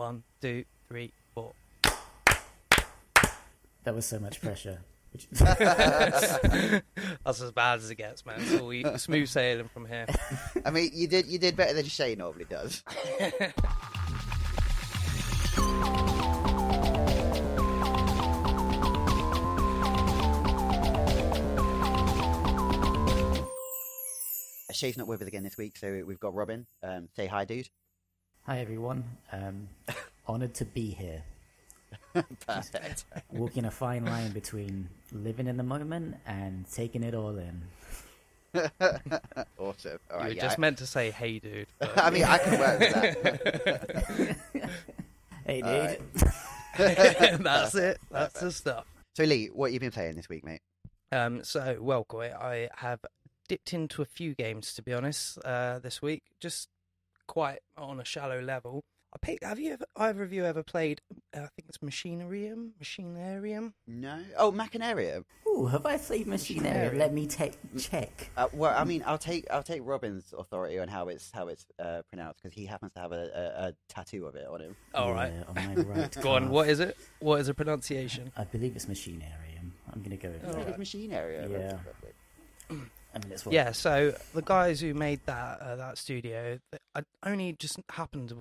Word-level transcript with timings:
One, 0.00 0.24
two, 0.40 0.64
three, 0.88 1.12
four. 1.34 1.52
That 3.84 3.94
was 3.94 4.06
so 4.06 4.18
much 4.18 4.40
pressure. 4.40 4.80
That's 5.32 7.42
as 7.42 7.52
bad 7.52 7.80
as 7.80 7.90
it 7.90 7.96
gets, 7.96 8.24
man. 8.24 8.40
It's 8.40 8.58
all 8.58 8.98
smooth 8.98 9.28
sailing 9.28 9.68
from 9.68 9.84
here. 9.84 10.06
I 10.64 10.70
mean, 10.70 10.92
you 10.94 11.06
did 11.06 11.26
you 11.26 11.38
did 11.38 11.54
better 11.54 11.74
than 11.74 11.84
Shay 11.84 12.14
normally 12.14 12.46
does. 12.46 12.82
Shay's 24.72 24.96
not 24.96 25.06
with 25.06 25.20
us 25.20 25.28
again 25.28 25.42
this 25.42 25.58
week, 25.58 25.76
so 25.76 26.02
we've 26.06 26.18
got 26.18 26.32
Robin. 26.32 26.66
Um, 26.82 27.10
say 27.14 27.26
hi, 27.26 27.44
dude. 27.44 27.68
Hi 28.44 28.58
everyone. 28.58 29.04
Um, 29.32 29.68
honored 30.26 30.54
to 30.54 30.64
be 30.64 30.90
here. 30.90 31.22
Perfect. 32.46 33.04
Walking 33.30 33.66
a 33.66 33.70
fine 33.70 34.04
line 34.04 34.32
between 34.32 34.88
living 35.12 35.46
in 35.46 35.56
the 35.56 35.62
moment 35.62 36.16
and 36.26 36.64
taking 36.72 37.02
it 37.02 37.14
all 37.14 37.36
in. 37.38 37.62
awesome. 39.58 39.98
All 40.10 40.20
you 40.20 40.24
were 40.24 40.28
yeah. 40.30 40.42
just 40.42 40.58
meant 40.58 40.78
to 40.78 40.86
say, 40.86 41.10
"Hey, 41.10 41.38
dude." 41.38 41.68
but- 41.78 41.96
I 41.96 42.10
mean, 42.10 42.24
I 42.24 42.38
can 42.38 42.58
work 42.58 42.80
with 42.80 42.92
that. 43.64 44.36
Hey, 45.44 45.62
dude. 45.62 46.00
Alright. 46.78 47.42
That's 47.42 47.74
it. 47.74 48.00
That's 48.10 48.40
the 48.40 48.52
stuff. 48.52 48.86
So, 49.16 49.24
Lee, 49.24 49.48
what 49.48 49.66
have 49.66 49.74
you 49.74 49.80
been 49.80 49.90
playing 49.90 50.16
this 50.16 50.28
week, 50.28 50.44
mate? 50.44 50.60
Um, 51.12 51.44
so, 51.44 51.76
well, 51.80 52.04
Koi, 52.04 52.32
I 52.32 52.68
have 52.76 53.00
dipped 53.48 53.72
into 53.72 54.00
a 54.00 54.04
few 54.04 54.34
games 54.34 54.74
to 54.74 54.82
be 54.82 54.94
honest 54.94 55.38
uh, 55.44 55.80
this 55.80 56.00
week, 56.00 56.22
just 56.40 56.68
quite 57.30 57.60
on 57.76 58.00
a 58.00 58.04
shallow 58.04 58.40
level. 58.40 58.82
I 59.14 59.18
picked, 59.20 59.42
have 59.44 59.58
you 59.58 59.72
ever, 59.72 59.84
either 59.96 60.22
of 60.22 60.32
you 60.32 60.44
ever 60.44 60.62
played? 60.64 61.00
Uh, 61.34 61.40
I 61.40 61.48
think 61.56 61.68
it's 61.68 61.78
Machinarium, 61.78 62.70
Machinarium. 62.82 63.72
No. 63.86 64.18
Oh, 64.36 64.52
Machinarium. 64.52 65.24
Ooh, 65.48 65.66
have 65.66 65.84
I 65.86 65.96
played 65.96 66.26
Machinarium? 66.28 66.96
Let 66.98 67.12
me 67.12 67.26
take 67.26 67.54
check. 67.78 68.30
Uh, 68.36 68.46
well, 68.52 68.72
I 68.76 68.84
mean, 68.84 69.02
I'll 69.06 69.18
take 69.18 69.46
I'll 69.50 69.64
take 69.64 69.82
Robin's 69.84 70.32
authority 70.36 70.78
on 70.78 70.86
how 70.88 71.08
it's 71.08 71.30
how 71.32 71.48
it's 71.48 71.66
uh, 71.80 72.02
pronounced 72.08 72.40
because 72.42 72.54
he 72.54 72.66
happens 72.66 72.92
to 72.92 73.00
have 73.00 73.10
a, 73.12 73.30
a, 73.34 73.68
a 73.68 73.74
tattoo 73.88 74.26
of 74.26 74.34
it 74.36 74.46
on 74.46 74.60
him. 74.60 74.76
All 74.94 75.12
right, 75.12 75.32
Yeah, 75.32 75.44
on 75.48 75.54
my 75.54 75.74
right. 75.82 76.16
go 76.22 76.30
on. 76.34 76.42
calf. 76.42 76.50
What 76.52 76.68
is 76.68 76.78
it? 76.80 76.96
What 77.20 77.40
is 77.40 77.46
the 77.48 77.54
pronunciation? 77.54 78.30
I 78.36 78.44
believe 78.44 78.76
it's 78.76 78.86
Machinarium. 78.86 79.70
I'm 79.92 80.02
gonna 80.02 80.16
go 80.18 80.28
with 80.30 80.44
Oh, 80.46 80.52
that. 80.52 80.66
right. 80.66 80.78
Machine 80.78 81.12
area. 81.12 81.48
Yeah. 81.48 82.76
I 83.14 83.18
mean, 83.18 83.32
it's 83.32 83.46
Yeah, 83.46 83.72
so 83.72 84.14
the 84.34 84.42
guys 84.42 84.80
who 84.80 84.94
made 84.94 85.20
that 85.26 85.60
uh, 85.60 85.76
that 85.76 85.98
studio, 85.98 86.58
I 86.94 87.02
only 87.24 87.52
just 87.54 87.80
happened 87.90 88.32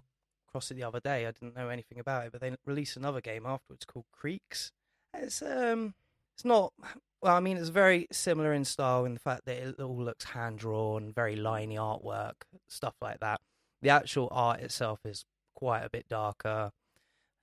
across 0.48 0.72
it 0.72 0.76
the 0.76 0.84
other 0.84 1.00
day. 1.00 1.26
I 1.26 1.31
didn't 1.31 1.56
know 1.56 1.70
anything 1.70 2.00
about 2.00 2.26
it, 2.26 2.31
but 2.31 2.42
they 2.42 2.56
released 2.66 2.98
another 2.98 3.22
game 3.22 3.45
afterwards 3.45 3.86
called 3.86 4.06
Creaks. 4.11 4.72
It's 5.14 5.42
um, 5.42 5.95
it's 6.36 6.45
not. 6.45 6.73
Well, 7.22 7.36
I 7.36 7.39
mean, 7.39 7.58
it's 7.58 7.70
very 7.70 8.08
similar 8.11 8.53
in 8.53 8.64
style 8.64 9.03
in 9.06 9.14
the 9.14 9.20
fact 9.20 9.45
that 9.45 9.58
it 9.58 9.80
all 9.80 9.98
looks 9.98 10.23
hand 10.26 10.59
drawn, 10.59 11.11
very 11.11 11.36
liney 11.36 11.76
artwork, 11.76 12.44
stuff 12.67 12.95
like 13.02 13.20
that. 13.20 13.42
The 13.81 13.89
actual 13.89 14.30
art 14.31 14.61
itself 14.61 15.00
is 15.04 15.26
quite 15.54 15.81
a 15.81 15.89
bit 15.89 16.08
darker. 16.08 16.72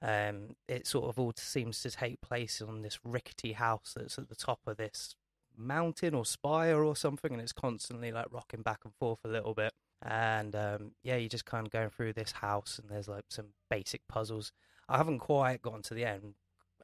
Um, 0.01 0.57
it 0.69 0.87
sort 0.87 1.07
of 1.07 1.19
all 1.19 1.33
seems 1.37 1.81
to 1.83 1.91
take 1.91 2.21
place 2.21 2.63
on 2.63 2.83
this 2.83 2.99
rickety 3.05 3.53
house 3.53 3.95
that's 3.97 4.19
at 4.19 4.29
the 4.29 4.35
top 4.35 4.61
of 4.67 4.77
this 4.77 5.15
mountain 5.57 6.15
or 6.15 6.25
spire 6.25 6.83
or 6.83 6.97
something, 6.97 7.33
and 7.33 7.41
it's 7.41 7.53
constantly 7.53 8.13
like 8.13 8.27
rocking 8.31 8.63
back 8.63 8.81
and 8.85 8.95
forth 8.95 9.21
a 9.25 9.29
little 9.29 9.55
bit. 9.55 9.73
And 10.03 10.55
um, 10.55 10.93
yeah, 11.03 11.17
you're 11.17 11.29
just 11.29 11.47
kind 11.47 11.67
of 11.67 11.73
going 11.73 11.91
through 11.91 12.13
this 12.13 12.33
house, 12.33 12.79
and 12.81 12.91
there's 12.91 13.09
like 13.09 13.25
some 13.29 13.47
basic 13.71 14.07
puzzles. 14.09 14.53
I 14.89 14.99
haven't 14.99 15.21
quite 15.21 15.63
gotten 15.63 15.83
to 15.83 15.95
the 15.95 16.05
end. 16.05 16.35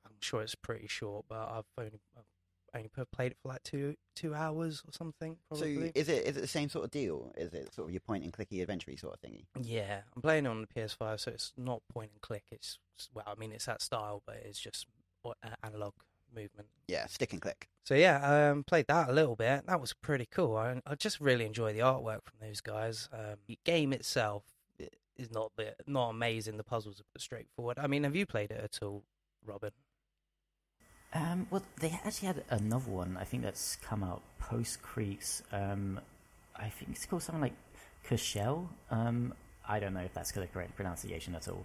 I'm 0.05 0.13
sure 0.21 0.43
it's 0.43 0.55
pretty 0.55 0.89
short, 0.89 1.27
but 1.29 1.39
I've 1.39 1.65
only 1.79 2.01
I've 2.17 2.25
only 2.75 2.91
played 3.13 3.33
it 3.33 3.39
for 3.43 3.49
like 3.49 3.63
two 3.63 3.97
two 4.17 4.35
hours 4.35 4.83
or 4.87 4.93
something. 4.93 5.37
Probably. 5.49 5.77
So 5.77 5.93
is 5.95 6.09
it 6.09 6.27
is 6.27 6.37
it 6.37 6.41
the 6.41 6.47
same 6.47 6.69
sort 6.69 6.85
of 6.87 6.91
deal? 6.91 7.33
Is 7.37 7.53
it 7.53 7.73
sort 7.75 7.89
of 7.89 7.93
your 7.93 8.01
point 8.01 8.25
and 8.25 8.33
clicky 8.33 8.61
adventure 8.63 8.97
sort 8.97 9.15
of 9.15 9.21
thingy? 9.21 9.45
Yeah, 9.63 10.01
I'm 10.17 10.23
playing 10.23 10.47
it 10.47 10.49
on 10.49 10.63
the 10.63 10.81
PS5, 10.81 11.21
so 11.21 11.31
it's 11.31 11.53
not 11.57 11.83
point 11.93 12.11
and 12.13 12.21
click. 12.21 12.45
It's 12.51 12.79
well, 13.15 13.25
I 13.27 13.39
mean, 13.39 13.53
it's 13.53 13.67
that 13.67 13.83
style, 13.83 14.23
but 14.27 14.37
it's 14.45 14.61
just 14.61 14.87
analog 15.63 15.93
movement. 16.35 16.69
Yeah, 16.89 17.07
stick 17.07 17.33
and 17.33 17.41
click. 17.41 17.69
So 17.85 17.95
yeah, 17.95 18.51
um, 18.51 18.65
played 18.65 18.87
that 18.89 19.09
a 19.09 19.13
little 19.13 19.37
bit. 19.37 19.67
That 19.67 19.81
was 19.81 19.93
pretty 19.93 20.29
cool. 20.31 20.57
I, 20.57 20.81
I 20.87 20.95
just 20.95 21.21
really 21.21 21.45
enjoy 21.45 21.73
the 21.73 21.81
artwork 21.81 22.25
from 22.25 22.39
those 22.41 22.61
guys. 22.61 23.09
Um, 23.13 23.37
the 23.47 23.59
game 23.65 23.93
itself 23.93 24.45
is 25.17 25.31
not 25.31 25.53
the 25.57 25.75
not 25.87 26.11
amazing. 26.11 26.57
The 26.57 26.65
puzzles 26.65 27.01
are 27.01 27.19
straightforward. 27.19 27.79
I 27.79 27.87
mean, 27.87 28.05
have 28.05 28.17
you 28.17 28.27
played 28.27 28.51
it 28.51 28.61
at 28.63 28.83
all, 28.83 29.05
Robin? 29.45 29.71
Um, 31.15 31.47
well, 31.51 31.63
they 31.81 31.99
actually 32.05 32.29
had 32.29 32.45
another 32.51 32.91
one. 32.91 33.19
I 33.21 33.25
think 33.25 33.43
that's 33.43 33.77
come 33.77 34.03
out 34.03 34.23
post 34.39 34.83
Creaks. 34.83 35.43
Um, 35.53 36.01
I 36.57 36.69
think 36.69 36.93
it's 36.93 37.05
called 37.05 37.23
something 37.23 37.43
like 37.43 37.57
Chuchel. 38.09 38.69
Um, 38.91 39.35
I 39.69 39.79
don't 39.79 39.95
know 39.95 40.01
if 40.01 40.15
that's 40.15 40.33
the 40.33 40.47
correct 40.47 40.75
pronunciation 40.75 41.35
at 41.35 41.49
all. 41.49 41.65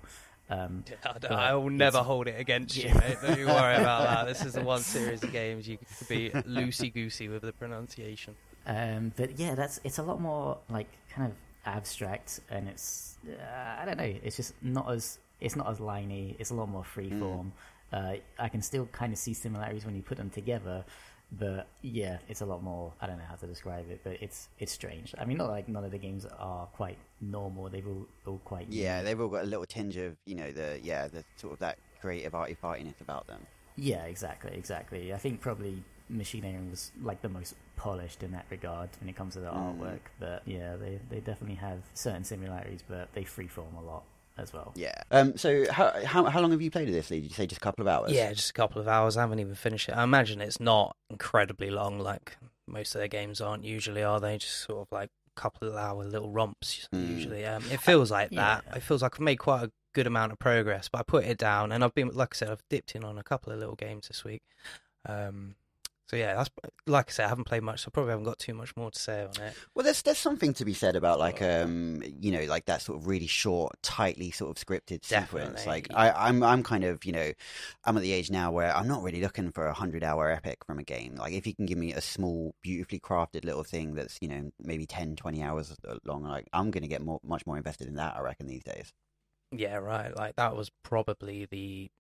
Um, 0.49 0.83
I, 1.29 1.53
will 1.55 1.69
never 1.69 1.99
hold 1.99 2.27
it 2.27 2.39
against 2.39 2.77
you, 2.77 2.93
mate. 2.93 3.17
Don't 3.21 3.37
you 3.37 3.47
worry 3.47 3.75
about 3.75 4.03
that. 4.03 4.27
This 4.27 4.45
is 4.45 4.53
the 4.53 4.61
one 4.61 4.81
series 4.81 5.23
of 5.23 5.31
games 5.31 5.67
you 5.67 5.77
could 5.77 6.07
be 6.07 6.29
loosey 6.29 6.93
goosey 6.93 7.27
with 7.27 7.41
the 7.41 7.51
pronunciation. 7.51 8.35
um, 8.65 9.11
but 9.15 9.37
yeah, 9.37 9.55
that's 9.55 9.79
it's 9.83 9.97
a 9.97 10.03
lot 10.03 10.21
more 10.21 10.57
like 10.69 10.87
kind 11.13 11.31
of 11.31 11.37
abstract, 11.65 12.39
and 12.49 12.67
it's 12.67 13.17
uh, 13.27 13.81
I 13.81 13.85
don't 13.85 13.97
know. 13.97 14.13
It's 14.23 14.37
just 14.37 14.53
not 14.61 14.89
as 14.89 15.19
it's 15.41 15.55
not 15.55 15.69
as 15.69 15.79
liney. 15.79 16.35
It's 16.39 16.51
a 16.51 16.55
lot 16.55 16.69
more 16.69 16.83
freeform. 16.83 17.51
Uh, 17.91 18.15
I 18.39 18.49
can 18.49 18.61
still 18.61 18.85
kind 18.87 19.13
of 19.13 19.19
see 19.19 19.33
similarities 19.33 19.85
when 19.85 19.95
you 19.95 20.01
put 20.01 20.17
them 20.17 20.29
together, 20.29 20.83
but 21.31 21.67
yeah, 21.81 22.17
it's 22.29 22.41
a 22.41 22.45
lot 22.45 22.63
more. 22.63 22.93
I 23.01 23.07
don't 23.07 23.17
know 23.17 23.25
how 23.27 23.35
to 23.35 23.47
describe 23.47 23.89
it, 23.89 24.01
but 24.03 24.17
it's 24.21 24.49
it's 24.59 24.71
strange. 24.71 25.13
I 25.17 25.25
mean, 25.25 25.37
not 25.37 25.49
like 25.49 25.67
none 25.67 25.83
of 25.83 25.91
the 25.91 25.97
games 25.97 26.25
are 26.25 26.65
quite 26.67 26.97
normal. 27.21 27.69
They've 27.69 27.87
all 27.87 28.05
all 28.25 28.39
quite 28.45 28.67
Yeah, 28.69 29.03
they've 29.03 29.19
all 29.19 29.27
got 29.27 29.43
a 29.43 29.47
little 29.47 29.65
tinge 29.65 29.97
of 29.97 30.15
you 30.25 30.35
know 30.35 30.51
the 30.51 30.79
yeah 30.83 31.07
the 31.07 31.23
sort 31.35 31.53
of 31.53 31.59
that 31.59 31.77
creative 32.01 32.33
arty 32.33 32.55
fartiness 32.61 33.01
about 33.01 33.27
them. 33.27 33.41
Yeah, 33.75 34.05
exactly, 34.05 34.53
exactly. 34.55 35.13
I 35.13 35.17
think 35.17 35.41
probably 35.41 35.83
Machine 36.09 36.43
Machinarium 36.43 36.69
was 36.71 36.91
like 37.01 37.21
the 37.21 37.29
most 37.29 37.55
polished 37.75 38.23
in 38.23 38.31
that 38.31 38.45
regard 38.49 38.89
when 38.99 39.09
it 39.09 39.15
comes 39.15 39.33
to 39.33 39.41
the 39.41 39.49
Mm. 39.51 39.77
artwork. 39.79 39.99
But 40.19 40.43
yeah, 40.45 40.75
they 40.77 40.99
they 41.09 41.19
definitely 41.19 41.55
have 41.57 41.79
certain 41.93 42.23
similarities, 42.23 42.83
but 42.87 43.13
they 43.13 43.23
freeform 43.23 43.75
a 43.77 43.81
lot 43.81 44.03
as 44.37 44.53
well. 44.53 44.73
Yeah. 44.75 45.01
Um. 45.11 45.37
So 45.37 45.71
how 45.71 45.93
how 46.05 46.25
how 46.25 46.41
long 46.41 46.51
have 46.51 46.61
you 46.61 46.71
played 46.71 46.87
this? 46.89 47.09
Did 47.09 47.23
you 47.23 47.29
say 47.29 47.47
just 47.47 47.61
a 47.61 47.63
couple 47.63 47.81
of 47.81 47.87
hours? 47.87 48.11
Yeah, 48.11 48.31
just 48.33 48.49
a 48.49 48.53
couple 48.53 48.81
of 48.81 48.87
hours. 48.87 49.17
I 49.17 49.21
haven't 49.21 49.39
even 49.39 49.55
finished 49.55 49.89
it. 49.89 49.93
I 49.93 50.03
imagine 50.03 50.41
it's 50.41 50.59
not 50.59 50.95
incredibly 51.09 51.69
long, 51.69 51.99
like 51.99 52.37
most 52.67 52.95
of 52.95 52.99
their 52.99 53.07
games 53.07 53.41
aren't 53.41 53.63
usually, 53.63 54.03
are 54.03 54.19
they? 54.19 54.37
Just 54.37 54.61
sort 54.61 54.81
of 54.81 54.87
like 54.91 55.09
a 55.09 55.39
couple 55.39 55.67
of 55.67 55.75
hour 55.75 56.03
little 56.03 56.31
romps. 56.31 56.87
Mm. 56.93 57.09
Usually, 57.09 57.45
um, 57.45 57.63
it 57.71 57.81
feels 57.81 58.11
like 58.11 58.31
that. 58.31 58.63
Yeah. 58.67 58.75
It 58.75 58.83
feels 58.83 59.01
like 59.01 59.15
I've 59.15 59.21
made 59.21 59.37
quite 59.37 59.63
a 59.63 59.71
good 59.93 60.07
amount 60.07 60.31
of 60.31 60.39
progress, 60.39 60.89
but 60.89 60.99
I 60.99 61.03
put 61.03 61.25
it 61.25 61.37
down, 61.37 61.71
and 61.71 61.83
I've 61.83 61.95
been, 61.95 62.09
like 62.09 62.29
I 62.33 62.35
said, 62.35 62.49
I've 62.49 62.63
dipped 62.69 62.95
in 62.95 63.03
on 63.03 63.17
a 63.17 63.23
couple 63.23 63.51
of 63.51 63.59
little 63.59 63.75
games 63.75 64.07
this 64.07 64.23
week. 64.23 64.43
Um, 65.07 65.55
so 66.09 66.15
yeah, 66.15 66.35
that's 66.35 66.49
like 66.85 67.09
I 67.09 67.11
said, 67.11 67.25
I 67.25 67.29
haven't 67.29 67.43
played 67.43 67.63
much, 67.63 67.81
so 67.81 67.89
I 67.89 67.91
probably 67.91 68.11
haven't 68.11 68.23
got 68.23 68.39
too 68.39 68.53
much 68.53 68.77
more 68.77 68.89
to 68.89 68.97
say 68.97 69.23
on 69.23 69.43
it. 69.43 69.53
Well, 69.75 69.83
there's 69.83 70.01
there's 70.03 70.17
something 70.17 70.53
to 70.53 70.63
be 70.63 70.73
said 70.73 70.95
about 70.95 71.19
like 71.19 71.41
um 71.41 72.01
you 72.21 72.31
know 72.31 72.45
like 72.45 72.65
that 72.65 72.81
sort 72.81 72.97
of 72.97 73.07
really 73.07 73.27
short, 73.27 73.75
tightly 73.81 74.31
sort 74.31 74.57
of 74.57 74.65
scripted 74.65 75.03
sequence. 75.03 75.63
Definitely. 75.63 75.65
Like 75.65 75.87
I 75.93 76.11
I'm 76.11 76.43
I'm 76.43 76.63
kind 76.63 76.85
of 76.85 77.03
you 77.03 77.11
know 77.11 77.33
I'm 77.83 77.97
at 77.97 78.03
the 78.03 78.13
age 78.13 78.31
now 78.31 78.51
where 78.51 78.75
I'm 78.75 78.87
not 78.87 79.03
really 79.03 79.21
looking 79.21 79.51
for 79.51 79.67
a 79.67 79.73
hundred 79.73 80.01
hour 80.01 80.31
epic 80.31 80.63
from 80.65 80.79
a 80.79 80.83
game. 80.83 81.15
Like 81.17 81.33
if 81.33 81.45
you 81.45 81.53
can 81.53 81.65
give 81.65 81.77
me 81.77 81.91
a 81.91 82.01
small, 82.01 82.55
beautifully 82.61 83.01
crafted 83.01 83.43
little 83.43 83.65
thing 83.65 83.93
that's 83.95 84.17
you 84.21 84.29
know 84.29 84.49
maybe 84.61 84.85
10, 84.85 85.17
20 85.17 85.43
hours 85.43 85.75
long, 86.05 86.23
like 86.23 86.47
I'm 86.53 86.71
gonna 86.71 86.87
get 86.87 87.01
more 87.01 87.19
much 87.21 87.45
more 87.45 87.57
invested 87.57 87.89
in 87.89 87.95
that. 87.95 88.15
I 88.15 88.21
reckon 88.21 88.47
these 88.47 88.63
days. 88.63 88.93
Yeah, 89.51 89.75
right. 89.75 90.15
Like 90.15 90.37
that 90.37 90.55
was 90.55 90.71
probably 90.83 91.45
the 91.45 91.91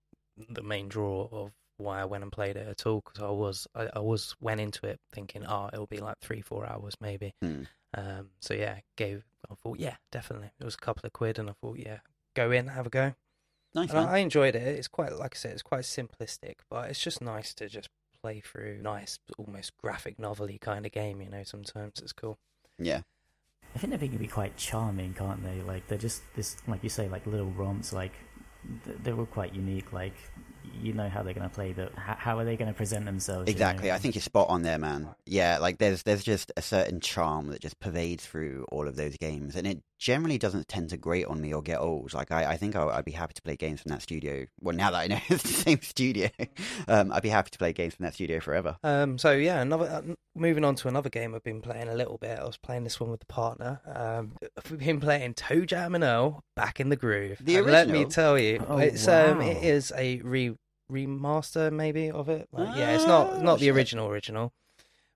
the 0.49 0.63
main 0.63 0.87
draw 0.87 1.27
of 1.31 1.51
why 1.77 2.01
I 2.01 2.05
went 2.05 2.23
and 2.23 2.31
played 2.31 2.55
it 2.55 2.67
at 2.67 2.85
all 2.85 3.01
because 3.05 3.21
I 3.21 3.29
was 3.29 3.67
I, 3.75 3.89
I 3.95 3.99
was 3.99 4.35
went 4.39 4.61
into 4.61 4.85
it 4.85 4.99
thinking, 5.13 5.45
oh, 5.45 5.69
it'll 5.71 5.87
be 5.87 5.99
like 5.99 6.19
three 6.21 6.41
four 6.41 6.67
hours 6.67 6.95
maybe. 7.01 7.33
Hmm. 7.41 7.63
Um, 7.93 8.29
so 8.39 8.53
yeah, 8.53 8.79
gave 8.95 9.23
I 9.49 9.55
thought 9.55 9.79
yeah, 9.79 9.95
definitely. 10.11 10.51
It 10.59 10.65
was 10.65 10.75
a 10.75 10.79
couple 10.85 11.05
of 11.05 11.13
quid, 11.13 11.39
and 11.39 11.49
I 11.49 11.53
thought 11.53 11.77
yeah, 11.79 11.99
go 12.35 12.51
in, 12.51 12.67
have 12.67 12.87
a 12.87 12.89
go. 12.89 13.13
Nice 13.73 13.91
And. 13.91 13.99
I, 13.99 14.15
I 14.15 14.17
enjoyed 14.19 14.55
it. 14.55 14.61
It's 14.61 14.87
quite 14.87 15.13
like 15.13 15.35
I 15.35 15.37
said, 15.37 15.51
it's 15.53 15.61
quite 15.61 15.83
simplistic, 15.83 16.55
but 16.69 16.89
it's 16.89 16.99
just 16.99 17.21
nice 17.21 17.53
to 17.55 17.69
just 17.69 17.89
play 18.21 18.39
through 18.39 18.81
nice, 18.81 19.19
almost 19.37 19.77
graphic 19.77 20.19
novelty 20.19 20.57
kind 20.57 20.85
of 20.85 20.91
game. 20.91 21.21
You 21.21 21.29
know, 21.29 21.43
sometimes 21.43 21.99
it's 21.99 22.13
cool. 22.13 22.37
Yeah. 22.77 23.01
I 23.75 23.79
think 23.79 23.99
they 23.99 24.07
can 24.07 24.17
be 24.17 24.27
quite 24.27 24.57
charming, 24.57 25.13
can't 25.13 25.43
they? 25.43 25.61
Like 25.61 25.87
they're 25.87 25.97
just 25.97 26.23
this, 26.35 26.57
like 26.67 26.83
you 26.83 26.89
say, 26.89 27.07
like 27.07 27.25
little 27.27 27.51
romps. 27.51 27.93
Like 27.93 28.13
they 29.03 29.13
were 29.13 29.25
quite 29.25 29.53
unique. 29.53 29.93
Like 29.93 30.15
you 30.81 30.93
know 30.93 31.09
how 31.09 31.23
they're 31.23 31.33
going 31.33 31.47
to 31.47 31.53
play. 31.53 31.73
But 31.73 31.93
how, 31.95 32.37
are 32.37 32.45
they 32.45 32.55
going 32.55 32.71
to 32.71 32.77
present 32.77 33.05
themselves? 33.05 33.47
you 33.47 33.51
Exactly. 33.51 33.89
know? 33.89 33.95
I 33.95 33.97
think 33.99 34.15
you're 34.15 34.21
spot 34.21 34.49
on 34.49 34.61
there, 34.61 34.77
man. 34.77 35.09
Yeah, 35.25 35.57
like 35.59 35.77
there's 35.77 36.03
there's 36.03 36.23
just 36.23 36.51
a 36.57 36.61
certain 36.61 36.99
charm 36.99 37.47
that 37.47 37.61
just 37.61 37.79
pervades 37.79 38.25
through 38.25 38.65
all 38.69 38.87
of 38.87 38.95
those 38.95 39.17
games, 39.17 39.55
and 39.55 39.67
it 39.67 39.81
generally 39.97 40.37
doesn't 40.37 40.67
tend 40.67 40.89
to 40.89 40.97
grate 40.97 41.25
on 41.25 41.41
me 41.41 41.53
or 41.53 41.61
get 41.61 41.79
old. 41.79 42.13
Like 42.13 42.31
I, 42.31 42.51
I 42.51 42.57
think 42.57 42.75
I, 42.75 42.85
I'd 42.87 43.05
be 43.05 43.11
happy 43.11 43.33
to 43.33 43.41
play 43.41 43.55
games 43.55 43.81
from 43.81 43.89
that 43.89 44.01
studio. 44.01 44.45
Well, 44.61 44.75
now 44.75 44.91
that 44.91 44.97
I 44.97 45.07
know 45.07 45.19
it's 45.27 45.43
the 45.43 45.49
same 45.49 45.81
studio, 45.81 46.29
um, 46.87 47.11
I'd 47.11 47.23
be 47.23 47.29
happy 47.29 47.49
to 47.51 47.57
play 47.57 47.73
games 47.73 47.95
from 47.95 48.03
that 48.05 48.13
studio 48.13 48.39
forever. 48.39 48.77
Um, 48.83 49.17
so 49.17 49.31
yeah, 49.31 49.61
another 49.61 49.85
uh, 49.85 50.13
moving 50.35 50.63
on 50.63 50.75
to 50.75 50.87
another 50.87 51.09
game 51.09 51.33
I've 51.33 51.43
been 51.43 51.61
playing 51.61 51.87
a 51.87 51.95
little 51.95 52.17
bit. 52.17 52.39
I 52.39 52.45
was 52.45 52.57
playing 52.57 52.83
this 52.83 52.99
one 52.99 53.09
with 53.09 53.21
the 53.21 53.25
partner. 53.25 53.81
Um, 53.85 54.33
we've 54.69 54.79
been 54.79 54.99
playing 54.99 55.33
ToeJam 55.33 55.95
and 55.95 56.03
Earl 56.03 56.43
back 56.55 56.79
in 56.79 56.89
the 56.89 56.95
groove. 56.95 57.39
The 57.41 57.57
And 57.57 57.67
Let 57.67 57.89
me 57.89 58.05
tell 58.05 58.37
you, 58.37 58.63
Oh, 58.67 58.77
it's 58.77 59.07
um, 59.07 59.41
it 59.41 59.63
is 59.63 59.91
a 59.95 60.21
re 60.21 60.55
remaster 60.91 61.71
maybe 61.71 62.09
of 62.09 62.29
it. 62.29 62.47
Like, 62.51 62.77
yeah, 62.77 62.95
it's 62.95 63.05
not 63.05 63.43
not 63.43 63.59
the 63.59 63.69
original 63.71 64.07
original, 64.07 64.53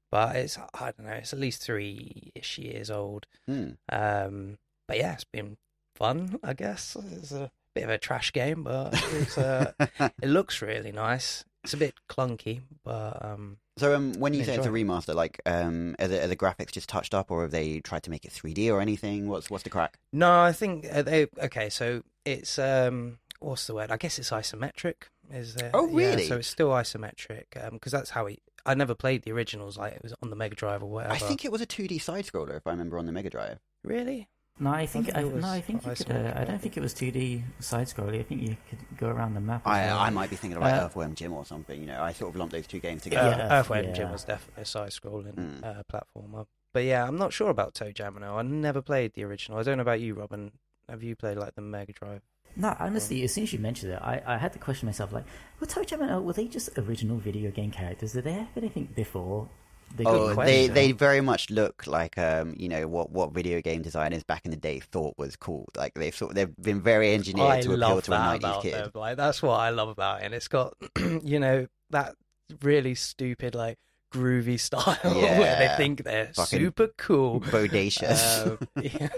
but 0.10 0.36
it's 0.36 0.57
I 0.57 0.92
don't 0.92 1.06
know. 1.06 1.13
It's 1.13 1.33
at 1.33 1.39
least 1.39 1.62
three 1.62 2.31
ish 2.36 2.57
years 2.57 2.89
old. 2.89 3.28
Hmm. 3.45 3.72
Um, 3.89 4.57
but 4.92 4.98
yeah, 4.98 5.14
it's 5.14 5.24
been 5.24 5.56
fun. 5.96 6.38
I 6.44 6.54
guess 6.54 6.98
it's 7.14 7.32
a 7.32 7.50
bit 7.74 7.86
of 7.86 7.90
a 7.90 7.98
trash 7.98 8.34
game, 8.34 8.64
but 8.64 8.94
it's, 9.14 9.38
uh, 9.38 9.72
it 10.22 10.28
looks 10.28 10.62
really 10.62 10.92
nice. 10.92 11.46
It's 11.64 11.74
a 11.74 11.78
bit 11.78 11.94
clunky, 12.10 12.60
but 12.84 13.24
um, 13.24 13.58
So 13.78 13.96
um, 13.96 14.14
when 14.14 14.34
you 14.34 14.44
say 14.44 14.56
it's 14.56 14.66
a 14.66 14.70
remaster, 14.70 15.16
like 15.16 15.40
um, 15.46 15.96
are 16.00 16.08
the, 16.10 16.24
are 16.24 16.28
the 16.28 16.36
graphics 16.36 16.72
just 16.72 16.90
touched 16.90 17.14
up, 17.14 17.32
or 17.32 17.44
have 17.44 17.52
they 17.52 17.80
tried 17.80 18.04
to 18.04 18.10
make 18.10 18.26
it 18.26 18.32
3D 18.32 18.70
or 18.70 18.82
anything? 18.82 19.30
What's 19.30 19.50
what's 19.50 19.64
the 19.64 19.70
crack? 19.70 19.98
No, 20.12 20.42
I 20.42 20.52
think 20.52 20.86
uh, 20.92 21.04
they 21.04 21.28
okay. 21.38 21.70
So 21.70 22.04
it's 22.26 22.60
um, 22.60 23.20
what's 23.40 23.68
the 23.68 23.76
word? 23.76 23.92
I 23.92 23.98
guess 23.98 24.20
it's 24.20 24.32
isometric. 24.32 25.04
Is 25.32 25.54
there? 25.54 25.72
Oh, 25.74 25.88
Yeah, 25.88 26.10
really? 26.10 26.26
so 26.28 26.38
it's 26.38 26.48
still 26.48 26.70
isometric 26.72 27.46
because 27.72 27.92
that's 27.94 28.10
how 28.10 28.26
it. 28.26 28.40
I 28.66 28.74
never 28.74 28.94
played 28.96 29.22
the 29.24 29.32
originals. 29.32 29.78
Like 29.78 29.94
it 29.94 30.04
was 30.04 30.14
on 30.22 30.32
the 30.32 30.36
Mega 30.36 30.56
Drive 30.56 30.84
or 30.84 30.90
whatever. 30.90 31.14
I 31.14 31.18
think 31.20 31.46
it 31.46 31.52
was 31.52 31.62
a 31.62 31.68
2D 31.68 32.02
side 32.02 32.26
scroller, 32.26 32.58
if 32.58 32.68
I 32.68 32.72
remember, 32.72 32.98
on 32.98 33.06
the 33.06 33.12
Mega 33.12 33.30
Drive. 33.30 33.60
really. 33.84 34.28
No, 34.62 34.69
I 34.72 34.86
think 34.86 35.08
think 35.08 35.18
I, 35.18 35.22
it 35.22 35.31
was 35.34 35.42
no, 35.44 35.50
I 35.50 35.60
think 35.62 35.86
you 35.86 35.92
could. 35.94 36.12
Uh, 36.12 36.34
I 36.36 36.42
I 36.42 36.46
don't 36.46 36.62
think 36.62 36.78
it 36.78 36.81
was 36.81 36.94
2D 36.94 37.42
side 37.60 37.88
scrolling. 37.88 38.19
I 38.19 38.24
think 38.24 38.42
you 38.44 38.56
could 38.69 38.80
go 38.98 39.08
around 39.10 39.34
the 39.34 39.42
map. 39.42 39.66
I 39.66 39.86
well. 39.88 39.98
I 40.00 40.10
might 40.12 40.30
be 40.30 40.36
thinking 40.36 40.58
about 40.58 40.72
Uh, 40.80 40.86
Earthworm 40.86 41.16
Jim 41.16 41.34
or 41.34 41.46
something. 41.46 41.81
You 41.81 41.88
know, 41.88 42.02
I 42.02 42.13
sort 42.13 42.30
of 42.30 42.36
lumped 42.36 42.54
those 42.54 42.68
two 42.68 42.80
games 42.80 43.02
together. 43.02 43.36
Yeah, 43.38 43.60
Earthworm 43.60 43.86
yeah. 43.86 43.92
Jim 43.94 44.12
was 44.12 44.24
definitely 44.24 44.62
a 44.62 44.66
side-scrolling 44.66 45.34
Mm. 45.36 45.63
uh, 45.66 45.81
platformer. 45.92 46.46
But 46.74 46.84
yeah, 46.84 47.06
I'm 47.08 47.18
not 47.18 47.34
sure 47.34 47.50
about 47.50 47.74
ToeJam 47.74 48.16
and 48.16 48.24
Earl. 48.24 48.38
I 48.38 48.44
never 48.44 48.81
played 48.81 49.13
the 49.13 49.24
original. 49.24 49.58
I 49.60 49.63
don't 49.63 49.78
know 49.78 49.81
about 49.81 50.00
you, 50.00 50.13
Robin. 50.13 50.52
Have 50.88 51.02
you 51.04 51.16
played 51.16 51.38
like 51.38 51.56
the 51.56 51.62
Mega 51.62 51.92
Drive? 51.94 52.22
No, 52.56 52.75
honestly, 52.80 53.24
as 53.24 53.34
soon 53.34 53.46
as 53.46 53.54
you 53.54 53.60
mentioned 53.60 53.94
it, 53.94 54.00
I, 54.02 54.22
I 54.25 54.38
had 54.38 54.54
to 54.54 54.60
question 54.60 54.86
myself. 54.86 55.12
Like, 55.12 55.25
were 55.60 55.68
ToeJam 55.68 56.02
and 56.02 56.12
Earl, 56.12 56.22
were 56.24 56.34
they 56.34 56.48
just 56.48 56.69
original 56.78 57.18
video 57.18 57.50
game 57.50 57.72
characters? 57.72 58.14
Did 58.14 58.25
they 58.25 58.34
have 58.34 58.50
anything 58.57 58.90
before? 58.96 59.50
They 59.96 60.06
Oh, 60.06 60.30
they 60.30 60.34
question. 60.36 60.74
they 60.74 60.92
very 60.94 61.22
much 61.22 61.50
look 61.50 61.86
like 61.86 62.18
um 62.18 62.54
you 62.58 62.70
know 62.70 62.88
what 62.88 63.12
what 63.12 63.34
video 63.34 63.62
game 63.62 63.82
designers 63.82 64.24
back 64.24 64.46
in 64.46 64.52
the 64.52 64.58
day 64.58 64.80
thought 64.80 65.16
was 65.18 65.36
cool. 65.36 65.68
Like 65.76 65.94
they've 65.96 66.16
sort 66.16 66.34
they've 66.36 66.56
been 66.62 66.82
very 66.82 67.14
engineered 67.14 67.48
I 67.50 67.62
to 67.62 67.74
appeal 67.74 68.02
to 68.02 68.14
a 68.14 68.18
nineties 68.18 68.62
kid. 68.62 68.74
them. 68.74 68.92
Like 68.96 69.18
that's 69.18 69.42
what 69.42 69.60
I 69.60 69.70
love 69.72 69.90
about 69.90 70.22
it. 70.22 70.26
And 70.26 70.34
it's 70.34 70.48
got, 70.48 70.76
you 71.24 71.40
know, 71.40 71.68
that 71.90 72.16
really 72.62 72.96
stupid 72.96 73.54
like 73.56 73.78
groovy 74.14 74.60
style 74.68 74.98
where 75.04 75.58
they 75.58 75.74
think 75.78 76.04
they're 76.04 76.32
Fucking 76.36 76.60
super 76.60 76.88
cool. 76.98 77.42
Bodacious. 77.42 78.48
Um, 78.48 78.60
yeah. 78.82 79.10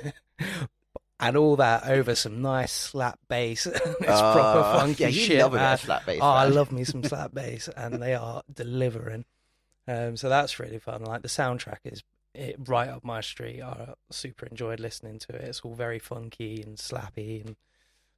And 1.19 1.37
all 1.37 1.55
that 1.55 1.87
over 1.87 2.15
some 2.15 2.41
nice 2.41 2.71
slap 2.71 3.17
bass. 3.29 3.65
it's 3.67 3.77
Uh, 4.07 4.33
proper 4.33 4.79
funky 4.79 5.03
yeah, 5.05 5.09
shit. 5.09 5.39
love 5.39 5.53
man. 5.53 5.77
slap 5.77 6.05
bass, 6.05 6.19
Oh, 6.21 6.25
I 6.27 6.45
love 6.47 6.71
me 6.71 6.83
some 6.83 7.03
slap 7.03 7.33
bass, 7.33 7.69
and 7.77 8.01
they 8.01 8.13
are 8.13 8.43
delivering. 8.51 9.23
Um, 9.87 10.15
so 10.17 10.29
that's 10.29 10.59
really 10.59 10.79
fun. 10.79 11.03
Like 11.03 11.21
the 11.21 11.27
soundtrack 11.27 11.79
is 11.85 12.03
it, 12.33 12.55
right 12.67 12.89
up 12.89 13.03
my 13.03 13.21
street. 13.21 13.61
I 13.61 13.93
super 14.11 14.45
enjoyed 14.45 14.79
listening 14.79 15.19
to 15.19 15.35
it. 15.35 15.41
It's 15.41 15.61
all 15.61 15.75
very 15.75 15.99
funky 15.99 16.61
and 16.61 16.77
slappy 16.77 17.45
and 17.45 17.55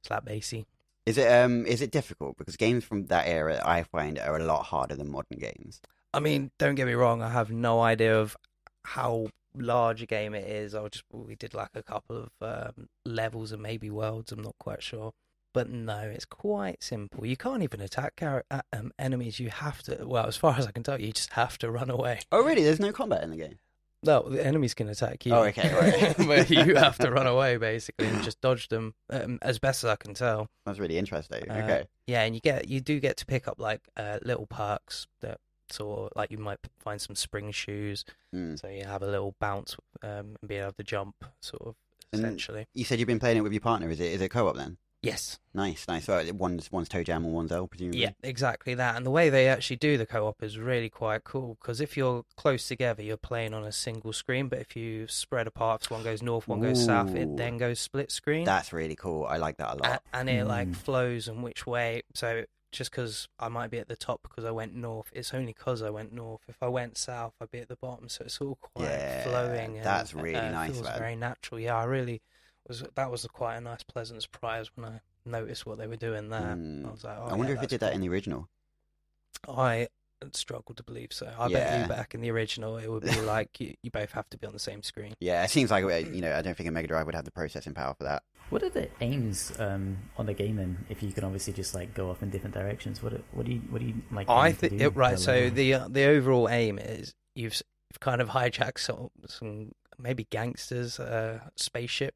slap 0.02 0.24
bassy. 0.24 0.66
Is 1.04 1.18
it 1.18 1.30
um 1.30 1.66
is 1.66 1.82
it 1.82 1.92
difficult 1.92 2.36
because 2.36 2.56
games 2.56 2.84
from 2.84 3.06
that 3.06 3.28
era 3.28 3.60
I 3.64 3.84
find 3.84 4.18
are 4.18 4.36
a 4.36 4.44
lot 4.44 4.64
harder 4.64 4.96
than 4.96 5.10
modern 5.10 5.38
games. 5.38 5.80
I 6.12 6.20
mean, 6.20 6.50
don't 6.58 6.74
get 6.74 6.86
me 6.86 6.94
wrong. 6.94 7.22
I 7.22 7.30
have 7.30 7.50
no 7.50 7.80
idea 7.80 8.18
of 8.18 8.36
how 8.84 9.28
large 9.54 10.02
a 10.02 10.06
game 10.06 10.34
it 10.34 10.48
is. 10.48 10.74
I 10.74 10.88
just 10.88 11.04
we 11.12 11.34
did 11.34 11.54
like 11.54 11.70
a 11.74 11.82
couple 11.82 12.16
of 12.16 12.30
um, 12.40 12.88
levels 13.04 13.52
and 13.52 13.62
maybe 13.62 13.90
worlds. 13.90 14.32
I'm 14.32 14.42
not 14.42 14.56
quite 14.58 14.82
sure, 14.82 15.12
but 15.56 15.70
no, 15.70 15.98
it's 16.00 16.26
quite 16.26 16.82
simple. 16.82 17.24
You 17.24 17.36
can't 17.36 17.62
even 17.62 17.80
attack 17.80 18.12
char- 18.20 18.44
uh, 18.50 18.60
um, 18.74 18.92
enemies. 18.98 19.40
You 19.40 19.48
have 19.48 19.82
to. 19.84 20.06
Well, 20.06 20.26
as 20.26 20.36
far 20.36 20.54
as 20.58 20.66
I 20.66 20.70
can 20.70 20.82
tell, 20.82 21.00
you 21.00 21.12
just 21.12 21.32
have 21.32 21.56
to 21.58 21.70
run 21.70 21.88
away. 21.90 22.20
Oh 22.30 22.44
really? 22.44 22.62
There's 22.62 22.78
no 22.80 22.92
combat 22.92 23.22
in 23.22 23.30
the 23.30 23.36
game. 23.38 23.58
No, 24.02 24.28
the 24.28 24.44
enemies 24.46 24.74
can 24.74 24.88
attack 24.88 25.24
you. 25.26 25.32
Oh, 25.32 25.42
okay, 25.44 25.72
right. 25.74 26.14
but 26.28 26.50
you 26.50 26.74
have 26.76 26.98
to 26.98 27.10
run 27.10 27.26
away 27.26 27.56
basically 27.56 28.06
and 28.06 28.22
just 28.22 28.40
dodge 28.42 28.68
them 28.68 28.94
um, 29.10 29.38
as 29.40 29.58
best 29.58 29.82
as 29.82 29.90
I 29.90 29.96
can 29.96 30.12
tell. 30.14 30.48
That's 30.66 30.78
really 30.78 30.98
interesting. 30.98 31.50
Uh, 31.50 31.54
okay. 31.54 31.84
Yeah, 32.06 32.22
and 32.22 32.34
you 32.34 32.40
get 32.42 32.68
you 32.68 32.80
do 32.80 33.00
get 33.00 33.16
to 33.16 33.26
pick 33.26 33.48
up 33.48 33.58
like 33.58 33.80
uh, 33.96 34.18
little 34.22 34.46
perks 34.46 35.06
that 35.22 35.38
sort 35.70 35.98
of 35.98 36.12
like 36.14 36.30
you 36.30 36.38
might 36.38 36.58
find 36.78 37.00
some 37.00 37.16
spring 37.16 37.50
shoes, 37.50 38.04
Mm. 38.34 38.60
so 38.60 38.68
you 38.68 38.84
have 38.84 39.02
a 39.02 39.06
little 39.06 39.34
bounce 39.40 39.74
um, 40.02 40.36
and 40.40 40.48
be 40.48 40.56
able 40.56 40.72
to 40.72 40.84
jump 40.84 41.24
sort 41.40 41.62
of 41.68 41.74
And- 42.12 42.20
essentially. 42.22 42.66
You 42.74 42.84
said 42.84 42.98
you've 42.98 43.08
been 43.08 43.18
playing 43.18 43.38
it 43.38 43.40
with 43.40 43.52
your 43.54 43.62
partner. 43.62 43.88
Is 43.90 43.98
it 44.00 44.12
is 44.12 44.20
it 44.20 44.28
co 44.28 44.46
op 44.48 44.56
then? 44.56 44.76
Yes, 45.06 45.38
Nice, 45.54 45.88
nice. 45.88 46.04
So 46.04 46.22
one's 46.34 46.70
one's 46.70 46.88
ToeJam 46.88 47.16
and 47.24 47.32
one's 47.32 47.50
Earl, 47.50 47.66
presumably. 47.66 48.00
yeah, 48.02 48.10
exactly 48.22 48.74
that. 48.74 48.94
And 48.96 49.06
the 49.06 49.10
way 49.10 49.30
they 49.30 49.48
actually 49.48 49.76
do 49.76 49.96
the 49.96 50.04
co-op 50.04 50.42
is 50.42 50.58
really 50.58 50.90
quite 50.90 51.24
cool 51.24 51.56
because 51.60 51.80
if 51.80 51.96
you're 51.96 52.24
close 52.36 52.68
together, 52.68 53.02
you're 53.02 53.16
playing 53.16 53.54
on 53.54 53.64
a 53.64 53.72
single 53.72 54.12
screen. 54.12 54.48
But 54.48 54.58
if 54.58 54.76
you 54.76 55.06
spread 55.08 55.46
apart, 55.46 55.84
if 55.84 55.90
one 55.90 56.02
goes 56.02 56.22
north, 56.22 56.46
one 56.46 56.60
goes 56.60 56.84
south, 56.84 57.14
it 57.14 57.36
then 57.38 57.56
goes 57.56 57.80
split 57.80 58.10
screen. 58.12 58.44
That's 58.44 58.72
really 58.72 58.96
cool. 58.96 59.24
I 59.24 59.38
like 59.38 59.56
that 59.56 59.74
a 59.74 59.76
lot. 59.82 60.02
A- 60.12 60.16
and 60.16 60.28
it 60.28 60.46
like 60.46 60.68
Mm. 60.68 60.76
flows 60.76 61.26
and 61.26 61.42
which 61.42 61.66
way. 61.66 62.02
So 62.14 62.44
just 62.70 62.90
because 62.90 63.26
I 63.38 63.48
might 63.48 63.70
be 63.70 63.78
at 63.78 63.88
the 63.88 63.96
top 63.96 64.22
because 64.22 64.44
I 64.44 64.50
went 64.50 64.74
north, 64.74 65.08
it's 65.14 65.32
only 65.32 65.54
because 65.54 65.80
I 65.80 65.88
went 65.88 66.12
north. 66.12 66.42
If 66.48 66.62
I 66.62 66.68
went 66.68 66.98
south, 66.98 67.32
I'd 67.40 67.50
be 67.50 67.60
at 67.60 67.68
the 67.68 67.76
bottom. 67.76 68.10
So 68.10 68.24
it's 68.24 68.40
all 68.42 68.56
quite 68.60 68.84
Yeah, 68.90 69.22
flowing. 69.22 69.76
And, 69.76 69.84
that's 69.86 70.12
really 70.12 70.38
uh, 70.38 70.50
nice, 70.50 70.72
Feels 70.72 70.84
man. 70.84 70.98
very 70.98 71.16
natural. 71.16 71.60
Yeah, 71.60 71.76
I 71.76 71.84
really 71.84 72.20
was. 72.68 72.84
That 72.94 73.10
was 73.10 73.24
a 73.24 73.28
quite 73.28 73.56
a 73.56 73.60
nice, 73.60 73.82
pleasant 73.82 74.22
surprise 74.22 74.70
when 74.74 74.86
I 74.86 75.00
noticed 75.24 75.66
what 75.66 75.78
they 75.78 75.86
were 75.86 75.96
doing 75.96 76.28
there. 76.28 76.40
Mm. 76.40 76.86
I 76.86 76.90
was 76.90 77.04
like, 77.04 77.16
oh, 77.18 77.26
I 77.26 77.34
wonder 77.34 77.46
yeah, 77.46 77.50
if 77.50 77.56
it 77.58 77.60
that's 77.60 77.70
did 77.70 77.80
that 77.80 77.94
in 77.94 78.00
the 78.00 78.08
original. 78.08 78.48
I 79.48 79.88
struggle 80.32 80.74
to 80.74 80.82
believe 80.82 81.12
so. 81.12 81.30
I 81.38 81.48
bet 81.48 81.82
you 81.82 81.88
back 81.88 82.14
in 82.14 82.20
the 82.20 82.30
original, 82.30 82.78
it 82.78 82.90
would 82.90 83.02
be 83.02 83.20
like 83.20 83.60
you, 83.60 83.74
you 83.82 83.90
both 83.90 84.12
have 84.12 84.28
to 84.30 84.38
be 84.38 84.46
on 84.46 84.52
the 84.52 84.58
same 84.58 84.82
screen. 84.82 85.14
Yeah, 85.20 85.44
it 85.44 85.50
seems 85.50 85.70
like 85.70 85.84
uh, 85.84 85.88
you 85.88 86.20
know. 86.20 86.34
I 86.34 86.42
don't 86.42 86.56
think 86.56 86.68
a 86.68 86.72
Mega 86.72 86.88
Drive 86.88 87.06
would 87.06 87.14
have 87.14 87.24
the 87.24 87.30
processing 87.30 87.74
power 87.74 87.94
for 87.94 88.04
that. 88.04 88.22
What 88.50 88.62
are 88.62 88.70
the 88.70 88.88
aims 89.00 89.52
um, 89.58 89.98
on 90.16 90.26
the 90.26 90.34
game 90.34 90.56
then? 90.56 90.84
If 90.88 91.02
you 91.02 91.12
can 91.12 91.24
obviously 91.24 91.52
just 91.52 91.74
like 91.74 91.94
go 91.94 92.10
off 92.10 92.22
in 92.22 92.30
different 92.30 92.54
directions, 92.54 93.02
what 93.02 93.12
do- 93.12 93.24
what 93.32 93.46
do 93.46 93.52
you 93.52 93.60
what 93.70 93.80
do 93.80 93.86
you 93.86 93.94
like? 94.10 94.28
I 94.28 94.52
think 94.52 94.78
do 94.78 94.88
right. 94.90 95.18
So 95.18 95.32
level? 95.32 95.50
the 95.50 95.74
uh, 95.74 95.88
the 95.88 96.04
overall 96.04 96.48
aim 96.48 96.78
is 96.78 97.14
you've 97.34 97.60
you've 97.90 98.00
kind 98.00 98.20
of 98.20 98.28
hijacked 98.30 98.78
some, 98.78 99.10
some 99.26 99.72
maybe 99.98 100.26
gangsters' 100.30 100.98
uh, 100.98 101.40
spaceship, 101.56 102.14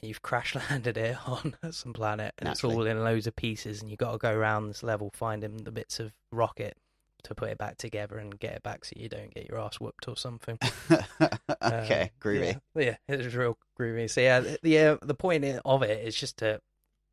and 0.00 0.08
you've 0.08 0.22
crash 0.22 0.54
landed 0.70 0.96
it 0.96 1.16
on 1.28 1.54
some 1.70 1.92
planet, 1.92 2.34
and 2.38 2.46
Naturally. 2.48 2.74
it's 2.74 2.78
all 2.78 2.86
in 2.86 3.04
loads 3.04 3.26
of 3.26 3.36
pieces, 3.36 3.80
and 3.80 3.90
you've 3.90 3.98
got 3.98 4.12
to 4.12 4.18
go 4.18 4.32
around 4.32 4.68
this 4.68 4.82
level 4.82 5.10
finding 5.14 5.58
the 5.64 5.70
bits 5.72 5.98
of 6.00 6.12
rocket 6.32 6.76
to 7.24 7.34
put 7.34 7.50
it 7.50 7.58
back 7.58 7.76
together 7.76 8.16
and 8.18 8.38
get 8.38 8.54
it 8.54 8.62
back 8.62 8.84
so 8.84 8.92
you 8.96 9.08
don't 9.08 9.34
get 9.34 9.48
your 9.48 9.58
ass 9.58 9.80
whooped 9.80 10.06
or 10.06 10.16
something. 10.16 10.56
okay, 10.90 11.00
Um, 11.60 12.08
groovy. 12.20 12.60
Yeah, 12.76 12.82
yeah, 12.82 12.96
it 13.08 13.18
was 13.24 13.34
real 13.34 13.58
groovy. 13.78 14.08
So 14.08 14.20
yeah, 14.20 14.38
the 14.40 14.58
the, 14.62 14.78
uh, 14.78 14.96
the 15.02 15.14
point 15.14 15.44
of 15.44 15.82
it 15.82 16.06
is 16.06 16.14
just 16.14 16.36
to 16.38 16.60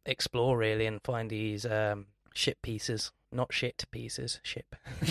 explore 0.06 0.58
really 0.58 0.86
and 0.86 1.02
find 1.04 1.32
these 1.32 1.66
um, 1.66 2.06
ship 2.36 2.60
pieces, 2.62 3.12
not 3.32 3.52
shit 3.52 3.84
pieces, 3.90 4.40
ship. 4.44 4.76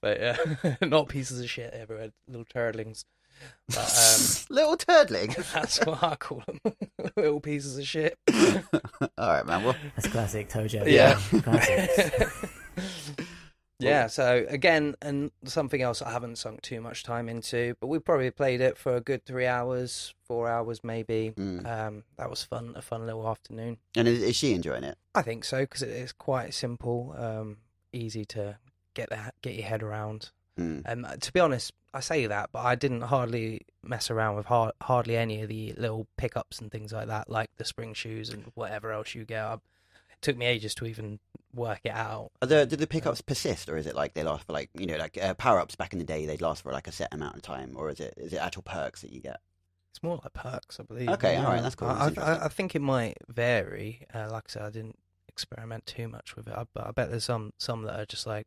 but 0.00 0.20
yeah, 0.20 0.36
not 0.86 1.08
pieces 1.08 1.40
of 1.40 1.50
shit 1.50 1.72
everywhere, 1.72 2.10
little 2.28 2.44
turtlings. 2.46 3.04
But 3.68 3.78
um, 3.78 4.20
Little 4.54 4.76
turdling. 4.76 5.34
that's 5.54 5.84
what 5.84 6.02
I 6.02 6.16
call 6.16 6.42
them, 6.46 6.60
little 7.16 7.40
pieces 7.40 7.78
of 7.78 7.86
shit. 7.86 8.18
All 9.18 9.28
right, 9.28 9.46
man. 9.46 9.64
Well, 9.64 9.76
that's 9.96 10.08
classic 10.08 10.48
Tojo. 10.48 10.86
Yeah. 10.86 11.18
classics. 11.40 12.46
yeah, 13.78 14.06
so 14.06 14.44
again, 14.48 14.94
and 15.02 15.30
something 15.44 15.82
else 15.82 16.02
I 16.02 16.10
haven't 16.12 16.36
sunk 16.38 16.62
too 16.62 16.80
much 16.80 17.02
time 17.02 17.28
into, 17.28 17.74
but 17.80 17.88
we 17.88 17.98
probably 17.98 18.30
played 18.30 18.60
it 18.60 18.78
for 18.78 18.96
a 18.96 19.00
good 19.00 19.24
three 19.24 19.46
hours, 19.46 20.14
four 20.24 20.48
hours 20.48 20.84
maybe. 20.84 21.32
mm. 21.36 21.66
Um, 21.66 22.04
that 22.16 22.30
was 22.30 22.42
fun, 22.42 22.74
a 22.76 22.82
fun 22.82 23.06
little 23.06 23.28
afternoon. 23.28 23.78
and 23.96 24.06
is, 24.06 24.22
is 24.22 24.36
she 24.36 24.52
enjoying 24.54 24.84
it? 24.84 24.96
I 25.14 25.22
think 25.22 25.44
so 25.44 25.60
because 25.60 25.82
it 25.82 25.90
is 25.90 26.12
quite 26.12 26.54
simple, 26.54 27.14
um, 27.18 27.58
easy 27.92 28.24
to 28.26 28.56
get 28.94 29.10
that 29.10 29.34
get 29.42 29.54
your 29.54 29.66
head 29.66 29.82
around. 29.82 30.30
Mm. 30.58 30.82
Um, 30.86 31.06
to 31.18 31.32
be 31.32 31.40
honest, 31.40 31.72
I 31.94 32.00
say 32.00 32.26
that, 32.26 32.50
but 32.52 32.60
I 32.60 32.74
didn't 32.74 33.02
hardly 33.02 33.62
mess 33.82 34.10
around 34.10 34.36
with 34.36 34.46
har- 34.46 34.72
hardly 34.82 35.16
any 35.16 35.42
of 35.42 35.48
the 35.48 35.74
little 35.76 36.06
pickups 36.16 36.58
and 36.58 36.70
things 36.70 36.92
like 36.92 37.08
that, 37.08 37.28
like 37.28 37.50
the 37.56 37.64
spring 37.64 37.94
shoes 37.94 38.30
and 38.30 38.50
whatever 38.54 38.92
else 38.92 39.14
you 39.14 39.24
get. 39.24 39.44
I, 39.44 39.54
it 39.54 40.22
took 40.22 40.36
me 40.36 40.46
ages 40.46 40.74
to 40.76 40.86
even 40.86 41.18
work 41.54 41.80
it 41.84 41.92
out. 41.92 42.30
Are 42.40 42.48
the, 42.48 42.66
do 42.66 42.76
the 42.76 42.86
pickups 42.86 43.20
persist, 43.20 43.68
or 43.68 43.76
is 43.76 43.86
it 43.86 43.94
like 43.94 44.14
they 44.14 44.22
last 44.22 44.46
for 44.46 44.52
like 44.52 44.70
you 44.74 44.86
know 44.86 44.96
like 44.96 45.18
uh, 45.20 45.34
power 45.34 45.60
ups 45.60 45.74
back 45.74 45.92
in 45.92 45.98
the 45.98 46.04
day? 46.04 46.24
They'd 46.26 46.40
last 46.40 46.62
for 46.62 46.72
like 46.72 46.88
a 46.88 46.92
set 46.92 47.12
amount 47.12 47.36
of 47.36 47.42
time, 47.42 47.74
or 47.76 47.90
is 47.90 48.00
it 48.00 48.14
is 48.16 48.32
it 48.32 48.38
actual 48.38 48.62
perks 48.62 49.02
that 49.02 49.12
you 49.12 49.20
get? 49.20 49.40
It's 49.92 50.02
more 50.02 50.18
like 50.22 50.32
perks, 50.32 50.80
I 50.80 50.84
believe. 50.84 51.10
Okay, 51.10 51.36
all 51.36 51.44
right, 51.44 51.62
that's 51.62 51.74
cool, 51.74 51.88
I, 51.88 51.92
that's 51.92 52.02
I, 52.02 52.08
interesting. 52.08 52.42
I 52.44 52.48
think 52.48 52.74
it 52.74 52.80
might 52.82 53.18
vary. 53.28 54.06
Uh, 54.14 54.28
like 54.30 54.44
I 54.48 54.50
said, 54.50 54.62
I 54.62 54.70
didn't 54.70 54.98
experiment 55.28 55.84
too 55.84 56.08
much 56.08 56.34
with 56.36 56.48
it, 56.48 56.54
I, 56.56 56.64
but 56.72 56.86
I 56.86 56.90
bet 56.92 57.10
there's 57.10 57.24
some 57.24 57.52
some 57.58 57.82
that 57.82 58.00
are 58.00 58.06
just 58.06 58.26
like 58.26 58.46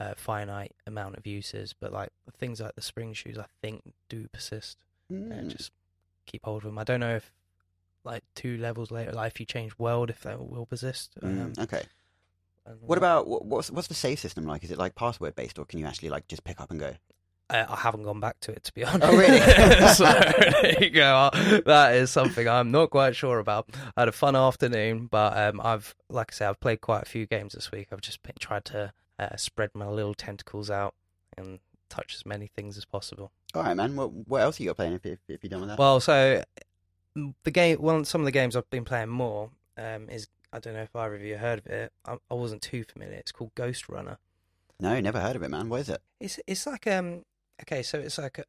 a 0.00 0.14
finite 0.14 0.72
amount 0.86 1.16
of 1.16 1.26
uses. 1.26 1.74
But 1.78 1.92
like 1.92 2.10
things 2.38 2.60
like 2.60 2.74
the 2.74 2.82
spring 2.82 3.12
shoes, 3.12 3.38
I 3.38 3.46
think 3.62 3.82
do 4.08 4.28
persist. 4.32 4.78
Hmm. 5.10 5.30
and 5.32 5.50
just 5.50 5.70
keep 6.24 6.42
hold 6.44 6.62
of 6.62 6.64
them. 6.64 6.78
I 6.78 6.84
don't 6.84 7.00
know 7.00 7.16
if 7.16 7.30
like 8.04 8.22
two 8.34 8.56
levels 8.56 8.90
later, 8.90 9.12
like 9.12 9.32
if 9.32 9.40
you 9.40 9.46
change 9.46 9.78
world, 9.78 10.08
if 10.10 10.22
that 10.22 10.38
will 10.40 10.66
persist. 10.66 11.12
Mm, 11.20 11.42
Um, 11.44 11.52
okay. 11.58 11.82
What 12.80 12.96
about 12.96 13.26
what's 13.28 13.70
what's 13.70 13.88
the 13.88 13.94
save 13.94 14.18
system 14.18 14.46
like? 14.46 14.64
Is 14.64 14.70
it 14.70 14.78
like 14.78 14.94
password 14.94 15.36
based, 15.36 15.58
or 15.58 15.66
can 15.66 15.78
you 15.78 15.84
actually 15.86 16.08
like 16.08 16.26
just 16.28 16.44
pick 16.44 16.60
up 16.60 16.70
and 16.70 16.80
go? 16.80 16.94
I, 17.50 17.64
I 17.68 17.76
haven't 17.76 18.04
gone 18.04 18.20
back 18.20 18.40
to 18.40 18.52
it 18.52 18.64
to 18.64 18.74
be 18.74 18.84
honest. 18.84 19.04
Oh, 19.04 19.16
really? 19.16 19.40
so 19.94 20.04
there 20.04 20.82
you 20.82 20.90
go. 20.90 21.30
That 21.66 21.94
is 21.94 22.10
something 22.10 22.48
I'm 22.48 22.70
not 22.70 22.90
quite 22.90 23.14
sure 23.14 23.38
about. 23.38 23.68
I 23.96 24.02
had 24.02 24.08
a 24.08 24.12
fun 24.12 24.34
afternoon, 24.34 25.06
but 25.10 25.36
um, 25.36 25.60
I've, 25.62 25.94
like 26.08 26.32
I 26.32 26.34
said, 26.34 26.48
I've 26.48 26.60
played 26.60 26.80
quite 26.80 27.02
a 27.02 27.06
few 27.06 27.26
games 27.26 27.52
this 27.52 27.70
week. 27.70 27.88
I've 27.92 28.00
just 28.00 28.22
been, 28.22 28.34
tried 28.38 28.64
to 28.66 28.92
uh, 29.18 29.36
spread 29.36 29.70
my 29.74 29.86
little 29.86 30.14
tentacles 30.14 30.70
out 30.70 30.94
and 31.36 31.58
touch 31.88 32.14
as 32.14 32.26
many 32.26 32.46
things 32.46 32.76
as 32.76 32.84
possible. 32.84 33.30
All 33.54 33.62
right, 33.62 33.74
man. 33.74 33.94
What 33.94 34.12
what 34.12 34.42
else 34.42 34.58
are 34.58 34.62
you 34.62 34.70
got 34.70 34.76
playing 34.76 34.94
if 34.94 35.06
if, 35.06 35.18
if 35.28 35.42
you're 35.42 35.50
done 35.50 35.60
with 35.60 35.68
that? 35.70 35.78
Well, 35.78 36.00
so 36.00 36.42
mm, 37.16 37.34
the 37.44 37.50
game, 37.50 37.80
well, 37.80 38.04
some 38.04 38.20
of 38.20 38.24
the 38.24 38.32
games 38.32 38.56
I've 38.56 38.68
been 38.70 38.84
playing 38.84 39.10
more 39.10 39.50
um, 39.78 40.08
is 40.08 40.28
I 40.52 40.58
don't 40.58 40.74
know 40.74 40.82
if 40.82 40.96
either 40.96 41.14
of 41.14 41.22
you 41.22 41.36
heard 41.36 41.60
of 41.60 41.66
it. 41.66 41.92
I, 42.04 42.16
I 42.30 42.34
wasn't 42.34 42.62
too 42.62 42.84
familiar. 42.84 43.16
It's 43.16 43.32
called 43.32 43.54
Ghost 43.54 43.88
Runner. 43.88 44.18
no, 44.80 44.98
never 45.00 45.20
heard 45.20 45.36
of 45.36 45.42
it, 45.42 45.50
man. 45.50 45.68
What 45.68 45.82
is 45.82 45.88
it? 45.88 46.00
It's 46.20 46.40
it's 46.46 46.66
like 46.66 46.86
um 46.86 47.22
okay, 47.62 47.82
so 47.82 47.98
it's 47.98 48.18
like 48.18 48.38
a, 48.38 48.44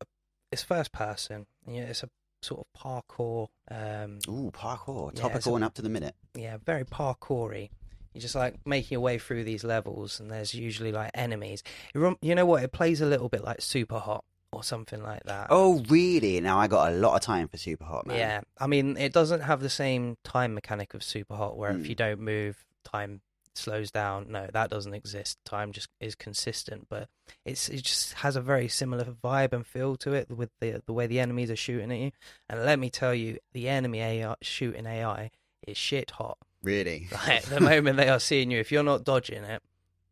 it's 0.51 0.63
first 0.63 0.91
person. 0.91 1.45
Yeah, 1.67 1.83
it's 1.83 2.03
a 2.03 2.09
sort 2.41 2.61
of 2.75 2.81
parkour. 2.81 3.47
Um, 3.71 4.19
Ooh, 4.27 4.51
parkour, 4.51 5.11
Yeah, 5.15 5.21
topical 5.21 5.53
a- 5.53 5.55
and 5.55 5.63
up 5.65 5.73
to 5.75 5.81
the 5.81 5.89
minute. 5.89 6.15
yeah, 6.35 6.57
very 6.63 6.83
parkoury. 6.85 7.69
You're 8.13 8.21
just 8.21 8.35
like 8.35 8.55
making 8.65 8.95
your 8.95 9.01
way 9.01 9.17
through 9.17 9.43
these 9.43 9.63
levels, 9.63 10.19
and 10.19 10.31
there's 10.31 10.53
usually 10.53 10.91
like 10.93 11.11
enemies. 11.13 11.63
It 11.93 12.17
you 12.21 12.35
know 12.35 12.45
what? 12.45 12.63
It 12.63 12.71
plays 12.71 13.01
a 13.01 13.05
little 13.05 13.27
bit 13.29 13.43
like 13.43 13.61
Super 13.61 13.99
Hot 13.99 14.23
or 14.53 14.63
something 14.63 15.03
like 15.03 15.23
that. 15.25 15.47
Oh, 15.49 15.83
really? 15.89 16.39
Now 16.39 16.57
I 16.57 16.67
got 16.67 16.93
a 16.93 16.95
lot 16.95 17.15
of 17.15 17.21
time 17.21 17.49
for 17.49 17.57
Super 17.57 17.83
Hot, 17.83 18.07
man. 18.07 18.17
Yeah, 18.17 18.41
I 18.57 18.67
mean, 18.67 18.95
it 18.95 19.11
doesn't 19.11 19.41
have 19.41 19.59
the 19.59 19.69
same 19.69 20.15
time 20.23 20.53
mechanic 20.53 20.93
of 20.93 21.03
Super 21.03 21.35
Hot, 21.35 21.57
where 21.57 21.73
Hmm. 21.73 21.81
if 21.81 21.89
you 21.89 21.95
don't 21.95 22.21
move, 22.21 22.63
time 22.85 23.19
slows 23.57 23.91
down. 23.91 24.31
No, 24.31 24.47
that 24.51 24.69
doesn't 24.69 24.93
exist. 24.93 25.37
Time 25.45 25.71
just 25.71 25.89
is 25.99 26.15
consistent, 26.15 26.87
but 26.89 27.09
it's 27.45 27.69
it 27.69 27.83
just 27.83 28.13
has 28.13 28.35
a 28.35 28.41
very 28.41 28.67
similar 28.67 29.05
vibe 29.05 29.53
and 29.53 29.65
feel 29.65 29.95
to 29.97 30.13
it 30.13 30.29
with 30.29 30.49
the 30.59 30.81
the 30.85 30.93
way 30.93 31.07
the 31.07 31.19
enemies 31.19 31.51
are 31.51 31.55
shooting 31.55 31.91
at 31.91 31.99
you. 31.99 32.11
And 32.49 32.65
let 32.65 32.79
me 32.79 32.89
tell 32.89 33.13
you, 33.13 33.37
the 33.53 33.69
enemy 33.69 34.01
AI 34.01 34.35
shooting 34.41 34.85
AI 34.85 35.31
is 35.67 35.77
shit 35.77 36.11
hot. 36.11 36.37
Really? 36.63 37.07
Like, 37.27 37.43
the 37.43 37.59
moment 37.59 37.97
they 37.97 38.09
are 38.09 38.19
seeing 38.19 38.51
you, 38.51 38.59
if 38.59 38.71
you're 38.71 38.83
not 38.83 39.03
dodging 39.03 39.43
it, 39.43 39.61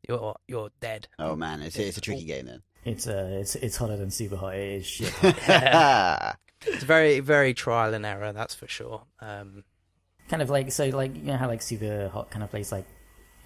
you're 0.07 0.35
you're 0.47 0.69
dead. 0.79 1.07
Oh 1.19 1.35
man, 1.35 1.61
it's 1.61 1.77
it's 1.77 1.97
a 1.97 2.01
tricky 2.01 2.25
game 2.25 2.45
then. 2.45 2.61
It's 2.85 3.07
uh, 3.07 3.37
it's 3.39 3.55
it's 3.55 3.77
hotter 3.77 3.97
than 3.97 4.11
super 4.11 4.35
hot. 4.35 4.55
It 4.55 4.81
is 4.81 4.85
shit. 4.85 5.13
It's 6.65 6.83
very 6.83 7.19
very 7.19 7.53
trial 7.53 7.93
and 7.93 8.05
error, 8.05 8.31
that's 8.31 8.55
for 8.55 8.67
sure. 8.67 9.03
Um, 9.19 9.63
kind 10.29 10.41
of 10.41 10.49
like 10.49 10.71
so, 10.71 10.85
like 10.87 11.15
you 11.15 11.23
know 11.23 11.37
how 11.37 11.47
like 11.47 11.61
super 11.61 12.09
hot 12.09 12.31
kind 12.31 12.43
of 12.43 12.49
plays 12.49 12.71
like 12.71 12.85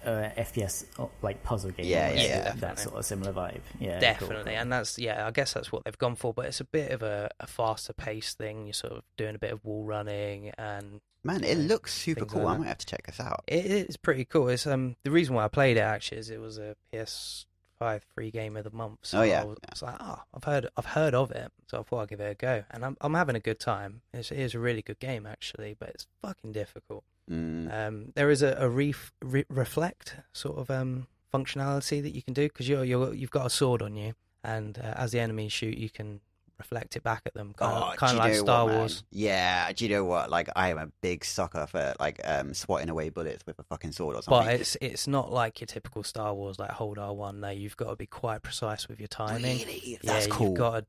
uh, 0.04 0.30
FPS 0.36 0.84
oh, 0.98 1.10
like 1.22 1.42
puzzle 1.42 1.70
game. 1.70 1.86
Yeah, 1.86 2.10
yeah, 2.12 2.22
yeah. 2.22 2.52
that 2.56 2.78
sort 2.78 2.96
of 2.96 3.04
similar 3.04 3.32
vibe. 3.32 3.60
Yeah, 3.80 3.98
Definitely, 3.98 4.52
cool. 4.52 4.60
and 4.60 4.72
that's 4.72 4.98
yeah. 4.98 5.26
I 5.26 5.30
guess 5.30 5.52
that's 5.52 5.70
what 5.72 5.84
they've 5.84 5.98
gone 5.98 6.16
for, 6.16 6.32
but 6.32 6.46
it's 6.46 6.60
a 6.60 6.64
bit 6.64 6.90
of 6.92 7.02
a, 7.02 7.30
a 7.40 7.46
faster 7.46 7.92
paced 7.92 8.38
thing. 8.38 8.66
You're 8.66 8.72
sort 8.74 8.92
of 8.94 9.02
doing 9.16 9.34
a 9.34 9.38
bit 9.38 9.52
of 9.52 9.64
wall 9.64 9.84
running, 9.84 10.50
and 10.56 11.00
Man, 11.24 11.42
it 11.44 11.58
looks 11.58 11.92
super 11.92 12.24
cool. 12.24 12.44
like 12.44 12.54
I 12.54 12.58
might 12.58 12.68
have 12.68 12.78
to 12.78 12.86
check 12.86 13.06
this 13.06 13.20
out. 13.20 13.42
it 13.48 13.66
is 13.66 13.96
pretty 13.96 14.24
cool. 14.24 14.48
It's 14.48 14.66
um 14.66 14.96
the 15.04 15.10
reason 15.10 15.34
why 15.34 15.44
I 15.44 15.48
played 15.48 15.76
it 15.76 15.80
actually 15.80 16.18
is 16.18 16.30
it 16.30 16.40
was 16.40 16.58
a 16.58 16.76
PS5 16.92 18.02
free 18.14 18.30
game 18.30 18.56
of 18.56 18.64
the 18.64 18.70
month. 18.70 19.00
So 19.02 19.20
Oh, 19.20 19.22
yeah, 19.22 19.42
I 19.42 19.44
was, 19.44 19.58
I 19.64 19.68
was 19.72 19.82
like, 19.82 19.96
oh, 20.00 20.22
I've 20.32 20.44
heard 20.44 20.68
I've 20.76 20.86
heard 20.86 21.14
of 21.14 21.30
it, 21.32 21.50
so 21.66 21.80
I 21.80 21.82
thought 21.82 22.02
I'd 22.02 22.08
give 22.08 22.20
it 22.20 22.30
a 22.30 22.34
go, 22.34 22.64
and 22.70 22.84
I'm 22.84 22.96
I'm 23.00 23.14
having 23.14 23.36
a 23.36 23.40
good 23.40 23.58
time. 23.60 24.02
It's, 24.14 24.30
it 24.30 24.38
is 24.38 24.54
a 24.54 24.58
really 24.60 24.82
good 24.82 25.00
game 25.00 25.26
actually, 25.26 25.74
but 25.78 25.88
it's 25.90 26.06
fucking 26.22 26.52
difficult. 26.52 27.04
Mm. 27.30 27.72
Um, 27.88 28.12
there 28.14 28.30
is 28.30 28.42
a, 28.42 28.56
a 28.58 28.68
ref, 28.68 29.12
re- 29.22 29.44
reflect 29.48 30.16
sort 30.32 30.58
of 30.58 30.70
um, 30.70 31.06
functionality 31.32 32.02
that 32.02 32.14
you 32.14 32.22
can 32.22 32.34
do 32.34 32.48
because 32.48 32.68
you're, 32.68 32.84
you're 32.84 33.14
you've 33.14 33.30
got 33.30 33.46
a 33.46 33.50
sword 33.50 33.82
on 33.82 33.96
you, 33.96 34.14
and 34.42 34.78
uh, 34.78 34.94
as 34.96 35.12
the 35.12 35.20
enemies 35.20 35.52
shoot, 35.52 35.76
you 35.76 35.90
can 35.90 36.20
reflect 36.58 36.96
it 36.96 37.04
back 37.04 37.22
at 37.24 37.34
them, 37.34 37.54
kind 37.56 37.72
Oh, 37.72 37.90
of, 37.92 37.96
kind 37.96 38.12
of 38.18 38.18
like 38.18 38.34
Star 38.34 38.64
what. 38.64 38.74
Wars. 38.74 39.04
Yeah, 39.12 39.70
do 39.72 39.84
you 39.84 39.90
know 39.94 40.04
what? 40.04 40.28
Like, 40.28 40.48
I 40.56 40.70
am 40.70 40.78
a 40.78 40.88
big 41.02 41.24
sucker 41.24 41.66
for 41.66 41.94
like 42.00 42.20
um 42.24 42.52
swatting 42.54 42.88
away 42.90 43.10
bullets 43.10 43.44
with 43.46 43.58
a 43.58 43.62
fucking 43.64 43.92
sword 43.92 44.16
or 44.16 44.22
something. 44.22 44.46
But 44.46 44.60
it's 44.60 44.76
it's 44.80 45.06
not 45.06 45.30
like 45.32 45.60
your 45.60 45.66
typical 45.66 46.02
Star 46.02 46.34
Wars 46.34 46.58
like 46.58 46.70
hold 46.70 46.98
R 46.98 47.12
one. 47.14 47.40
No, 47.40 47.50
you've 47.50 47.76
got 47.76 47.90
to 47.90 47.96
be 47.96 48.06
quite 48.06 48.42
precise 48.42 48.88
with 48.88 48.98
your 48.98 49.08
timing. 49.08 49.58
Really? 49.58 49.82
Yeah, 49.84 49.98
That's 50.02 50.26
cool. 50.26 50.48
you've 50.48 50.56
got 50.58 50.78
to 50.80 50.86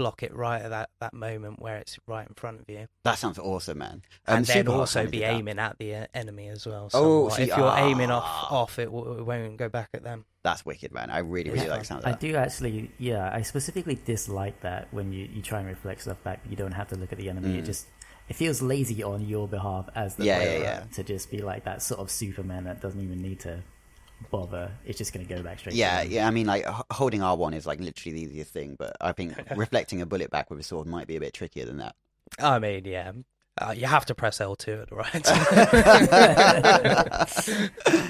block 0.00 0.22
it 0.22 0.34
right 0.34 0.62
at 0.62 0.70
that, 0.70 0.88
that 1.00 1.12
moment 1.12 1.60
where 1.60 1.76
it's 1.76 1.98
right 2.06 2.26
in 2.26 2.32
front 2.34 2.58
of 2.58 2.64
you, 2.68 2.86
That 3.04 3.18
sounds 3.18 3.38
awesome, 3.38 3.76
man. 3.78 4.00
Um, 4.26 4.38
and 4.38 4.46
then 4.46 4.66
also 4.68 5.04
be 5.04 5.18
did 5.18 5.22
that. 5.24 5.32
aiming 5.34 5.58
at 5.58 5.76
the 5.78 5.94
uh, 5.94 6.06
enemy 6.14 6.48
as 6.48 6.66
well. 6.66 6.88
Oh, 6.94 7.28
see, 7.28 7.42
if 7.42 7.48
you're 7.56 7.76
aiming 7.76 8.10
off 8.10 8.24
ah. 8.26 8.48
off, 8.62 8.78
it, 8.78 8.86
w- 8.86 9.18
it 9.18 9.22
won't 9.26 9.58
go 9.58 9.68
back 9.68 9.90
at 9.92 10.02
them. 10.02 10.24
That's 10.42 10.64
wicked, 10.64 10.90
man. 10.90 11.10
I 11.10 11.18
really, 11.18 11.50
really 11.50 11.64
Yeah. 11.66 11.72
like 11.72 11.80
the 11.80 11.84
sound 11.86 12.06
I 12.06 12.12
of 12.12 12.20
that. 12.20 12.26
do 12.26 12.34
actually, 12.34 12.90
yeah. 12.98 13.30
I 13.30 13.42
specifically 13.42 13.98
dislike 14.06 14.58
that 14.62 14.88
when 14.90 15.12
you, 15.12 15.28
you 15.30 15.42
try 15.42 15.58
and 15.58 15.68
reflect 15.68 16.00
stuff 16.00 16.22
back, 16.24 16.40
you 16.48 16.56
don't 16.56 16.72
have 16.72 16.88
to 16.88 16.96
look 16.96 17.12
at 17.12 17.18
the 17.18 17.28
enemy. 17.28 17.58
It 17.58 17.64
Mm. 17.64 17.66
just 17.66 17.86
it 18.30 18.36
feels 18.36 18.62
lazy 18.62 19.02
on 19.02 19.26
your 19.26 19.46
behalf 19.48 19.88
as 19.94 20.14
the 20.14 20.24
Yeah, 20.24 20.38
yeah, 20.38 20.44
player 20.44 20.60
yeah. 20.62 20.80
to 20.94 21.02
just 21.04 21.30
be 21.30 21.42
like 21.42 21.64
that 21.64 21.82
sort 21.82 22.00
of 22.00 22.10
Superman 22.10 22.64
that 22.64 22.80
doesn't 22.80 23.02
even 23.02 23.20
need 23.20 23.40
to 23.40 23.62
bother. 24.30 24.70
It's 24.84 24.98
just 24.98 25.12
going 25.12 25.26
to 25.26 25.34
go 25.34 25.42
back 25.42 25.58
straight. 25.60 25.74
Yeah, 25.74 26.02
to 26.02 26.08
yeah. 26.08 26.26
I 26.26 26.30
mean, 26.30 26.46
like 26.46 26.64
h- 26.68 26.82
holding 26.90 27.22
R 27.22 27.36
one 27.36 27.54
is 27.54 27.66
like 27.66 27.80
literally 27.80 28.14
the 28.16 28.22
easiest 28.24 28.52
thing, 28.52 28.76
but 28.78 28.96
I 29.00 29.12
think 29.12 29.34
reflecting 29.56 30.00
a 30.02 30.06
bullet 30.06 30.30
back 30.30 30.50
with 30.50 30.60
a 30.60 30.62
sword 30.62 30.86
might 30.86 31.06
be 31.06 31.16
a 31.16 31.20
bit 31.20 31.32
trickier 31.34 31.64
than 31.66 31.78
that. 31.78 31.94
I 32.38 32.58
mean, 32.58 32.84
yeah, 32.84 33.12
uh, 33.60 33.72
you 33.76 33.86
have 33.86 34.06
to 34.06 34.14
press 34.14 34.38
L2 34.38 34.82
at 34.82 34.88
the 34.90 34.96
right 34.96 35.24
time. 35.24 35.46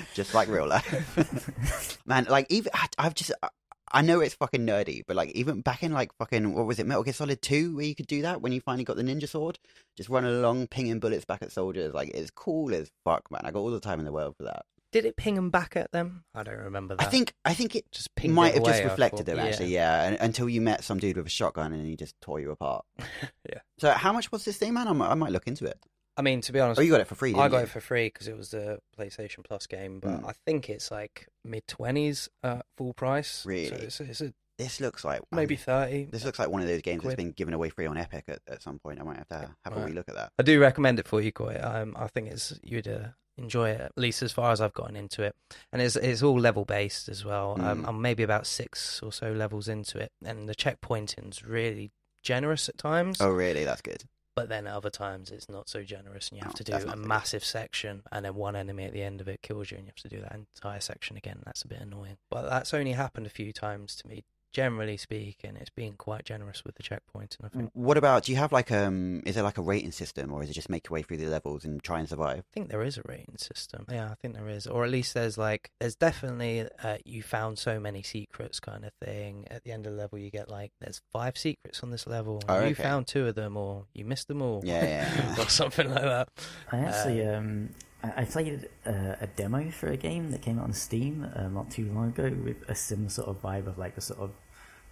just 0.14 0.34
like 0.34 0.48
real 0.48 0.66
life. 0.66 1.98
Man, 2.06 2.26
like 2.28 2.46
even 2.50 2.70
I- 2.74 2.88
I've 2.98 3.14
just 3.14 3.32
I- 3.42 3.48
I 3.92 4.02
know 4.02 4.20
it's 4.20 4.36
fucking 4.36 4.64
nerdy, 4.64 5.02
but 5.04 5.16
like 5.16 5.30
even 5.32 5.62
back 5.62 5.82
in 5.82 5.90
like 5.92 6.12
fucking 6.16 6.54
what 6.54 6.64
was 6.64 6.78
it, 6.78 6.86
Metal 6.86 7.02
Gear 7.02 7.12
Solid 7.12 7.42
Two, 7.42 7.74
where 7.74 7.84
you 7.86 7.96
could 7.96 8.06
do 8.06 8.22
that 8.22 8.40
when 8.40 8.52
you 8.52 8.60
finally 8.60 8.84
got 8.84 8.96
the 8.96 9.02
ninja 9.02 9.28
sword, 9.28 9.58
just 9.96 10.08
run 10.08 10.24
along 10.24 10.68
pinging 10.68 11.00
bullets 11.00 11.24
back 11.24 11.42
at 11.42 11.50
soldiers. 11.50 11.92
Like 11.92 12.10
it's 12.14 12.30
cool 12.30 12.72
as 12.72 12.88
fuck, 13.04 13.28
man. 13.32 13.40
I 13.42 13.50
got 13.50 13.58
all 13.58 13.72
the 13.72 13.80
time 13.80 13.98
in 13.98 14.04
the 14.04 14.12
world 14.12 14.36
for 14.36 14.44
that. 14.44 14.64
Did 14.92 15.04
it 15.04 15.16
ping 15.16 15.36
them 15.36 15.50
back 15.50 15.76
at 15.76 15.92
them? 15.92 16.24
I 16.34 16.42
don't 16.42 16.56
remember 16.58 16.96
that. 16.96 17.06
I 17.06 17.10
think 17.10 17.34
I 17.44 17.54
think 17.54 17.76
it 17.76 17.90
just 17.92 18.14
pinged 18.16 18.34
might 18.34 18.48
it 18.48 18.54
have 18.54 18.64
just 18.64 18.80
away, 18.80 18.86
I 18.86 18.90
reflected 18.90 19.26
thought. 19.26 19.36
them 19.36 19.38
actually, 19.38 19.68
yeah. 19.74 20.02
un- 20.08 20.16
Until 20.20 20.48
you 20.48 20.60
met 20.60 20.82
some 20.84 20.98
dude 20.98 21.16
with 21.16 21.26
a 21.26 21.30
shotgun 21.30 21.72
and 21.72 21.86
he 21.86 21.96
just 21.96 22.20
tore 22.20 22.40
you 22.40 22.50
apart. 22.50 22.84
Yeah. 23.48 23.60
So 23.78 23.90
how 23.92 24.12
much 24.12 24.30
was 24.30 24.44
this 24.44 24.58
thing, 24.58 24.74
man? 24.74 24.86
I 24.88 24.92
might, 24.92 25.10
I 25.10 25.14
might 25.14 25.32
look 25.32 25.46
into 25.46 25.64
it. 25.64 25.78
I 26.16 26.22
mean, 26.22 26.40
to 26.42 26.52
be 26.52 26.60
honest, 26.60 26.78
Oh, 26.78 26.82
you 26.82 26.90
got 26.90 27.00
it 27.00 27.06
for 27.06 27.14
free. 27.14 27.30
Didn't 27.30 27.42
I 27.44 27.48
got 27.48 27.58
you? 27.58 27.62
it 27.64 27.68
for 27.70 27.80
free 27.80 28.06
because 28.08 28.28
it 28.28 28.36
was 28.36 28.50
the 28.50 28.78
PlayStation 28.98 29.42
Plus 29.44 29.66
game, 29.66 30.00
but 30.00 30.20
Mm. 30.22 30.28
I 30.28 30.32
think 30.44 30.68
it's 30.68 30.90
like 30.90 31.28
mid 31.44 31.66
twenties 31.66 32.28
uh, 32.42 32.60
full 32.76 32.92
price. 32.92 33.44
Really? 33.46 33.68
So 33.68 33.74
it's, 33.76 34.00
it's 34.00 34.20
a, 34.20 34.34
This 34.58 34.80
looks 34.80 35.04
like 35.04 35.20
maybe 35.32 35.54
mean, 35.54 35.64
thirty. 35.64 36.04
This 36.04 36.24
looks 36.24 36.38
like 36.38 36.50
one 36.50 36.60
of 36.60 36.68
those 36.68 36.82
games 36.82 37.02
that's 37.02 37.14
been 37.14 37.30
given 37.32 37.54
away 37.54 37.70
free 37.70 37.86
on 37.86 37.96
Epic 37.96 38.24
at, 38.28 38.40
at 38.46 38.62
some 38.62 38.78
point. 38.78 39.00
I 39.00 39.04
might 39.04 39.16
have 39.16 39.28
to 39.28 39.54
have 39.64 39.76
a 39.76 39.84
wee 39.86 39.92
look 39.92 40.08
at 40.10 40.16
that. 40.16 40.32
I 40.38 40.42
do 40.42 40.60
recommend 40.60 40.98
it 40.98 41.08
for 41.08 41.20
you, 41.22 41.32
Koi. 41.32 41.58
Um, 41.62 41.96
I 41.98 42.06
think 42.08 42.28
it's 42.28 42.52
you'd 42.62 42.86
uh, 42.88 43.08
enjoy 43.38 43.70
it 43.70 43.80
at 43.80 43.92
least 43.96 44.22
as 44.22 44.32
far 44.32 44.52
as 44.52 44.60
I've 44.60 44.74
gotten 44.74 44.96
into 44.96 45.22
it, 45.22 45.34
and 45.72 45.80
it's 45.80 45.96
it's 45.96 46.22
all 46.22 46.38
level 46.38 46.64
based 46.64 47.08
as 47.08 47.24
well. 47.24 47.56
Um, 47.60 47.82
Mm. 47.84 47.88
I'm 47.88 48.02
maybe 48.02 48.22
about 48.22 48.46
six 48.46 49.02
or 49.02 49.12
so 49.12 49.32
levels 49.32 49.68
into 49.68 49.98
it, 49.98 50.12
and 50.24 50.48
the 50.48 50.54
checkpointing's 50.54 51.44
really 51.44 51.90
generous 52.22 52.68
at 52.68 52.76
times. 52.78 53.18
Oh, 53.20 53.30
really? 53.30 53.64
That's 53.64 53.80
good. 53.82 54.04
but 54.36 54.48
then 54.48 54.66
at 54.66 54.74
other 54.74 54.90
times 54.90 55.30
it's 55.30 55.48
not 55.50 55.68
so 55.68 55.82
generous, 55.82 56.28
and 56.30 56.38
you 56.38 56.42
have 56.44 56.52
Oh, 56.54 56.56
to 56.56 56.64
do 56.64 56.72
a 56.88 56.96
massive 56.96 57.44
section, 57.44 58.02
and 58.12 58.24
then 58.24 58.34
one 58.34 58.56
enemy 58.56 58.84
at 58.84 58.92
the 58.92 59.02
end 59.02 59.20
of 59.20 59.28
it 59.28 59.42
kills 59.42 59.70
you, 59.70 59.76
and 59.76 59.86
you 59.86 59.90
have 59.90 60.10
to 60.10 60.16
do 60.16 60.20
that 60.22 60.32
entire 60.32 60.80
section 60.80 61.16
again. 61.16 61.42
That's 61.44 61.62
a 61.62 61.68
bit 61.68 61.80
annoying, 61.80 62.16
but 62.30 62.48
that's 62.48 62.72
only 62.72 62.92
happened 62.92 63.26
a 63.26 63.30
few 63.30 63.52
times 63.52 63.96
to 63.96 64.08
me. 64.08 64.24
Generally 64.52 64.96
speaking, 64.96 65.56
it's 65.56 65.70
been 65.70 65.92
quite 65.92 66.24
generous 66.24 66.64
with 66.64 66.74
the 66.74 66.82
checkpoints. 66.82 67.38
And 67.38 67.44
I 67.44 67.48
think. 67.48 67.70
What 67.72 67.96
about? 67.96 68.24
Do 68.24 68.32
you 68.32 68.38
have 68.38 68.50
like 68.52 68.72
um? 68.72 69.22
Is 69.24 69.36
there 69.36 69.44
like 69.44 69.58
a 69.58 69.62
rating 69.62 69.92
system, 69.92 70.32
or 70.32 70.42
is 70.42 70.50
it 70.50 70.54
just 70.54 70.68
make 70.68 70.88
your 70.88 70.94
way 70.94 71.02
through 71.02 71.18
the 71.18 71.26
levels 71.26 71.64
and 71.64 71.82
try 71.82 72.00
and 72.00 72.08
survive? 72.08 72.38
I 72.38 72.52
think 72.52 72.68
there 72.68 72.82
is 72.82 72.98
a 72.98 73.02
rating 73.06 73.36
system. 73.38 73.86
Yeah, 73.88 74.10
I 74.10 74.14
think 74.14 74.34
there 74.34 74.48
is, 74.48 74.66
or 74.66 74.84
at 74.84 74.90
least 74.90 75.14
there's 75.14 75.38
like 75.38 75.70
there's 75.78 75.94
definitely 75.94 76.68
uh, 76.82 76.98
you 77.04 77.22
found 77.22 77.58
so 77.58 77.78
many 77.78 78.02
secrets 78.02 78.58
kind 78.58 78.84
of 78.84 78.92
thing. 78.94 79.46
At 79.50 79.62
the 79.62 79.72
end 79.72 79.86
of 79.86 79.92
the 79.92 79.98
level, 79.98 80.18
you 80.18 80.30
get 80.30 80.48
like 80.48 80.72
there's 80.80 81.00
five 81.12 81.38
secrets 81.38 81.82
on 81.82 81.90
this 81.90 82.06
level. 82.06 82.42
Oh, 82.48 82.56
You 82.60 82.72
okay. 82.72 82.82
found 82.82 83.06
two 83.06 83.28
of 83.28 83.36
them, 83.36 83.56
or 83.56 83.86
you 83.94 84.04
missed 84.04 84.26
them 84.28 84.42
all. 84.42 84.62
Yeah, 84.64 84.84
yeah, 84.84 85.14
yeah. 85.36 85.42
or 85.44 85.48
something 85.48 85.88
like 85.88 86.02
that. 86.02 86.28
I 86.72 86.78
actually 86.78 87.24
um 87.24 87.70
I 88.02 88.22
I 88.22 88.24
played 88.24 88.68
a, 88.86 89.18
a 89.22 89.26
demo 89.26 89.70
for 89.70 89.88
a 89.88 89.96
game 89.96 90.30
that 90.30 90.42
came 90.42 90.58
out 90.58 90.64
on 90.64 90.72
Steam 90.72 91.26
uh, 91.34 91.48
not 91.48 91.70
too 91.70 91.90
long 91.92 92.08
ago 92.08 92.30
with 92.44 92.56
a 92.68 92.74
similar 92.74 93.10
sort 93.10 93.28
of 93.28 93.42
vibe 93.42 93.66
of 93.66 93.78
like 93.78 93.96
a 93.96 94.00
sort 94.00 94.20
of 94.20 94.30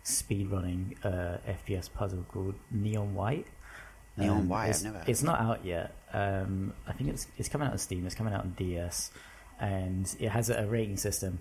speedrunning 0.05 0.95
uh, 1.05 1.39
FPS 1.47 1.93
puzzle 1.93 2.25
called 2.29 2.55
Neon 2.71 3.15
White. 3.15 3.47
Neon 4.17 4.39
Um, 4.39 4.49
White, 4.49 4.65
I've 4.65 4.71
It's, 4.71 4.83
never 4.83 5.03
it's 5.07 5.23
not 5.23 5.41
out 5.41 5.65
yet. 5.65 5.95
Um, 6.13 6.73
I 6.87 6.93
think 6.93 7.11
it's 7.11 7.27
it's 7.37 7.49
coming 7.49 7.67
out 7.67 7.73
on 7.73 7.79
Steam. 7.79 8.07
It's 8.07 8.15
coming 8.15 8.35
out 8.35 8.41
on 8.41 8.55
DS, 8.57 9.11
and 9.61 10.15
it 10.19 10.31
has 10.31 10.51
a, 10.51 10.55
a 10.63 10.67
rating 10.67 10.97
system. 10.97 11.39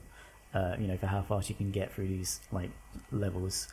Uh, 0.54 0.76
you 0.80 0.88
know, 0.88 0.98
for 0.98 1.08
how 1.08 1.22
fast 1.22 1.50
you 1.50 1.56
can 1.56 1.72
get 1.72 1.92
through 1.94 2.08
these 2.08 2.40
like 2.52 2.72
levels. 3.12 3.68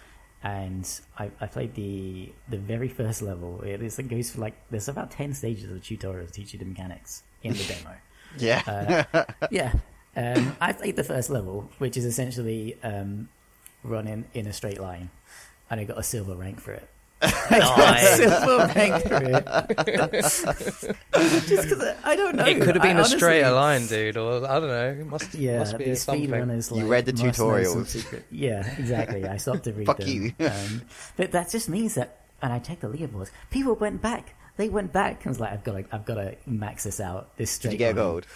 And 0.44 0.86
I, 1.18 1.30
I 1.40 1.46
played 1.46 1.74
the 1.74 2.30
the 2.50 2.58
very 2.58 2.88
first 2.88 3.22
level. 3.22 3.62
It 3.62 3.82
is 3.82 3.98
it 3.98 4.08
goes 4.08 4.30
for 4.30 4.40
like 4.42 4.54
there's 4.70 4.88
about 4.88 5.10
ten 5.10 5.32
stages 5.32 5.64
of 5.64 5.70
the 5.70 5.80
tutorial 5.80 6.26
to 6.26 6.32
teach 6.32 6.52
you 6.52 6.58
the 6.58 6.66
mechanics 6.66 7.22
in 7.42 7.54
the 7.54 7.64
demo. 7.64 7.96
Yeah. 8.36 9.06
Uh, 9.14 9.24
yeah. 9.52 9.72
Um, 10.16 10.56
I 10.60 10.72
played 10.72 10.96
the 10.96 11.04
first 11.04 11.30
level, 11.30 11.70
which 11.78 11.96
is 11.96 12.04
essentially 12.04 12.76
um, 12.82 13.28
running 13.84 14.24
in 14.34 14.48
a 14.48 14.52
straight 14.52 14.80
line, 14.80 15.10
and 15.70 15.80
I 15.80 15.84
got 15.84 15.98
a 15.98 16.02
silver 16.02 16.34
rank 16.34 16.60
for 16.60 16.72
it. 16.72 16.88
I 17.22 17.58
got 17.58 17.96
a 17.96 18.06
silver 18.16 18.72
rank 18.74 19.02
for 19.04 19.22
it. 19.22 19.44
Just 21.46 21.68
because 21.68 21.94
I 22.04 22.16
don't 22.16 22.36
know. 22.36 22.44
It 22.44 22.60
could 22.60 22.74
have 22.74 22.82
been 22.82 22.98
a 22.98 23.04
straighter 23.04 23.46
honestly- 23.46 23.54
line, 23.54 23.86
dude, 24.12 24.16
or 24.16 24.46
I 24.46 24.60
don't 24.60 24.68
know. 24.68 24.90
It 25.00 25.06
must, 25.06 25.34
Yeah, 25.34 25.58
must 25.60 25.78
be 25.78 25.84
these 25.84 26.02
something. 26.02 26.28
speedrunners. 26.28 26.76
You 26.76 26.86
read 26.86 27.06
the 27.06 27.12
must 27.12 27.38
tutorials. 27.38 28.22
Yeah, 28.30 28.66
exactly. 28.78 29.26
I 29.26 29.36
stopped 29.38 29.64
to 29.64 29.72
read 29.72 29.86
Fuck 29.92 29.98
them. 29.98 30.08
you. 30.08 30.32
um, 30.46 30.82
but 31.16 31.32
that 31.32 31.50
just 31.50 31.68
means 31.68 31.94
that, 31.94 32.20
and 32.42 32.52
I 32.52 32.58
checked 32.58 32.82
the 32.82 32.88
leaderboards. 32.88 33.30
People 33.50 33.74
went 33.74 34.02
back. 34.02 34.34
They 34.56 34.68
went 34.68 34.92
back 34.92 35.24
and 35.24 35.30
was 35.30 35.40
like, 35.40 35.52
"I've 35.52 35.64
got 35.64 35.72
to, 35.72 35.84
I've 35.92 36.04
got 36.04 36.14
to 36.16 36.36
max 36.46 36.84
this 36.84 37.00
out." 37.00 37.36
This 37.36 37.50
straight. 37.52 37.70
Did 37.70 37.74
you 37.74 37.78
get 37.78 37.96
line." 37.96 38.04
gold? 38.04 38.26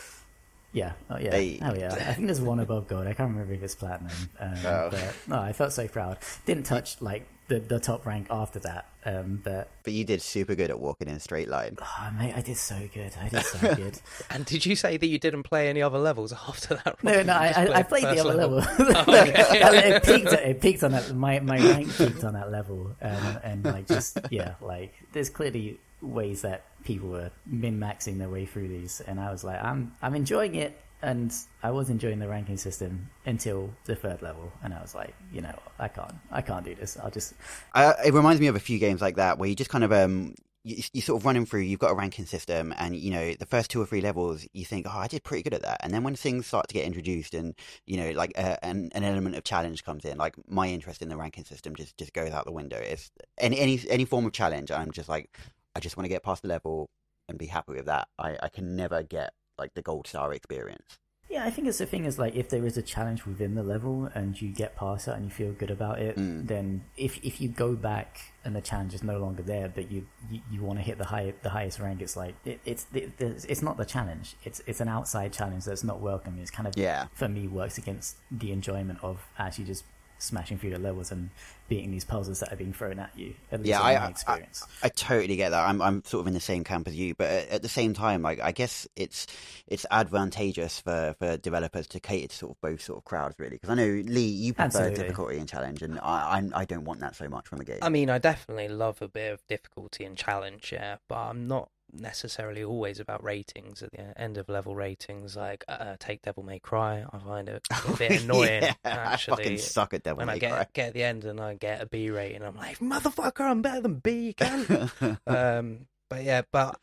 Yeah. 0.73 0.93
Oh 1.11 1.19
yeah. 1.19 1.31
Hey. 1.31 1.59
Oh 1.63 1.75
yeah. 1.75 1.93
I 1.95 2.13
think 2.15 2.27
there's 2.27 2.41
one 2.41 2.59
above 2.61 2.89
gold. 2.89 3.07
I 3.07 3.13
can't 3.15 3.31
remember 3.31 3.55
if 3.55 3.63
it's 3.63 3.75
platinum. 3.75 4.13
Um, 4.41 4.55
Oh. 4.65 4.89
But 4.91 5.15
no, 5.27 5.39
I 5.41 5.53
felt 5.53 5.73
so 5.73 5.87
proud. 5.89 6.19
Didn't 6.47 6.65
touch 6.65 7.01
like 7.01 7.27
the 7.49 7.61
the 7.61 7.81
top 7.81 8.07
rank 8.07 8.29
after 8.31 8.59
that. 8.61 8.87
Um, 9.05 9.41
but 9.43 9.69
But 9.85 9.95
you 9.95 10.05
did 10.05 10.21
super 10.21 10.55
good 10.55 10.71
at 10.71 10.79
walking 10.79 11.09
in 11.09 11.15
a 11.17 11.21
straight 11.21 11.49
line. 11.49 11.77
oh, 11.81 12.11
mate, 12.19 12.35
I 12.37 12.43
did 12.43 12.57
so 12.59 12.77
good. 12.93 13.13
I 13.21 13.29
did 13.31 13.43
so 13.45 13.75
good. 13.75 13.99
And 14.31 14.45
did 14.45 14.67
you 14.67 14.77
say 14.77 14.97
that 14.99 15.07
you 15.07 15.19
didn't 15.19 15.45
play 15.45 15.69
any 15.69 15.81
other 15.81 15.99
levels 15.99 16.33
after 16.33 16.75
that? 16.85 17.03
No, 17.03 17.23
no, 17.23 17.33
I, 17.35 17.49
just 17.49 17.59
I, 17.59 17.79
I 17.79 17.83
played 17.83 18.05
the 18.05 18.21
other 18.21 18.35
level. 18.35 18.61
Oh, 18.63 19.03
okay. 19.19 19.97
it 19.97 20.03
peaked. 20.05 20.33
It 20.33 20.61
peaked 20.61 20.83
on 20.85 20.93
that. 20.93 21.15
My 21.15 21.41
my 21.41 21.59
rank 21.59 21.97
peaked 21.97 22.23
on 22.25 22.35
that 22.35 22.51
level, 22.53 22.95
um, 23.01 23.39
and 23.43 23.65
like 23.65 23.87
just 23.87 24.19
yeah, 24.31 24.55
like 24.61 24.95
there's 25.13 25.31
clearly 25.31 25.79
ways 26.03 26.43
that 26.43 26.65
people 26.85 27.09
were 27.09 27.31
min 27.47 27.81
maxing 27.81 28.19
their 28.19 28.29
way 28.29 28.45
through 28.47 28.69
these, 28.69 29.01
and 29.01 29.19
I 29.19 29.31
was 29.33 29.43
like, 29.43 29.63
I'm 29.63 29.95
I'm 30.03 30.15
enjoying 30.15 30.55
it, 30.55 30.79
and 31.03 31.33
I 31.63 31.71
was 31.71 31.91
enjoying 31.91 32.19
the 32.19 32.29
ranking 32.29 32.57
system 32.57 33.09
until 33.27 33.71
the 33.85 33.95
third 33.95 34.23
level, 34.23 34.53
and 34.63 34.75
I 34.75 34.81
was 34.81 34.95
like, 34.95 35.15
you 35.33 35.41
know, 35.41 35.57
I 35.79 35.89
can't, 35.89 36.15
I 36.31 36.43
can't 36.43 36.65
do 36.65 36.75
this. 36.75 36.97
I'll 36.97 37.11
just 37.11 37.35
Uh, 37.75 37.95
it 38.05 38.15
reminds 38.15 38.41
me 38.41 38.49
of 38.49 38.57
a 38.57 38.61
few 38.61 38.79
games 38.79 39.01
like 39.01 39.17
that 39.17 39.39
where 39.39 39.49
you 39.49 39.55
just 39.55 39.71
kind 39.71 39.85
of 39.85 39.93
um 39.93 40.35
you, 40.65 41.01
sort 41.01 41.21
of 41.21 41.25
running 41.25 41.47
through. 41.47 41.61
You've 41.61 41.79
got 41.79 41.91
a 41.93 41.95
ranking 41.95 42.27
system, 42.27 42.75
and 42.79 42.97
you 42.97 43.11
know 43.11 43.35
the 43.35 43.47
first 43.47 43.71
two 43.71 43.81
or 43.81 43.87
three 43.87 44.01
levels, 44.01 44.47
you 44.53 44.65
think, 44.65 44.87
"Oh, 44.89 44.99
I 44.99 45.07
did 45.07 45.25
pretty 45.25 45.43
good 45.43 45.55
at 45.55 45.63
that." 45.63 45.79
And 45.83 45.93
then 45.95 46.03
when 46.03 46.15
things 46.15 46.47
start 46.47 46.69
to 46.69 46.75
get 46.75 46.85
introduced, 46.85 47.35
and 47.35 47.55
you 47.87 47.97
know, 47.97 48.11
like 48.11 48.33
uh, 48.37 48.57
an 48.63 48.91
an 48.95 49.05
element 49.05 49.37
of 49.37 49.45
challenge 49.45 49.85
comes 49.85 50.05
in, 50.05 50.19
like 50.19 50.35
my 50.49 50.69
interest 50.69 51.03
in 51.03 51.09
the 51.09 51.17
ranking 51.17 51.45
system 51.45 51.75
just 51.77 51.97
just 51.97 52.13
goes 52.13 52.33
out 52.33 52.45
the 52.45 52.53
window. 52.53 52.79
It's 52.79 53.11
any 53.39 53.59
any 53.59 53.81
any 53.89 54.05
form 54.05 54.27
of 54.27 54.33
challenge. 54.33 54.71
I'm 54.71 54.91
just 54.93 55.09
like, 55.09 55.39
I 55.75 55.81
just 55.81 55.97
want 55.97 56.05
to 56.07 56.09
get 56.11 56.23
past 56.23 56.43
the 56.43 56.49
level 56.49 56.91
and 57.29 57.39
be 57.39 57.47
happy 57.47 57.73
with 57.73 57.87
that. 57.87 58.09
I 58.19 58.37
I 58.43 58.49
can 58.49 58.77
never 58.77 59.03
get 59.03 59.33
like 59.59 59.75
the 59.75 59.83
gold 59.83 60.07
star 60.07 60.33
experience. 60.33 60.99
Yeah, 61.31 61.45
I 61.45 61.51
think 61.51 61.69
it's 61.69 61.77
the 61.77 61.85
thing 61.85 62.07
is 62.07 62.19
like 62.19 62.35
if 62.35 62.49
there 62.49 62.65
is 62.65 62.79
a 62.79 62.83
challenge 62.83 63.27
within 63.27 63.55
the 63.55 63.63
level 63.63 64.09
and 64.15 64.41
you 64.41 64.49
get 64.49 64.75
past 64.77 65.09
it 65.09 65.11
and 65.11 65.25
you 65.25 65.31
feel 65.31 65.53
good 65.53 65.71
about 65.71 65.99
it, 66.01 66.17
Mm. 66.17 66.47
then 66.49 66.85
if 66.97 67.23
if 67.23 67.39
you 67.39 67.51
go 67.51 67.75
back 67.75 68.33
and 68.47 68.57
the 68.57 68.63
challenge 68.63 68.95
is 68.95 69.03
no 69.03 69.19
longer 69.19 69.43
there, 69.43 69.69
but 69.69 69.91
you 69.91 70.07
you, 70.31 70.41
you 70.51 70.63
want 70.63 70.79
to 70.79 70.83
hit 70.83 70.97
the 70.97 71.05
high 71.05 71.35
the 71.43 71.51
highest 71.51 71.81
rank, 71.81 72.01
it's 72.01 72.17
like 72.17 72.35
it, 72.47 72.61
it's 72.65 72.87
it, 72.95 73.13
it's 73.19 73.45
it's 73.45 73.61
not 73.61 73.77
the 73.77 73.85
challenge. 73.85 74.37
It's 74.45 74.63
it's 74.67 74.81
an 74.81 74.89
outside 74.89 75.35
challenge 75.35 75.67
that's 75.67 75.85
not 75.85 76.01
welcome. 76.01 76.39
It's 76.41 76.51
kind 76.51 76.67
of 76.67 76.75
Yeah. 76.79 77.09
for 77.13 77.29
me 77.29 77.47
works 77.47 77.77
against 77.77 78.17
the 78.31 78.51
enjoyment 78.51 78.99
of 79.03 79.27
actually 79.39 79.67
just 79.67 79.85
smashing 80.19 80.59
through 80.59 80.71
the 80.71 80.79
levels 80.79 81.11
and 81.13 81.31
beating 81.69 81.91
these 81.91 82.05
puzzles 82.05 82.41
that 82.41 82.53
are 82.53 82.57
being 82.57 82.73
thrown 82.73 82.99
at 82.99 83.11
you. 83.17 83.35
At 83.53 83.61
least 83.61 83.71
Yeah, 83.71 83.83
I, 83.83 83.99
my 83.99 84.15
I. 84.27 84.33
I, 84.33 84.47
I 84.85 84.89
totally 84.89 85.37
get 85.37 85.51
that. 85.51 85.69
I'm 85.69 85.81
I'm 85.83 86.03
sort 86.05 86.23
of 86.23 86.27
in 86.27 86.35
the 86.35 86.41
same 86.41 86.65
camp 86.65 86.89
as 86.89 86.97
you, 86.97 87.15
but 87.15 87.29
at, 87.29 87.49
at 87.49 87.63
the 87.63 87.69
same 87.69 87.95
time, 87.95 88.23
like 88.23 88.41
I 88.41 88.53
guess 88.53 88.87
it's 88.97 89.27
it's 89.67 89.87
advantageous 89.91 90.81
for, 90.81 91.15
for 91.19 91.37
developers 91.37 91.87
to 91.89 92.01
cater 92.01 92.29
to 92.29 92.37
sort 92.37 92.53
of 92.53 92.61
both 92.61 92.83
sort 92.83 92.99
of 92.99 93.05
crowds, 93.05 93.39
really. 93.39 93.57
Because 93.57 93.71
I 93.71 93.75
know 93.75 94.03
Lee, 94.07 94.21
you 94.23 94.55
prefer 94.55 94.67
Absolutely. 94.67 94.97
difficulty 94.97 95.39
and 95.39 95.49
challenge, 95.49 95.83
and 95.83 95.99
I, 96.01 96.43
I 96.55 96.61
I 96.61 96.65
don't 96.65 96.85
want 96.85 97.01
that 97.01 97.15
so 97.15 97.29
much 97.29 97.47
from 97.47 97.61
a 97.61 97.65
game. 97.65 97.79
I 97.83 97.89
mean, 97.89 98.11
I 98.11 98.19
definitely 98.19 98.69
love 98.69 99.03
a 99.03 99.09
bit 99.09 99.33
of 99.33 99.47
difficulty 99.47 100.05
and 100.05 100.17
challenge, 100.17 100.73
yeah, 100.73 100.97
but 101.09 101.17
I'm 101.17 101.47
not 101.47 101.71
necessarily 101.93 102.63
always 102.63 103.01
about 103.01 103.23
ratings 103.25 103.83
at 103.83 103.91
the 103.93 104.21
end 104.21 104.37
of 104.39 104.49
level 104.49 104.75
ratings. 104.75 105.37
Like, 105.37 105.65
uh, 105.69 105.97
take 105.99 106.23
Devil 106.23 106.43
May 106.43 106.59
Cry, 106.59 107.05
I 107.11 107.19
find 107.19 107.49
it 107.49 107.67
a 107.71 107.93
bit 107.97 108.23
annoying, 108.23 108.63
yeah, 108.63 108.75
actually. 108.85 109.33
I 109.33 109.37
fucking 109.37 109.59
suck 109.59 109.95
at 109.95 110.03
Devil 110.03 110.19
May 110.19 110.27
when 110.27 110.37
I 110.37 110.39
get 110.39 110.51
Cry. 110.53 110.67
get 110.73 110.89
at 110.89 110.95
the 110.95 111.03
end 111.05 111.25
and 111.25 111.41
I 111.41 111.55
get 111.55 111.81
a 111.81 111.87
B 111.87 112.11
rating, 112.11 112.43
I'm 112.43 112.57
like, 112.57 112.79
motherfucker, 112.79 113.41
I'm 113.41 113.63
better 113.63 113.81
than 113.81 113.95
B, 113.95 114.27
you 114.29 114.35
can. 114.35 114.91
um, 115.27 115.87
but 116.11 116.25
yeah, 116.25 116.43
but 116.53 116.79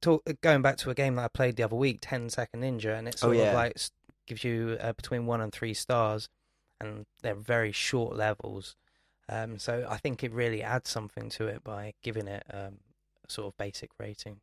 talk, 0.00 0.22
going 0.42 0.62
back 0.62 0.76
to 0.78 0.90
a 0.90 0.94
game 0.94 1.16
that 1.16 1.24
I 1.24 1.28
played 1.28 1.56
the 1.56 1.62
other 1.62 1.76
week, 1.76 1.98
10 2.00 2.30
Second 2.30 2.62
Ninja, 2.62 2.98
and 2.98 3.08
it 3.08 3.14
Oh, 3.18 3.28
sort 3.28 3.36
yeah. 3.36 3.48
of 3.48 3.54
like 3.54 3.76
gives 4.26 4.44
you 4.44 4.76
uh, 4.80 4.92
between 4.92 5.26
one 5.26 5.40
and 5.40 5.52
three 5.52 5.74
stars, 5.74 6.28
and 6.80 7.04
they're 7.22 7.34
very 7.34 7.72
short 7.72 8.16
levels. 8.16 8.76
Um, 9.28 9.58
so 9.58 9.86
I 9.88 9.96
think 9.98 10.24
it 10.24 10.32
really 10.32 10.62
adds 10.62 10.90
something 10.90 11.28
to 11.30 11.46
it 11.46 11.62
by 11.62 11.94
giving 12.02 12.26
it 12.26 12.42
um, 12.52 12.78
a 13.26 13.30
sort 13.30 13.46
of 13.48 13.56
basic 13.58 13.90
rating 13.98 14.40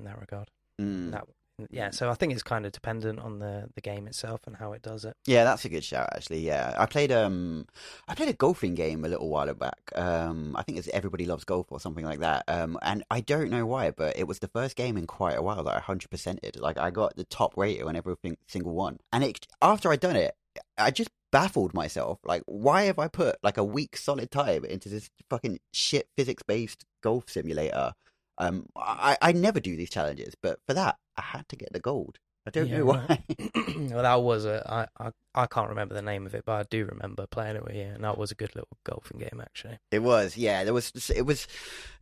in 0.00 0.04
that 0.04 0.20
regard. 0.20 0.50
Mm. 0.80 1.12
That 1.12 1.26
yeah, 1.70 1.90
so 1.90 2.10
I 2.10 2.14
think 2.14 2.32
it's 2.32 2.42
kind 2.42 2.64
of 2.64 2.72
dependent 2.72 3.18
on 3.18 3.38
the 3.38 3.68
the 3.74 3.80
game 3.80 4.06
itself 4.06 4.46
and 4.46 4.56
how 4.56 4.72
it 4.72 4.82
does 4.82 5.04
it. 5.04 5.16
Yeah, 5.26 5.44
that's 5.44 5.64
a 5.64 5.68
good 5.68 5.84
shout 5.84 6.08
actually. 6.14 6.40
Yeah, 6.40 6.74
I 6.78 6.86
played 6.86 7.12
um, 7.12 7.66
I 8.08 8.14
played 8.14 8.28
a 8.28 8.34
golfing 8.34 8.74
game 8.74 9.04
a 9.04 9.08
little 9.08 9.28
while 9.28 9.52
back. 9.54 9.92
Um, 9.94 10.56
I 10.56 10.62
think 10.62 10.78
it's 10.78 10.88
Everybody 10.88 11.26
Loves 11.26 11.44
Golf 11.44 11.66
or 11.70 11.80
something 11.80 12.04
like 12.04 12.20
that. 12.20 12.44
Um, 12.48 12.78
and 12.82 13.04
I 13.10 13.20
don't 13.20 13.50
know 13.50 13.66
why, 13.66 13.90
but 13.90 14.16
it 14.16 14.26
was 14.26 14.38
the 14.38 14.48
first 14.48 14.76
game 14.76 14.96
in 14.96 15.06
quite 15.06 15.36
a 15.36 15.42
while 15.42 15.62
that 15.64 15.76
I 15.76 15.80
hundred 15.80 16.10
percented. 16.10 16.58
Like 16.60 16.78
I 16.78 16.90
got 16.90 17.16
the 17.16 17.24
top 17.24 17.56
rating 17.56 17.86
on 17.86 17.96
everything 17.96 18.36
single 18.46 18.72
one. 18.72 18.98
And 19.12 19.24
it 19.24 19.46
after 19.60 19.92
I'd 19.92 20.00
done 20.00 20.16
it, 20.16 20.34
I 20.78 20.90
just 20.90 21.10
baffled 21.30 21.74
myself. 21.74 22.18
Like, 22.24 22.42
why 22.46 22.84
have 22.84 22.98
I 22.98 23.08
put 23.08 23.36
like 23.42 23.56
a 23.56 23.64
week 23.64 23.96
solid 23.96 24.30
time 24.30 24.64
into 24.64 24.88
this 24.88 25.10
fucking 25.28 25.60
shit 25.72 26.08
physics 26.16 26.42
based 26.42 26.84
golf 27.02 27.28
simulator? 27.28 27.92
Um, 28.40 28.66
I 28.76 29.16
I 29.22 29.32
never 29.32 29.60
do 29.60 29.76
these 29.76 29.90
challenges, 29.90 30.34
but 30.42 30.58
for 30.66 30.74
that 30.74 30.96
I 31.16 31.22
had 31.22 31.48
to 31.50 31.56
get 31.56 31.72
the 31.72 31.80
gold. 31.80 32.18
I 32.46 32.50
don't 32.50 32.70
Yeah, 32.70 32.78
know 32.78 32.84
why. 32.86 33.24
well, 33.92 34.02
that 34.02 34.22
was 34.22 34.44
a 34.46 34.64
I, 34.98 35.06
I 35.06 35.12
I 35.34 35.46
can't 35.46 35.68
remember 35.68 35.94
the 35.94 36.02
name 36.02 36.26
of 36.26 36.34
it, 36.34 36.44
but 36.44 36.52
I 36.60 36.62
do 36.64 36.86
remember 36.86 37.26
playing 37.26 37.56
it 37.56 37.64
with 37.64 37.76
you, 37.76 37.82
and 37.82 38.04
that 38.04 38.18
was 38.18 38.30
a 38.30 38.34
good 38.34 38.54
little 38.56 38.76
golfing 38.84 39.18
game 39.18 39.40
actually. 39.40 39.78
It 39.90 40.00
was, 40.00 40.36
yeah. 40.36 40.64
There 40.64 40.74
was, 40.74 40.92
it 41.14 41.22
was. 41.22 41.48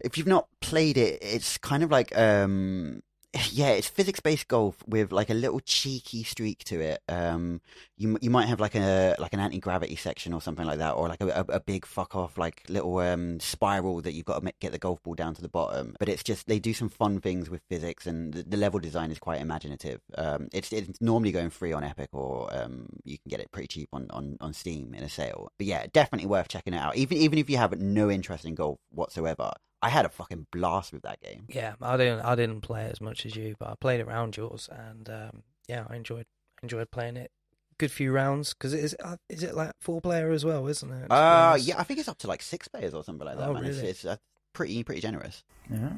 If 0.00 0.18
you've 0.18 0.26
not 0.26 0.48
played 0.60 0.98
it, 0.98 1.18
it's 1.22 1.56
kind 1.58 1.82
of 1.82 1.90
like, 1.90 2.16
um, 2.16 3.02
yeah, 3.50 3.70
it's 3.70 3.88
physics-based 3.88 4.48
golf 4.48 4.76
with 4.86 5.12
like 5.12 5.30
a 5.30 5.34
little 5.34 5.60
cheeky 5.60 6.22
streak 6.22 6.64
to 6.64 6.80
it. 6.80 7.02
Um, 7.08 7.60
you 7.96 8.18
you 8.20 8.30
might 8.30 8.46
have 8.46 8.60
like 8.60 8.74
a 8.74 9.16
like 9.18 9.32
an 9.32 9.40
anti-gravity 9.40 9.96
section 9.96 10.32
or 10.32 10.40
something 10.40 10.66
like 10.66 10.78
that, 10.78 10.92
or 10.92 11.08
like 11.08 11.20
a, 11.20 11.28
a, 11.28 11.54
a 11.54 11.60
big 11.60 11.86
fuck 11.86 12.14
off 12.14 12.38
like 12.38 12.62
little 12.68 12.98
um 12.98 13.40
spiral 13.40 14.00
that 14.02 14.12
you've 14.12 14.24
got 14.24 14.38
to 14.38 14.44
make, 14.44 14.58
get 14.60 14.72
the 14.72 14.78
golf 14.78 15.02
ball 15.02 15.14
down 15.14 15.34
to 15.34 15.42
the 15.42 15.48
bottom. 15.48 15.96
But 15.98 16.08
it's 16.08 16.22
just 16.22 16.46
they 16.46 16.58
do 16.58 16.74
some 16.74 16.88
fun 16.88 17.20
things 17.20 17.50
with 17.50 17.62
physics, 17.68 18.06
and 18.06 18.32
the, 18.32 18.42
the 18.42 18.56
level 18.56 18.80
design 18.80 19.10
is 19.10 19.18
quite 19.18 19.40
imaginative. 19.40 20.00
Um, 20.16 20.48
it's 20.52 20.72
it's 20.72 21.00
normally 21.00 21.32
going 21.32 21.50
free 21.50 21.72
on 21.72 21.84
Epic, 21.84 22.10
or 22.12 22.48
um, 22.54 22.88
you 23.04 23.18
can 23.18 23.28
get 23.28 23.40
it 23.40 23.50
pretty 23.52 23.68
cheap 23.68 23.88
on, 23.92 24.06
on, 24.10 24.36
on 24.40 24.52
Steam 24.52 24.94
in 24.94 25.02
a 25.02 25.08
sale. 25.08 25.52
But 25.58 25.66
yeah, 25.66 25.86
definitely 25.92 26.28
worth 26.28 26.48
checking 26.48 26.74
it 26.74 26.78
out. 26.78 26.96
Even 26.96 27.18
even 27.18 27.38
if 27.38 27.50
you 27.50 27.56
have 27.56 27.78
no 27.80 28.10
interest 28.10 28.44
in 28.44 28.54
golf 28.54 28.78
whatsoever, 28.90 29.52
I 29.80 29.88
had 29.90 30.04
a 30.04 30.08
fucking 30.08 30.46
blast 30.50 30.92
with 30.92 31.02
that 31.02 31.20
game. 31.20 31.44
Yeah, 31.48 31.74
I 31.80 31.96
didn't 31.96 32.20
I 32.20 32.34
didn't 32.34 32.62
play 32.62 32.84
it 32.84 32.92
as 32.92 33.00
much 33.00 33.24
as 33.26 33.36
you, 33.36 33.54
but 33.58 33.68
I 33.68 33.74
played 33.80 34.00
around 34.00 34.36
yours, 34.36 34.68
and 34.72 35.08
um, 35.08 35.42
yeah, 35.68 35.84
I 35.88 35.96
enjoyed 35.96 36.26
enjoyed 36.62 36.90
playing 36.90 37.16
it. 37.16 37.30
Good 37.78 37.92
few 37.92 38.10
rounds 38.10 38.54
because 38.54 38.74
it 38.74 38.82
is 38.82 38.96
uh, 39.04 39.16
is 39.28 39.44
it 39.44 39.54
like 39.54 39.70
four 39.80 40.00
player 40.00 40.32
as 40.32 40.44
well, 40.44 40.66
isn't 40.66 40.90
it? 40.90 41.10
Uh, 41.10 41.52
It's- 41.54 41.66
yeah, 41.68 41.78
I 41.78 41.84
think 41.84 42.00
it's 42.00 42.08
up 42.08 42.18
to 42.18 42.26
like 42.26 42.42
six 42.42 42.66
players 42.66 42.92
or 42.92 43.04
something 43.04 43.24
like 43.26 43.38
that. 43.38 43.48
Oh, 43.48 43.54
man, 43.54 43.64
it's, 43.64 43.76
really? 43.76 43.90
it's 43.90 44.04
uh, 44.04 44.16
pretty 44.52 44.82
pretty 44.82 45.00
generous. 45.00 45.44
Yeah. 45.70 45.90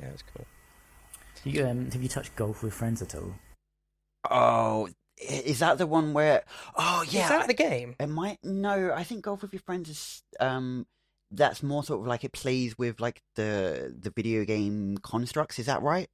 yeah, 0.00 0.06
it's 0.08 0.24
cool. 0.34 0.44
You, 1.44 1.66
um, 1.66 1.90
have 1.92 2.02
you 2.02 2.08
touched 2.08 2.34
golf 2.36 2.62
with 2.64 2.74
friends 2.74 3.00
at 3.00 3.14
all? 3.14 3.34
Oh, 4.28 4.88
is 5.16 5.60
that 5.60 5.78
the 5.78 5.86
one 5.86 6.12
where? 6.12 6.42
Oh 6.76 7.04
yeah, 7.08 7.24
is 7.24 7.28
that 7.28 7.46
the 7.46 7.54
game? 7.54 7.94
It 8.00 8.08
might 8.08 8.38
no. 8.42 8.92
I 8.92 9.04
think 9.04 9.22
golf 9.24 9.42
with 9.42 9.52
your 9.52 9.60
friends 9.60 9.88
is 9.88 10.22
um 10.40 10.86
that's 11.30 11.62
more 11.62 11.82
sort 11.84 12.00
of 12.00 12.06
like 12.06 12.24
it 12.24 12.32
plays 12.32 12.76
with 12.78 13.00
like 13.00 13.22
the 13.36 13.94
the 13.98 14.10
video 14.10 14.44
game 14.44 14.98
constructs. 14.98 15.58
Is 15.58 15.66
that 15.66 15.82
right? 15.82 16.08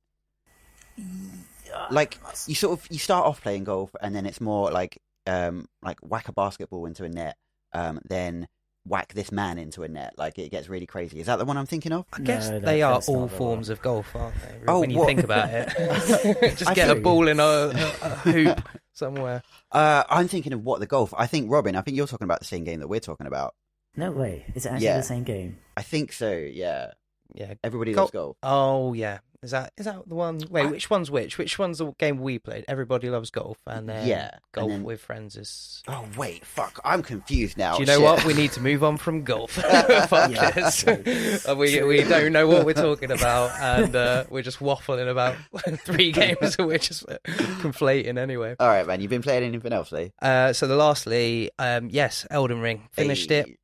like 1.90 2.18
you 2.46 2.55
sort 2.55 2.79
of 2.79 2.87
you 2.90 2.98
start 2.98 3.26
off 3.26 3.42
playing 3.42 3.64
golf 3.64 3.90
and 4.00 4.14
then 4.14 4.24
it's 4.26 4.40
more 4.40 4.70
like 4.70 4.98
um 5.26 5.68
like 5.83 5.98
whack 6.00 6.29
a 6.29 6.33
basketball 6.33 6.87
into 6.87 7.05
a 7.05 7.09
net 7.09 7.37
um 7.74 8.00
then 8.09 8.48
whack 8.87 9.12
this 9.14 9.31
man 9.33 9.59
into 9.59 9.83
a 9.83 9.88
net 9.88 10.14
like 10.16 10.38
it 10.38 10.50
gets 10.50 10.68
really 10.68 10.87
crazy 10.87 11.18
is 11.20 11.26
that 11.26 11.37
the 11.37 11.44
one 11.44 11.57
i'm 11.57 11.66
thinking 11.66 11.92
of 11.92 12.07
I 12.12 12.20
guess 12.20 12.48
No, 12.48 12.61
they 12.61 12.83
are 12.83 13.00
all 13.09 13.26
forms 13.29 13.68
of 13.68 13.83
golf, 13.83 14.14
aren't 14.14 14.40
they? 14.40 14.59
Oh, 14.68 14.81
when 14.81 14.90
you 14.90 14.98
what- 14.98 15.07
think 15.09 15.24
about 15.24 15.48
it, 15.50 15.68
just 16.57 16.68
I 16.70 16.74
get 16.74 16.88
a 16.88 16.94
ball 16.94 17.26
in 17.29 17.40
a, 17.40 17.42
a, 17.42 17.92
a 18.02 18.09
hoop 18.11 18.62
somewhere. 18.92 19.42
uh 19.72 20.05
i'm 20.09 20.29
thinking 20.29 20.52
of 20.52 20.62
what 20.64 20.81
the 20.81 20.87
golf 20.87 21.12
i 21.18 21.26
think 21.26 21.50
robin 21.50 21.74
i 21.76 21.81
think 21.83 21.96
you're 21.96 22.07
talking 22.07 22.24
about 22.24 22.38
the 22.38 22.46
same 22.46 22.64
game 22.64 22.81
that 22.81 22.88
we're 22.88 23.00
talking 23.00 23.26
about 23.26 23.55
No 23.96 24.11
way. 24.11 24.44
Is 24.54 24.66
it 24.66 24.70
actually 24.72 24.87
Yeah. 24.87 24.96
the 24.98 25.02
same 25.02 25.24
game? 25.24 25.59
i 25.78 25.82
think 25.82 26.11
so 26.12 26.32
yeah 26.32 26.92
Yeah. 27.35 27.54
everybody 27.62 27.92
Golf- 27.92 28.06
loves 28.06 28.12
golf 28.12 28.37
Oh 28.42 28.92
yeah. 28.94 29.18
Is 29.42 29.50
that 29.50 29.72
is 29.76 29.85
that 29.85 30.09
the 30.09 30.14
one? 30.14 30.40
Wait, 30.50 30.62
I- 30.66 30.70
which 30.70 30.88
one's 30.88 31.09
which? 31.11 31.37
Which 31.38 31.59
one's 31.59 31.78
the 31.78 31.92
game 31.98 32.18
we 32.18 32.38
played? 32.38 32.64
Everybody 32.66 33.11
loves 33.11 33.30
golf, 33.30 33.59
and 33.66 33.87
then 33.88 34.06
Yeah, 34.09 34.30
and 34.32 34.40
golf 34.52 34.70
then- 34.70 34.82
with 34.82 35.00
friends 35.02 35.37
is. 35.37 35.82
oh 35.87 36.04
wait 36.16 36.44
fuck 36.44 36.80
i'm 36.85 37.02
confused 37.02 37.56
now 37.59 37.74
Do 37.76 37.82
you 37.82 37.87
know 37.87 37.98
Shit. 37.98 38.02
what? 38.02 38.24
We 38.24 38.32
need 38.35 38.52
to 38.52 38.61
move 38.61 38.82
on 38.82 38.96
from 38.96 39.22
golf. 39.22 39.50
Fuck 40.09 40.30
Yeah. 40.32 40.50
this. 40.52 41.44
We 41.56 41.82
we 41.82 42.02
don't 42.04 42.32
know 42.32 42.48
what 42.48 42.64
we're 42.64 42.72
talking 42.72 43.12
about, 43.12 43.50
and 43.61 43.94
uh, 43.94 44.24
we're 44.30 44.42
just 44.42 44.59
waffling 44.61 45.09
about 45.09 45.37
three 45.85 46.11
games 46.12 46.56
and 46.59 46.66
we're 46.66 46.78
just 46.78 47.04
uh, 47.09 47.18
conflating 47.61 48.18
anyway. 48.18 48.56
all 48.59 48.66
right 48.68 48.87
man 48.87 49.00
you've 49.00 49.11
been 49.11 49.22
playing 49.22 49.44
anything 49.44 49.72
else 49.74 49.92
lee 49.92 50.12
Uh, 50.22 50.52
so 50.54 50.66
the 50.66 50.76
lastly, 50.76 51.50
um, 51.59 51.88
yes, 51.92 52.26
Elden 52.30 52.61
Ring. 52.61 52.88
Finished 52.92 53.30
it, 53.30 53.46
Hey, 53.46 53.56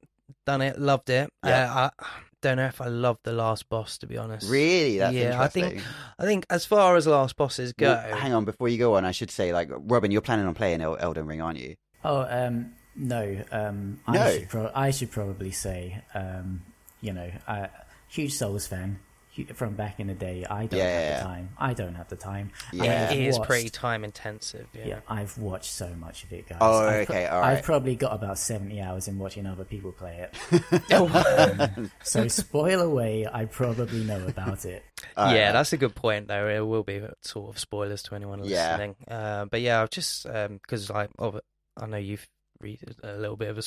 done 0.44 0.60
it, 0.62 0.78
loved 0.78 1.10
it. 1.10 1.30
Yeah. 1.44 1.72
Uh, 1.74 1.90
I 1.98 2.04
don't 2.42 2.56
know 2.56 2.66
if 2.66 2.80
I 2.80 2.88
loved 2.88 3.20
the 3.22 3.32
last 3.32 3.68
boss 3.68 3.98
to 3.98 4.06
be 4.06 4.18
honest. 4.18 4.50
really 4.50 4.98
that's 4.98 5.14
yeah, 5.14 5.40
I 5.40 5.46
think 5.48 5.80
I 6.18 6.24
think 6.24 6.44
as 6.50 6.64
far 6.66 6.96
as 6.96 7.06
last 7.06 7.36
bosses 7.36 7.72
go, 7.72 7.86
Well, 7.92 8.16
hang 8.16 8.32
on, 8.32 8.44
before 8.44 8.68
you 8.68 8.78
go 8.78 8.96
on, 8.96 9.04
I 9.04 9.12
should 9.12 9.30
say, 9.30 9.52
like, 9.52 9.70
Robin, 9.72 10.10
you're 10.10 10.20
planning 10.22 10.46
on 10.46 10.54
playing 10.54 10.80
El- 10.80 10.96
Elden 10.98 11.26
Ring, 11.26 11.40
aren't 11.40 11.58
you? 11.60 11.76
Oh, 12.04 12.26
um, 12.28 12.72
no. 12.96 13.42
Um, 13.52 14.00
No. 14.08 14.20
I 14.22 14.32
should, 14.38 14.48
pro- 14.48 14.72
I 14.74 14.90
should 14.90 15.10
probably 15.12 15.52
say, 15.52 16.02
um, 16.14 16.62
you 17.00 17.12
know, 17.12 17.30
uh, 17.46 17.68
huge 18.08 18.32
Souls 18.34 18.66
fan 18.66 18.98
hu- 18.98 19.11
from 19.54 19.74
back 19.74 19.98
in 19.98 20.06
the 20.08 20.14
day. 20.14 20.44
I 20.48 20.66
don't 20.66 20.78
Yeah, 20.78 20.84
have 20.84 21.02
yeah, 21.02 21.18
the 21.18 21.24
time. 21.24 21.48
I 21.58 21.72
don't 21.74 21.94
have 21.94 22.08
the 22.08 22.16
time. 22.16 22.50
Yeah. 22.72 23.10
It 23.12 23.20
is 23.26 23.38
watched- 23.38 23.48
pretty 23.50 23.68
time 23.70 24.04
intensive. 24.04 24.66
Yeah. 24.74 24.86
Yeah, 24.86 25.00
I've 25.08 25.36
watched 25.38 25.72
so 25.72 25.88
much 25.94 26.24
of 26.24 26.32
it, 26.32 26.48
guys. 26.48 26.58
Oh, 26.60 26.86
I've 26.86 27.08
okay, 27.10 27.26
all 27.26 27.42
I've 27.42 27.62
probably 27.62 27.96
got 27.96 28.12
about 28.12 28.38
seventy 28.38 28.80
hours 28.80 29.08
in 29.08 29.18
watching 29.18 29.46
other 29.46 29.64
people 29.64 29.92
play 29.92 30.28
it. 30.28 30.62
Um, 30.92 31.90
so 32.02 32.28
spoil 32.28 32.80
away. 32.80 33.26
I 33.30 33.46
probably 33.46 34.04
know 34.04 34.26
about 34.26 34.64
it. 34.64 34.82
All 35.16 35.26
right, 35.26 35.34
yeah, 35.36 35.44
man. 35.46 35.54
that's 35.54 35.72
a 35.72 35.76
good 35.76 35.94
point, 35.94 36.28
though. 36.28 36.48
It 36.48 36.60
will 36.60 36.82
be 36.84 37.02
sort 37.22 37.48
of 37.54 37.58
spoilers 37.58 38.02
to 38.04 38.14
anyone 38.14 38.44
Yeah. 38.44 38.70
listening. 38.70 38.96
Uh, 39.08 39.46
but 39.46 39.60
yeah, 39.60 39.82
I've 39.82 39.90
just 39.90 40.24
because 40.24 40.90
like, 40.90 41.10
oh, 41.18 41.40
I 41.80 41.86
know 41.86 41.96
you've 41.96 42.26
read 42.60 42.78
a 43.02 43.16
little 43.16 43.36
bit 43.36 43.48
of 43.48 43.58
a 43.58 43.62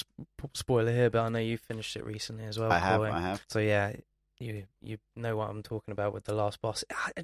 spoiler 0.53 0.91
here, 0.91 1.09
but 1.09 1.21
I 1.21 1.29
know 1.29 1.39
you 1.39 1.57
finished 1.57 1.95
it 1.97 2.05
recently 2.05 2.45
as 2.45 2.57
well. 2.59 2.71
I 2.71 2.79
have, 2.79 2.97
Corey. 2.99 3.11
I 3.11 3.21
have. 3.21 3.43
So 3.49 3.59
yeah, 3.59 3.93
you 4.39 4.63
you 4.81 4.97
know 5.15 5.37
what 5.37 5.49
I'm 5.49 5.63
talking 5.63 5.91
about 5.91 6.13
with 6.13 6.25
the 6.25 6.33
last 6.33 6.61
boss. 6.61 6.83
I, 6.91 7.23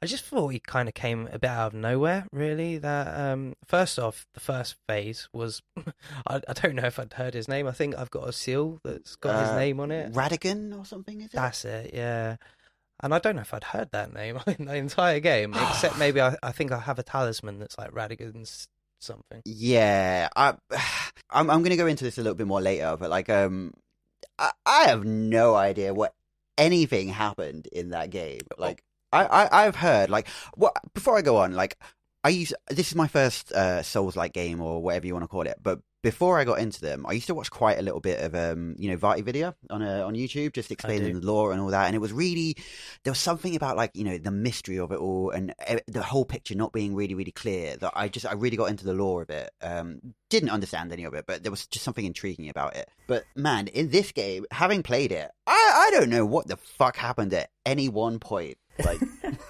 I 0.00 0.06
just 0.06 0.24
thought 0.24 0.48
he 0.48 0.60
kind 0.60 0.88
of 0.88 0.94
came 0.94 1.28
a 1.32 1.38
bit 1.38 1.50
out 1.50 1.68
of 1.68 1.74
nowhere, 1.74 2.26
really. 2.32 2.78
That 2.78 3.18
um, 3.18 3.54
first 3.66 3.98
off, 3.98 4.26
the 4.34 4.40
first 4.40 4.76
phase 4.88 5.28
was 5.32 5.62
I, 6.26 6.40
I 6.48 6.52
don't 6.52 6.74
know 6.76 6.86
if 6.86 6.98
I'd 6.98 7.14
heard 7.14 7.34
his 7.34 7.48
name. 7.48 7.66
I 7.66 7.72
think 7.72 7.96
I've 7.96 8.10
got 8.10 8.28
a 8.28 8.32
seal 8.32 8.80
that's 8.84 9.16
got 9.16 9.40
his 9.40 9.50
Uh, 9.50 9.56
name 9.56 9.80
on 9.80 9.90
it. 9.90 10.12
Radagon 10.12 10.78
or 10.78 10.84
something, 10.84 11.20
is 11.20 11.26
it? 11.28 11.32
That's 11.32 11.64
it, 11.64 11.92
yeah. 11.94 12.36
And 13.02 13.12
I 13.12 13.18
don't 13.18 13.34
know 13.34 13.42
if 13.42 13.52
I'd 13.52 13.64
heard 13.64 13.90
that 13.92 14.12
name 14.14 14.38
in 14.58 14.66
the 14.66 14.76
entire 14.76 15.18
game, 15.20 15.54
except 15.54 15.98
maybe 15.98 16.20
I, 16.20 16.36
I 16.42 16.52
think 16.52 16.70
I 16.70 16.78
have 16.78 16.98
a 16.98 17.02
talisman 17.02 17.58
that's 17.58 17.76
like 17.78 17.90
Radagon's 17.92 18.68
something. 19.00 19.42
Yeah, 19.44 20.28
I, 20.36 20.54
I'm, 21.30 21.50
I'm 21.50 21.62
going 21.62 21.70
to 21.70 21.76
go 21.76 21.86
into 21.86 22.04
this 22.04 22.18
a 22.18 22.22
little 22.22 22.36
bit 22.36 22.46
more 22.46 22.60
later, 22.60 22.96
but 23.00 23.10
like, 23.10 23.28
um, 23.28 23.72
I, 24.38 24.52
I 24.64 24.84
have 24.84 25.04
no 25.04 25.54
idea 25.56 25.92
what 25.92 26.14
anything 26.58 27.08
happened 27.08 27.66
in 27.72 27.90
that 27.90 28.10
game. 28.10 28.40
Like, 28.58 28.82
I, 29.12 29.24
I, 29.24 29.66
I've 29.66 29.76
heard 29.76 30.10
like, 30.10 30.28
what 30.54 30.74
before 30.94 31.16
I 31.16 31.22
go 31.22 31.36
on, 31.36 31.54
like, 31.54 31.78
I 32.24 32.28
use 32.28 32.52
this 32.68 32.88
is 32.88 32.94
my 32.94 33.08
first 33.08 33.52
uh, 33.52 33.82
Souls-like 33.82 34.32
game 34.32 34.60
or 34.60 34.80
whatever 34.80 35.06
you 35.06 35.12
want 35.12 35.24
to 35.24 35.28
call 35.28 35.46
it, 35.46 35.58
but 35.62 35.80
before 36.02 36.38
I 36.38 36.44
got 36.44 36.58
into 36.58 36.80
them, 36.80 37.06
I 37.08 37.12
used 37.12 37.28
to 37.28 37.34
watch 37.34 37.50
quite 37.50 37.78
a 37.78 37.82
little 37.82 38.00
bit 38.00 38.20
of 38.20 38.34
um, 38.34 38.74
you 38.78 38.90
know, 38.90 38.96
VaatiVidya 38.96 39.54
on 39.70 39.82
uh, 39.82 40.04
on 40.04 40.14
YouTube, 40.14 40.52
just 40.52 40.70
explaining 40.70 41.20
the 41.20 41.24
lore 41.26 41.52
and 41.52 41.60
all 41.60 41.68
that, 41.68 41.86
and 41.86 41.94
it 41.94 42.00
was 42.00 42.12
really 42.12 42.56
there 43.04 43.12
was 43.12 43.18
something 43.20 43.54
about 43.56 43.76
like 43.76 43.92
you 43.94 44.04
know 44.04 44.18
the 44.18 44.30
mystery 44.30 44.78
of 44.78 44.90
it 44.92 44.98
all 44.98 45.30
and 45.30 45.54
uh, 45.68 45.76
the 45.86 46.02
whole 46.02 46.24
picture 46.24 46.54
not 46.54 46.72
being 46.72 46.94
really 46.94 47.14
really 47.14 47.30
clear 47.32 47.76
that 47.76 47.92
I 47.94 48.08
just 48.08 48.26
I 48.26 48.32
really 48.32 48.56
got 48.56 48.70
into 48.70 48.84
the 48.84 48.94
lore 48.94 49.22
of 49.22 49.30
it. 49.30 49.50
Um, 49.62 50.00
didn't 50.28 50.50
understand 50.50 50.92
any 50.92 51.04
of 51.04 51.14
it, 51.14 51.24
but 51.26 51.42
there 51.42 51.50
was 51.52 51.66
just 51.66 51.84
something 51.84 52.04
intriguing 52.04 52.48
about 52.48 52.74
it. 52.74 52.88
But 53.06 53.24
man, 53.36 53.68
in 53.68 53.90
this 53.90 54.12
game, 54.12 54.46
having 54.50 54.82
played 54.82 55.12
it, 55.12 55.30
I 55.46 55.88
I 55.88 55.90
don't 55.96 56.10
know 56.10 56.26
what 56.26 56.48
the 56.48 56.56
fuck 56.56 56.96
happened 56.96 57.32
at 57.34 57.50
any 57.64 57.88
one 57.88 58.18
point. 58.18 58.58
Like, 58.84 59.00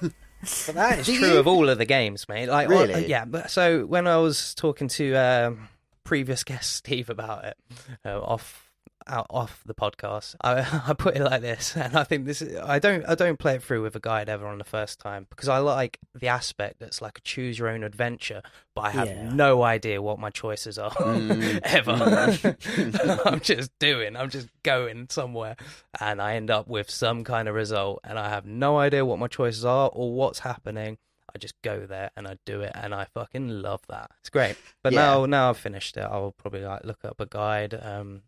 But 0.01 0.13
that 0.75 0.99
is 0.99 1.07
true 1.07 1.15
you? 1.15 1.37
of 1.39 1.47
all 1.47 1.69
of 1.69 1.79
the 1.79 1.85
games, 1.87 2.29
mate. 2.29 2.49
Like, 2.49 2.67
uh, 2.69 2.71
Really? 2.73 3.07
yeah. 3.07 3.25
But 3.25 3.51
so 3.51 3.87
when 3.87 4.07
I 4.07 4.17
was 4.19 4.55
talking 4.55 4.89
to 4.89 5.15
um, 5.15 5.69
previous 6.05 6.45
guest 6.51 6.73
Steve 6.75 7.09
about 7.11 7.45
it 7.45 7.57
uh, 8.05 8.21
off 8.21 8.69
out 9.09 9.27
off 9.31 9.61
the 9.67 9.75
podcast, 9.75 10.37
I, 10.43 10.61
I 10.87 10.93
put 10.95 11.17
it 11.17 11.23
like 11.25 11.41
this, 11.43 11.77
and 11.77 11.97
I 11.97 12.05
think 12.05 12.25
this 12.25 12.41
is 12.41 12.57
I 12.57 12.79
don't 12.79 13.05
I 13.09 13.17
don't 13.17 13.37
play 13.37 13.57
it 13.57 13.63
through 13.65 13.83
with 13.83 13.97
a 13.97 14.01
guide 14.01 14.29
ever 14.29 14.47
on 14.47 14.59
the 14.59 14.65
first 14.65 15.01
time 15.01 15.27
because 15.29 15.49
I 15.49 15.59
like 15.59 15.99
the 16.15 16.29
aspect 16.29 16.77
that's 16.79 17.03
like 17.03 17.19
a 17.19 17.21
choose 17.23 17.59
your 17.59 17.69
own 17.69 17.83
adventure, 17.83 18.43
but 18.77 18.83
I 18.83 18.91
have 18.91 19.09
Yeah. 19.09 19.33
no 19.33 19.63
idea 19.65 20.01
what 20.01 20.21
my 20.21 20.31
choices 20.31 20.79
are 20.79 20.93
Mm. 20.93 21.61
ever. 21.65 21.93
Mm. 21.95 23.27
I'm 23.27 23.41
just 23.41 23.77
doing, 23.81 24.17
I'm 24.17 24.31
just 24.31 24.49
going 24.63 25.09
somewhere, 25.11 25.57
and 26.01 26.23
I 26.23 26.35
end 26.37 26.51
up 26.53 26.69
with 26.69 26.89
some 26.89 27.25
kind 27.25 27.49
of 27.49 27.57
result, 27.57 28.01
and 28.05 28.19
I 28.21 28.29
have 28.29 28.47
no 28.47 28.79
idea 28.79 29.05
what 29.05 29.19
my 29.19 29.27
choices 29.29 29.65
are 29.65 29.91
or 29.93 30.13
what's 30.15 30.39
happening. 30.41 30.99
I 31.35 31.39
just 31.39 31.55
go 31.63 31.87
there 31.87 32.11
and 32.17 32.27
I 32.29 32.39
do 32.47 32.61
it, 32.61 32.73
and 32.75 32.95
I 32.95 33.05
fucking 33.15 33.49
love 33.49 33.81
that. 33.89 34.11
It's 34.21 34.31
great. 34.31 34.57
But 34.83 34.93
Yeah. 34.93 35.01
now, 35.01 35.27
now 35.27 35.51
I've 35.51 35.59
finished 35.59 35.97
it, 35.97 36.01
I'll 36.03 36.33
probably 36.37 36.61
like 36.63 36.85
look 36.85 37.05
up 37.05 37.21
a 37.21 37.27
guide. 37.27 37.75
Um, 37.81 38.23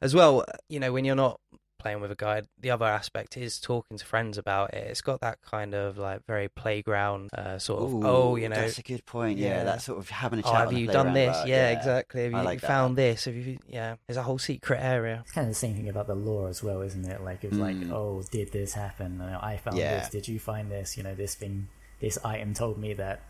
as 0.00 0.14
well, 0.14 0.44
you 0.68 0.80
know, 0.80 0.92
when 0.92 1.04
you're 1.04 1.16
not 1.16 1.40
playing 1.78 2.00
with 2.00 2.10
a 2.10 2.16
guide, 2.16 2.44
the 2.58 2.72
other 2.72 2.84
aspect 2.84 3.36
is 3.36 3.60
talking 3.60 3.96
to 3.96 4.04
friends 4.04 4.36
about 4.36 4.74
it. 4.74 4.88
It's 4.90 5.00
got 5.00 5.20
that 5.20 5.40
kind 5.42 5.74
of 5.76 5.96
like 5.96 6.26
very 6.26 6.48
playground 6.48 7.30
uh, 7.32 7.60
sort 7.60 7.84
of. 7.84 7.94
ooh, 7.94 8.02
oh, 8.04 8.34
you 8.36 8.48
know, 8.48 8.56
that's 8.56 8.78
a 8.78 8.82
good 8.82 9.06
point. 9.06 9.38
Yeah, 9.38 9.58
yeah. 9.58 9.64
that's 9.64 9.84
sort 9.84 9.98
of 9.98 10.08
having 10.10 10.40
a 10.40 10.42
chat. 10.42 10.52
oh, 10.52 10.56
have 10.56 10.72
you 10.72 10.88
done 10.88 11.12
this? 11.12 11.36
about- 11.36 11.46
Yeah, 11.46 11.70
exactly. 11.70 12.24
Have 12.24 12.32
you, 12.32 12.38
like 12.42 12.62
you 12.62 12.66
found 12.66 12.96
this? 12.96 13.26
Have 13.26 13.36
you? 13.36 13.58
Yeah, 13.68 13.94
there's 14.08 14.16
a 14.16 14.24
whole 14.24 14.38
secret 14.40 14.80
area. 14.82 15.20
It's 15.22 15.30
kind 15.32 15.46
of 15.46 15.52
the 15.52 15.58
same 15.58 15.76
thing 15.76 15.88
about 15.88 16.08
the 16.08 16.16
lore 16.16 16.48
as 16.48 16.64
well, 16.64 16.82
isn't 16.82 17.04
it? 17.04 17.22
Like 17.22 17.44
it 17.44 17.50
was 17.50 17.60
like, 17.60 17.76
Mm. 17.76 17.92
oh, 17.92 18.24
did 18.28 18.50
this 18.50 18.72
happen? 18.74 19.20
I 19.20 19.58
found 19.58 19.76
Yeah. 19.76 20.00
this. 20.00 20.08
Did 20.08 20.26
you 20.26 20.40
find 20.40 20.72
this? 20.72 20.96
You 20.96 21.04
know, 21.04 21.14
this 21.14 21.36
thing, 21.36 21.68
this 22.00 22.18
item 22.24 22.54
told 22.54 22.78
me 22.78 22.92
that, 22.94 23.20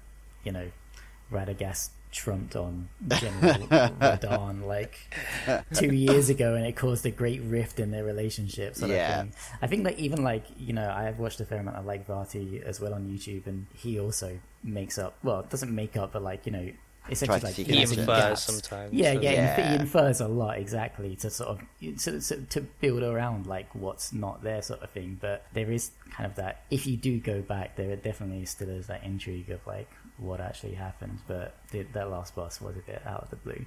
you 0.45 0.53
know, 0.53 0.69
Radagast 1.33 1.91
trumped 2.11 2.57
on 2.57 2.89
General 3.09 3.67
Radahn 4.01 4.67
like 4.67 4.99
two 5.75 5.93
years 5.95 6.31
ago, 6.31 6.55
and 6.55 6.65
it 6.65 6.75
caused 6.77 7.05
a 7.05 7.11
great 7.11 7.43
rift 7.43 7.79
in 7.81 7.91
their 7.91 8.05
relationship. 8.05 8.75
Sort 8.77 8.91
Yeah. 8.91 9.21
of 9.23 9.27
thing. 9.29 9.35
I 9.63 9.67
think 9.67 9.85
like 9.85 9.99
even 9.99 10.23
like 10.25 10.45
you 10.59 10.73
know, 10.73 10.91
I've 10.91 11.19
watched 11.19 11.41
a 11.41 11.45
fair 11.45 11.59
amount 11.61 11.77
of 11.77 11.85
like 11.87 12.07
Vaati 12.07 12.63
as 12.63 12.81
well 12.81 12.95
on 12.95 13.07
YouTube, 13.07 13.47
and 13.47 13.67
he 13.75 14.01
also 14.01 14.39
makes 14.65 14.97
up. 14.99 15.17
Well, 15.23 15.43
doesn't 15.49 15.75
make 15.75 15.97
up, 15.97 16.13
but 16.13 16.23
like 16.23 16.47
you 16.47 16.53
know. 16.53 16.71
Essentially, 17.11 17.41
Tries 17.41 17.45
like 17.45 17.55
seek 17.55 17.67
He 17.67 17.73
fills 17.75 17.91
infers 17.93 18.07
gaps. 18.07 18.43
sometimes. 18.43 18.93
Yeah, 18.93 19.15
so- 19.15 19.21
yeah, 19.21 19.31
Yeah. 19.33 19.69
He 19.71 19.75
infers 19.81 20.21
a 20.21 20.29
lot 20.29 20.59
exactly 20.59 21.17
to 21.17 21.31
sort 21.31 21.49
of 21.51 21.61
to, 22.05 22.21
to, 22.21 22.37
to 22.43 22.61
build 22.81 23.03
around 23.03 23.47
like 23.47 23.75
what's 23.75 24.13
not 24.13 24.43
there, 24.43 24.61
sort 24.63 24.83
of 24.83 24.91
thing. 24.91 25.19
But 25.21 25.45
there 25.55 25.71
is 25.73 25.91
kind 26.11 26.29
of 26.31 26.37
that. 26.37 26.65
If 26.71 26.87
you 26.87 26.97
do 26.97 27.19
go 27.21 27.41
back, 27.43 27.77
there 27.77 27.95
definitely 27.97 28.45
still 28.47 28.69
is 28.71 28.87
that 28.89 29.03
intrigue 29.05 29.51
of 29.51 29.67
like 29.67 29.91
what 30.19 30.41
actually 30.41 30.75
happened. 30.75 31.19
But 31.27 31.55
the, 31.71 31.85
that 31.93 32.11
last 32.11 32.35
boss 32.35 32.61
was 32.61 32.77
a 32.77 32.81
bit 32.81 33.01
out 33.07 33.23
of 33.23 33.31
the 33.31 33.37
blue. 33.37 33.65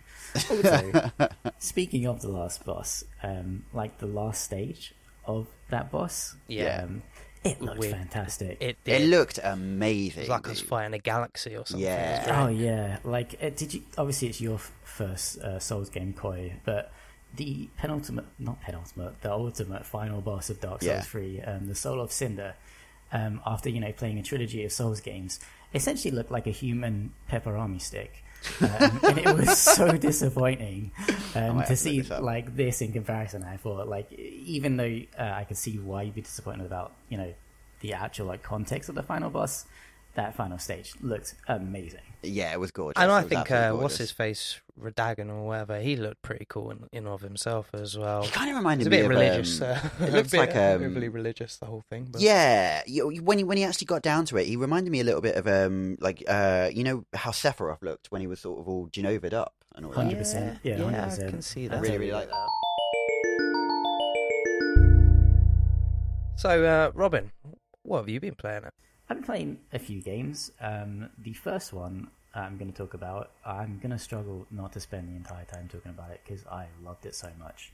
Also, 0.50 1.12
speaking 1.60 2.06
of 2.06 2.22
the 2.22 2.30
last 2.30 2.66
boss, 2.66 3.04
um, 3.24 3.64
like 3.74 3.98
the 4.00 4.06
last 4.08 4.44
stage 4.44 4.94
of 5.26 5.48
that 5.70 5.92
boss, 5.92 6.36
Yeah. 6.48 6.82
um, 6.84 7.04
it 7.44 7.62
looked 7.62 7.80
Weird. 7.80 7.96
fantastic. 7.96 8.58
It 8.62 8.78
It 8.86 9.00
did. 9.00 9.10
looked 9.10 9.38
It 9.40 9.46
amazing. 9.46 10.22
was 10.22 10.30
like 10.30 10.46
I 10.48 10.50
was 10.52 10.60
dude. 10.60 10.68
fighting 10.70 10.94
a 10.94 11.00
galaxy 11.00 11.56
or 11.56 11.66
something. 11.66 11.84
Yeah. 11.86 12.44
Oh 12.44 12.48
yeah, 12.50 12.98
like 13.04 13.36
uh, 13.42 13.50
did 13.50 13.74
you? 13.74 13.82
Obviously, 13.98 14.28
it's 14.30 14.40
your 14.42 14.56
f- 14.56 14.72
first 14.84 15.40
uh, 15.40 15.60
Souls 15.60 15.90
game, 15.90 16.14
Koi, 16.14 16.54
but 16.64 16.92
the 17.36 17.70
penultimate, 17.78 18.26
not 18.40 18.62
penultimate, 18.62 19.22
the 19.22 19.32
ultimate 19.32 19.86
final 19.86 20.22
boss 20.22 20.50
of 20.50 20.60
Dark 20.60 20.82
Souls 20.82 20.92
Yeah. 20.92 21.02
Three, 21.02 21.42
um, 21.42 21.68
the 21.68 21.76
Soul 21.76 22.00
of 22.02 22.12
Cinder. 22.12 22.56
Um, 23.14 23.42
after 23.46 23.70
you 23.70 23.80
know 23.82 23.92
playing 23.92 24.20
a 24.20 24.24
trilogy 24.24 24.64
of 24.64 24.72
Souls 24.72 25.02
games, 25.02 25.40
essentially 25.74 26.12
looked 26.12 26.32
like 26.32 26.48
a 26.48 26.52
human 26.52 27.12
pepperoni 27.30 27.82
stick. 27.82 28.24
Um, 28.62 29.00
and 29.04 29.18
it 29.18 29.36
was 29.36 29.58
so 29.58 29.92
disappointing 29.98 30.92
um, 31.36 31.64
to 31.64 31.76
see 31.76 31.98
look 31.98 32.08
this 32.08 32.12
up. 32.12 32.24
like 32.24 32.56
this 32.56 32.82
in 32.82 32.92
comparison. 32.92 33.44
I 33.44 33.58
thought 33.58 33.88
like 33.88 34.12
even 34.12 34.78
though 34.78 35.00
uh, 35.18 35.24
I 35.24 35.44
could 35.44 35.58
see 35.58 35.78
why 35.78 36.04
you'd 36.04 36.16
be 36.16 36.22
disappointed 36.22 36.66
about 36.66 36.94
you 37.10 37.18
know 37.18 37.34
the 37.82 37.94
actual 37.94 38.28
like 38.28 38.44
context 38.44 38.90
of 38.90 38.96
the 38.96 39.04
final 39.04 39.30
boss, 39.30 39.66
that 40.16 40.36
final 40.36 40.58
stage 40.58 40.94
looked 41.02 41.36
amazing. 41.48 42.02
Yeah, 42.24 42.54
it 42.54 42.60
was 42.60 42.70
gorgeous. 42.72 43.02
And 43.02 43.12
I 43.12 43.24
think 43.24 43.50
uh, 43.50 43.72
what's 43.74 43.98
his 43.98 44.12
face, 44.12 44.60
Radagon 44.80 45.30
or 45.30 45.44
whatever, 45.44 45.80
he 45.80 45.96
looked 45.96 46.22
pretty 46.22 46.46
cool 46.48 46.70
in, 46.70 46.88
in 46.92 47.08
of 47.08 47.22
himself 47.22 47.70
as 47.74 47.98
well. 47.98 48.24
He 48.24 48.30
kind 48.30 48.50
of 48.52 48.58
reminded 48.58 48.88
me 48.88 48.98
a 48.98 49.02
me 49.02 49.08
bit 49.08 49.12
of 49.12 49.20
religious. 49.22 49.62
um, 49.62 49.68
uh, 49.70 49.90
it 50.06 50.14
looks 50.14 50.28
a 50.28 50.32
bit 50.32 50.38
like, 50.38 50.56
um, 50.56 50.84
overly 50.84 51.10
religious, 51.10 51.58
the 51.58 51.66
whole 51.66 51.84
thing. 51.90 52.08
But 52.12 52.22
Yeah, 52.22 52.84
when 53.22 53.38
he 53.40 53.44
when 53.44 53.58
he 53.58 53.64
actually 53.64 53.86
got 53.86 54.04
down 54.04 54.26
to 54.26 54.38
it, 54.38 54.46
he 54.46 54.56
reminded 54.56 54.92
me 54.92 55.00
a 55.00 55.04
little 55.04 55.22
bit 55.22 55.36
of 55.36 55.48
um 55.48 55.98
like 56.00 56.24
uh 56.28 56.70
you 56.72 56.84
know 56.84 57.06
how 57.14 57.32
Sephiroth 57.32 57.82
looked 57.82 58.12
when 58.12 58.22
he 58.22 58.28
was 58.28 58.40
sort 58.40 58.60
of 58.60 58.68
all 58.68 58.88
Jenovaed 58.88 59.34
up 59.34 59.56
and 59.76 59.86
all 59.86 59.94
100%. 59.94 60.60
Yeah, 60.64 60.78
yeah, 60.78 60.84
100%. 60.84 61.28
I 61.28 61.30
can 61.30 61.42
see 61.42 61.66
I 61.66 61.70
that. 61.70 61.82
really 61.82 61.98
really 61.98 62.12
like 62.12 62.30
that. 62.30 62.48
So, 66.36 66.66
uh, 66.66 66.92
Robin, 66.96 67.32
what 67.84 68.00
have 68.00 68.10
you 68.10 68.20
been 68.20 68.34
playing 68.36 68.64
at? 68.66 68.74
I've 69.12 69.18
been 69.18 69.26
playing 69.26 69.58
a 69.74 69.80
few 69.80 70.02
games. 70.02 70.52
Um, 70.62 71.10
the 71.22 71.34
first 71.34 71.74
one 71.74 72.08
I'm 72.34 72.58
going 72.58 72.72
to 72.72 72.78
talk 72.78 72.94
about, 72.94 73.32
I'm 73.46 73.78
going 73.80 73.92
to 73.92 74.00
struggle 74.00 74.48
not 74.50 74.72
to 74.72 74.80
spend 74.80 75.10
the 75.10 75.18
entire 75.18 75.44
time 75.44 75.68
talking 75.70 75.92
about 75.92 76.12
it 76.12 76.22
because 76.26 76.46
I 76.48 76.68
loved 76.82 77.06
it 77.06 77.14
so 77.14 77.28
much. 77.38 77.74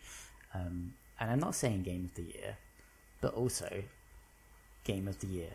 Um, 0.56 0.94
and 1.20 1.30
I'm 1.30 1.40
not 1.40 1.54
saying 1.54 1.84
Game 1.84 2.06
of 2.06 2.16
the 2.16 2.24
Year, 2.24 2.58
but 3.22 3.36
also 3.36 3.84
Game 4.84 5.08
of 5.08 5.20
the 5.20 5.28
Year. 5.28 5.50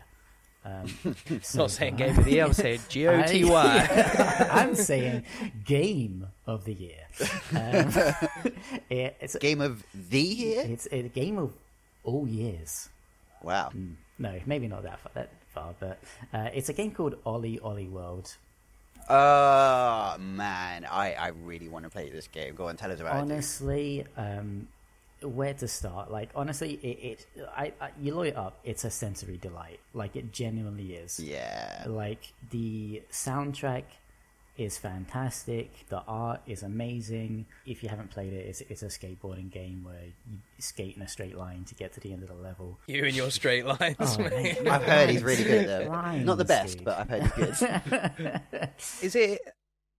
Um, 0.63 0.87
so- 1.41 1.57
Not 1.63 1.71
saying 1.71 1.97
Game 1.97 2.17
of 2.17 2.23
the 2.23 2.31
Year, 2.31 2.45
I'm 2.45 2.53
saying 2.53 2.79
G 2.87 3.05
O 3.09 3.21
T 3.27 3.43
Y. 3.43 3.87
I- 3.91 4.47
I'm 4.61 4.75
saying 4.75 5.25
Game 5.65 6.27
of 6.47 6.63
the 6.63 6.73
Year. 6.75 7.07
Um, 7.51 7.91
it, 8.89 9.17
it's, 9.19 9.35
Game 9.35 9.59
of 9.59 9.83
the 10.09 10.21
year. 10.21 10.63
it's 10.65 10.87
a 10.93 11.01
game 11.09 11.37
of 11.37 11.51
all 12.05 12.25
years. 12.25 12.87
Wow. 13.41 13.71
Mm, 13.75 13.95
No, 14.17 14.39
maybe 14.45 14.69
not 14.69 14.83
that 14.83 15.01
far, 15.01 15.11
that 15.15 15.29
far 15.53 15.73
but 15.79 15.99
uh, 16.33 16.49
it's 16.53 16.69
a 16.69 16.73
game 16.73 16.91
called 16.91 17.15
Olli 17.25 17.59
Olli 17.59 17.87
World. 17.87 18.35
Oh 19.09 20.15
man, 20.19 20.85
I 20.89 21.13
I 21.13 21.27
really 21.43 21.67
want 21.67 21.83
to 21.85 21.91
play 21.91 22.09
this 22.09 22.27
game. 22.27 22.55
Go 22.55 22.69
on, 22.69 22.77
tell 22.77 22.91
us 22.91 23.01
about 23.01 23.17
it. 23.17 23.19
Honestly, 23.19 24.05
um, 24.15 24.67
where 25.21 25.53
to 25.55 25.67
start? 25.67 26.11
Like, 26.11 26.29
honestly, 26.35 26.79
it, 26.81 26.87
it 26.87 27.27
I, 27.55 27.73
I 27.81 27.89
you 28.01 28.15
load 28.15 28.27
it 28.27 28.37
up, 28.37 28.59
it's 28.63 28.83
a 28.83 28.89
sensory 28.89 29.37
delight. 29.37 29.79
Like, 29.93 30.15
it 30.15 30.31
genuinely 30.31 30.93
is. 30.93 31.19
Yeah. 31.19 31.85
Like 31.87 32.33
the 32.51 33.01
soundtrack 33.11 33.83
is 34.57 34.77
fantastic. 34.77 35.87
The 35.89 36.01
art 36.07 36.41
is 36.45 36.61
amazing. 36.63 37.45
If 37.65 37.81
you 37.81 37.89
haven't 37.89 38.11
played 38.11 38.33
it, 38.33 38.45
it's, 38.45 38.61
it's 38.61 38.83
a 38.83 38.87
skateboarding 38.87 39.49
game 39.49 39.83
where 39.83 40.03
you 40.29 40.37
skate 40.59 40.95
in 40.95 41.01
a 41.01 41.07
straight 41.07 41.35
line 41.37 41.63
to 41.65 41.75
get 41.75 41.93
to 41.93 41.99
the 41.99 42.13
end 42.13 42.21
of 42.23 42.29
the 42.29 42.35
level. 42.35 42.79
You 42.87 43.03
and 43.05 43.15
your 43.15 43.31
straight 43.31 43.65
lines, 43.65 43.95
Oh, 43.99 44.17
mate. 44.19 44.31
mate. 44.61 44.67
I've 44.67 44.83
heard 44.83 45.09
he's 45.09 45.23
really 45.23 45.43
good 45.43 45.67
at 45.67 45.85
that. 45.85 45.87
Lines, 45.91 46.25
Not 46.25 46.37
the 46.37 46.45
best, 46.45 46.77
dude. 46.77 46.85
but 46.85 46.99
I've 46.99 47.09
heard 47.09 47.23
he's 47.33 47.59
good. 47.59 48.69
Is 49.01 49.15
it? 49.15 49.41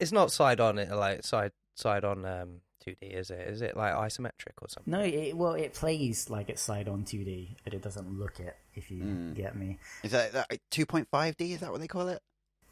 It's 0.00 0.12
not 0.12 0.30
side 0.32 0.60
on 0.60 0.78
it, 0.78 0.90
like 0.92 1.24
side 1.24 1.52
side 1.76 2.04
on 2.04 2.24
um, 2.24 2.60
2D, 2.86 2.96
is 3.14 3.30
it? 3.30 3.40
Is 3.48 3.62
it 3.62 3.76
like 3.76 3.94
isometric 3.94 4.54
or 4.60 4.68
something? 4.68 4.90
No, 4.92 5.00
it, 5.00 5.36
well, 5.36 5.54
it 5.54 5.72
plays 5.74 6.28
like 6.30 6.48
it's 6.48 6.60
side 6.62 6.88
on 6.88 7.04
2D, 7.04 7.56
but 7.64 7.74
it 7.74 7.82
doesn't 7.82 8.18
look 8.18 8.38
it. 8.40 8.56
If 8.74 8.90
you 8.90 9.02
Mm. 9.04 9.34
get 9.36 9.56
me, 9.56 9.78
Is 10.02 10.10
that, 10.12 10.32
that 10.32 10.48
2.5D? 10.72 11.52
Is 11.54 11.60
that 11.60 11.70
what 11.70 11.80
they 11.80 11.86
call 11.86 12.08
it? 12.08 12.20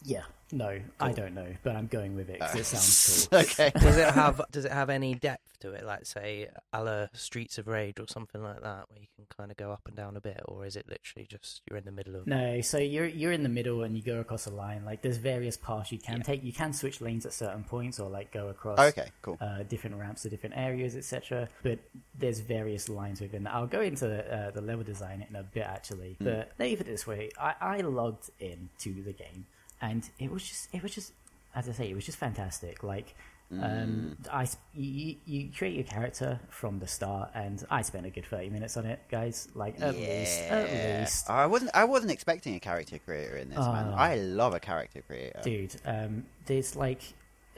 Yeah. 0.05 0.23
No, 0.55 0.79
I 1.01 1.13
don't 1.13 1.33
know, 1.35 1.47
but 1.63 1.77
I'm 1.77 1.87
going 1.87 2.15
with 2.15 2.29
it 2.29 2.39
because 2.39 2.55
Uh, 2.55 2.59
it 2.59 2.65
sounds 2.67 3.27
cool. 3.31 3.39
okay. 3.41 3.73
Does 3.81 3.97
it 3.97 4.13
have 4.13 4.39
Does 4.51 4.67
it 4.67 4.73
have 4.73 4.91
any 4.91 5.15
depth 5.15 5.59
to 5.61 5.73
it, 5.73 5.83
like 5.87 6.05
say 6.05 6.47
a 6.75 6.85
la 6.85 7.07
Streets 7.15 7.57
of 7.57 7.67
Rage 7.69 7.99
or 7.99 8.07
something 8.07 8.43
like 8.43 8.61
that, 8.61 8.85
where 8.91 8.99
you 9.01 9.07
can 9.17 9.25
kind 9.35 9.51
of 9.51 9.57
go 9.57 9.73
up 9.73 9.81
and 9.87 9.97
down 9.97 10.15
a 10.15 10.21
bit, 10.21 10.43
or 10.45 10.67
is 10.67 10.77
it 10.77 10.87
literally 10.91 11.27
just 11.27 11.63
you're 11.71 11.79
in 11.79 11.87
the 11.87 11.91
middle 11.93 12.17
of? 12.17 12.27
No, 12.27 12.61
so 12.61 12.77
you're 12.77 13.07
you're 13.07 13.33
in 13.33 13.45
the 13.45 13.49
middle 13.49 13.83
and 13.83 13.97
you 13.97 14.03
go 14.03 14.21
across 14.21 14.45
a 14.47 14.51
line. 14.51 14.85
Like 14.85 15.01
there's 15.01 15.17
various 15.17 15.57
paths 15.57 15.91
you 15.91 15.97
can 15.99 16.19
Yeah. 16.19 16.23
take. 16.25 16.45
You 16.45 16.53
can 16.53 16.75
switch 16.75 17.01
lanes 17.01 17.25
at 17.25 17.33
certain 17.33 17.65
points 17.65 17.99
or 17.99 18.11
like 18.11 18.31
go 18.31 18.49
across 18.49 18.79
Okay, 18.79 19.09
cool. 19.23 19.39
uh, 19.41 19.63
different 19.63 19.97
ramps 19.97 20.21
to 20.25 20.29
different 20.29 20.59
areas, 20.59 20.95
etc. 20.97 21.49
But 21.63 21.79
there's 22.15 22.41
various 22.41 22.91
lines 22.91 23.23
within 23.23 23.45
that. 23.45 23.55
I'll 23.55 23.67
go 23.67 23.81
into 23.81 24.07
uh, 24.31 24.51
the 24.51 24.61
level 24.61 24.85
design 24.85 25.25
in 25.27 25.35
a 25.35 25.43
bit 25.45 25.65
actually. 25.65 26.17
Hmm. 26.19 26.25
But 26.25 26.53
let 26.59 26.67
me 26.67 26.73
it 26.75 26.85
this 26.85 27.07
way: 27.07 27.31
I, 27.41 27.55
I 27.59 27.81
logged 27.81 28.29
in 28.39 28.69
to 28.81 28.93
the 29.03 29.15
game, 29.15 29.47
and 29.83 30.09
it 30.19 30.31
was 30.31 30.43
just 30.49 30.69
it 30.73 30.83
was 30.83 30.95
just 30.95 31.13
as 31.55 31.69
I 31.69 31.73
say, 31.73 31.91
it 31.91 31.95
was 31.95 32.07
just 32.07 32.19
fantastic. 32.19 32.83
Like. 32.83 33.15
Um, 33.61 34.17
I 34.33 34.45
s- 34.45 34.57
you, 34.75 35.17
you 35.27 35.51
create 35.55 35.75
your 35.75 35.85
character 35.85 36.41
from 36.49 36.79
the 36.79 36.87
start, 36.87 37.33
and 37.35 37.63
I 37.71 37.83
spent 37.83 38.07
a 38.07 38.11
good 38.11 38.25
thirty 38.25 38.49
minutes 38.49 38.79
on 38.79 38.87
it, 38.87 39.01
guys. 39.11 39.47
Like 39.55 39.79
at 39.79 39.95
least, 39.95 40.41
at 40.45 41.01
least, 41.03 41.29
I 41.29 41.45
wasn't. 41.45 41.71
I 41.75 41.85
wasn't 41.85 42.13
expecting 42.13 42.55
a 42.55 42.61
character 42.61 42.99
creator 42.99 43.37
in 43.37 43.51
this, 43.51 43.59
man. 43.59 43.89
Oh. 43.93 43.95
I 43.95 44.15
love 44.15 44.55
a 44.55 44.59
character 44.61 45.03
creator. 45.03 45.39
dude 45.45 45.77
um 45.85 46.25
there's 46.47 46.77
like 46.77 47.03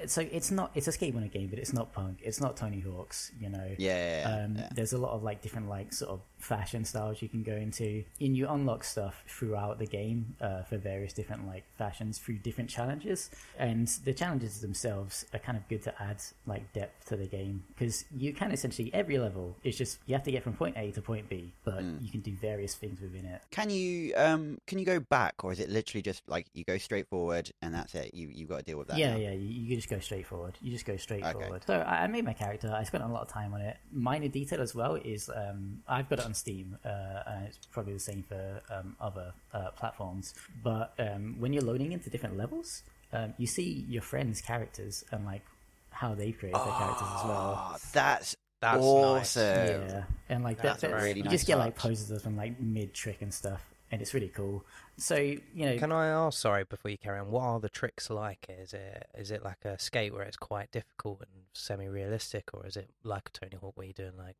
so 0.07 0.21
it's 0.23 0.51
not 0.51 0.73
it's 0.75 0.89
a 0.89 0.91
skateboarding 0.91 1.31
game 1.31 1.47
but 1.47 1.61
it's 1.61 1.73
not 1.73 1.93
punk 1.93 2.19
it's 2.25 2.41
not 2.41 2.57
tony 2.57 2.81
hawk's 2.81 3.31
you 3.41 3.49
know 3.49 3.71
Yeah, 3.79 4.19
yeah, 4.29 4.45
um 4.47 4.57
yeah. 4.57 4.69
there's 4.75 4.93
a 4.95 4.99
lot 4.99 5.13
of 5.13 5.23
like 5.23 5.43
different 5.43 5.69
like 5.69 5.93
sort 5.93 6.11
of 6.11 6.21
fashion 6.45 6.85
styles 6.85 7.23
you 7.23 7.29
can 7.29 7.43
go 7.43 7.53
into 7.53 8.05
and 8.21 8.37
you 8.37 8.47
unlock 8.49 8.85
stuff 8.85 9.25
throughout 9.27 9.79
the 9.79 9.87
game 9.87 10.37
uh, 10.41 10.63
for 10.63 10.77
various 10.77 11.13
different 11.13 11.47
like 11.47 11.65
fashions 11.79 12.19
through 12.19 12.37
different 12.39 12.69
challenges 12.69 13.31
and 13.59 13.89
the 14.05 14.13
challenges 14.13 14.61
themselves 14.61 15.25
are 15.33 15.39
kind 15.39 15.57
of 15.57 15.67
good 15.69 15.83
to 15.83 15.93
add 16.03 16.19
like 16.47 16.71
depth 16.73 17.07
to 17.09 17.17
the 17.17 17.27
game 17.27 17.63
because 17.77 18.05
you 18.17 18.33
can 18.33 18.51
essentially 18.53 18.91
every 18.93 19.19
level 19.19 19.57
is 19.65 19.77
just 19.77 19.99
you 20.07 20.15
have 20.15 20.23
to 20.23 20.31
get 20.31 20.43
from 20.43 20.53
point 20.53 20.77
a 20.77 20.91
to 20.91 21.01
point 21.01 21.29
b 21.29 21.53
but 21.65 21.75
Mm. 21.85 22.03
you 22.05 22.11
can 22.11 22.21
do 22.21 22.33
various 22.33 22.75
things 22.75 23.01
within 23.01 23.25
it 23.25 23.43
Can 23.51 23.69
you 23.71 24.13
um 24.17 24.59
can 24.67 24.79
you 24.79 24.85
go 24.85 25.01
back, 25.01 25.35
or 25.45 25.53
is 25.53 25.61
it 25.61 25.69
literally 25.71 26.03
just 26.03 26.23
like 26.29 26.47
you 26.55 26.65
go 26.65 26.79
straight 26.79 27.09
forward 27.09 27.51
and 27.63 27.75
that's 27.75 27.95
it? 27.95 28.13
You 28.15 28.29
you 28.33 28.47
got 28.47 28.59
to 28.59 28.65
deal 28.65 28.79
with 28.79 28.89
that. 28.89 28.97
Yeah, 28.99 29.13
now? 29.15 29.17
yeah, 29.19 29.33
you, 29.33 29.49
you 29.49 29.77
just 29.77 29.89
go 29.89 29.99
straight 29.99 30.27
forward. 30.27 30.55
You 30.63 30.71
just 30.71 30.85
go 30.87 30.97
straight 30.97 31.25
Okay. 31.25 31.33
forward. 31.33 31.63
So 31.67 31.75
I, 31.81 32.05
I 32.05 32.07
made 32.07 32.25
my 32.25 32.33
character. 32.33 32.73
I 32.75 32.85
spent 32.85 33.03
a 33.05 33.07
lot 33.09 33.23
of 33.23 33.29
time 33.29 33.53
on 33.55 33.61
it. 33.61 33.77
Minor 33.93 34.29
detail 34.29 34.61
as 34.61 34.75
well 34.75 34.95
is 34.97 35.29
um, 35.35 35.83
I've 35.89 36.09
got 36.09 36.19
it 36.21 36.25
on 36.27 36.34
Steam, 36.35 36.77
uh, 36.85 37.23
and 37.27 37.47
it's 37.47 37.59
probably 37.71 37.93
the 37.95 37.99
same 38.01 38.23
for 38.23 38.61
um, 38.71 38.97
other 39.01 39.33
uh, 39.53 39.71
platforms. 39.71 40.35
But 40.63 40.95
um, 40.99 41.37
when 41.39 41.53
you're 41.53 41.63
loading 41.65 41.93
into 41.93 42.11
different 42.11 42.37
levels, 42.37 42.83
um, 43.13 43.35
you 43.39 43.47
see 43.47 43.85
your 43.89 44.03
friends' 44.03 44.41
characters 44.41 45.05
and 45.13 45.25
like 45.25 45.43
how 45.91 46.15
they've 46.15 46.37
create 46.37 46.53
their 46.55 46.63
characters 46.65 47.09
as 47.19 47.25
well. 47.25 47.71
Oh, 47.73 47.77
that's 47.93 48.35
That's 48.61 48.83
awesome. 48.83 49.43
yeah, 49.89 50.03
and 50.29 50.43
like 50.43 50.57
that, 50.59 50.63
That's 50.81 50.83
a 50.85 50.89
that- 50.89 51.03
really 51.03 51.19
you 51.19 51.23
nice 51.25 51.33
just 51.33 51.47
get 51.47 51.59
like 51.59 51.77
poses 51.77 52.11
of 52.11 52.23
them 52.23 52.37
like 52.37 52.59
mid 52.61 52.93
trick 52.95 53.23
and 53.23 53.33
stuff, 53.33 53.63
and 53.93 54.01
it's 54.03 54.13
really 54.15 54.29
cool. 54.29 54.65
So 54.97 55.17
you 55.17 55.41
know, 55.55 55.77
Can 55.79 55.93
I 55.93 56.07
ask, 56.09 56.39
sorry, 56.41 56.65
before 56.65 56.91
you 56.91 56.99
carry 56.99 57.19
on, 57.19 57.31
what 57.31 57.43
are 57.43 57.61
the 57.61 57.69
tricks 57.69 58.11
like? 58.11 58.47
Is 58.49 58.73
it 58.73 59.07
is 59.17 59.31
it 59.31 59.43
like 59.45 59.65
a 59.65 59.79
skate 59.79 60.13
where 60.13 60.23
it's 60.23 60.37
quite 60.37 60.71
difficult 60.73 61.21
and 61.21 61.31
semi-realistic, 61.53 62.51
or 62.55 62.67
is 62.67 62.77
it 62.77 62.91
like 63.05 63.29
a 63.29 63.39
Tony 63.39 63.57
Hawk 63.61 63.77
where 63.77 63.87
you're 63.87 63.93
doing 63.93 64.17
like 64.17 64.37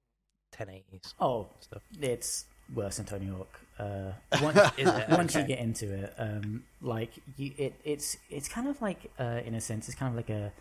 1080s 0.57 1.15
oh, 1.21 1.47
stuff? 1.61 1.83
it's 2.01 2.47
worse 2.75 2.97
than 2.97 3.07
Tony 3.07 3.27
Hawk. 3.27 3.61
Uh, 3.79 4.13
once, 4.43 4.59
Is 4.79 4.89
it? 4.89 5.09
once 5.11 5.35
you 5.35 5.43
get 5.43 5.59
into 5.59 5.93
it, 5.93 6.15
um, 6.19 6.63
like 6.81 7.11
you, 7.37 7.53
it, 7.59 7.75
it's 7.85 8.17
it's 8.31 8.49
kind 8.49 8.69
of 8.69 8.81
like 8.81 9.11
uh, 9.19 9.41
in 9.45 9.55
a 9.55 9.61
sense, 9.61 9.89
it's 9.89 9.97
kind 9.97 10.11
of 10.11 10.17
like 10.17 10.31
a, 10.31 10.53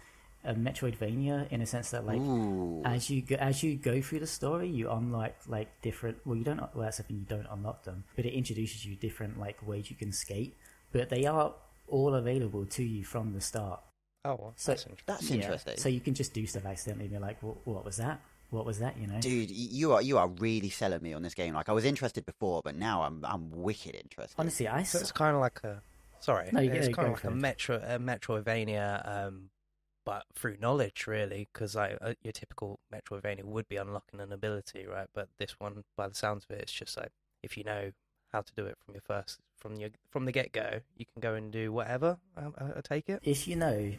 a 0.43 0.55
Metroidvania 0.55 1.47
in 1.51 1.61
a 1.61 1.65
sense 1.65 1.91
that 1.91 2.05
like 2.05 2.19
Ooh. 2.19 2.81
as 2.85 3.09
you 3.09 3.21
go 3.21 3.35
as 3.35 3.61
you 3.61 3.75
go 3.75 4.01
through 4.01 4.19
the 4.19 4.27
story, 4.27 4.67
you 4.67 4.89
unlock 4.89 5.33
like 5.47 5.69
different. 5.81 6.17
Well, 6.25 6.35
you 6.35 6.43
don't. 6.43 6.59
Well, 6.59 6.85
that's 6.85 6.97
the 6.97 7.03
thing. 7.03 7.17
You 7.17 7.37
don't 7.37 7.47
unlock 7.51 7.83
them, 7.83 8.03
but 8.15 8.25
it 8.25 8.33
introduces 8.33 8.83
you 8.85 8.95
different 8.95 9.39
like 9.39 9.65
ways 9.65 9.89
you 9.91 9.95
can 9.95 10.11
skate. 10.11 10.55
But 10.91 11.09
they 11.09 11.25
are 11.25 11.53
all 11.87 12.15
available 12.15 12.65
to 12.65 12.83
you 12.83 13.03
from 13.03 13.33
the 13.33 13.41
start. 13.41 13.81
Oh, 14.25 14.37
well, 14.39 14.53
So- 14.55 14.71
that's 14.71 14.83
interesting. 14.85 15.03
That's 15.05 15.29
Yeah. 15.29 15.35
interesting. 15.35 15.77
So 15.77 15.89
you 15.89 15.99
can 15.99 16.13
just 16.13 16.33
do 16.33 16.45
stuff 16.45 16.65
accidentally 16.65 17.05
and 17.05 17.13
be 17.13 17.19
like, 17.19 17.43
what, 17.43 17.57
what 17.67 17.83
was 17.83 17.97
that? 17.97 18.21
What 18.53 18.65
was 18.65 18.79
that? 18.79 18.97
You 18.99 19.07
know? 19.07 19.19
Dude, 19.19 19.49
you 19.49 19.93
are 19.93 20.01
you 20.01 20.17
are 20.19 20.27
really 20.27 20.69
selling 20.69 21.01
me 21.01 21.13
on 21.13 21.23
this 21.23 21.33
game. 21.33 21.55
Like 21.55 21.69
I 21.69 21.71
was 21.73 21.85
interested 21.85 22.25
before, 22.25 22.61
but 22.63 22.75
now 22.75 23.01
I'm 23.01 23.25
I'm 23.25 23.49
wicked 23.51 23.95
interested. 23.95 24.39
Honestly, 24.39 24.67
I 24.67 24.83
So 24.83 24.99
it's 24.99 25.11
kind 25.11 25.33
of 25.35 25.41
like 25.41 25.63
a 25.63 25.81
sorry, 26.19 26.49
No, 26.51 26.61
it's 26.61 26.95
kind 26.95 27.07
of 27.07 27.13
like 27.15 27.23
a 27.23 27.27
it. 27.29 27.35
metro 27.35 27.77
a 27.77 27.97
Metroidvania, 27.99 29.25
um, 29.27 29.49
but 30.05 30.25
through 30.35 30.57
knowledge 30.61 31.07
really, 31.07 31.47
because 31.51 31.75
like 31.75 31.97
uh, 31.99 32.13
your 32.21 32.31
typical 32.31 32.79
Metroidvania 32.93 33.43
would 33.43 33.67
be 33.67 33.77
unlocking 33.77 34.19
an 34.19 34.31
ability, 34.31 34.85
right? 34.85 35.07
But 35.15 35.29
this 35.39 35.59
one, 35.59 35.83
by 35.97 36.07
the 36.07 36.15
sounds 36.15 36.45
of 36.47 36.55
it, 36.55 36.61
it's 36.61 36.71
just 36.71 36.95
like 36.95 37.09
if 37.41 37.57
you 37.57 37.63
know 37.63 37.91
how 38.31 38.41
to 38.41 38.53
do 38.55 38.65
it 38.65 38.77
from 38.85 38.93
your 38.93 39.01
first 39.01 39.39
from 39.57 39.77
your 39.77 39.89
from 40.11 40.25
the 40.25 40.31
get 40.31 40.51
go, 40.51 40.81
you 40.95 41.05
can 41.11 41.21
go 41.21 41.33
and 41.33 41.51
do 41.51 41.71
whatever. 41.71 42.17
I, 42.37 42.41
I, 42.63 42.67
I 42.77 42.81
take 42.81 43.09
it. 43.09 43.19
if 43.23 43.47
you 43.47 43.55
know, 43.55 43.93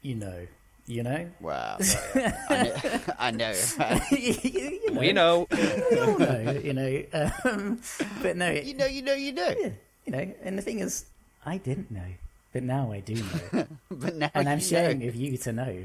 you 0.00 0.14
know, 0.16 0.46
you 0.86 1.02
know. 1.02 1.30
Wow. 1.40 1.78
I 2.14 2.58
know. 2.58 2.74
I 3.18 3.30
know. 3.30 3.54
you 4.10 4.90
know. 4.90 5.00
We 5.00 5.12
know. 5.12 5.46
we 5.50 5.98
all 6.00 6.18
know, 6.18 6.60
you 6.62 6.72
know. 6.72 7.02
Um, 7.14 7.80
but 8.22 8.36
no, 8.36 8.50
you 8.50 8.74
know. 8.74 8.86
You 8.86 9.02
know. 9.02 9.14
You 9.14 9.32
know. 9.32 9.54
yeah, 9.58 9.70
you 10.06 10.12
know. 10.12 10.34
And 10.42 10.58
the 10.58 10.62
thing 10.62 10.80
is, 10.80 11.06
I 11.46 11.58
didn't 11.58 11.90
know, 11.90 12.10
but 12.52 12.62
now 12.62 12.92
I 12.92 13.00
do 13.00 13.14
know, 13.14 13.66
but 13.90 14.16
now 14.16 14.30
and 14.34 14.48
I'm 14.48 14.60
sharing 14.60 15.00
with 15.00 15.16
you 15.16 15.36
to 15.38 15.52
know. 15.52 15.84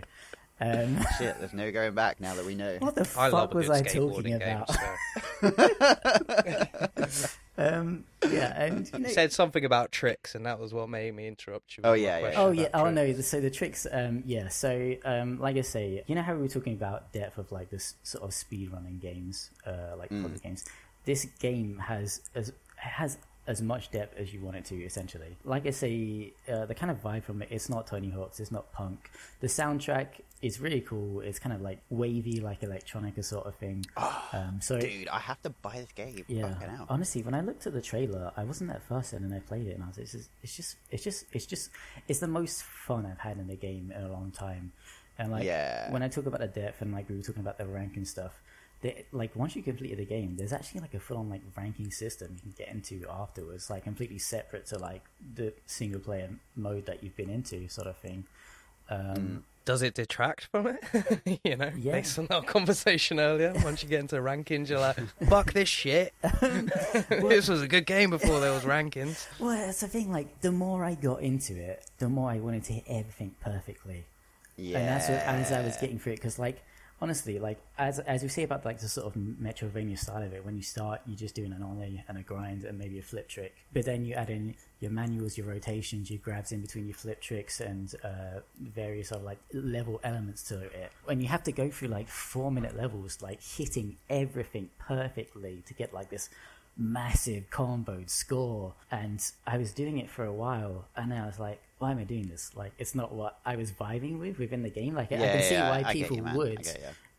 Um, 0.60 0.98
Shit, 1.20 1.38
there's 1.40 1.54
no 1.54 1.72
going 1.72 1.94
back 1.94 2.20
now 2.20 2.34
that 2.36 2.46
we 2.46 2.56
know. 2.56 2.78
what 2.80 2.96
the 2.96 3.02
I 3.18 3.30
fuck 3.30 3.54
was 3.54 3.70
I 3.70 3.82
talking 3.84 4.02
skateboarding 4.02 4.40
game. 4.40 4.64
about? 4.64 4.72
So. 5.42 7.28
Um, 7.60 8.04
yeah, 8.30 8.54
and 8.66 8.86
you 8.94 9.00
know, 9.00 9.08
You 9.08 9.14
said 9.16 9.32
something 9.34 9.66
about 9.66 9.92
tricks, 9.92 10.36
and 10.36 10.46
that 10.46 10.60
was 10.60 10.76
what 10.76 10.90
made 10.90 11.16
me 11.16 11.28
interrupt 11.28 11.76
you. 11.76 11.82
Oh, 11.86 11.94
yeah, 11.94 12.20
yeah. 12.20 12.34
Oh 12.36 12.52
yeah. 12.52 12.66
about 12.68 12.86
Oh 12.88 12.90
no. 12.92 13.12
So 13.22 13.42
the 13.42 13.50
tricks. 13.50 13.88
Um. 13.92 14.22
Yeah. 14.28 14.50
So 14.50 14.94
um. 15.04 15.40
Like 15.40 15.58
I 15.58 15.62
say, 15.62 16.04
you 16.06 16.14
know 16.14 16.22
how 16.22 16.36
we 16.36 16.42
were 16.44 16.48
talking 16.50 16.74
about 16.74 17.12
depth 17.14 17.40
of 17.40 17.52
like 17.52 17.72
this 17.72 17.96
sort 18.04 18.24
of 18.24 18.32
speed 18.36 18.72
running 18.72 19.00
games, 19.00 19.50
uh, 19.66 19.96
like 19.98 20.12
Mm. 20.12 20.22
puzzle 20.22 20.38
games. 20.38 20.66
This 21.06 21.26
game 21.40 21.80
has 21.80 22.22
as 22.36 22.54
has 22.76 23.18
as 23.48 23.62
much 23.62 23.90
depth 23.92 24.18
as 24.20 24.34
you 24.34 24.42
want 24.42 24.58
it 24.58 24.66
to. 24.66 24.76
Essentially, 24.84 25.36
like 25.44 25.66
I 25.66 25.72
say, 25.72 26.34
uh, 26.52 26.66
the 26.66 26.76
kind 26.76 26.92
of 26.92 27.02
vibe 27.02 27.24
from 27.24 27.42
it. 27.42 27.48
It's 27.52 27.70
not 27.70 27.88
Tony 27.88 28.10
Hawk's. 28.10 28.40
It's 28.40 28.52
not 28.52 28.72
punk. 28.74 29.10
The 29.40 29.48
soundtrack 29.48 30.08
is 30.42 30.60
really 30.60 30.82
cool. 30.82 31.22
It's 31.22 31.40
kind 31.40 31.54
of 31.56 31.62
like 31.62 31.80
wavy, 31.90 32.40
like 32.42 32.62
electronica 32.62 33.24
sort 33.24 33.48
of 33.48 33.56
thing. 33.56 33.86
um. 34.34 34.60
So. 34.62 34.80
Dude, 34.80 35.08
I 35.08 35.20
have 35.20 35.42
to 35.44 35.50
buy 35.50 35.78
this 35.78 35.92
game. 35.94 36.24
Yeah, 36.28 36.54
honestly, 36.90 37.24
when 37.24 37.34
I 37.34 37.42
looked 37.42 37.66
at 37.66 37.74
the 37.74 37.82
trailer, 37.82 38.32
I 38.38 38.44
wasn't 38.44 38.70
that 38.72 38.84
fussed, 38.84 39.14
and 39.14 39.24
then 39.26 39.34
I 39.36 39.40
played 39.40 39.68
it, 39.68 39.76
and 39.76 39.84
I 39.84 39.88
was, 39.88 39.98
like, 39.98 40.04
it's 40.04 40.14
just, 40.14 40.30
it's 40.44 40.56
just, 40.56 40.76
it's 40.92 41.04
just, 41.04 41.26
it's 41.32 41.46
just, 41.46 41.70
it's 42.08 42.20
the 42.20 42.28
most 42.28 42.64
fun 42.64 43.06
I've 43.06 43.20
had 43.20 43.38
in 43.38 43.50
a 43.50 43.56
game 43.56 43.92
in 43.96 44.04
a 44.04 44.12
long 44.12 44.32
time. 44.32 44.74
And 45.20 45.32
like, 45.32 45.46
Yeah. 45.46 45.92
when 45.92 46.04
I 46.04 46.10
talk 46.10 46.28
about 46.28 46.42
the 46.42 46.48
depth, 46.48 46.82
and 46.82 46.92
like 46.92 47.10
we 47.10 47.16
were 47.16 47.24
talking 47.24 47.42
about 47.42 47.58
the 47.58 47.66
ranking 47.66 48.06
stuff, 48.06 48.40
they, 48.82 49.06
like 49.12 49.36
once 49.36 49.56
you 49.56 49.64
completed 49.64 49.98
the 50.00 50.06
game, 50.06 50.36
there's 50.38 50.54
actually 50.54 50.82
like 50.82 50.94
a 50.94 51.00
full-on 51.00 51.30
like 51.30 51.42
ranking 51.56 51.90
system 51.92 52.36
you 52.36 52.42
can 52.42 52.54
get 52.58 52.68
into 52.74 53.06
afterwards, 53.10 53.70
like 53.70 53.84
completely 53.84 54.20
separate 54.20 54.66
to 54.68 54.78
like 54.78 55.04
the 55.36 55.54
single-player 55.66 56.30
mode 56.56 56.86
that 56.86 57.04
you've 57.04 57.16
been 57.16 57.30
into, 57.30 57.68
sort 57.70 57.88
of 57.88 57.98
thing. 57.98 58.26
Um, 58.90 59.44
Does 59.66 59.82
it 59.82 59.96
detract 59.96 60.46
from 60.46 60.68
it? 60.68 61.40
you 61.44 61.56
know, 61.58 61.72
Yeah. 61.78 61.92
based 61.94 62.18
on 62.20 62.28
our 62.30 62.42
conversation 62.44 63.20
earlier. 63.20 63.52
Once 63.64 63.84
you 63.84 63.90
get 63.90 64.00
into 64.00 64.16
rankings, 64.18 64.70
you're 64.70 64.80
like, 64.80 64.98
"Fuck 65.28 65.52
this 65.54 65.68
shit." 65.68 66.14
this 67.10 67.50
was 67.50 67.62
a 67.62 67.68
good 67.68 67.86
game 67.86 68.10
before 68.12 68.40
there 68.40 68.54
was 68.54 68.64
rankings. 68.64 69.28
Well, 69.40 69.58
that's 69.58 69.82
the 69.82 69.88
thing. 69.90 70.12
Like, 70.12 70.40
the 70.42 70.52
more 70.54 70.86
I 70.86 70.96
got 70.96 71.22
into 71.22 71.56
it, 71.56 71.84
the 71.98 72.08
more 72.10 72.30
I 72.32 72.40
wanted 72.40 72.64
to 72.66 72.74
hit 72.74 72.84
everything 72.88 73.36
perfectly. 73.42 74.06
yeah. 74.56 74.78
and 74.80 74.88
that's 74.88 75.10
what 75.10 75.20
as 75.20 75.52
I 75.52 75.62
was 75.64 75.76
getting 75.78 76.00
through 76.00 76.14
it 76.14 76.16
because 76.18 76.40
like 76.40 76.62
honestly 77.02 77.40
like 77.40 77.60
as 77.78 78.00
as 78.00 78.24
we 78.24 78.30
say 78.30 78.44
about 78.44 78.66
like 78.66 78.80
the 78.80 78.90
sort 78.90 79.08
of 79.08 79.14
Metroidvania 79.14 79.98
style 79.98 80.24
of 80.24 80.34
it 80.34 80.46
when 80.46 80.56
you 80.56 80.64
start 80.64 81.02
you're 81.06 81.18
just 81.18 81.36
doing 81.36 81.52
an 81.52 81.62
ollie 81.62 82.04
and 82.08 82.18
a 82.18 82.22
grind 82.22 82.64
and 82.64 82.78
maybe 82.78 82.98
a 83.00 83.04
flip 83.04 83.28
trick 83.28 83.56
but 83.74 83.86
then 83.86 84.04
you 84.06 84.14
add 84.14 84.30
in 84.30 84.56
your 84.80 84.92
manuals 84.92 85.38
your 85.38 85.48
rotations 85.48 86.10
your 86.10 86.20
grabs 86.20 86.52
in 86.52 86.62
between 86.62 86.88
your 86.88 86.96
flip 86.96 87.22
tricks 87.22 87.60
and 87.60 87.96
uh, 88.04 88.40
various 88.60 89.12
of 89.12 89.24
like 89.24 89.40
level 89.54 90.00
elements 90.04 90.44
to 90.44 90.60
it. 90.60 90.92
When 91.06 91.22
you 91.22 91.28
have 91.28 91.44
to 91.44 91.52
go 91.52 91.70
through 91.70 91.90
like 91.90 92.08
four 92.08 92.52
minute 92.52 92.76
levels 92.76 93.22
like 93.22 93.42
hitting 93.42 93.98
everything 94.10 94.70
perfectly 94.80 95.64
to 95.68 95.74
get 95.74 95.94
like 95.94 96.10
this 96.10 96.30
massive 96.78 97.50
comboed 97.50 98.10
score. 98.10 98.74
And 98.92 99.24
I 99.46 99.58
was 99.58 99.72
doing 99.72 99.98
it 99.98 100.10
for 100.10 100.26
a 100.26 100.34
while 100.34 100.86
and 100.96 101.14
I 101.14 101.26
was 101.26 101.40
like 101.40 101.62
why 101.80 101.92
am 101.92 102.00
I 102.00 102.04
doing 102.04 102.28
this? 102.28 102.52
Like 102.56 102.74
it's 102.80 102.96
not 102.96 103.14
what 103.14 103.40
I 103.46 103.56
was 103.56 103.72
vibing 103.72 104.20
with 104.20 104.40
within 104.40 104.64
the 104.64 104.70
game. 104.70 104.96
Like 104.96 105.12
I 105.12 105.18
Yeah, 105.18 105.32
can 105.34 105.44
see 105.44 105.54
yeah, 105.56 105.70
why 105.70 105.84
I 105.86 105.94
people 105.94 106.18
you. 106.18 106.26
I 106.26 106.36
would. 106.36 106.68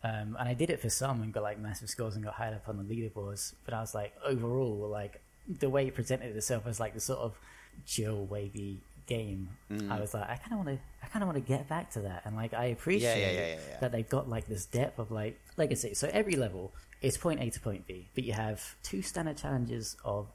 um, 0.05 0.37
and 0.39 0.49
I 0.49 0.55
did 0.55 0.71
it 0.71 0.81
for 0.81 0.91
some 0.91 1.23
and 1.23 1.33
got 1.33 1.43
like 1.43 1.59
massive 1.59 1.89
scores 1.91 2.15
and 2.17 2.25
got 2.25 2.35
high 2.35 2.53
up 2.53 2.69
on 2.69 2.77
the 2.79 2.85
leaderboards. 2.85 3.55
But 3.65 3.75
I 3.75 3.81
was 3.81 3.95
like 3.95 4.15
overall 4.25 4.89
like 4.89 5.21
the 5.49 5.69
way 5.71 5.87
it 5.87 5.95
presented 5.95 6.35
itself 6.37 6.67
as 6.67 6.79
like 6.81 6.95
the 6.95 7.01
sort 7.01 7.21
of 7.21 7.39
chill 7.87 8.25
wavy 8.27 8.81
game. 9.07 9.49
Mm. 9.71 9.91
I 9.91 10.01
was 10.01 10.13
like 10.13 10.29
I 10.29 10.37
kind 10.37 10.53
of 10.53 10.67
want 10.67 10.69
to 10.71 10.79
I 11.03 11.07
kind 11.09 11.23
of 11.23 11.29
want 11.29 11.37
to 11.45 11.49
get 11.53 11.69
back 11.69 11.91
to 11.93 12.01
that. 12.01 12.23
And 12.27 12.37
like 12.37 12.53
I 12.55 12.67
appreciate 12.67 13.21
yeah, 13.21 13.41
yeah, 13.41 13.57
yeah. 13.71 13.81
that 13.81 13.93
they've 13.93 14.09
got 14.09 14.29
like 14.29 14.47
this 14.47 14.67
depth 14.67 14.99
of 14.99 15.11
like 15.11 15.39
like 15.57 15.71
I 15.71 15.75
say 15.75 15.95
so 15.95 16.09
every 16.13 16.35
level 16.37 16.73
is 17.01 17.17
point 17.17 17.41
A 17.41 17.49
to 17.49 17.61
point 17.61 17.87
B 17.87 18.09
but 18.15 18.25
you 18.25 18.33
have 18.33 18.75
two 18.83 19.03
standard 19.03 19.37
challenges 19.37 19.97
of 20.05 20.27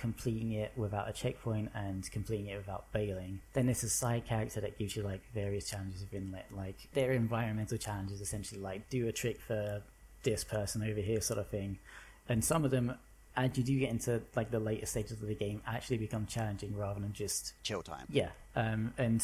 completing 0.00 0.52
it 0.52 0.72
without 0.76 1.08
a 1.08 1.12
checkpoint 1.12 1.70
and 1.74 2.10
completing 2.10 2.46
it 2.46 2.56
without 2.56 2.90
bailing 2.92 3.40
then 3.52 3.66
there's 3.66 3.82
a 3.82 3.88
side 3.88 4.24
character 4.26 4.60
that 4.60 4.78
gives 4.78 4.96
you 4.96 5.02
like 5.02 5.20
various 5.34 5.68
challenges 5.68 6.00
within 6.00 6.34
it 6.34 6.46
like 6.56 6.76
their 6.94 7.12
environmental 7.12 7.76
challenges 7.76 8.20
essentially 8.20 8.60
like 8.60 8.88
do 8.90 9.08
a 9.08 9.12
trick 9.12 9.40
for 9.40 9.82
this 10.22 10.44
person 10.44 10.82
over 10.82 11.00
here 11.00 11.20
sort 11.20 11.38
of 11.38 11.46
thing 11.48 11.78
and 12.28 12.44
some 12.44 12.64
of 12.64 12.70
them 12.70 12.94
as 13.36 13.56
you 13.56 13.62
do 13.62 13.78
get 13.78 13.90
into 13.90 14.20
like 14.34 14.50
the 14.50 14.58
later 14.58 14.84
stages 14.84 15.12
of 15.12 15.28
the 15.28 15.34
game 15.34 15.62
actually 15.66 15.96
become 15.96 16.26
challenging 16.26 16.76
rather 16.76 17.00
than 17.00 17.12
just 17.12 17.52
Chill 17.62 17.82
time. 17.82 18.04
yeah, 18.10 18.30
um, 18.56 18.92
and 18.98 19.22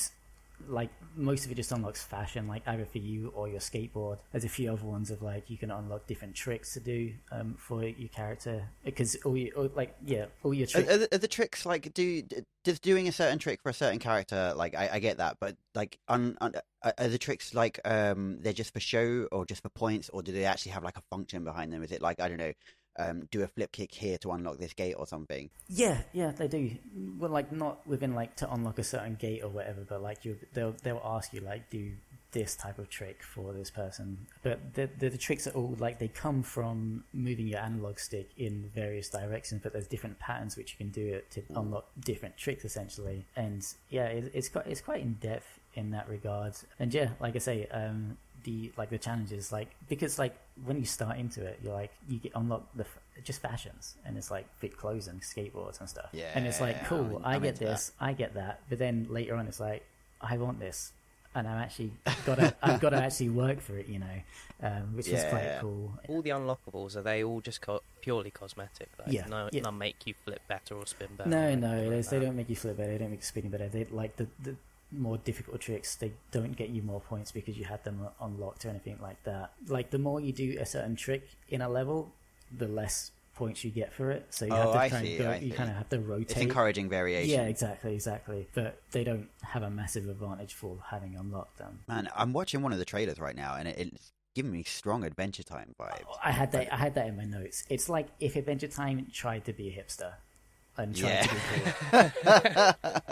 like 0.68 0.90
most 1.16 1.44
of 1.44 1.52
it 1.52 1.56
just 1.56 1.72
unlocks 1.72 2.02
fashion, 2.02 2.46
like 2.48 2.66
either 2.66 2.84
for 2.84 2.98
you 2.98 3.28
or 3.34 3.48
your 3.48 3.60
skateboard. 3.60 4.18
There's 4.32 4.44
a 4.44 4.48
few 4.48 4.72
other 4.72 4.84
ones 4.84 5.10
of 5.10 5.22
like 5.22 5.50
you 5.50 5.58
can 5.58 5.70
unlock 5.70 6.06
different 6.06 6.34
tricks 6.34 6.74
to 6.74 6.80
do 6.80 7.12
um, 7.32 7.54
for 7.58 7.84
your 7.84 8.08
character 8.08 8.68
because 8.84 9.16
all 9.24 9.36
you 9.36 9.52
or, 9.56 9.70
like 9.74 9.94
yeah, 10.04 10.26
all 10.42 10.54
your 10.54 10.66
tricks. 10.66 10.88
are, 10.88 10.98
the, 10.98 11.14
are 11.14 11.18
the 11.18 11.28
tricks 11.28 11.66
like 11.66 11.92
do 11.94 12.22
does 12.64 12.80
doing 12.80 13.08
a 13.08 13.12
certain 13.12 13.38
trick 13.38 13.60
for 13.62 13.68
a 13.68 13.74
certain 13.74 13.98
character 13.98 14.52
like 14.56 14.74
I, 14.74 14.90
I 14.94 14.98
get 14.98 15.18
that 15.18 15.36
but 15.38 15.56
like 15.74 15.98
un, 16.08 16.36
un, 16.40 16.54
are 16.82 16.94
are 16.96 17.08
the 17.08 17.18
tricks 17.18 17.54
like 17.54 17.78
um 17.84 18.38
they're 18.40 18.54
just 18.54 18.72
for 18.72 18.80
show 18.80 19.28
or 19.30 19.44
just 19.44 19.62
for 19.62 19.68
points 19.68 20.08
or 20.08 20.22
do 20.22 20.32
they 20.32 20.44
actually 20.44 20.72
have 20.72 20.82
like 20.82 20.96
a 20.96 21.02
function 21.10 21.44
behind 21.44 21.72
them 21.72 21.82
is 21.82 21.92
it 21.92 22.00
like 22.00 22.20
I 22.20 22.28
don't 22.28 22.38
know 22.38 22.52
um 22.98 23.28
do 23.30 23.42
a 23.42 23.46
flip 23.46 23.72
kick 23.72 23.92
here 23.92 24.18
to 24.18 24.30
unlock 24.32 24.58
this 24.58 24.72
gate 24.72 24.94
or 24.94 25.06
something 25.06 25.50
Yeah, 25.68 26.02
yeah, 26.12 26.30
they 26.30 26.48
do. 26.48 26.70
Well, 27.18 27.30
like 27.30 27.52
not 27.52 27.86
within 27.86 28.14
like 28.14 28.36
to 28.36 28.52
unlock 28.52 28.78
a 28.78 28.84
certain 28.84 29.14
gate 29.14 29.42
or 29.42 29.48
whatever, 29.48 29.84
but 29.88 30.02
like 30.02 30.24
you, 30.24 30.36
they'll 30.52 30.76
they'll 30.82 31.02
ask 31.04 31.32
you 31.32 31.40
like 31.40 31.70
do 31.70 31.92
this 32.32 32.56
type 32.56 32.78
of 32.78 32.90
trick 32.90 33.22
for 33.22 33.52
this 33.52 33.70
person. 33.70 34.26
But 34.42 34.74
the 34.74 34.88
the, 34.98 35.10
the 35.10 35.18
tricks 35.18 35.46
are 35.46 35.50
all 35.50 35.76
like 35.78 35.98
they 35.98 36.08
come 36.08 36.42
from 36.42 37.04
moving 37.12 37.48
your 37.48 37.60
analog 37.60 37.98
stick 37.98 38.30
in 38.36 38.70
various 38.74 39.08
directions, 39.08 39.62
but 39.62 39.72
there's 39.72 39.86
different 39.86 40.18
patterns 40.18 40.56
which 40.56 40.72
you 40.72 40.78
can 40.78 40.90
do 40.90 41.14
it 41.14 41.30
to 41.32 41.42
unlock 41.54 41.86
different 42.00 42.36
tricks 42.36 42.64
essentially. 42.64 43.24
And 43.36 43.64
yeah, 43.90 44.06
it, 44.06 44.30
it's 44.34 44.48
quite 44.48 44.66
it's 44.66 44.80
quite 44.80 45.00
in 45.00 45.14
depth 45.14 45.60
in 45.74 45.90
that 45.90 46.08
regard. 46.08 46.54
And 46.78 46.92
yeah, 46.92 47.10
like 47.20 47.36
I 47.36 47.40
say, 47.40 47.66
um, 47.68 48.18
the 48.44 48.70
like 48.76 48.90
the 48.90 48.98
challenges 48.98 49.50
like 49.52 49.68
because 49.88 50.18
like 50.18 50.34
when 50.64 50.78
you 50.78 50.84
start 50.84 51.18
into 51.18 51.44
it 51.44 51.58
you're 51.62 51.72
like 51.74 51.90
you 52.08 52.18
get 52.18 52.32
unlock 52.36 52.62
the 52.76 52.86
just 53.24 53.40
fashions 53.42 53.96
and 54.04 54.16
it's 54.16 54.30
like 54.30 54.46
fit 54.58 54.76
clothes 54.76 55.08
and 55.08 55.20
skateboards 55.22 55.80
and 55.80 55.88
stuff 55.88 56.08
Yeah, 56.12 56.30
and 56.34 56.46
it's 56.46 56.60
like 56.60 56.84
cool 56.86 57.16
I'm- 57.16 57.22
i 57.24 57.34
I'm 57.34 57.42
get 57.42 57.48
into 57.54 57.64
that. 57.64 57.70
this 57.72 57.92
i 58.00 58.12
get 58.12 58.34
that 58.34 58.60
but 58.68 58.78
then 58.78 59.06
later 59.10 59.34
on 59.34 59.46
it's 59.46 59.60
like 59.60 59.82
i 60.20 60.36
want 60.36 60.58
this 60.60 60.92
and 61.34 61.48
i'm 61.48 61.58
actually 61.58 61.90
gotta 62.26 62.54
i've 62.62 62.80
got 62.80 62.90
to 62.90 62.96
actually 62.98 63.30
work 63.30 63.60
for 63.60 63.76
it 63.78 63.88
you 63.88 63.98
know 63.98 64.18
um, 64.62 64.96
which 64.96 65.08
is 65.08 65.22
quite 65.24 65.42
yeah. 65.44 65.60
cool 65.60 65.92
All 66.08 66.22
the 66.22 66.30
unlockables 66.30 66.96
are 66.96 67.02
they 67.02 67.22
all 67.24 67.40
just 67.42 67.60
co- 67.60 67.82
purely 68.00 68.30
cosmetic? 68.30 68.88
Like, 68.98 69.12
Yeah, 69.12 69.26
no, 69.26 69.48
yeah. 69.52 69.60
none 69.62 69.76
make 69.76 70.06
you 70.06 70.14
flip 70.24 70.40
better 70.48 70.74
or 70.76 70.86
spin 70.86 71.08
better. 71.18 71.28
no 71.28 71.54
no 71.54 71.68
like 71.68 71.76
they, 71.76 71.88
they 71.90 72.00
that. 72.02 72.20
don't 72.24 72.36
make 72.36 72.48
you 72.48 72.56
flip 72.56 72.76
better 72.78 72.92
they 72.92 72.98
don't 72.98 73.10
make 73.10 73.20
you 73.20 73.26
spinning 73.26 73.50
better 73.50 73.68
they 73.68 73.84
like 73.86 74.16
the, 74.16 74.26
the 74.42 74.54
more 74.98 75.18
difficult 75.18 75.60
tricks 75.60 75.96
they 75.96 76.12
don't 76.30 76.56
get 76.56 76.68
you 76.70 76.82
more 76.82 77.00
points 77.00 77.32
because 77.32 77.56
you 77.58 77.64
had 77.64 77.82
them 77.84 78.06
unlocked 78.20 78.64
or 78.64 78.68
anything 78.70 78.98
like 79.02 79.22
that 79.24 79.52
like 79.68 79.90
the 79.90 79.98
more 79.98 80.20
you 80.20 80.32
do 80.32 80.56
a 80.60 80.66
certain 80.66 80.96
trick 80.96 81.28
in 81.48 81.60
a 81.60 81.68
level 81.68 82.12
the 82.56 82.68
less 82.68 83.10
points 83.34 83.64
you 83.64 83.70
get 83.70 83.92
for 83.92 84.10
it 84.12 84.24
so 84.30 84.44
you 84.44 84.52
Oh, 84.52 84.56
have 84.56 84.72
to 84.72 84.78
I 84.78 84.88
try 84.88 85.02
see, 85.02 85.16
and 85.16 85.24
go, 85.24 85.30
I 85.30 85.36
you 85.38 85.50
see. 85.50 85.56
kind 85.56 85.70
of 85.70 85.76
have 85.76 85.88
to 85.88 85.98
rotate 86.00 86.30
it's 86.30 86.40
encouraging 86.40 86.88
variation 86.88 87.30
yeah 87.40 87.46
exactly 87.46 87.94
exactly 87.94 88.46
but 88.54 88.80
they 88.92 89.02
don't 89.02 89.28
have 89.42 89.62
a 89.64 89.70
massive 89.70 90.08
advantage 90.08 90.54
for 90.54 90.78
having 90.90 91.16
unlocked 91.16 91.58
them 91.58 91.80
man 91.88 92.08
I'm 92.14 92.32
watching 92.32 92.62
one 92.62 92.72
of 92.72 92.78
the 92.78 92.84
trailers 92.84 93.18
right 93.18 93.34
now 93.36 93.56
and 93.56 93.66
it, 93.66 93.76
it's 93.78 94.12
giving 94.36 94.52
me 94.52 94.62
strong 94.64 95.04
Adventure 95.04 95.42
Time 95.44 95.74
vibes 95.80 96.04
I 96.24 96.30
had 96.32 96.50
that. 96.52 96.72
I 96.72 96.76
had 96.76 96.94
that 96.96 97.06
in 97.06 97.16
my 97.16 97.24
notes. 97.24 97.62
It's 97.70 97.88
like 97.88 98.08
if 98.18 98.34
Adventure 98.34 98.66
Time 98.66 99.06
tried 99.12 99.44
to 99.44 99.52
be 99.52 99.68
a 99.68 99.72
hipster 99.72 100.14
and 100.76 100.96
tried 100.96 101.08
Yeah. 101.10 101.22
to 101.22 101.34
be 101.34 101.40
cool. 101.90 103.04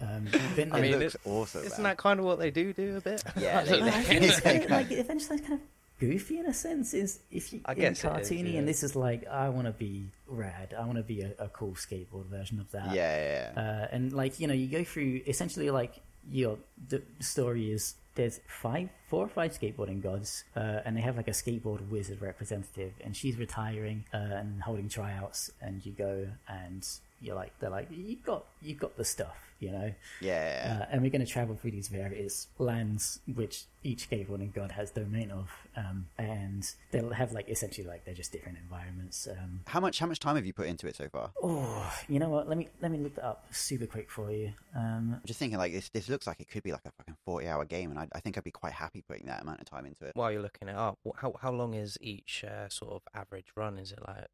um, 0.00 0.28
but 0.30 0.72
I 0.72 0.78
it 0.78 0.82
mean, 0.82 0.98
looks 0.98 1.14
it- 1.14 1.20
awesome 1.24 1.64
Isn't 1.64 1.78
man. 1.78 1.90
that 1.92 1.96
kind 1.98 2.20
of 2.20 2.26
what 2.26 2.38
they 2.38 2.50
do 2.50 2.72
do 2.72 2.96
a 2.96 3.00
bit? 3.00 3.22
Yeah, 3.36 3.60
I 3.60 3.64
they- 3.64 3.82
I 3.82 3.90
think 4.02 4.22
it's 4.22 4.40
kind 4.40 4.64
of 4.64 4.70
like 4.70 4.90
Adventure 4.90 5.28
Time's 5.28 5.40
kind 5.40 5.52
of 5.54 5.60
goofy 6.00 6.38
in 6.38 6.46
a 6.46 6.54
sense. 6.54 6.94
Is 6.94 7.20
if 7.30 7.52
you 7.52 7.60
I 7.64 7.72
in 7.72 7.78
guess 7.78 8.04
it 8.04 8.20
is, 8.20 8.30
cartoony, 8.30 8.52
yeah. 8.54 8.58
and 8.60 8.68
this 8.68 8.82
is 8.82 8.94
like 8.96 9.26
I 9.28 9.48
want 9.48 9.66
to 9.66 9.72
be 9.72 10.06
rad. 10.26 10.74
I 10.78 10.84
want 10.84 10.96
to 10.98 11.02
be 11.04 11.22
a, 11.22 11.32
a 11.38 11.48
cool 11.48 11.72
skateboard 11.72 12.26
version 12.26 12.58
of 12.60 12.70
that. 12.72 12.94
yeah 12.94 13.16
yeah, 13.16 13.52
yeah. 13.56 13.60
Uh, 13.62 13.88
and 13.92 14.12
like 14.12 14.40
you 14.40 14.46
know, 14.46 14.54
you 14.54 14.66
go 14.68 14.84
through 14.84 15.20
essentially 15.26 15.70
like 15.70 15.94
your 16.30 16.58
the 16.88 17.02
story 17.20 17.70
is 17.70 17.94
there's 18.14 18.40
five, 18.46 18.88
four 19.08 19.24
or 19.24 19.28
five 19.28 19.58
skateboarding 19.58 20.02
gods, 20.02 20.44
uh, 20.56 20.80
and 20.84 20.96
they 20.96 21.00
have 21.00 21.16
like 21.16 21.28
a 21.28 21.32
skateboard 21.32 21.88
wizard 21.88 22.20
representative, 22.22 22.92
and 23.02 23.16
she's 23.16 23.36
retiring 23.38 24.04
uh, 24.14 24.16
and 24.16 24.62
holding 24.62 24.88
tryouts, 24.88 25.50
and 25.60 25.84
you 25.84 25.92
go 25.92 26.26
and 26.48 26.86
you're 27.20 27.34
like 27.34 27.58
they're 27.58 27.70
like 27.70 27.88
you 27.90 28.16
got 28.24 28.44
you 28.62 28.74
got 28.74 28.96
the 28.96 29.04
stuff, 29.04 29.36
you 29.64 29.72
know. 29.72 29.92
Yeah. 30.20 30.80
Uh, 30.82 30.86
and 30.92 31.02
we're 31.02 31.10
going 31.10 31.24
to 31.24 31.30
travel 31.30 31.56
through 31.56 31.72
these 31.72 31.88
various 31.88 32.48
lands, 32.58 33.20
which 33.34 33.64
each 33.82 34.08
cave 34.08 34.28
warning 34.28 34.52
god 34.54 34.72
has 34.72 34.90
domain 34.90 35.30
of, 35.30 35.50
um, 35.76 36.06
and 36.18 36.70
they'll 36.90 37.10
have 37.10 37.32
like 37.32 37.48
essentially 37.48 37.86
like 37.86 38.04
they're 38.04 38.14
just 38.14 38.32
different 38.32 38.58
environments. 38.58 39.26
Um, 39.26 39.60
how 39.66 39.80
much 39.80 39.98
how 39.98 40.06
much 40.06 40.20
time 40.20 40.36
have 40.36 40.46
you 40.46 40.52
put 40.52 40.66
into 40.66 40.86
it 40.86 40.96
so 40.96 41.08
far? 41.08 41.30
oh, 41.42 41.92
you 42.08 42.18
know 42.18 42.28
what? 42.28 42.48
Let 42.48 42.58
me 42.58 42.68
let 42.80 42.90
me 42.90 42.98
look 42.98 43.14
that 43.16 43.24
up 43.24 43.46
super 43.50 43.86
quick 43.86 44.10
for 44.10 44.30
you. 44.30 44.52
Um, 44.74 45.14
I'm 45.14 45.22
just 45.26 45.38
thinking 45.38 45.58
like 45.58 45.72
this 45.72 45.88
this 45.90 46.08
looks 46.08 46.26
like 46.26 46.40
it 46.40 46.48
could 46.48 46.62
be 46.62 46.72
like 46.72 46.84
a 46.84 46.92
fucking 46.98 47.16
40 47.24 47.48
hour 47.48 47.64
game 47.64 47.90
and 47.90 47.98
I, 47.98 48.08
I 48.12 48.20
think 48.20 48.36
I'd 48.36 48.44
be 48.44 48.50
quite 48.50 48.72
happy 48.72 49.02
putting 49.06 49.26
that 49.26 49.42
amount 49.42 49.60
of 49.60 49.66
time 49.66 49.86
into 49.86 50.04
it. 50.06 50.12
While 50.14 50.32
you're 50.32 50.42
looking 50.42 50.68
it 50.68 50.76
up, 50.76 50.98
how 51.16 51.34
how 51.40 51.52
long 51.52 51.74
is 51.74 51.98
each 52.00 52.44
uh, 52.44 52.68
sort 52.68 52.92
of 52.92 53.02
average 53.14 53.46
run? 53.56 53.78
Is 53.78 53.92
it 53.92 54.00
like 54.06 54.26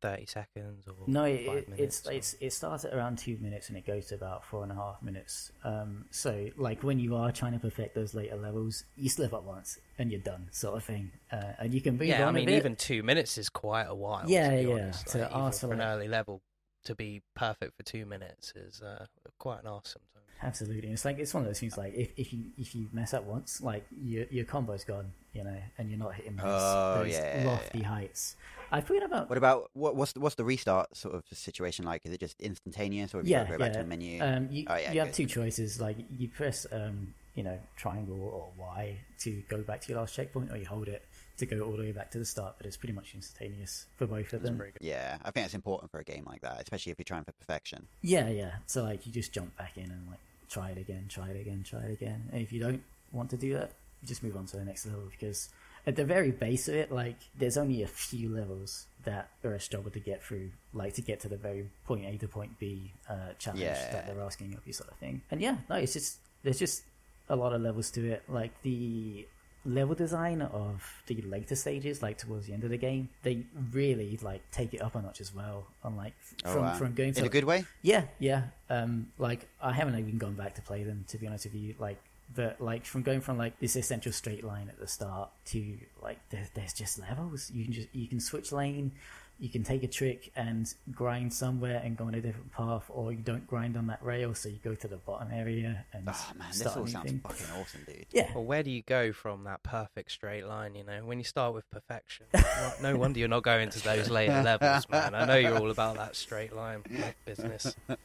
thirty 0.00 0.26
seconds 0.26 0.86
or 0.86 0.94
No, 1.06 1.22
five 1.24 1.36
it, 1.58 1.68
it's 1.76 2.06
or- 2.06 2.12
it's 2.12 2.34
it 2.40 2.52
starts 2.52 2.84
at 2.84 2.94
around 2.94 3.18
two 3.18 3.36
minutes 3.40 3.68
and 3.68 3.76
it 3.78 3.86
goes 3.86 4.06
to 4.06 4.14
about 4.14 4.44
four 4.44 4.62
and 4.62 4.72
a 4.72 4.74
half 4.74 5.02
minutes. 5.02 5.52
Um, 5.64 6.06
so 6.10 6.48
like 6.56 6.82
when 6.82 6.98
you 6.98 7.16
are 7.16 7.32
trying 7.32 7.52
to 7.52 7.58
perfect 7.58 7.94
those 7.94 8.14
later 8.14 8.36
levels, 8.36 8.84
you 8.96 9.08
slip 9.08 9.32
up 9.32 9.44
once 9.44 9.78
and 9.98 10.10
you're 10.10 10.20
done, 10.20 10.48
sort 10.52 10.76
of 10.76 10.84
thing. 10.84 11.10
Uh, 11.32 11.52
and 11.58 11.74
you 11.74 11.80
can 11.80 11.96
move 11.98 12.08
yeah, 12.08 12.26
I 12.26 12.30
mean, 12.32 12.48
even 12.48 12.76
two 12.76 13.02
minutes 13.02 13.38
is 13.38 13.48
quite 13.48 13.86
a 13.88 13.94
while. 13.94 14.24
Yeah, 14.28 14.54
yeah, 14.58 14.74
honest. 14.74 15.06
to 15.08 15.18
Like, 15.18 15.30
ask 15.34 15.60
for 15.60 15.66
for 15.68 15.72
an 15.74 15.78
like- 15.80 15.88
early 15.88 16.08
level 16.08 16.42
to 16.84 16.94
be 16.94 17.20
perfect 17.34 17.76
for 17.76 17.82
two 17.82 18.06
minutes 18.06 18.52
is 18.54 18.80
uh, 18.80 19.04
quite 19.38 19.60
an 19.60 19.66
awesome. 19.66 20.00
Time. 20.40 20.48
Absolutely, 20.48 20.90
it's 20.90 21.04
like 21.04 21.18
it's 21.18 21.34
one 21.34 21.42
of 21.42 21.48
those 21.48 21.60
things. 21.60 21.76
Like 21.76 21.94
if, 21.94 22.10
if 22.16 22.32
you 22.32 22.44
if 22.58 22.74
you 22.74 22.88
mess 22.92 23.14
up 23.14 23.24
once, 23.24 23.60
like 23.60 23.84
your 24.02 24.24
your 24.30 24.44
combo's 24.44 24.84
gone, 24.84 25.12
you 25.32 25.44
know, 25.44 25.56
and 25.78 25.90
you're 25.90 25.98
not 25.98 26.14
hitting 26.14 26.36
those, 26.36 26.44
Oh, 26.46 27.02
those 27.02 27.12
yeah, 27.12 27.42
lofty 27.46 27.82
heights. 27.82 28.36
I 28.70 28.80
forget 28.82 29.02
about 29.02 29.28
What 29.28 29.38
about 29.38 29.70
what 29.72 29.96
what's 29.96 30.12
the, 30.12 30.20
what's 30.20 30.34
the 30.34 30.44
restart 30.44 30.96
sort 30.96 31.14
of 31.14 31.24
situation 31.32 31.84
like? 31.84 32.02
Is 32.04 32.12
it 32.12 32.20
just 32.20 32.40
instantaneous 32.40 33.14
or 33.14 33.18
have 33.18 33.26
you 33.26 33.32
yeah, 33.32 33.38
got 33.44 33.44
to 33.46 33.52
go 33.52 33.58
back 33.58 33.68
yeah. 33.72 33.78
to 33.78 33.82
the 33.84 33.88
menu? 33.88 34.22
Um, 34.22 34.48
you 34.50 34.64
Oh, 34.68 34.76
yeah, 34.76 34.92
you 34.92 35.00
have 35.00 35.12
two 35.12 35.26
choices. 35.26 35.80
Like 35.80 35.96
you 36.18 36.28
press, 36.28 36.66
um, 36.70 37.14
you 37.34 37.42
know, 37.42 37.58
triangle 37.76 38.20
or 38.20 38.48
Y 38.58 38.98
to 39.20 39.42
go 39.48 39.58
back 39.62 39.80
to 39.82 39.88
your 39.92 40.00
last 40.00 40.14
checkpoint, 40.14 40.52
or 40.52 40.56
you 40.56 40.66
hold 40.66 40.88
it 40.88 41.02
to 41.38 41.46
go 41.46 41.60
all 41.60 41.72
the 41.72 41.82
way 41.82 41.92
back 41.92 42.10
to 42.10 42.18
the 42.18 42.24
start. 42.24 42.56
But 42.58 42.66
it's 42.66 42.76
pretty 42.76 42.92
much 42.92 43.14
instantaneous 43.14 43.86
for 43.96 44.06
both 44.06 44.32
of 44.34 44.42
That's 44.42 44.56
them. 44.56 44.62
yeah, 44.80 45.16
I 45.24 45.30
think 45.30 45.46
it's 45.46 45.54
important 45.54 45.90
for 45.90 46.00
a 46.00 46.04
game 46.04 46.24
like 46.26 46.42
that, 46.42 46.60
especially 46.60 46.92
if 46.92 46.98
you're 46.98 47.04
trying 47.04 47.24
for 47.24 47.32
perfection. 47.32 47.86
Yeah, 48.02 48.28
yeah. 48.28 48.56
So 48.66 48.82
like 48.82 49.06
you 49.06 49.12
just 49.12 49.32
jump 49.32 49.56
back 49.56 49.76
in 49.78 49.84
and 49.90 50.06
like 50.08 50.18
try 50.48 50.70
it 50.70 50.78
again, 50.78 51.06
try 51.08 51.28
it 51.28 51.40
again, 51.40 51.62
try 51.64 51.80
it 51.80 51.92
again. 51.92 52.28
And 52.32 52.42
if 52.42 52.52
you 52.52 52.60
don't 52.60 52.82
want 53.12 53.30
to 53.30 53.36
do 53.36 53.54
that, 53.54 53.72
just 54.04 54.22
move 54.22 54.36
on 54.36 54.46
to 54.46 54.56
the 54.56 54.64
next 54.64 54.86
level 54.86 55.02
because 55.10 55.48
at 55.86 55.96
the 55.96 56.04
very 56.04 56.30
base 56.30 56.68
of 56.68 56.74
it, 56.74 56.92
like 56.92 57.16
there's 57.36 57.56
only 57.56 57.82
a 57.82 57.86
few 57.88 58.28
levels 58.28 58.86
that 59.04 59.30
are 59.44 59.54
a 59.54 59.60
struggle 59.60 59.90
to 59.90 60.00
get 60.00 60.22
through, 60.22 60.50
like 60.74 60.94
to 60.94 61.02
get 61.02 61.20
to 61.20 61.28
the 61.28 61.36
very 61.36 61.68
point 61.86 62.04
A 62.04 62.16
to 62.18 62.28
point 62.28 62.58
B 62.58 62.92
uh, 63.08 63.32
challenge 63.38 63.62
Yeah. 63.62 63.92
that 63.92 64.06
they're 64.06 64.20
asking 64.24 64.54
of 64.54 64.66
you, 64.66 64.72
sort 64.72 64.90
of 64.90 64.96
thing. 64.98 65.22
And 65.30 65.40
yeah, 65.40 65.56
no, 65.70 65.76
it's 65.76 65.92
just 65.94 66.18
there's 66.42 66.58
just 66.58 66.82
a 67.28 67.36
lot 67.36 67.52
of 67.52 67.60
levels 67.62 67.90
to 67.92 68.06
it. 68.10 68.22
Like 68.28 68.52
the 68.62 69.26
level 69.68 69.94
design 69.94 70.42
of 70.42 70.82
the 71.06 71.20
later 71.22 71.54
stages, 71.54 72.02
like 72.02 72.18
towards 72.18 72.46
the 72.46 72.52
end 72.52 72.64
of 72.64 72.70
the 72.70 72.76
game, 72.78 73.08
they 73.22 73.44
really 73.72 74.18
like 74.22 74.42
take 74.50 74.74
it 74.74 74.82
up 74.82 74.94
a 74.94 75.02
notch 75.02 75.20
as 75.20 75.34
well. 75.34 75.66
On 75.84 75.96
like 75.96 76.14
Oh, 76.44 76.52
from 76.52 76.62
wow. 76.62 76.74
from 76.74 76.94
going 76.94 77.14
in 77.16 77.24
a 77.24 77.28
good 77.28 77.44
way. 77.44 77.64
yeah, 77.82 78.04
yeah. 78.18 78.44
Um, 78.70 79.08
like 79.18 79.46
I 79.62 79.72
haven't 79.72 79.98
even 79.98 80.18
gone 80.18 80.34
back 80.34 80.54
to 80.54 80.62
play 80.62 80.82
them 80.84 81.04
to 81.08 81.18
be 81.18 81.26
honest 81.26 81.44
with 81.44 81.54
you. 81.54 81.74
Like 81.78 81.98
the 82.34 82.54
like 82.58 82.84
from 82.84 83.02
going 83.02 83.20
from 83.22 83.38
like 83.38 83.58
this 83.58 83.74
essential 83.76 84.12
straight 84.12 84.44
line 84.44 84.68
at 84.68 84.78
the 84.78 84.86
start 84.86 85.30
to 85.46 85.78
like 86.02 86.18
there's 86.30 86.50
there's 86.50 86.72
just 86.74 86.98
levels. 86.98 87.50
You 87.50 87.64
can 87.64 87.72
just 87.72 87.88
you 87.94 88.06
can 88.06 88.20
switch 88.20 88.52
lane, 88.52 88.92
you 89.40 89.48
can 89.48 89.62
take 89.62 89.82
a 89.84 89.86
trick 89.86 90.32
and 90.34 90.72
grind 90.92 91.32
somewhere 91.32 91.80
and 91.84 91.96
go 91.96 92.04
on 92.04 92.14
a 92.14 92.20
different 92.20 92.50
path, 92.52 92.84
or 92.88 93.12
you 93.12 93.18
don't 93.18 93.46
grind 93.46 93.76
on 93.76 93.86
that 93.86 94.02
rail, 94.02 94.34
so 94.34 94.48
you 94.48 94.58
go 94.64 94.74
to 94.74 94.88
the 94.88 94.96
bottom 94.96 95.28
area 95.32 95.84
and 95.92 96.08
Oh 96.08 96.26
man, 96.36 96.48
this 96.48 96.58
start 96.60 96.76
a 96.76 96.78
all 96.80 96.84
new 96.86 96.90
sounds 96.90 97.10
thing. 97.10 97.20
fucking 97.20 97.46
awesome, 97.60 97.80
dude. 97.86 98.06
Yeah, 98.10 98.30
Well, 98.34 98.44
where 98.44 98.62
do 98.64 98.70
you 98.70 98.82
go 98.82 99.12
from 99.12 99.44
that 99.44 99.62
perfect 99.62 100.10
straight 100.10 100.44
line? 100.46 100.74
You 100.74 100.82
know, 100.84 101.04
when 101.04 101.18
you 101.18 101.24
start 101.24 101.54
with 101.54 101.70
perfection, 101.70 102.26
well, 102.34 102.74
no 102.82 102.96
wonder 102.96 103.20
you're 103.20 103.28
not 103.28 103.44
going 103.44 103.70
to 103.70 103.84
those 103.84 104.10
later 104.10 104.42
levels, 104.42 104.88
man. 104.88 105.14
I 105.14 105.24
know 105.24 105.36
you're 105.36 105.58
all 105.58 105.70
about 105.70 105.96
that 105.96 106.16
straight 106.16 106.52
line 106.54 106.82
business. 107.24 107.76
So 107.86 107.96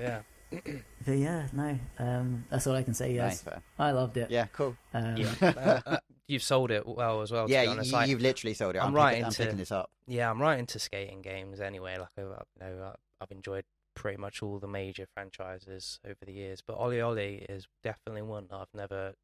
yeah, 0.00 0.20
but 0.50 1.12
yeah, 1.12 1.48
no. 1.52 1.78
Um, 1.98 2.44
that's 2.50 2.66
all 2.66 2.74
I 2.74 2.82
can 2.82 2.94
say. 2.94 3.12
Yes, 3.14 3.42
fair. 3.42 3.60
I 3.78 3.90
loved 3.90 4.16
it. 4.16 4.30
Yeah, 4.30 4.46
cool. 4.52 4.74
Um, 4.94 5.16
yeah. 5.18 5.34
Uh, 5.42 5.80
uh, 5.86 5.96
you've 6.28 6.42
sold 6.42 6.70
it 6.70 6.86
well 6.86 7.22
as 7.22 7.30
well. 7.32 7.46
To 7.46 7.52
yeah, 7.52 7.62
you, 7.62 7.82
you- 7.82 7.92
Like, 7.92 8.08
you've 8.08 8.20
literally 8.20 8.54
sold 8.54 8.74
it. 8.76 8.78
I'm 8.78 8.88
I'm, 8.88 8.94
right 8.94 9.18
I'm 9.18 9.24
into- 9.24 9.42
picking 9.42 9.56
this 9.58 9.72
up. 9.72 9.90
yeah, 10.06 10.30
I'm 10.30 10.40
right 10.40 10.58
into 10.58 10.78
skating 10.78 11.22
games 11.22 11.60
anyway. 11.60 11.98
Like 11.98 12.08
I've, 12.18 12.24
you 12.70 12.76
know, 12.76 12.94
I've 13.20 13.30
enjoyed 13.30 13.64
pretty 13.94 14.16
much 14.16 14.42
all 14.42 14.58
the 14.58 14.66
major 14.68 15.06
franchises 15.14 16.00
over 16.04 16.16
the 16.24 16.32
years, 16.32 16.62
but 16.66 16.76
Olli 16.78 17.00
Olli 17.00 17.44
is 17.48 17.66
definitely 17.84 18.22
one 18.22 18.46
that 18.50 18.56
I've 18.56 18.74
never 18.74 19.14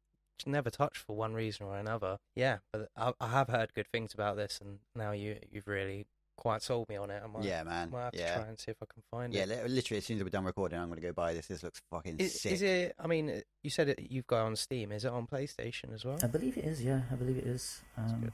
never 0.45 0.69
touched 0.69 0.97
for 0.99 1.15
one 1.15 1.33
reason 1.33 1.65
or 1.65 1.75
another. 1.77 2.17
Yeah, 2.35 2.59
but 2.71 2.89
I, 2.95 3.13
I 3.19 3.27
have 3.29 3.49
heard 3.49 3.73
good 3.73 3.87
things 3.91 4.13
about 4.13 4.35
this, 4.37 4.59
and 4.61 4.79
now 4.95 5.11
you 5.11 5.37
you've 5.51 5.67
really 5.67 6.05
quite 6.39 6.61
sold 6.63 6.87
me 6.89 6.95
on 6.95 7.09
it. 7.11 7.21
I 7.23 7.27
might, 7.27 7.43
Yeah, 7.43 7.63
man. 7.63 7.89
might 7.91 8.03
have 8.05 8.11
to 8.13 8.19
Yeah. 8.19 8.35
try 8.37 8.47
and 8.47 8.57
see 8.59 8.71
if 8.71 8.77
I 8.81 8.85
can 8.91 9.03
find 9.11 9.33
Yeah, 9.33 9.43
it. 9.43 9.49
Yeah, 9.49 9.63
literally 9.67 9.97
as 9.97 10.05
soon 10.05 10.17
as 10.17 10.23
we're 10.23 10.29
done 10.29 10.45
recording, 10.45 10.79
I'm 10.79 10.87
going 10.87 11.01
to 11.01 11.05
go 11.07 11.13
buy 11.13 11.33
this. 11.33 11.47
This 11.47 11.61
looks 11.63 11.81
fucking 11.91 12.17
Is, 12.17 12.41
sick. 12.41 12.53
is 12.53 12.61
it? 12.61 12.95
I 12.97 13.07
mean, 13.07 13.41
you 13.61 13.69
said 13.69 13.89
it, 13.89 13.99
you've 14.09 14.25
got 14.27 14.43
it 14.43 14.45
on 14.47 14.55
Steam. 14.55 14.91
Is 14.91 15.05
it 15.05 15.11
on 15.11 15.27
PlayStation 15.27 15.93
as 15.93 16.05
well? 16.05 16.17
I 16.23 16.27
believe 16.27 16.57
it 16.57 16.63
is. 16.65 16.81
Yeah, 16.83 17.01
I 17.11 17.15
believe 17.15 17.37
it 17.37 17.45
is. 17.45 17.81
Um, 17.97 18.31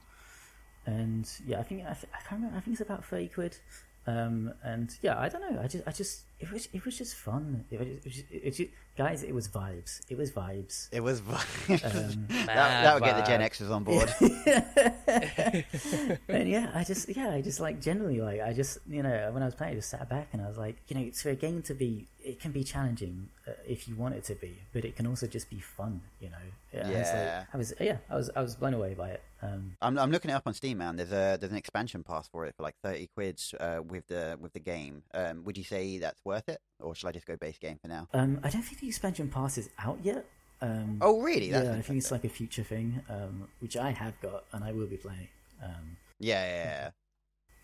and 0.86 1.28
yeah, 1.46 1.58
I 1.58 1.62
think 1.64 1.82
I, 1.82 1.92
th- 1.94 2.06
I 2.14 2.18
can't 2.28 2.32
remember. 2.40 2.56
I 2.56 2.60
think 2.60 2.74
it's 2.74 2.80
about 2.80 3.04
thirty 3.04 3.28
quid. 3.28 3.58
Um, 4.06 4.52
and 4.62 4.96
yeah, 5.02 5.18
I 5.18 5.28
don't 5.28 5.40
know. 5.40 5.60
I 5.60 5.66
just, 5.66 5.82
I 5.86 5.90
just, 5.90 6.22
it 6.40 6.50
was, 6.52 6.68
it 6.72 6.84
was 6.84 6.98
just 6.98 7.14
fun. 7.16 7.64
It 7.70 7.78
was, 7.78 7.88
it 7.88 8.04
was, 8.04 8.14
just, 8.14 8.24
it 8.30 8.50
just, 8.54 8.70
guys, 8.96 9.22
it 9.22 9.34
was 9.34 9.48
vibes. 9.48 10.00
It 10.08 10.16
was 10.18 10.30
vibes. 10.30 10.88
It 10.92 11.00
was. 11.02 11.20
Um, 11.20 11.26
that 12.28 12.46
that 12.46 12.94
would 12.94 13.04
get 13.04 13.16
the 13.16 13.22
Gen 13.22 13.40
Xers 13.40 13.70
on 13.70 13.84
board. 13.84 14.12
and 16.28 16.48
yeah, 16.48 16.70
I 16.74 16.84
just, 16.84 17.08
yeah, 17.08 17.30
I 17.30 17.40
just 17.40 17.60
like 17.60 17.80
generally, 17.80 18.20
like, 18.20 18.40
I 18.40 18.52
just, 18.52 18.78
you 18.88 19.02
know, 19.02 19.30
when 19.32 19.42
I 19.42 19.46
was 19.46 19.54
playing, 19.54 19.72
I 19.72 19.76
just 19.76 19.90
sat 19.90 20.08
back 20.08 20.28
and 20.32 20.42
I 20.42 20.48
was 20.48 20.58
like, 20.58 20.76
you 20.88 20.96
know, 20.96 21.02
it's 21.02 21.22
for 21.22 21.30
a 21.30 21.34
game 21.34 21.62
to 21.62 21.74
be, 21.74 22.06
it 22.24 22.40
can 22.40 22.52
be 22.52 22.64
challenging 22.64 23.28
uh, 23.46 23.52
if 23.66 23.88
you 23.88 23.94
want 23.94 24.14
it 24.14 24.24
to 24.24 24.34
be, 24.34 24.58
but 24.72 24.84
it 24.84 24.96
can 24.96 25.06
also 25.06 25.26
just 25.26 25.48
be 25.48 25.60
fun, 25.60 26.00
you 26.20 26.28
know. 26.30 26.36
And 26.72 26.90
it's 26.92 27.10
like- 27.10 27.16
Yeah. 27.18 27.44
I 27.52 27.56
was, 27.56 27.74
yeah, 27.80 27.96
I 28.10 28.16
was, 28.16 28.30
I 28.36 28.42
was 28.42 28.56
blown 28.56 28.74
away 28.74 28.94
by 28.94 29.10
it. 29.10 29.22
Um, 29.42 29.76
I'm 29.82 29.98
I'm 29.98 30.10
looking 30.10 30.30
it 30.30 30.34
up 30.34 30.44
on 30.46 30.54
Steam, 30.54 30.78
man. 30.78 30.96
There's 30.96 31.12
a 31.12 31.36
there's 31.38 31.52
an 31.52 31.58
expansion 31.58 32.02
pass 32.02 32.26
for 32.26 32.46
it 32.46 32.54
for 32.56 32.62
like 32.62 32.74
thirty 32.82 33.06
quids 33.14 33.54
uh, 33.60 33.80
with 33.86 34.06
the 34.08 34.38
with 34.40 34.54
the 34.54 34.60
game. 34.60 35.02
Um, 35.12 35.44
would 35.44 35.58
you 35.58 35.62
say 35.62 35.98
that's 35.98 36.18
worth 36.26 36.48
it, 36.48 36.60
or 36.80 36.94
should 36.94 37.08
I 37.08 37.12
just 37.12 37.26
go 37.26 37.36
base 37.36 37.58
game 37.58 37.78
for 37.80 37.88
now? 37.88 38.08
Um, 38.12 38.40
I 38.42 38.50
don't 38.50 38.62
think 38.62 38.80
the 38.80 38.88
expansion 38.88 39.28
pass 39.28 39.56
is 39.56 39.70
out 39.78 39.98
yet. 40.02 40.26
Um, 40.60 40.98
Oh, 41.00 41.20
really? 41.20 41.50
That's 41.50 41.66
yeah, 41.68 41.74
I 41.74 41.82
think 41.82 41.98
it's 41.98 42.10
like 42.10 42.24
a 42.24 42.28
future 42.28 42.62
thing, 42.64 43.00
um, 43.08 43.48
which 43.60 43.76
I 43.76 43.90
have 43.92 44.20
got 44.20 44.44
and 44.52 44.64
I 44.64 44.72
will 44.72 44.86
be 44.86 44.96
playing. 44.96 45.28
Um, 45.62 45.96
yeah, 46.18 46.44
yeah, 46.46 46.64
yeah. 46.64 46.90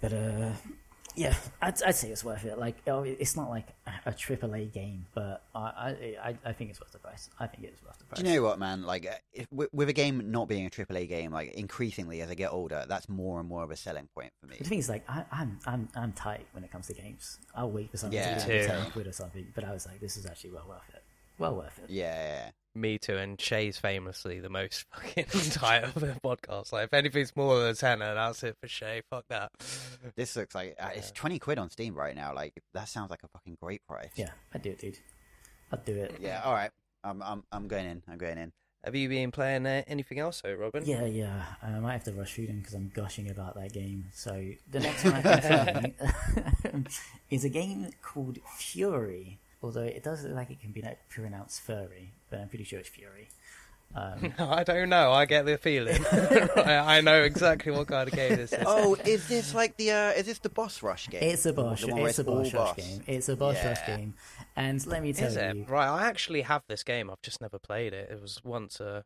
but 0.00 0.12
uh, 0.12 0.52
yeah, 1.14 1.34
I'd, 1.60 1.82
I'd 1.82 1.94
say 1.94 2.08
it's 2.10 2.24
worth 2.24 2.44
it. 2.44 2.58
Like, 2.58 2.76
oh, 2.86 3.02
it's 3.02 3.36
not 3.36 3.50
like 3.50 3.68
a, 3.86 4.10
a 4.10 4.12
AAA 4.12 4.72
game, 4.72 5.06
but 5.14 5.42
I, 5.54 5.58
I, 5.58 6.16
I, 6.24 6.38
I 6.46 6.52
think 6.52 6.70
it's 6.70 6.80
worth 6.80 6.92
the 6.92 6.98
price. 6.98 7.28
I 7.38 7.46
think 7.46 7.64
it's 7.64 7.82
worth 7.82 7.98
the 7.98 8.04
price. 8.04 8.20
Do 8.20 8.26
you 8.28 8.36
know 8.36 8.42
what, 8.42 8.58
man? 8.58 8.82
Like, 8.82 9.06
uh, 9.06 9.14
if, 9.32 9.46
with, 9.52 9.68
with 9.72 9.88
a 9.88 9.92
game 9.92 10.30
not 10.30 10.48
being 10.48 10.66
a 10.66 10.70
AAA 10.70 11.08
game, 11.08 11.32
like 11.32 11.52
increasingly 11.52 12.20
as 12.22 12.30
I 12.30 12.34
get 12.34 12.52
older, 12.52 12.84
that's 12.88 13.08
more 13.08 13.40
and 13.40 13.48
more 13.48 13.62
of 13.62 13.70
a 13.70 13.76
selling 13.76 14.08
point 14.14 14.32
for 14.40 14.46
me. 14.46 14.56
The 14.58 14.64
thing 14.64 14.78
is, 14.78 14.88
like, 14.88 15.04
I, 15.08 15.24
I'm, 15.30 15.58
I'm, 15.66 15.88
I'm 15.94 16.12
tight 16.12 16.46
when 16.52 16.64
it 16.64 16.70
comes 16.70 16.86
to 16.86 16.94
games. 16.94 17.38
I'll 17.54 17.70
wait 17.70 17.90
for 17.90 17.96
something 17.98 18.18
Yeah, 18.18 18.38
to 18.38 18.48
be 18.48 18.66
like 18.66 18.92
quid 18.92 19.06
or 19.06 19.12
something, 19.12 19.46
but 19.54 19.64
I 19.64 19.72
was 19.72 19.86
like, 19.86 20.00
this 20.00 20.16
is 20.16 20.26
actually 20.26 20.50
well 20.50 20.66
worth 20.68 20.88
it. 20.94 21.02
Well 21.38 21.56
worth 21.56 21.78
it. 21.82 21.90
Yeah, 21.90 22.14
yeah, 22.14 22.34
yeah. 22.34 22.50
Me 22.74 22.98
too, 22.98 23.16
and 23.16 23.38
Shay's 23.38 23.76
famously 23.76 24.40
the 24.40 24.48
most 24.48 24.86
fucking 24.94 25.50
tight 25.50 25.84
of 25.84 25.94
the 25.94 26.16
podcast. 26.24 26.72
Like, 26.72 26.84
if 26.84 26.94
anything's 26.94 27.36
more 27.36 27.58
than 27.60 27.68
a 27.70 27.74
tenner, 27.74 28.14
that's 28.14 28.42
it 28.42 28.56
for 28.60 28.68
Shay. 28.68 29.02
Fuck 29.10 29.24
that. 29.28 29.50
This 30.16 30.36
looks 30.36 30.54
like 30.54 30.76
uh, 30.80 30.88
it's 30.94 31.10
twenty 31.10 31.38
quid 31.38 31.58
on 31.58 31.68
Steam 31.68 31.94
right 31.94 32.16
now. 32.16 32.34
Like 32.34 32.54
that 32.72 32.88
sounds 32.88 33.10
like 33.10 33.22
a 33.22 33.28
fucking 33.28 33.58
great 33.60 33.82
price. 33.86 34.10
Yeah, 34.16 34.30
I'd 34.54 34.62
do 34.62 34.70
it, 34.70 34.78
dude. 34.78 34.98
I'd 35.70 35.84
do 35.84 35.94
it. 35.94 36.16
Yeah. 36.20 36.40
All 36.44 36.54
right. 36.54 36.70
I'm 37.04 37.22
I'm 37.22 37.44
I'm 37.52 37.68
going 37.68 37.86
in. 37.86 38.02
I'm 38.08 38.18
going 38.18 38.38
in. 38.38 38.52
Have 38.84 38.96
you 38.96 39.08
been 39.08 39.30
playing 39.30 39.64
uh, 39.64 39.82
anything 39.86 40.18
else, 40.18 40.40
though, 40.40 40.54
Robin? 40.54 40.82
Yeah, 40.84 41.04
yeah. 41.04 41.44
I 41.62 41.78
might 41.78 41.92
have 41.92 42.04
to 42.04 42.12
rush 42.12 42.34
through 42.34 42.48
them 42.48 42.58
because 42.58 42.74
I'm 42.74 42.90
gushing 42.92 43.30
about 43.30 43.54
that 43.54 43.72
game. 43.72 44.06
So 44.12 44.32
the 44.70 44.80
next 44.80 45.04
one 45.04 45.14
I 45.14 45.22
can 45.22 45.92
find 46.72 46.88
is 47.30 47.44
a 47.44 47.48
game 47.48 47.90
called 48.02 48.38
Furi. 48.58 49.36
Although 49.62 49.82
it 49.82 50.02
does 50.02 50.24
look 50.24 50.34
like 50.34 50.50
it 50.50 50.60
can 50.60 50.72
be 50.72 50.82
like, 50.82 50.98
pronounced 51.08 51.60
furry, 51.62 52.12
but 52.30 52.40
I'm 52.40 52.48
pretty 52.48 52.64
sure 52.64 52.80
it's 52.80 52.88
Furi. 52.90 53.28
Um, 53.94 54.32
I 54.38 54.64
don't 54.64 54.88
know. 54.88 55.12
I 55.12 55.26
get 55.26 55.44
the 55.44 55.58
feeling. 55.58 56.02
I, 56.56 56.96
I 56.96 57.00
know 57.02 57.22
exactly 57.22 57.72
what 57.72 57.86
kind 57.88 58.08
of 58.08 58.14
game 58.14 58.36
this 58.36 58.52
is. 58.52 58.64
oh, 58.66 58.94
is 59.04 59.28
this 59.28 59.54
like 59.54 59.76
the 59.76 59.90
uh, 59.92 60.10
is 60.12 60.26
this 60.26 60.38
the 60.38 60.48
boss 60.48 60.82
rush 60.82 61.08
game? 61.08 61.22
it's 61.22 61.46
a 61.46 61.52
boss. 61.52 61.82
the 61.82 61.88
one 61.94 62.06
It's 62.06 62.18
a 62.18 62.24
boss 62.24 62.52
rush 62.52 62.52
boss? 62.52 62.76
game. 62.76 63.02
It's 63.06 63.28
a 63.28 63.36
boss 63.36 63.62
rush 63.64 63.86
game. 63.86 64.14
And 64.56 64.84
let 64.86 65.02
me 65.02 65.12
tell 65.12 65.28
Is 65.28 65.36
it? 65.36 65.56
you, 65.56 65.64
Right, 65.68 65.88
I 65.88 66.06
actually 66.08 66.42
have 66.42 66.62
this 66.68 66.82
game. 66.82 67.10
I've 67.10 67.22
just 67.22 67.40
never 67.40 67.58
played 67.58 67.92
it. 67.92 68.10
It 68.10 68.20
was 68.20 68.40
once 68.42 68.80
a 68.80 69.04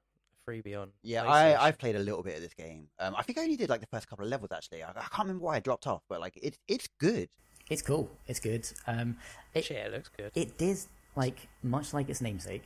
freebie 0.48 0.80
on. 0.80 0.90
Yeah, 1.02 1.24
I 1.24 1.66
I've 1.66 1.78
played 1.78 1.96
a 1.96 2.00
little 2.00 2.22
bit 2.22 2.36
of 2.36 2.42
this 2.42 2.54
game. 2.54 2.88
Um, 3.00 3.14
I 3.16 3.22
think 3.22 3.38
I 3.38 3.42
only 3.42 3.56
did 3.56 3.68
like 3.68 3.80
the 3.80 3.88
first 3.88 4.08
couple 4.08 4.24
of 4.24 4.30
levels 4.30 4.52
actually. 4.52 4.84
I, 4.84 4.90
I 4.90 4.92
can't 4.92 5.18
remember 5.26 5.44
why 5.44 5.56
I 5.56 5.60
dropped 5.60 5.88
off, 5.88 6.02
but 6.08 6.20
like 6.20 6.38
it's 6.40 6.58
it's 6.68 6.88
good. 7.00 7.28
It's 7.70 7.82
cool. 7.82 8.08
It's 8.26 8.40
good. 8.40 8.66
Um, 8.86 9.16
it, 9.54 9.68
Yeah, 9.70 9.86
it 9.86 9.92
looks 9.92 10.10
good. 10.16 10.30
it 10.34 10.56
did 10.58 10.78
like 11.14 11.48
much 11.62 11.92
like 11.94 12.08
its 12.08 12.20
namesake. 12.20 12.64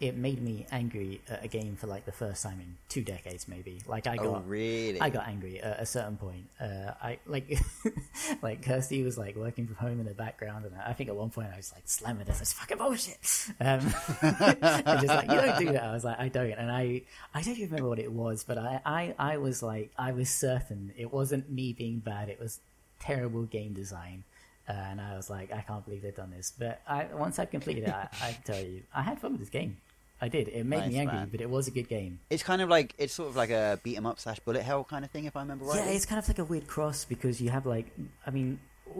It 0.00 0.16
made 0.16 0.40
me 0.40 0.64
angry 0.70 1.20
at 1.28 1.44
a 1.44 1.48
game 1.48 1.74
for 1.74 1.88
like 1.88 2.04
the 2.04 2.12
first 2.12 2.44
time 2.44 2.60
in 2.60 2.76
two 2.88 3.02
decades, 3.02 3.48
maybe. 3.48 3.80
Like 3.88 4.06
I 4.06 4.14
got, 4.16 4.26
Oh, 4.26 4.42
really? 4.46 5.00
I 5.00 5.10
got 5.10 5.26
angry 5.26 5.60
at 5.60 5.80
a 5.80 5.86
certain 5.86 6.16
point. 6.16 6.44
Uh, 6.60 6.92
I 7.02 7.18
like, 7.26 7.58
like 8.42 8.62
Kirsty 8.62 9.02
was 9.02 9.18
like 9.18 9.34
working 9.34 9.66
from 9.66 9.74
home 9.74 9.98
in 9.98 10.06
the 10.06 10.14
background, 10.14 10.66
and 10.66 10.74
I 10.86 10.92
think 10.92 11.08
at 11.08 11.16
one 11.16 11.30
point 11.30 11.48
I 11.52 11.56
was 11.56 11.72
like 11.74 11.82
slamming 11.86 12.26
this, 12.26 12.40
it's 12.40 12.52
fucking 12.52 12.78
bullshit. 12.78 13.18
Um, 13.60 13.92
and 14.22 15.00
just 15.00 15.06
like 15.08 15.30
you 15.30 15.34
don't 15.40 15.58
do 15.58 15.72
that. 15.72 15.82
I 15.82 15.92
was 15.92 16.04
like, 16.04 16.20
I 16.20 16.28
don't, 16.28 16.52
and 16.52 16.70
I, 16.70 17.02
I 17.34 17.42
don't 17.42 17.54
even 17.58 17.70
remember 17.70 17.88
what 17.88 17.98
it 17.98 18.12
was, 18.12 18.44
but 18.44 18.56
I, 18.56 18.80
I, 18.86 19.14
I 19.18 19.36
was 19.38 19.64
like, 19.64 19.90
I 19.98 20.12
was 20.12 20.30
certain 20.30 20.92
it 20.96 21.12
wasn't 21.12 21.50
me 21.50 21.72
being 21.72 21.98
bad. 21.98 22.28
It 22.28 22.38
was 22.38 22.60
terrible 22.98 23.42
game 23.44 23.72
design. 23.72 24.24
Uh, 24.68 24.72
and 24.72 25.00
I 25.00 25.16
was 25.16 25.30
like, 25.30 25.50
I 25.52 25.62
can't 25.62 25.84
believe 25.84 26.02
they've 26.02 26.14
done 26.14 26.30
this. 26.30 26.52
But 26.56 26.82
I, 26.86 27.06
once 27.14 27.38
I 27.38 27.46
completed 27.46 27.84
it, 27.84 27.90
I, 27.90 28.08
I 28.22 28.38
tell 28.44 28.60
you, 28.62 28.82
I 28.94 29.02
had 29.02 29.18
fun 29.18 29.32
with 29.32 29.40
this 29.40 29.48
game. 29.48 29.78
I 30.20 30.28
did. 30.28 30.48
It 30.48 30.64
made 30.66 30.78
Nice, 30.80 30.88
me 30.92 30.98
angry, 30.98 31.16
man. 31.16 31.28
but 31.30 31.40
it 31.40 31.48
was 31.48 31.68
a 31.68 31.70
good 31.70 31.88
game. 31.88 32.18
It's 32.28 32.42
kind 32.42 32.60
of 32.60 32.68
like 32.68 32.92
it's 32.98 33.14
sort 33.14 33.28
of 33.28 33.36
like 33.36 33.50
a 33.50 33.78
beat 33.84 33.96
'em 33.96 34.04
up 34.04 34.18
slash 34.18 34.40
bullet 34.40 34.62
hell 34.62 34.82
kind 34.84 35.04
of 35.04 35.10
thing, 35.12 35.26
if 35.26 35.36
I 35.36 35.40
remember 35.40 35.64
right. 35.64 35.76
Yeah, 35.76 35.90
it's 35.92 36.06
kind 36.06 36.18
of 36.18 36.26
like 36.28 36.40
a 36.40 36.44
weird 36.44 36.66
cross 36.66 37.04
because 37.04 37.40
you 37.40 37.50
have 37.50 37.66
like, 37.66 37.86
I 38.26 38.30
mean, 38.30 38.58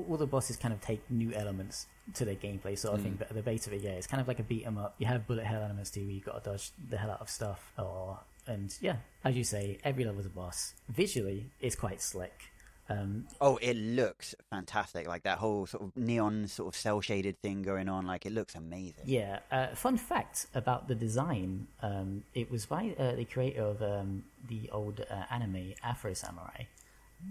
all 0.08 0.16
the 0.16 0.26
bosses 0.28 0.56
kind 0.56 0.72
of 0.72 0.80
take 0.80 1.00
new 1.10 1.32
elements 1.32 1.86
to 2.14 2.24
their 2.24 2.36
gameplay 2.36 2.78
sort 2.78 2.94
of 2.94 3.02
thing. 3.02 3.14
Mm. 3.14 3.18
But 3.18 3.30
at 3.30 3.34
the 3.36 3.42
base 3.42 3.66
of 3.66 3.72
it, 3.72 3.80
yeah, 3.82 3.90
it's 3.90 4.06
kind 4.06 4.20
of 4.20 4.28
like 4.28 4.38
a 4.38 4.44
beat 4.44 4.64
'em 4.64 4.78
up. 4.78 4.94
You 4.98 5.06
have 5.06 5.26
bullet 5.26 5.44
hell 5.44 5.60
elements 5.62 5.90
too, 5.90 6.02
where 6.02 6.10
you've 6.10 6.24
got 6.24 6.44
to 6.44 6.50
dodge 6.50 6.70
the 6.88 6.96
hell 6.96 7.10
out 7.10 7.20
of 7.20 7.28
stuff. 7.28 7.72
Or 7.76 8.20
and 8.46 8.72
yeah, 8.80 8.96
as 9.24 9.36
you 9.36 9.42
say, 9.44 9.78
every 9.82 10.04
level 10.04 10.18
level's 10.18 10.32
a 10.32 10.36
boss. 10.36 10.74
Visually, 10.88 11.50
it's 11.60 11.74
quite 11.74 12.00
slick. 12.00 12.44
Um, 12.90 13.26
Oh, 13.40 13.56
it 13.58 13.74
looks 13.74 14.34
fantastic! 14.50 15.06
Like 15.06 15.22
that 15.24 15.38
whole 15.38 15.66
sort 15.66 15.82
of 15.84 15.96
neon, 15.96 16.48
sort 16.48 16.68
of 16.74 16.76
cell 16.80 17.00
shaded 17.00 17.40
thing 17.42 17.62
going 17.62 17.88
on. 17.88 18.06
Like 18.06 18.24
it 18.24 18.32
looks 18.32 18.54
amazing. 18.54 19.04
Yeah. 19.04 19.40
Uh, 19.52 19.68
fun 19.74 19.96
fact 19.98 20.46
about 20.54 20.88
the 20.88 20.94
design: 20.94 21.66
um, 21.82 22.24
it 22.34 22.50
was 22.50 22.66
by 22.66 22.94
uh, 22.98 23.14
the 23.16 23.24
creator 23.26 23.62
of 23.62 23.82
um, 23.82 24.24
the 24.48 24.70
old 24.72 25.00
uh, 25.10 25.24
anime 25.30 25.74
Afro 25.84 26.14
Samurai. 26.14 26.64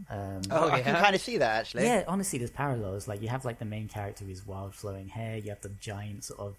Um, 0.10 0.42
Oh, 0.52 0.70
I 0.70 0.82
can 0.82 0.96
kind 0.96 1.16
of 1.16 1.22
see 1.22 1.38
that 1.38 1.60
actually. 1.62 1.84
yeah, 1.86 2.04
honestly, 2.08 2.38
there's 2.40 2.52
parallels. 2.52 3.08
Like 3.08 3.22
you 3.22 3.30
have 3.30 3.46
like 3.46 3.58
the 3.60 3.66
main 3.66 3.88
character 3.88 4.26
with 4.26 4.46
wild 4.46 4.76
flowing 4.76 5.08
hair. 5.08 5.38
You 5.38 5.50
have 5.50 5.62
the 5.62 5.72
giant 5.80 6.26
sort 6.26 6.40
of 6.40 6.56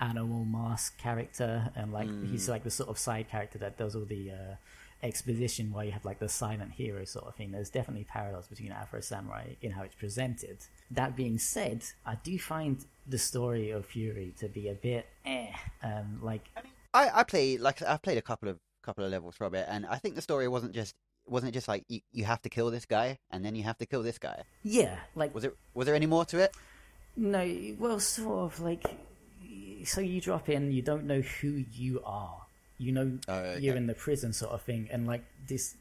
animal 0.00 0.44
mask 0.44 0.96
character, 0.98 1.70
and 1.74 1.92
like 1.92 2.08
he's 2.30 2.48
like 2.48 2.62
the 2.64 2.70
sort 2.70 2.88
of 2.88 2.98
side 2.98 3.28
character 3.28 3.58
that 3.58 3.76
does 3.78 3.96
all 3.96 4.04
the 4.04 4.30
uh, 4.30 4.54
exposition. 5.02 5.72
While 5.72 5.84
you 5.84 5.92
have 5.92 6.04
like 6.04 6.18
the 6.18 6.28
silent 6.28 6.72
hero 6.72 7.04
sort 7.04 7.26
of 7.26 7.34
thing. 7.34 7.52
There's 7.52 7.70
definitely 7.70 8.04
parallels 8.04 8.46
between 8.46 8.72
Afro 8.72 9.00
Samurai 9.00 9.54
in 9.62 9.72
how 9.72 9.82
it's 9.82 9.94
presented. 9.94 10.58
That 10.90 11.16
being 11.16 11.38
said, 11.38 11.84
I 12.06 12.16
do 12.16 12.38
find 12.38 12.84
the 13.06 13.18
story 13.18 13.70
of 13.70 13.88
Furi 13.88 14.36
to 14.38 14.48
be 14.48 14.68
a 14.68 14.74
bit 14.74 15.06
eh. 15.24 15.48
Um, 15.82 16.20
like 16.22 16.42
I, 16.94 17.10
I 17.14 17.22
play 17.24 17.58
like 17.58 17.82
I've 17.82 18.02
played 18.02 18.18
a 18.18 18.22
couple 18.22 18.48
of 18.48 18.58
couple 18.82 19.04
of 19.04 19.10
levels 19.10 19.36
from 19.36 19.54
it, 19.54 19.66
and 19.68 19.86
I 19.86 19.96
think 19.96 20.14
the 20.14 20.22
story 20.22 20.48
wasn't 20.48 20.72
just 20.72 20.94
wasn't 21.26 21.50
it 21.50 21.52
just 21.52 21.68
like 21.68 21.84
you, 21.88 22.00
you 22.12 22.24
have 22.24 22.40
to 22.42 22.48
kill 22.48 22.70
this 22.70 22.86
guy 22.86 23.18
and 23.30 23.44
then 23.44 23.54
you 23.54 23.62
have 23.62 23.76
to 23.78 23.86
kill 23.86 24.02
this 24.02 24.18
guy. 24.18 24.44
yeah, 24.62 24.96
like 25.14 25.34
Was 25.34 25.44
it 25.44 25.54
was 25.74 25.86
there 25.86 25.94
any 25.94 26.06
more 26.06 26.24
to 26.26 26.38
it? 26.38 26.54
No, 27.16 27.74
well, 27.78 28.00
sort 28.00 28.52
of 28.52 28.60
like. 28.60 28.84
So 29.84 30.00
you 30.00 30.20
drop 30.20 30.48
in, 30.48 30.72
you 30.72 30.82
don't 30.82 31.04
know 31.04 31.20
who 31.20 31.64
you 31.72 32.02
are. 32.04 32.42
You 32.78 32.92
know 32.92 33.18
Oh, 33.28 33.34
okay. 33.34 33.60
you're 33.60 33.76
in 33.76 33.86
the 33.86 33.94
prison, 33.94 34.32
sort 34.32 34.52
of 34.52 34.62
thing, 34.62 34.88
and 34.90 35.06
like 35.06 35.24
this, 35.46 35.74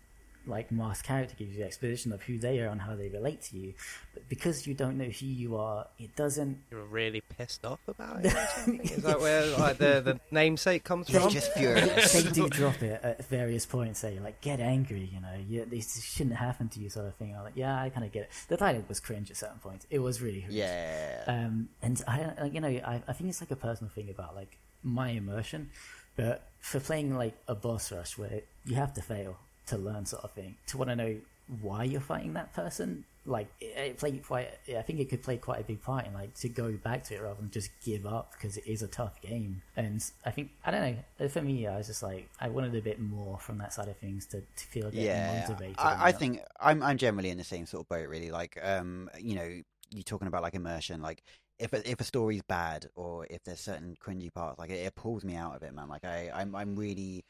like 0.47 0.71
masked 0.71 1.05
character 1.05 1.35
gives 1.37 1.57
you 1.57 1.63
exposition 1.65 2.13
of 2.13 2.23
who 2.23 2.37
they 2.39 2.59
are 2.61 2.67
and 2.69 2.79
how 2.81 2.95
they 2.95 3.09
relate 3.09 3.41
to 3.41 3.57
you. 3.57 3.73
But 4.13 4.29
because 4.29 4.65
you 4.65 4.73
don't 4.73 4.97
know 4.97 5.05
who 5.09 5.25
you 5.25 5.57
are, 5.57 5.87
it 5.99 6.15
doesn't. 6.15 6.57
You're 6.71 6.85
really 6.85 7.21
pissed 7.37 7.65
off 7.65 7.81
about 7.87 8.23
it. 8.25 8.33
Or 8.33 8.47
something? 8.55 8.79
Is 8.79 9.03
that 9.03 9.19
where 9.19 9.45
like 9.59 9.77
the 9.77 10.01
the 10.01 10.19
namesake 10.31 10.83
comes 10.85 11.09
It's 11.09 11.17
from? 11.17 11.29
just 11.31 11.51
furious. 11.57 12.13
they 12.13 12.23
do 12.31 12.47
drop 12.49 12.81
it 12.81 12.99
at 13.03 13.25
various 13.27 13.65
points. 13.65 13.99
Say 13.99 14.17
like, 14.19 14.39
get 14.41 14.59
angry, 14.61 15.09
you 15.13 15.19
know, 15.19 15.35
you, 15.47 15.65
this 15.65 16.01
shouldn't 16.03 16.37
happen 16.37 16.69
to 16.69 16.79
you, 16.79 16.89
sort 16.89 17.07
of 17.07 17.15
thing. 17.15 17.35
I'm 17.35 17.43
like, 17.43 17.57
yeah, 17.57 17.79
I 17.79 17.89
kind 17.89 18.05
of 18.05 18.11
get 18.13 18.23
it. 18.23 18.29
The 18.47 18.55
dialogue 18.57 18.85
was 18.87 18.99
cringe 19.01 19.29
at 19.29 19.37
certain 19.37 19.59
points. 19.59 19.85
It 19.89 19.99
was 19.99 20.21
really 20.21 20.39
horrendous. 20.41 20.57
Yeah. 20.65 21.23
Um, 21.27 21.69
and 21.81 22.01
I, 22.07 22.31
like, 22.41 22.53
you 22.53 22.61
know, 22.61 22.69
I, 22.69 23.03
I 23.07 23.13
think 23.13 23.29
it's 23.29 23.41
like 23.41 23.51
a 23.51 23.55
personal 23.57 23.91
thing 23.91 24.09
about 24.09 24.33
like 24.33 24.57
my 24.81 25.09
immersion, 25.09 25.69
but 26.15 26.47
for 26.67 26.81
playing 26.81 27.15
like 27.15 27.33
a 27.47 27.55
boss 27.55 27.93
rush 27.93 28.17
where 28.17 28.41
you 28.65 28.75
have 28.75 28.93
to 28.93 29.01
fail 29.01 29.37
to 29.67 29.77
learn, 29.77 30.05
sort 30.05 30.25
of 30.25 30.31
thing, 30.31 30.55
to 30.67 30.77
want 30.77 30.89
to 30.89 30.97
know 30.97 31.15
why 31.61 31.85
you're 31.85 32.01
fighting 32.01 32.33
that 32.33 32.53
person, 32.53 33.05
like 33.25 33.47
it, 33.61 33.77
it 33.77 33.97
played 33.97 34.21
quite. 34.21 34.49
I 34.77 34.81
think 34.81 34.99
it 34.99 35.09
could 35.09 35.23
play 35.23 35.37
quite 35.37 35.61
a 35.61 35.63
big 35.63 35.81
part 35.81 36.05
in 36.05 36.13
like 36.13 36.33
to 36.35 36.49
go 36.49 36.73
back 36.73 37.05
to 37.05 37.15
it 37.15 37.21
rather 37.21 37.39
than 37.39 37.51
just 37.51 37.69
give 37.85 38.05
up 38.05 38.33
because 38.33 38.57
it 38.57 38.67
is 38.67 38.81
a 38.81 38.87
tough 38.87 39.21
game. 39.21 39.61
And 39.77 40.03
I 40.25 40.31
think 40.31 40.51
I 40.65 40.71
don't 40.71 40.97
know. 41.19 41.29
For 41.29 41.41
me, 41.41 41.67
I 41.67 41.77
was 41.77 41.87
just 41.87 42.03
like 42.03 42.29
I 42.41 42.49
wanted 42.49 42.75
a 42.75 42.81
bit 42.81 42.99
more 42.99 43.39
from 43.39 43.59
that 43.59 43.71
side 43.71 43.87
of 43.87 43.95
things 43.97 44.25
to, 44.27 44.41
to 44.41 44.65
feel 44.65 44.89
yeah, 44.91 45.45
motivated. 45.47 45.75
I, 45.77 46.07
I 46.07 46.11
think 46.11 46.41
I'm 46.59 46.83
I'm 46.83 46.97
generally 46.97 47.29
in 47.29 47.37
the 47.37 47.45
same 47.45 47.65
sort 47.65 47.85
of 47.85 47.89
boat. 47.89 48.09
Really, 48.09 48.29
like 48.29 48.59
um, 48.61 49.09
you 49.17 49.35
know, 49.35 49.61
you're 49.91 50.03
talking 50.03 50.27
about 50.27 50.41
like 50.41 50.55
immersion. 50.55 51.01
Like 51.01 51.23
if 51.59 51.73
a, 51.73 51.89
if 51.89 51.99
a 51.99 52.03
story's 52.03 52.43
bad 52.43 52.87
or 52.95 53.25
if 53.29 53.43
there's 53.43 53.59
certain 53.59 53.95
cringy 54.03 54.31
parts, 54.33 54.59
like 54.59 54.69
it, 54.69 54.85
it 54.85 54.95
pulls 54.95 55.23
me 55.23 55.35
out 55.35 55.55
of 55.55 55.63
it, 55.63 55.73
man. 55.73 55.87
Like 55.89 56.05
I 56.05 56.29
I'm 56.33 56.55
I'm 56.55 56.75
really, 56.75 57.25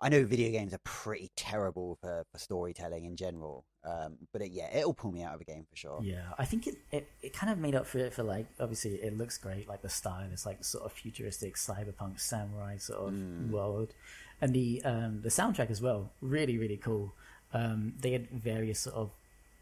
I 0.00 0.08
know 0.08 0.24
video 0.24 0.50
games 0.50 0.72
are 0.72 0.80
pretty 0.84 1.30
terrible 1.36 1.98
for, 2.00 2.24
for 2.30 2.38
storytelling 2.38 3.04
in 3.04 3.16
general. 3.16 3.64
Um, 3.84 4.18
but 4.32 4.42
it, 4.42 4.52
yeah, 4.52 4.68
it'll 4.72 4.94
pull 4.94 5.10
me 5.10 5.24
out 5.24 5.34
of 5.34 5.40
a 5.40 5.44
game 5.44 5.66
for 5.68 5.76
sure. 5.76 6.00
Yeah, 6.04 6.22
I 6.38 6.44
think 6.44 6.68
it, 6.68 6.76
it, 6.92 7.08
it 7.20 7.32
kind 7.32 7.52
of 7.52 7.58
made 7.58 7.74
up 7.74 7.84
for 7.86 7.98
it 7.98 8.14
for 8.14 8.22
like 8.22 8.46
obviously 8.60 8.92
it 8.92 9.18
looks 9.18 9.38
great 9.38 9.68
like 9.68 9.82
the 9.82 9.88
style 9.88 10.28
it's 10.32 10.46
like 10.46 10.62
sort 10.64 10.84
of 10.84 10.92
futuristic 10.92 11.56
cyberpunk 11.56 12.20
samurai 12.20 12.76
sort 12.76 13.08
of 13.08 13.12
Mm. 13.14 13.50
world, 13.50 13.92
and 14.40 14.54
the 14.54 14.80
um, 14.84 15.22
the 15.22 15.28
soundtrack 15.28 15.70
as 15.70 15.82
well 15.82 16.10
really 16.20 16.58
really 16.58 16.76
cool. 16.76 17.12
Um, 17.52 17.94
they 18.00 18.12
had 18.12 18.30
various 18.30 18.78
sort 18.78 18.96
of 18.96 19.10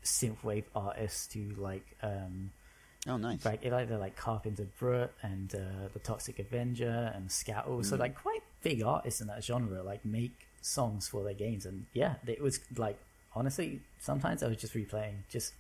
synthwave 0.04 0.64
artists 0.74 1.26
to 1.28 1.54
like 1.58 1.96
um, 2.02 2.52
Oh, 3.08 3.16
nice. 3.16 3.44
like 3.44 3.64
either 3.64 3.96
like 3.96 4.16
Carpenter 4.16 4.66
Brut 4.78 5.12
and 5.22 5.54
uh, 5.54 5.88
the 5.92 5.98
Toxic 6.00 6.38
Avenger 6.38 7.12
and 7.14 7.30
so 7.32 7.52
Mm. 7.52 7.98
like 7.98 8.14
quite 8.14 8.42
big 8.62 8.82
artists 8.82 9.20
in 9.22 9.26
that 9.28 9.42
genre 9.42 9.82
like 9.82 10.04
make 10.04 10.46
songs 10.62 11.08
for 11.08 11.24
their 11.24 11.32
games, 11.34 11.64
and 11.66 11.86
yeah, 11.94 12.14
it 12.26 12.42
was 12.42 12.60
like 12.76 12.98
honestly 13.34 13.80
sometimes 14.00 14.42
I 14.42 14.48
was 14.48 14.58
just 14.58 14.74
replaying 14.74 15.14
just 15.30 15.54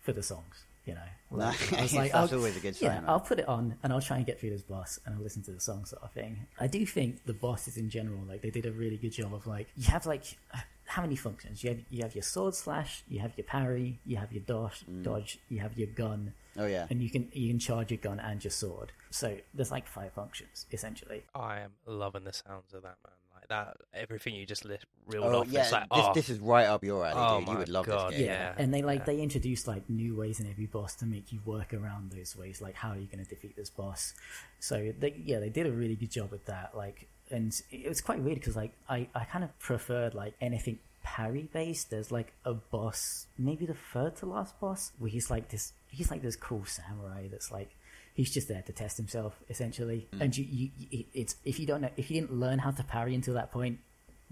for 0.00 0.12
the 0.12 0.22
songs, 0.22 0.64
you 0.86 0.94
know. 0.94 1.00
Like, 1.30 1.72
I 1.74 1.82
was 1.82 1.92
like, 1.94 2.12
That's 2.12 2.32
I'll- 2.32 2.38
always 2.38 2.56
a 2.56 2.60
good 2.60 2.76
sign. 2.76 3.02
yeah. 3.02 3.02
I'll 3.06 3.20
put 3.20 3.38
it 3.40 3.48
on 3.48 3.74
and 3.82 3.92
I'll 3.92 4.00
try 4.00 4.16
and 4.18 4.24
get 4.24 4.40
through 4.40 4.50
this 4.50 4.62
boss 4.62 4.98
and 5.04 5.14
I'll 5.16 5.22
listen 5.22 5.42
to 5.42 5.50
the 5.50 5.60
song 5.60 5.84
sort 5.84 6.02
of 6.02 6.12
thing. 6.12 6.46
I 6.58 6.66
do 6.68 6.86
think 6.86 7.24
the 7.26 7.34
bosses 7.34 7.76
in 7.76 7.90
general, 7.90 8.20
like 8.28 8.40
they 8.42 8.50
did 8.50 8.64
a 8.64 8.72
really 8.72 8.96
good 8.96 9.12
job 9.12 9.34
of 9.34 9.46
like 9.46 9.66
you 9.76 9.84
have 9.90 10.06
like 10.06 10.24
how 10.86 11.02
many 11.02 11.16
functions? 11.16 11.62
You 11.64 11.70
have 11.70 11.80
you 11.90 12.02
have 12.04 12.14
your 12.14 12.22
sword 12.22 12.54
slash, 12.54 13.02
you 13.08 13.18
have 13.20 13.32
your 13.36 13.44
parry, 13.44 13.98
you 14.06 14.16
have 14.16 14.32
your 14.32 14.42
dodge, 14.46 14.84
Mm. 14.90 15.02
dodge, 15.02 15.38
you 15.50 15.58
have 15.60 15.76
your 15.76 15.88
gun, 15.88 16.32
Oh 16.58 16.66
yeah. 16.66 16.86
and 16.90 17.02
you 17.02 17.10
can 17.10 17.28
you 17.32 17.48
can 17.48 17.58
charge 17.58 17.90
your 17.90 17.98
gun 17.98 18.20
and 18.20 18.42
your 18.42 18.50
sword. 18.50 18.92
So 19.10 19.36
there's 19.54 19.70
like 19.70 19.86
five 19.86 20.12
functions 20.12 20.66
essentially. 20.72 21.24
I 21.34 21.60
am 21.60 21.72
loving 21.86 22.24
the 22.24 22.32
sounds 22.32 22.72
of 22.74 22.82
that 22.82 22.96
man. 23.04 23.12
Like 23.34 23.48
that, 23.48 23.76
everything 23.94 24.34
you 24.34 24.46
just 24.46 24.64
li- 24.64 24.78
reeled 25.06 25.26
Oh 25.26 25.40
off. 25.40 25.48
yeah. 25.48 25.60
it's 25.62 25.72
like, 25.72 25.82
this, 25.90 26.04
oh, 26.04 26.12
this 26.14 26.30
is 26.30 26.38
right 26.40 26.66
up 26.66 26.82
your 26.82 27.06
alley, 27.06 27.14
Oh 27.16 27.38
dude. 27.38 27.48
You 27.48 27.52
my 27.54 27.58
would 27.60 27.68
love 27.68 27.86
God, 27.86 28.10
this 28.12 28.18
game. 28.18 28.26
Yeah, 28.28 28.54
and 28.56 28.72
they 28.74 28.82
like 28.82 29.00
yeah. 29.00 29.04
they 29.04 29.20
introduced 29.20 29.68
like 29.68 29.88
new 29.90 30.16
ways 30.16 30.40
in 30.40 30.48
every 30.50 30.66
boss 30.66 30.94
to 30.96 31.06
make 31.06 31.32
you 31.32 31.40
work 31.44 31.72
around 31.74 32.10
those 32.12 32.34
ways. 32.36 32.60
Like 32.62 32.74
how 32.74 32.90
are 32.90 32.96
you 32.98 33.06
going 33.06 33.22
to 33.24 33.28
defeat 33.28 33.54
this 33.56 33.70
boss? 33.70 34.14
So 34.58 34.92
they 34.98 35.14
yeah 35.24 35.38
they 35.38 35.50
did 35.50 35.66
a 35.66 35.72
really 35.72 35.94
good 35.96 36.10
job 36.10 36.30
with 36.30 36.46
that. 36.46 36.76
Like 36.76 37.08
and 37.30 37.52
it 37.70 37.88
was 37.88 38.00
quite 38.00 38.20
weird 38.20 38.38
because 38.38 38.56
like 38.56 38.72
I 38.88 39.08
I 39.14 39.24
kind 39.24 39.44
of 39.44 39.56
preferred 39.58 40.14
like 40.14 40.34
anything 40.40 40.78
parry 41.14 41.48
based. 41.52 41.90
There's 41.90 42.10
like 42.10 42.32
a 42.44 42.54
boss, 42.54 43.26
maybe 43.38 43.64
the 43.66 43.78
third 43.92 44.16
to 44.16 44.26
last 44.26 44.58
boss, 44.60 44.90
where 44.98 45.10
he's 45.10 45.30
like 45.30 45.48
this 45.50 45.72
he's 45.90 46.10
like 46.10 46.22
this 46.22 46.36
cool 46.36 46.64
samurai 46.66 47.28
that's 47.30 47.50
like. 47.52 47.70
He's 48.14 48.32
just 48.32 48.48
there 48.48 48.62
to 48.62 48.72
test 48.72 48.96
himself, 48.96 49.38
essentially. 49.50 50.08
And 50.18 50.34
you, 50.34 50.46
you, 50.50 50.70
you, 50.90 51.04
it's 51.12 51.36
if 51.44 51.60
you 51.60 51.66
don't 51.66 51.82
know, 51.82 51.90
if 51.98 52.10
you 52.10 52.18
didn't 52.18 52.32
learn 52.40 52.58
how 52.58 52.70
to 52.70 52.82
parry 52.82 53.14
until 53.14 53.34
that 53.34 53.52
point, 53.52 53.78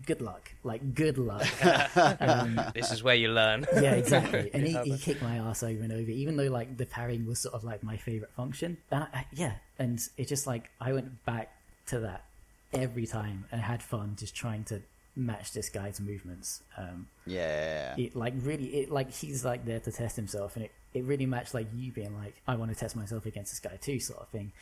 good 0.07 0.23
luck. 0.23 0.51
Like 0.63 0.95
good 0.95 1.19
luck. 1.19 1.45
um, 2.23 2.59
this 2.75 2.91
is 2.91 3.03
where 3.03 3.15
you 3.15 3.29
learn. 3.29 3.67
yeah, 3.75 3.93
exactly. 3.93 4.51
And 4.55 4.67
he, 4.67 4.73
Yeah, 4.73 4.85
he 4.85 4.91
but- 4.93 5.01
kicked 5.01 5.21
my 5.23 5.37
ass 5.37 5.63
over 5.63 5.83
and 5.83 5.93
over, 5.93 6.11
even 6.11 6.39
though 6.39 6.49
like 6.61 6.79
the 6.79 6.87
parrying 6.87 7.27
was 7.27 7.41
sort 7.41 7.55
of 7.55 7.63
like 7.63 7.83
my 7.83 7.99
favorite 7.99 8.33
function. 8.33 8.79
And 8.91 9.05
I, 9.05 9.07
I- 9.19 9.27
yeah, 9.35 9.53
and 9.79 10.01
it 10.17 10.29
just 10.29 10.47
like 10.47 10.71
I 10.81 10.95
went 10.95 11.23
back 11.27 11.53
to 11.89 12.01
that 12.01 12.25
every 12.73 13.07
time 13.07 13.45
and 13.53 13.61
had 13.61 13.83
fun 13.83 14.17
just 14.19 14.35
trying 14.35 14.65
to 14.65 14.81
match 15.17 15.53
this 15.53 15.69
guy's 15.71 16.01
movements. 16.01 16.63
Um, 16.77 17.09
Yeah. 17.27 17.95
it 17.97 18.17
like 18.17 18.35
really, 18.39 18.67
it 18.81 18.91
like 18.91 19.11
he's 19.13 19.45
like 19.45 19.65
there 19.65 19.81
to 19.81 19.93
test 19.93 20.17
himself, 20.17 20.57
and 20.57 20.65
it 20.65 20.73
it 20.93 21.05
really 21.05 21.27
matched 21.27 21.55
like 21.55 21.67
you 21.75 21.93
being 21.93 22.17
like 22.17 22.35
I 22.47 22.57
want 22.57 22.73
to 22.73 22.77
test 22.79 22.97
myself 22.97 23.27
against 23.27 23.53
this 23.53 23.61
guy 23.61 23.77
too, 23.77 24.01
sort 24.01 24.21
of 24.21 24.29
thing. 24.29 24.53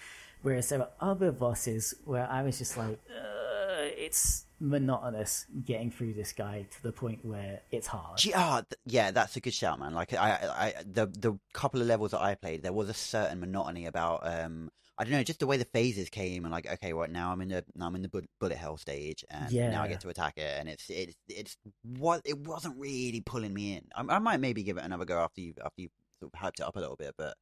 Whereas 0.42 0.68
there 0.70 0.80
are 0.80 0.90
other 1.00 1.30
bosses 1.30 1.94
where 2.05 2.28
I 2.28 2.42
was 2.42 2.59
just 2.59 2.76
like, 2.76 2.98
uh, 3.16 3.84
it's 3.96 4.44
monotonous 4.59 5.46
getting 5.64 5.90
through 5.90 6.14
this 6.14 6.32
guy 6.32 6.66
to 6.68 6.82
the 6.82 6.90
point 6.92 7.24
where 7.24 7.61
it's 7.70 7.86
hard. 7.86 8.18
Th- 8.62 8.78
yeah, 8.84 9.12
that's 9.12 9.36
a 9.36 9.40
good 9.40 9.55
shout, 9.55 9.78
man. 9.78 9.94
Like 9.94 10.12
I, 10.14 10.16
I, 10.30 10.64
I, 10.66 10.74
the 10.84 11.07
the 11.07 11.38
couple 11.53 11.80
of 11.80 11.86
levels 11.86 12.11
that 12.11 12.20
I 12.20 12.34
played, 12.34 12.62
there 12.62 12.72
was 12.72 12.88
a 12.88 12.94
certain 12.94 13.38
monotony 13.40 13.86
about, 13.86 14.20
um, 14.24 14.70
I 15.03 15.05
don't 15.05 15.14
know, 15.14 15.24
just 15.24 15.40
the 15.40 15.48
way 15.48 15.57
the 15.57 15.64
phases 15.64 16.09
came 16.09 16.44
and 16.44 16.53
like, 16.53 16.70
okay, 16.74 16.92
right 16.92 17.11
now 17.11 17.32
I'm 17.32 17.40
in 17.40 17.48
the 17.48 17.64
now 17.74 17.86
I'm 17.86 17.96
in 17.96 18.03
the 18.03 18.09
bu- 18.09 18.22
bullet 18.38 18.57
hell 18.57 18.76
stage, 18.76 19.24
and 19.28 19.50
yeah. 19.50 19.68
now 19.68 19.82
I 19.82 19.88
get 19.88 20.00
to 20.03 20.09
attack 20.11 20.34
it, 20.36 20.57
and 20.61 20.68
it's 20.68 20.88
it's 20.88 21.16
it's 21.28 21.57
what 21.82 22.20
it 22.24 22.38
wasn't 22.38 22.78
really 22.78 23.20
pulling 23.20 23.53
me 23.53 23.74
in. 23.74 23.82
I, 23.96 24.14
I 24.14 24.18
might 24.20 24.38
maybe 24.38 24.62
give 24.62 24.76
it 24.76 24.84
another 24.84 25.05
go 25.05 25.18
after 25.18 25.40
you 25.40 25.55
after 25.64 25.82
you 25.82 25.88
sort 26.20 26.32
of 26.32 26.40
hyped 26.40 26.61
it 26.61 26.66
up 26.66 26.76
a 26.76 26.78
little 26.78 26.94
bit, 26.94 27.14
but 27.18 27.34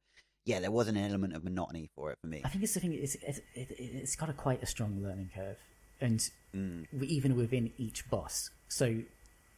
yeah, 0.43 0.59
there 0.59 0.71
was 0.71 0.87
an 0.87 0.97
element 0.97 1.35
of 1.35 1.43
monotony 1.43 1.87
for 1.95 2.11
it 2.11 2.17
for 2.19 2.25
me. 2.25 2.41
I 2.43 2.49
think 2.49 2.63
it's 2.63 2.73
the 2.73 2.79
thing. 2.79 2.93
It's 2.93 3.15
it's 3.21 3.37
it, 3.53 3.67
it's 3.77 4.15
got 4.15 4.29
a 4.29 4.33
quite 4.33 4.63
a 4.63 4.65
strong 4.65 4.99
learning 5.03 5.29
curve, 5.35 5.57
and 6.01 6.19
Mm. 6.55 6.85
even 7.03 7.37
within 7.37 7.71
each 7.77 8.09
boss, 8.09 8.49
so 8.67 9.03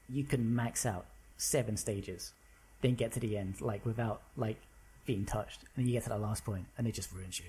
you 0.10 0.24
can 0.26 0.54
max 0.54 0.86
out 0.86 1.06
seven 1.38 1.76
stages, 1.76 2.34
then 2.82 2.94
get 2.94 3.12
to 3.14 3.20
the 3.20 3.36
end 3.36 3.62
like 3.62 3.84
without 3.86 4.22
like 4.38 4.58
being 5.06 5.26
touched, 5.26 5.62
and 5.64 5.72
then 5.78 5.88
you 5.88 5.94
get 5.94 6.04
to 6.04 6.10
that 6.10 6.22
last 6.22 6.46
point, 6.46 6.66
and 6.78 6.86
it 6.86 6.94
just 6.94 7.12
ruins 7.12 7.40
you, 7.40 7.46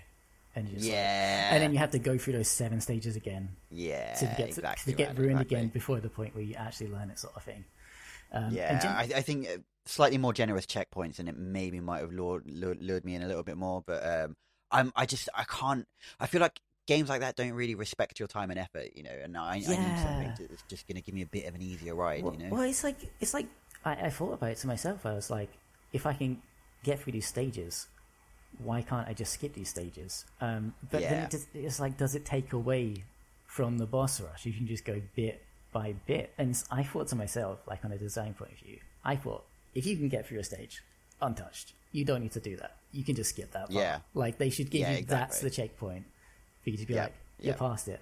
and 0.56 0.68
you 0.68 0.74
just 0.74 0.86
like- 0.86 0.94
Yeah, 0.94 1.54
and 1.54 1.62
then 1.62 1.72
you 1.72 1.78
have 1.78 1.90
to 1.92 1.98
go 1.98 2.16
through 2.18 2.34
those 2.34 2.48
seven 2.48 2.80
stages 2.80 3.16
again 3.16 3.48
yeah, 3.70 4.14
to 4.14 4.24
get 4.26 4.36
to, 4.36 4.44
exactly, 4.60 4.92
to 4.92 4.96
get 4.96 5.08
man, 5.08 5.16
ruined 5.16 5.40
exactly. 5.40 5.56
again 5.56 5.68
before 5.68 6.00
the 6.00 6.08
point 6.08 6.34
where 6.34 6.44
you 6.44 6.54
actually 6.54 6.88
learn 6.88 7.10
it, 7.10 7.18
sort 7.18 7.34
of 7.36 7.42
thing. 7.42 7.64
Um, 8.32 8.52
Yeah, 8.52 8.78
gen- 8.80 8.92
I, 8.92 9.18
I 9.18 9.22
think 9.22 9.46
uh, 9.48 9.58
slightly 9.86 10.18
more 10.18 10.32
generous 10.32 10.66
checkpoints, 10.66 11.18
and 11.18 11.28
it 11.28 11.36
maybe 11.36 11.80
might 11.80 12.00
have 12.00 12.12
lured, 12.12 12.44
lured, 12.46 12.82
lured 12.82 13.04
me 13.04 13.14
in 13.14 13.22
a 13.22 13.26
little 13.28 13.42
bit 13.42 13.56
more. 13.56 13.82
But 13.86 14.04
um, 14.06 14.36
I'm, 14.70 14.92
I 14.96 15.06
just, 15.06 15.28
I 15.34 15.44
can't. 15.44 15.86
I 16.18 16.26
feel 16.26 16.40
like 16.40 16.58
games 16.86 17.08
like 17.08 17.20
that 17.20 17.36
don't 17.36 17.52
really 17.52 17.74
respect 17.74 18.18
your 18.18 18.28
time 18.28 18.50
and 18.50 18.58
effort, 18.58 18.90
you 18.94 19.02
know. 19.02 19.16
And 19.22 19.36
I, 19.36 19.52
I 19.52 19.56
need 19.58 19.64
something 19.64 20.32
to, 20.36 20.48
that's 20.48 20.62
just 20.68 20.86
going 20.88 20.96
to 20.96 21.02
give 21.02 21.14
me 21.14 21.22
a 21.22 21.26
bit 21.26 21.46
of 21.46 21.54
an 21.54 21.62
easier 21.62 21.94
ride, 21.94 22.24
well, 22.24 22.34
you 22.34 22.44
know. 22.44 22.48
well, 22.50 22.62
it's 22.62 22.82
like 22.84 22.96
it's 23.20 23.34
like 23.34 23.46
I, 23.84 23.92
I 24.06 24.10
thought 24.10 24.32
about 24.34 24.50
it 24.50 24.58
to 24.58 24.66
myself. 24.66 25.06
I 25.06 25.12
was 25.14 25.30
like, 25.30 25.50
if 25.92 26.06
I 26.06 26.12
can 26.12 26.42
get 26.82 27.00
through 27.00 27.12
these 27.12 27.26
stages, 27.26 27.86
why 28.58 28.82
can't 28.82 29.08
I 29.08 29.12
just 29.14 29.32
skip 29.32 29.54
these 29.54 29.68
stages? 29.68 30.24
Um, 30.40 30.74
but 30.90 31.00
then 31.02 31.24
it 31.24 31.30
just, 31.30 31.46
it's 31.54 31.80
like, 31.80 31.96
does 31.96 32.14
it 32.14 32.24
take 32.24 32.52
away 32.52 33.04
from 33.46 33.78
the 33.78 33.86
boss 33.86 34.20
rush? 34.20 34.46
You 34.46 34.52
can 34.52 34.66
just 34.66 34.84
go 34.84 35.00
bit 35.14 35.42
by 35.72 35.94
bit. 36.06 36.32
And 36.38 36.60
I 36.70 36.82
thought 36.82 37.08
to 37.08 37.16
myself, 37.16 37.60
like 37.66 37.84
on 37.84 37.92
a 37.92 37.98
design 37.98 38.34
point 38.34 38.52
of 38.52 38.58
view, 38.58 38.78
I 39.04 39.16
thought 39.16 39.44
if 39.74 39.86
you 39.86 39.96
can 39.96 40.08
get 40.08 40.26
through 40.26 40.38
a 40.40 40.44
stage 40.44 40.82
untouched, 41.20 41.72
you 41.92 42.04
don't 42.04 42.22
need 42.22 42.32
to 42.32 42.40
do 42.40 42.56
that. 42.56 42.76
You 42.92 43.04
can 43.04 43.14
just 43.14 43.30
skip 43.30 43.52
that 43.52 43.66
part. 43.66 43.72
Yeah. 43.72 43.98
Like 44.14 44.38
they 44.38 44.50
should 44.50 44.70
give 44.70 44.82
Yeah, 44.82 44.98
you 44.98 45.04
that's 45.04 45.40
the 45.40 45.50
checkpoint 45.50 46.04
for 46.62 46.70
you 46.70 46.76
to 46.76 46.86
be 46.86 46.94
Yeah, 46.94 47.04
like, 47.04 47.14
you're 47.40 47.54
yeah. 47.54 47.58
past 47.58 47.88
it. 47.88 48.00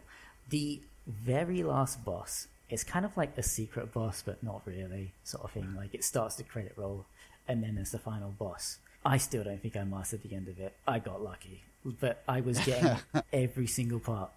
The 0.50 0.80
very 1.07 1.62
last 1.62 2.05
boss 2.05 2.46
is 2.70 2.84
kind 2.84 3.05
of 3.05 3.16
like 3.16 3.36
a 3.36 3.42
secret 3.42 3.92
boss, 3.92 4.22
but 4.24 4.42
not 4.42 4.62
really, 4.64 5.12
sort 5.24 5.44
of 5.44 5.50
thing. 5.50 5.74
Like 5.76 5.94
it 5.94 6.05
starts 6.05 6.36
the 6.36 6.42
credit 6.44 6.72
roll, 6.76 7.05
and 7.48 7.62
then 7.62 7.74
there's 7.74 7.90
the 7.90 7.98
final 7.98 8.30
boss. 8.30 8.78
I 9.05 9.16
still 9.18 9.44
don't 9.44 9.61
think 9.61 9.76
I 9.76 9.84
mastered 9.84 10.22
the 10.22 10.34
end 10.34 10.48
of 10.48 10.59
it. 10.59 10.74
I 10.86 10.98
got 10.98 11.22
lucky, 11.22 11.62
but 11.84 12.22
I 12.28 12.40
was 12.40 12.59
getting 12.61 12.96
every 13.32 13.66
single 13.66 14.00
part 14.00 14.30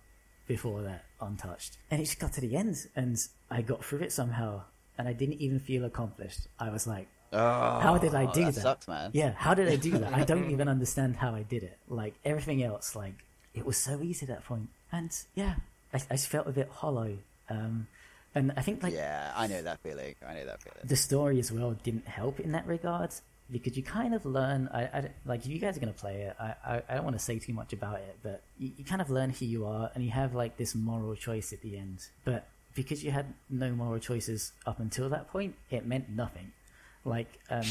before 0.47 0.82
that 0.84 1.05
untouched, 1.22 1.78
and 1.89 2.01
it 2.01 2.05
just 2.05 2.20
got 2.20 2.34
to 2.34 2.41
the 2.41 2.55
end, 2.55 2.88
and 2.95 3.18
I 3.49 3.61
got 3.61 3.84
through 3.84 3.99
it 3.99 4.11
somehow, 4.11 4.63
and 4.97 5.07
I 5.07 5.13
didn't 5.13 5.41
even 5.41 5.59
feel 5.59 5.86
accomplished. 5.86 6.47
I 6.59 6.70
was 6.70 6.88
like, 6.88 7.07
oh, 7.34 7.80
how 7.80 7.97
did 7.97 8.16
I 8.16 8.32
do 8.32 8.45
that? 8.45 8.55
that? 8.55 8.61
Sucks, 8.61 8.88
man. 8.88 9.11
Yeah, 9.13 9.34
how 9.36 9.53
did 9.53 9.68
I 9.68 9.76
do 9.76 9.97
that? 9.99 10.13
I 10.13 10.24
don't 10.24 10.49
even 10.51 10.68
understand 10.68 11.16
how 11.18 11.36
I 11.36 11.43
did 11.43 11.63
it. 11.63 11.78
Like 11.88 12.16
everything 12.24 12.63
else, 12.63 12.95
like 12.95 13.24
it 13.53 13.66
was 13.66 13.78
so 13.78 14.01
easy 14.01 14.26
at 14.26 14.30
that 14.30 14.45
point. 14.45 14.70
And 14.91 15.11
yeah, 15.36 15.55
I, 15.93 15.97
I 16.09 16.16
just 16.16 16.28
felt 16.28 16.47
a 16.47 16.51
bit 16.51 16.70
hollow. 16.70 17.18
Um, 17.49 17.88
and 18.34 18.51
I 18.57 18.61
think 18.61 18.84
like 18.84 18.93
yeah, 18.93 19.32
I 19.36 19.47
know 19.47 19.61
that 19.61 19.80
feeling. 19.80 20.16
I 20.28 20.34
know 20.34 20.45
that 20.45 20.61
feeling. 20.61 20.80
the 20.84 20.95
story 20.95 21.39
as 21.39 21.51
well 21.51 21.76
didn't 21.84 22.07
help 22.07 22.39
in 22.39 22.51
that 22.51 22.68
regard 22.68 23.11
because 23.52 23.78
you 23.78 23.84
kind 23.84 24.14
of 24.14 24.26
learn. 24.26 24.70
I, 24.74 24.82
I 24.84 25.10
like 25.26 25.41
if 25.46 25.48
you 25.52 25.60
guys 25.60 25.78
are 25.78 25.80
going 25.80 25.93
to 25.93 26.00
play 26.00 26.22
it, 26.24 26.36
I, 26.39 26.56
I, 26.66 26.82
I 26.89 26.93
don't 26.96 27.04
want 27.04 27.18
to 27.18 27.24
say 27.24 27.39
too 27.39 27.54
much 27.54 27.74
about 27.74 28.00
it, 28.00 28.18
but 28.24 28.41
you, 28.58 28.72
you 28.78 28.84
kind 28.86 29.02
of 29.02 29.10
learn 29.10 29.30
who 29.32 29.46
you 29.46 29.66
are, 29.66 29.91
and 29.93 30.04
you 30.04 30.12
have 30.12 30.34
like 30.34 30.58
this 30.58 30.76
moral 30.76 31.16
choice 31.16 31.54
at 31.54 31.62
the 31.62 31.78
end. 31.78 32.00
But 32.24 32.48
because 32.74 33.04
you 33.04 33.12
had 33.12 33.34
no 33.50 33.72
moral 33.72 34.00
choices 34.00 34.52
up 34.66 34.80
until 34.80 35.10
that 35.10 35.30
point, 35.30 35.56
it 35.70 35.86
meant 35.86 36.10
nothing. 36.10 36.52
Like 37.06 37.39
um, 37.50 37.64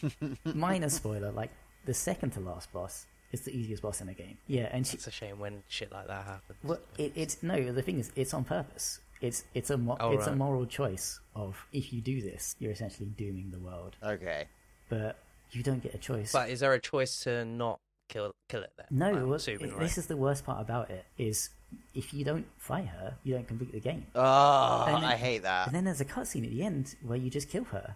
minor 0.54 0.88
spoiler, 0.88 1.30
like 1.32 1.50
the 1.84 1.94
second 1.94 2.30
to 2.30 2.40
last 2.40 2.72
boss 2.72 3.06
is 3.32 3.42
the 3.42 3.52
easiest 3.56 3.82
boss 3.82 4.00
in 4.00 4.06
the 4.08 4.14
game. 4.14 4.38
Yeah, 4.46 4.68
and 4.72 4.86
she, 4.86 4.96
It's 4.96 5.06
a 5.06 5.10
shame 5.10 5.38
when 5.38 5.62
shit 5.68 5.92
like 5.92 6.06
that 6.08 6.24
happens. 6.24 6.58
well, 6.64 6.78
it, 6.98 7.12
it's 7.14 7.42
no. 7.42 7.72
The 7.72 7.82
thing 7.82 7.98
is, 7.98 8.10
it's 8.16 8.32
on 8.34 8.44
purpose. 8.44 9.00
It's 9.20 9.44
it's 9.52 9.68
a 9.68 9.76
mo- 9.76 9.98
Oh, 10.00 10.12
it's 10.12 10.26
a 10.26 10.34
moral 10.34 10.64
choice 10.64 11.20
of 11.36 11.62
if 11.72 11.92
you 11.92 12.00
do 12.00 12.22
this, 12.22 12.56
you're 12.58 12.72
essentially 12.72 13.10
dooming 13.10 13.50
the 13.50 13.58
world. 13.58 13.96
Okay. 14.02 14.46
But 14.90 15.16
you 15.52 15.62
don't 15.62 15.82
get 15.82 15.94
a 15.94 15.98
choice. 15.98 16.32
But 16.32 16.50
is 16.50 16.60
there 16.60 16.74
a 16.74 16.80
choice 16.80 17.20
to 17.24 17.44
not 17.46 17.80
kill 18.10 18.32
kill 18.48 18.62
it 18.62 18.72
then? 18.76 18.86
no, 18.90 19.12
well, 19.26 19.34
assuming, 19.34 19.68
it- 19.70 19.72
right? 19.72 19.80
this 19.80 19.96
is 19.96 20.06
the 20.06 20.16
worst 20.18 20.44
part 20.44 20.60
about 20.60 20.90
it. 20.90 21.06
Is 21.16 21.48
if 21.94 22.12
you 22.12 22.24
don't 22.24 22.46
fight 22.58 22.86
her, 22.88 23.14
you 23.24 23.32
don't 23.34 23.48
complete 23.48 23.72
the 23.72 23.80
game. 23.80 24.06
Oh, 24.14 24.84
then- 24.86 25.04
I 25.04 25.16
hate 25.16 25.42
that. 25.42 25.68
And 25.68 25.74
then 25.74 25.84
there's 25.84 26.00
a 26.02 26.04
cutscene 26.04 26.44
at 26.44 26.50
the 26.50 26.62
end 26.62 26.94
where 27.02 27.16
you 27.16 27.30
just 27.30 27.48
kill 27.48 27.64
her, 27.64 27.94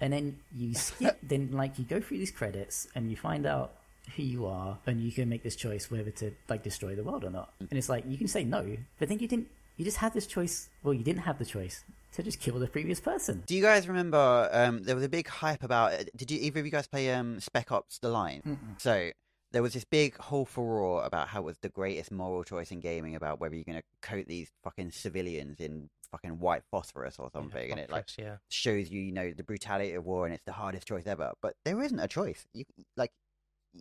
and 0.00 0.12
then 0.12 0.38
you 0.54 0.74
skip. 0.86 1.18
then 1.22 1.52
like 1.52 1.78
you 1.78 1.84
go 1.84 2.00
through 2.00 2.18
these 2.18 2.32
credits 2.32 2.86
and 2.94 3.10
you 3.10 3.16
find 3.16 3.46
out 3.46 3.72
who 4.16 4.22
you 4.24 4.46
are, 4.46 4.78
and 4.86 5.00
you 5.00 5.12
can 5.12 5.28
make 5.28 5.44
this 5.44 5.54
choice 5.56 5.90
whether 5.90 6.10
to 6.10 6.32
like 6.48 6.62
destroy 6.64 6.94
the 6.96 7.04
world 7.04 7.24
or 7.24 7.30
not. 7.30 7.52
And 7.60 7.72
it's 7.78 7.88
like 7.88 8.04
you 8.08 8.18
can 8.18 8.26
say 8.28 8.42
no, 8.44 8.76
but 8.98 9.08
then 9.08 9.18
you 9.20 9.28
didn't. 9.28 9.48
You 9.76 9.84
just 9.84 9.98
had 9.98 10.12
this 10.12 10.26
choice. 10.26 10.68
Well, 10.82 10.94
you 10.94 11.02
didn't 11.02 11.22
have 11.22 11.38
the 11.38 11.44
choice 11.44 11.84
to 12.12 12.22
just 12.22 12.40
kill 12.40 12.58
the 12.58 12.66
previous 12.66 13.00
person. 13.00 13.42
Do 13.46 13.54
you 13.54 13.62
guys 13.62 13.88
remember? 13.88 14.48
Um, 14.52 14.82
there 14.82 14.94
was 14.94 15.04
a 15.04 15.08
big 15.08 15.28
hype 15.28 15.62
about. 15.62 15.92
Did 16.16 16.30
you 16.30 16.38
either 16.40 16.60
of 16.60 16.66
you 16.66 16.72
guys 16.72 16.86
play 16.86 17.12
um, 17.12 17.40
Spec 17.40 17.72
Ops: 17.72 17.98
The 17.98 18.08
Line? 18.08 18.58
So 18.78 19.10
there 19.52 19.62
was 19.62 19.74
this 19.74 19.84
big 19.84 20.16
whole 20.16 20.44
furore 20.44 21.04
about 21.04 21.28
how 21.28 21.40
it 21.40 21.44
was 21.44 21.58
the 21.58 21.68
greatest 21.68 22.10
moral 22.10 22.42
choice 22.42 22.70
in 22.70 22.80
gaming 22.80 23.14
about 23.14 23.40
whether 23.40 23.54
you're 23.54 23.64
going 23.64 23.78
to 23.78 24.08
coat 24.08 24.26
these 24.26 24.50
fucking 24.64 24.90
civilians 24.90 25.60
in 25.60 25.90
fucking 26.10 26.38
white 26.38 26.62
phosphorus 26.70 27.16
or 27.18 27.30
something, 27.32 27.70
and 27.70 27.80
it 27.80 27.90
like 27.90 28.08
yeah. 28.18 28.36
shows 28.48 28.90
you, 28.90 29.00
you 29.00 29.12
know, 29.12 29.32
the 29.32 29.42
brutality 29.42 29.94
of 29.94 30.04
war, 30.04 30.26
and 30.26 30.34
it's 30.34 30.44
the 30.44 30.52
hardest 30.52 30.86
choice 30.86 31.06
ever. 31.06 31.32
But 31.40 31.54
there 31.64 31.82
isn't 31.82 31.98
a 31.98 32.08
choice. 32.08 32.46
You 32.52 32.64
like, 32.96 33.12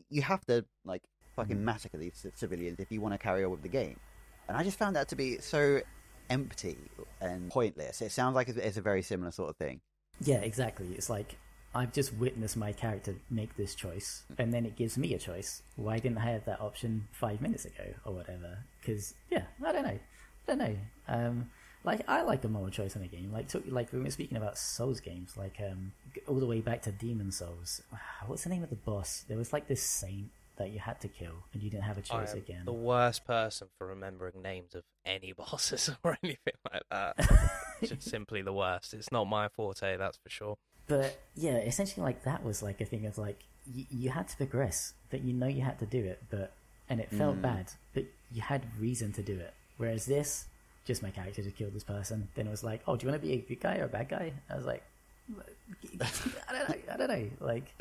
you 0.10 0.22
have 0.22 0.46
to 0.46 0.66
like 0.86 1.04
fucking 1.36 1.64
massacre 1.64 1.98
these 1.98 2.16
c- 2.16 2.30
civilians 2.36 2.80
if 2.80 2.92
you 2.92 3.02
want 3.02 3.14
to 3.14 3.18
carry 3.18 3.44
on 3.44 3.52
with 3.52 3.62
the 3.62 3.70
game. 3.70 3.98
And 4.52 4.60
I 4.60 4.64
just 4.64 4.78
found 4.78 4.97
that 4.97 5.08
to 5.08 5.16
be 5.16 5.38
so 5.38 5.80
empty 6.30 6.76
and 7.22 7.49
pointless. 7.49 8.02
It 8.02 8.12
sounds 8.12 8.36
like 8.36 8.49
it's, 8.49 8.76
a 8.76 8.82
very 8.82 9.02
similar 9.02 9.32
sort 9.32 9.49
of 9.49 9.56
thing. 9.56 9.80
Yeah, 10.20 10.39
exactly. 10.39 10.88
It's 10.93 11.10
like 11.10 11.38
I've 11.74 11.93
just 11.93 12.14
witnessed 12.16 12.58
my 12.58 12.74
character 12.74 13.16
make 13.30 13.56
this 13.56 13.76
choice, 13.76 14.24
and 14.38 14.54
then 14.54 14.66
it 14.66 14.76
gives 14.76 14.97
me 14.97 15.14
a 15.14 15.18
choice. 15.18 15.62
Why 15.78 15.99
didn't 15.99 16.18
I 16.18 16.32
have 16.32 16.43
that 16.45 16.60
option 16.60 17.08
five 17.14 17.39
minutes 17.39 17.64
ago 17.64 17.93
or 18.04 18.14
whatever? 18.14 18.58
Because 18.82 19.14
yeah, 19.30 19.43
I 19.66 19.72
don't 19.72 19.84
know. 19.84 19.99
I 20.47 20.47
don't 20.47 20.58
know. 20.58 20.76
Um, 21.08 21.49
like 21.86 22.02
I 22.10 22.24
like 22.24 22.41
the 22.41 22.49
moral 22.49 22.72
choice 22.72 22.97
in 22.97 23.04
a 23.04 23.08
game. 23.08 23.32
Like 23.32 23.47
took, 23.47 23.64
like 23.68 23.93
we 23.93 24.02
were 24.02 24.10
speaking 24.10 24.36
about 24.36 24.58
Souls 24.58 24.99
games, 24.99 25.38
like 25.38 25.62
um, 25.66 25.93
all 26.28 26.41
the 26.41 26.45
way 26.45 26.60
back 26.60 26.82
to 26.82 26.91
Demon 26.91 27.32
Souls. 27.32 27.82
What's 28.28 28.43
the 28.43 28.49
name 28.49 28.64
of 28.64 28.70
the 28.70 28.76
boss? 28.76 29.24
There 29.30 29.38
was 29.38 29.54
like 29.54 29.70
this 29.70 29.82
saint 29.82 30.30
that 30.62 30.72
you 30.72 30.80
had 30.80 30.99
to 31.01 31.07
kill, 31.07 31.34
and 31.53 31.62
you 31.62 31.70
didn't 31.70 31.84
have 31.84 31.97
a 31.97 32.01
choice 32.01 32.32
am 32.32 32.38
again. 32.39 32.66
the 32.66 32.74
worst 32.74 33.26
person 33.26 33.68
for 33.78 33.88
remembering 33.88 34.41
names 34.41 34.74
of 34.76 34.84
any 35.05 35.34
bosses 35.41 35.89
or 36.03 36.18
anything 36.24 36.53
like 36.72 36.84
that. 36.89 37.16
Just 37.84 38.03
simply 38.09 38.41
the 38.41 38.53
worst. 38.53 38.93
It's 38.93 39.12
not 39.12 39.26
my 39.26 39.47
forte, 39.49 39.97
that's 39.97 40.18
for 40.24 40.30
sure. 40.30 40.55
But 40.88 41.20
yeah, 41.36 41.57
essentially, 41.57 42.03
like 42.03 42.24
that 42.24 42.43
was 42.43 42.62
like 42.62 42.80
a 42.82 42.86
thing 42.86 43.05
of 43.05 43.18
like 43.18 43.39
y- 43.76 43.88
you 43.89 44.09
had 44.09 44.28
to 44.30 44.38
progress, 44.38 44.93
but 45.09 45.22
you 45.24 45.34
know 45.34 45.47
you 45.47 45.62
had 45.62 45.80
to 45.80 45.86
do 45.86 46.03
it, 46.03 46.24
but 46.30 46.53
and 46.89 46.99
it 46.99 47.09
felt 47.09 47.38
Mm. 47.38 47.41
bad, 47.43 47.66
but 47.93 48.03
you 48.34 48.41
had 48.41 48.62
reason 48.80 49.14
to 49.14 49.22
do 49.22 49.39
it. 49.39 49.53
Whereas 49.78 50.05
this, 50.05 50.45
just 50.86 51.01
my 51.01 51.09
character 51.09 51.41
just 51.41 51.55
killed 51.55 51.74
this 51.74 51.84
person. 51.84 52.28
Then 52.36 52.47
it 52.47 52.51
was 52.51 52.64
like, 52.64 52.82
oh, 52.88 52.95
do 52.97 53.05
you 53.05 53.12
want 53.12 53.22
to 53.22 53.28
be 53.28 53.34
a 53.34 53.38
good 53.38 53.59
guy 53.62 53.78
or 53.78 53.86
a 53.86 53.88
bad 53.88 54.09
guy? 54.09 54.34
I 54.49 54.55
was 54.55 54.66
like, 54.66 54.84
I 56.01 56.51
don't 56.51 56.70
know, 56.70 56.76
I 56.93 56.97
don't 56.97 57.07
know. 57.07 57.30
Like, 57.39 57.74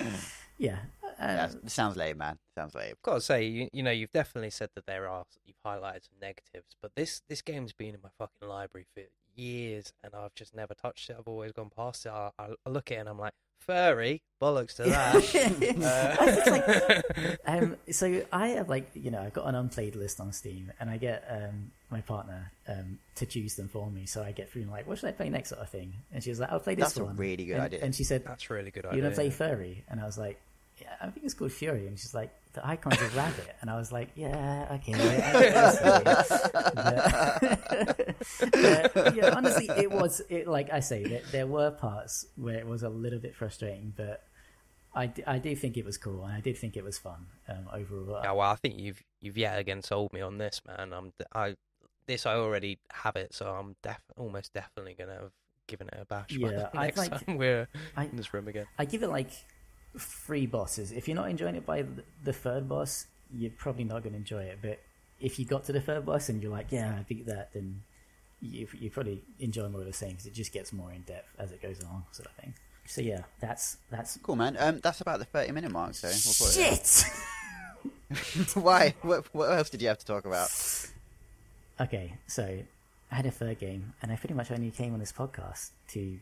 yeah, 0.59 0.79
uh, 1.21 1.49
Yeah, 1.53 1.69
sounds 1.69 1.97
lame, 1.97 2.19
man. 2.19 2.39
Sounds 2.57 2.75
lame. 2.75 2.93
I've 2.93 3.03
got 3.03 3.15
to 3.15 3.21
say, 3.21 3.45
you, 3.47 3.69
you 3.73 3.83
know, 3.83 3.91
you've 3.91 4.13
definitely 4.13 4.51
said 4.51 4.71
that 4.75 4.87
there 4.87 5.09
are, 5.09 5.25
you've 5.45 5.57
highlighted 5.65 6.05
some 6.09 6.19
negatives, 6.21 6.77
but 6.81 6.93
this, 6.97 7.23
this 7.29 7.43
game's 7.43 7.73
been 7.73 7.95
in 7.95 8.01
my 8.03 8.11
fucking 8.19 8.49
library 8.49 8.87
for 8.95 9.03
years 9.35 9.93
and 10.03 10.15
I've 10.15 10.35
just 10.35 10.55
never 10.55 10.75
touched 10.75 11.11
it. 11.11 11.17
I've 11.19 11.29
always 11.29 11.53
gone 11.53 11.71
past 11.75 12.07
it. 12.07 12.13
I, 12.13 12.31
I, 12.39 12.49
I 12.67 12.71
look 12.71 12.91
at 12.91 12.97
it 12.97 13.01
and 13.01 13.09
I'm 13.09 13.19
like, 13.19 13.33
furry, 13.61 14.23
bollocks 14.43 14.75
to 14.77 14.85
that. 14.85 15.15
I 16.21 16.33
think, 16.33 16.49
like, 16.49 16.69
Uh, 16.69 17.37
um, 17.47 17.77
so 17.91 18.23
I 18.33 18.49
have 18.49 18.69
like 18.69 18.91
you 18.95 19.11
know 19.11 19.21
I've 19.21 19.35
got 19.35 19.47
an 19.47 19.55
unplayed 19.55 19.95
list 19.95 20.19
on 20.19 20.33
Steam, 20.33 20.73
and 20.81 20.89
I 20.91 20.97
get 20.97 21.25
um, 21.31 21.71
my 21.91 22.01
partner 22.01 22.51
um, 22.67 22.99
to 23.17 23.27
choose 23.27 23.55
them 23.57 23.69
for 23.69 23.91
me. 23.91 24.07
So 24.07 24.23
I 24.23 24.33
get 24.33 24.51
through 24.51 24.63
and 24.63 24.71
like, 24.71 24.87
what 24.89 24.99
should 24.99 25.09
I 25.09 25.13
play 25.13 25.29
next, 25.29 25.51
sort 25.51 25.61
of 25.61 25.69
thing. 25.69 25.93
And 26.13 26.25
she 26.25 26.31
was 26.31 26.41
like, 26.41 26.51
I'll 26.51 26.59
play 26.59 26.75
this 26.75 26.95
That's 26.95 26.97
a 26.97 27.05
really 27.05 27.45
good 27.45 27.55
and, 27.57 27.63
idea. 27.63 27.81
And 27.83 27.95
she 27.95 28.03
said, 28.03 28.25
That's 28.25 28.49
a 28.51 28.55
really 28.55 28.71
good 28.71 28.87
idea. 28.87 28.97
"You 28.99 29.07
idea. 29.07 29.17
gonna 29.17 29.29
play 29.29 29.31
Furry?" 29.31 29.85
And 29.89 30.01
I 30.01 30.07
was 30.07 30.17
like, 30.19 30.41
"Yeah, 30.81 30.95
I 31.01 31.09
think 31.11 31.25
it's 31.25 31.35
called 31.35 31.51
Furi." 31.51 31.87
And 31.89 31.99
she's 31.99 32.15
like, 32.15 32.31
the 32.53 32.67
icon's 32.67 33.01
a 33.01 33.09
rabbit, 33.17 33.55
and 33.61 33.71
I 33.71 33.77
was 33.77 33.93
like, 33.93 34.09
yeah, 34.17 34.67
okay. 34.73 34.93
I 34.95 36.11
but, 38.51 38.95
but, 38.95 39.15
yeah, 39.17 39.35
honestly, 39.37 39.69
it 39.77 39.91
was 39.91 40.21
it 40.29 40.47
like 40.49 40.73
I 40.73 40.81
say, 40.81 41.05
there, 41.05 41.23
there 41.33 41.47
were 41.47 41.71
parts 41.71 42.27
where 42.37 42.57
it 42.59 42.67
was 42.67 42.83
a 42.83 42.89
little 42.89 43.19
bit 43.19 43.35
frustrating, 43.35 43.93
but 43.97 44.23
I, 44.95 45.07
d- 45.07 45.23
I 45.27 45.39
do 45.39 45.55
think 45.55 45.77
it 45.77 45.85
was 45.85 45.97
cool, 45.99 46.25
and 46.25 46.33
I 46.35 46.41
did 46.41 46.57
think 46.59 46.77
it 46.77 46.85
was 46.85 46.99
fun 46.99 47.27
um, 47.49 47.69
overall. 47.73 48.21
Yeah, 48.23 48.33
well, 48.33 48.51
I 48.51 48.57
think 48.57 48.79
you've 48.79 49.03
you've 49.21 49.39
yet 49.39 49.59
again 49.59 49.83
sold 49.83 50.13
me 50.13 50.21
on 50.21 50.39
this, 50.39 50.61
man. 50.67 50.93
I'm 50.93 51.13
d- 51.19 51.25
I 51.35 51.57
this 52.07 52.27
I 52.27 52.35
already 52.35 52.79
have 52.93 53.17
it, 53.17 53.33
so 53.35 53.47
I'm 53.47 53.77
def 53.83 54.01
almost 54.17 54.53
definitely 54.53 54.95
gonna 54.99 55.15
have 55.15 55.33
given 55.67 55.89
it 55.89 55.99
a 56.01 56.05
bash. 56.05 56.37
by 56.37 56.51
Yeah, 56.51 56.51
the 56.51 56.71
I'd 56.79 56.87
next 56.97 56.99
like- 56.99 57.27
time 57.27 57.37
we're 57.37 57.69
I- 57.97 58.05
in 58.07 58.17
this 58.17 58.35
room 58.35 58.49
again. 58.49 58.67
I 58.79 58.85
give 58.85 59.03
it 59.03 59.09
like 59.09 59.31
three 59.99 60.47
bosses. 60.47 60.93
If 60.93 61.09
you're 61.09 61.17
not 61.17 61.31
enjoying 61.31 61.57
it 61.57 61.67
by 61.67 61.85
the, 62.25 62.33
third 62.33 62.69
boss, 62.69 63.07
you're 63.35 63.51
probably 63.51 63.85
not 63.85 64.03
going 64.03 64.13
to 64.13 64.19
enjoy 64.19 64.43
it. 64.43 64.59
But 64.63 64.81
if 65.21 65.39
you 65.39 65.45
got 65.45 65.65
to 65.65 65.73
the 65.73 65.81
third 65.81 66.07
boss 66.07 66.29
and 66.29 66.43
you're 66.43 66.53
like, 66.53 66.67
yeah, 66.71 66.97
I 66.99 67.03
beat 67.03 67.27
that, 67.27 67.53
then 67.53 67.83
you, 68.41 68.67
you 68.79 68.91
probably 68.91 69.23
enjoy 69.39 69.69
more 69.69 69.81
of 69.81 69.87
the 69.87 69.93
same 69.93 70.11
because 70.11 70.27
it 70.27 70.35
just 70.35 70.53
gets 70.53 70.73
more 70.73 70.93
in 70.93 71.03
depth 71.03 71.29
as 71.39 71.53
it 71.53 71.61
goes 71.63 71.81
along, 71.81 72.05
sort 72.13 72.29
of 72.29 72.35
thing. 72.35 72.55
So 72.87 73.03
yeah, 73.03 73.23
that's 73.41 73.77
that's 73.91 74.19
Cool, 74.23 74.35
man. 74.35 74.57
Um, 74.59 74.81
that's 74.83 75.01
about 75.01 75.21
the 75.21 75.25
thirty 75.25 75.53
minute 75.53 75.71
mark. 75.71 75.95
So 75.95 76.09
we'll 76.09 76.51
shit. 76.51 77.05
Why? 78.55 78.95
What, 79.03 79.33
what 79.33 79.53
else 79.53 79.71
did 79.71 79.81
you 79.81 79.89
have 79.89 79.99
to 79.99 80.07
talk 80.07 80.25
about? 80.25 80.51
okay, 81.81 82.15
so 82.27 82.59
I 83.11 83.15
had 83.15 83.27
a 83.27 83.31
third 83.31 83.59
game, 83.59 83.93
and 84.03 84.11
I 84.11 84.17
pretty 84.17 84.35
much 84.35 84.51
only 84.51 84.71
came 84.71 84.93
on 84.93 84.99
this 84.99 85.13
podcast 85.13 85.71
to 85.89 86.19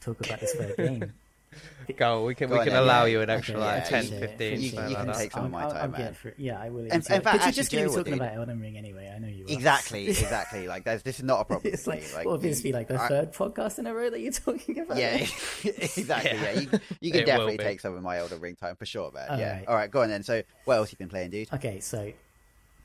talk 0.00 0.24
about 0.24 0.40
this 0.40 0.54
third 0.54 0.76
game. 0.78 1.12
Go, 1.96 2.24
we 2.24 2.34
can 2.34 2.48
Go 2.48 2.54
we 2.54 2.60
on 2.60 2.64
can 2.66 2.74
then, 2.74 2.82
allow 2.84 3.04
yeah. 3.04 3.12
you 3.12 3.20
an 3.22 3.30
extra 3.30 3.56
Okay, 3.56 3.64
like 3.64 3.82
yeah, 3.84 3.88
10, 3.88 4.04
you- 4.04 4.10
15, 4.10 4.22
appreciate 4.22 4.60
you- 4.62 4.70
something 4.70 4.90
you 4.90 4.96
can 4.96 5.06
like 5.08 5.16
take 5.16 5.30
that. 5.32 5.36
some 5.36 5.44
of 5.44 5.50
my 5.50 5.62
I'll, 5.64 5.70
time, 5.70 5.80
I'll 5.82 5.88
man. 6.00 6.16
get. 6.22 6.34
Yeah, 6.38 6.60
I 6.60 6.70
will. 6.70 6.80
in 6.86 6.92
into 6.92 7.02
fact, 7.10 7.24
but 7.24 7.42
you're 7.42 7.52
just 7.52 7.72
you 7.72 7.78
going 7.80 7.90
to 7.90 7.96
know 7.98 8.04
be 8.04 8.10
what, 8.10 8.16
talking 8.18 8.26
about 8.28 8.36
Elden 8.38 8.60
Ring 8.60 8.78
anyway. 8.78 9.12
I 9.14 9.18
know 9.18 9.28
you 9.28 9.44
are. 9.44 9.52
Exactly, 9.52 10.08
exactly. 10.08 10.68
Like, 10.68 10.84
there's, 10.84 11.02
this 11.02 11.18
is 11.18 11.24
not 11.24 11.40
a 11.40 11.44
problem. 11.44 11.72
It's 11.74 11.84
for 11.84 11.90
like, 11.90 12.02
me. 12.02 12.14
like 12.14 12.24
what 12.26 12.32
would 12.32 12.42
this 12.42 12.58
you- 12.58 12.70
be 12.70 12.72
like 12.72 12.88
the 12.88 13.00
I- 13.00 13.08
third 13.08 13.32
podcast 13.34 13.78
in 13.78 13.86
a 13.86 13.94
row 13.94 14.08
that 14.10 14.20
you're 14.20 14.32
talking 14.32 14.78
about? 14.78 14.96
Yeah, 14.96 15.16
exactly. 15.64 16.30
Yeah, 16.38 16.52
Yeah. 16.52 16.60
you, 16.60 16.68
you 17.00 17.10
can 17.10 17.20
It 17.20 17.22
will 17.22 17.26
definitely 17.26 17.56
be. 17.58 17.64
take 17.64 17.80
some 17.80 17.94
of 17.96 18.02
my 18.02 18.18
Elden 18.18 18.40
Ring 18.40 18.54
time 18.56 18.76
for 18.76 18.86
sure, 18.86 19.10
man. 19.12 19.28
All 19.28 19.38
yeah. 19.38 19.52
right. 19.56 19.68
All 19.68 19.74
right, 19.74 19.90
go 19.90 20.02
on 20.02 20.08
then. 20.08 20.22
So, 20.22 20.42
what 20.64 20.76
else 20.76 20.92
you 20.92 20.98
been 20.98 21.08
playing, 21.08 21.30
dude? 21.30 21.52
Okay, 21.52 21.80
so 21.80 22.12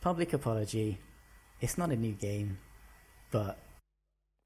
public 0.02 0.34
apology. 0.34 0.98
It's 1.62 1.78
not 1.78 1.92
a 1.92 1.96
new 1.96 2.14
game, 2.14 2.58
but 3.32 3.58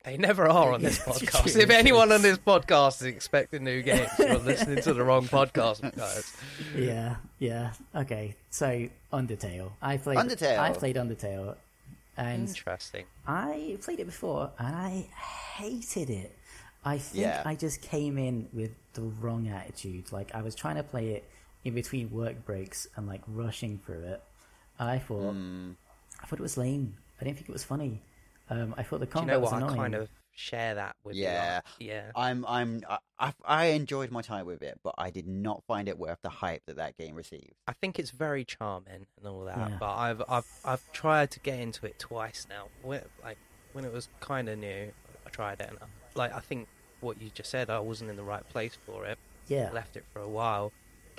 They 0.04 0.18
never 0.18 0.48
are 0.48 0.74
on 0.74 0.82
this 0.82 0.98
podcast. 1.06 1.56
If 1.56 1.70
anyone 1.70 2.12
on 2.12 2.22
this 2.24 2.38
podcast 2.40 2.96
is 3.02 3.04
expecting 3.04 3.64
new 3.64 3.82
games, 3.84 4.10
you're 4.18 4.38
listening 4.40 4.82
to 4.84 4.94
the 4.94 5.04
wrong 5.04 5.28
podcast, 5.28 5.96
guys. 5.96 6.36
yeah, 6.76 7.18
yeah. 7.38 7.74
Okay, 7.96 8.36
so 8.50 8.88
Undertale. 9.14 9.72
I 9.82 9.98
played 9.98 10.18
Undertale. 10.18 10.58
I 10.58 10.72
played 10.74 10.96
Undertale, 10.96 11.56
and 12.18 12.48
Interesting. 12.48 13.06
I 13.28 13.78
played 13.82 14.00
it 14.00 14.06
before, 14.06 14.50
and 14.58 14.76
I 14.76 15.08
hated 15.58 16.10
it. 16.10 16.36
I 16.84 16.98
think 16.98 17.22
Yeah. 17.26 17.44
I 17.46 17.54
just 17.54 17.82
came 17.82 18.18
in 18.18 18.48
with 18.54 18.72
the 18.94 19.04
wrong 19.04 19.48
attitude. 19.50 20.12
Like 20.12 20.34
I 20.34 20.42
was 20.42 20.56
trying 20.56 20.78
to 20.78 20.84
play 20.84 21.10
it 21.10 21.24
in 21.64 21.76
between 21.76 22.10
work 22.10 22.44
breaks 22.44 22.88
and 22.96 23.08
like 23.08 23.22
rushing 23.28 23.80
through 23.86 24.02
it. 24.06 24.24
I 24.80 24.98
thought 24.98 25.36
Mm, 25.36 25.76
I 26.24 26.26
thought 26.26 26.40
it 26.40 26.42
was 26.42 26.58
lame. 26.58 26.96
I 27.20 27.24
didn't 27.24 27.38
think 27.38 27.50
it 27.50 27.54
was 27.54 27.64
funny. 27.64 28.02
Um, 28.52 28.76
I 28.78 28.84
thought 28.84 29.00
the 29.00 29.06
Do 29.06 29.10
you 29.10 29.14
combat 29.14 29.34
know 29.36 29.40
what? 29.40 29.54
was 29.54 29.64
I 29.64 29.76
kind 29.76 29.96
of 29.96 30.10
share 30.34 30.76
that 30.76 30.96
with 31.04 31.16
Yeah. 31.16 31.62
you. 31.80 31.88
Yeah. 31.88 32.12
I'm, 32.16 32.46
I'm, 32.46 32.82
I, 32.90 32.98
I, 33.20 33.34
I 33.46 33.66
enjoyed 33.68 34.12
my 34.12 34.22
time 34.22 34.46
with 34.46 34.62
it, 34.62 34.78
but 34.84 34.94
I 34.98 35.10
did 35.10 35.26
not 35.28 35.64
find 35.64 35.88
it 35.88 35.98
worth 35.98 36.20
the 36.22 36.30
hype 36.30 36.64
that 36.66 36.76
that 36.76 36.98
game 36.98 37.16
received. 37.16 37.54
I 37.68 37.74
think 37.74 37.98
it's 37.98 38.12
very 38.12 38.44
charming 38.44 39.06
and 39.18 39.28
all 39.28 39.46
that, 39.46 39.58
Yeah. 39.58 39.78
but 39.80 39.92
I've 39.96 40.22
I've 40.28 40.46
I've 40.66 40.92
tried 40.92 41.32
to 41.32 41.40
get 41.40 41.60
into 41.60 41.86
it 41.86 41.98
twice 41.98 42.46
now. 42.50 42.68
When, 42.84 43.02
like 43.24 43.38
when 43.74 43.86
it 43.86 43.94
was 43.94 44.10
kind 44.20 44.50
of 44.50 44.60
new, 44.60 44.92
I 45.26 45.30
tried 45.30 45.62
it, 45.62 45.70
and 45.70 45.78
I, 45.82 45.86
like 46.16 46.34
I 46.34 46.40
think 46.40 46.68
what 47.00 47.22
you 47.22 47.30
just 47.34 47.50
said, 47.50 47.70
I 47.70 47.80
wasn't 47.80 48.10
in 48.10 48.16
the 48.18 48.24
right 48.24 48.48
place 48.50 48.78
for 48.86 49.06
it. 49.06 49.18
Yeah, 49.48 49.72
Left 49.72 49.96
it 49.98 50.06
for 50.14 50.22
a 50.22 50.28
while, 50.30 50.72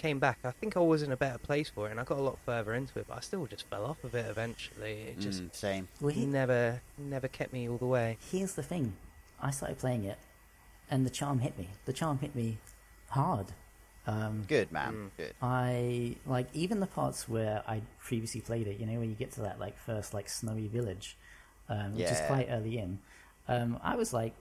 came 0.03 0.19
back. 0.19 0.39
I 0.45 0.51
think 0.51 0.77
I 0.77 0.81
was 0.81 1.03
in 1.03 1.13
a 1.13 1.17
better 1.17 1.39
place 1.39 1.71
for 1.71 1.87
it, 1.87 1.93
and 1.93 2.01
I 2.01 2.05
got 2.05 2.19
a 2.19 2.23
lot 2.23 2.39
further 2.45 2.75
into 2.75 2.99
it, 2.99 3.07
but 3.09 3.17
I 3.19 3.21
still 3.21 3.47
just 3.47 3.67
fell 3.71 3.85
off 3.87 4.03
of 4.05 4.15
it 4.15 4.27
eventually. 4.29 5.03
It 5.11 5.21
just 5.21 5.43
Mm, 5.43 5.55
same. 5.55 5.89
well, 6.01 6.13
he, 6.13 6.27
never 6.27 6.83
never 6.99 7.29
kept 7.29 7.53
me 7.53 7.69
all 7.69 7.79
the 7.79 7.87
way. 7.87 8.19
here's 8.31 8.55
the 8.55 8.63
thing. 8.63 8.95
I 9.41 9.51
started 9.51 9.79
playing 9.79 10.05
it, 10.05 10.19
and 10.91 11.07
the 11.07 11.11
charm 11.11 11.39
hit 11.39 11.57
me. 11.57 11.69
The 11.85 11.93
charm 11.93 12.19
hit 12.19 12.35
me 12.35 12.59
hard. 13.09 13.47
Um, 14.07 14.45
Good 14.49 14.73
man. 14.73 14.93
Mm. 14.95 15.11
Good. 15.17 15.35
I 15.41 16.17
like 16.27 16.49
even 16.53 16.81
the 16.81 16.87
parts 16.89 17.29
where 17.29 17.63
I 17.69 17.83
previously 18.01 18.41
played 18.41 18.67
it. 18.67 18.81
You 18.81 18.87
know, 18.87 18.99
when 18.99 19.09
you 19.09 19.15
get 19.15 19.31
to 19.33 19.43
that 19.43 19.61
like 19.61 19.79
first 19.79 20.13
like 20.13 20.29
snowy 20.29 20.67
village, 20.67 21.17
um, 21.69 21.95
which 21.95 22.11
is 22.11 22.21
quite 22.27 22.49
early 22.51 22.79
in. 22.79 22.99
Um, 23.49 23.79
I 23.83 23.95
was 23.97 24.13
like, 24.13 24.35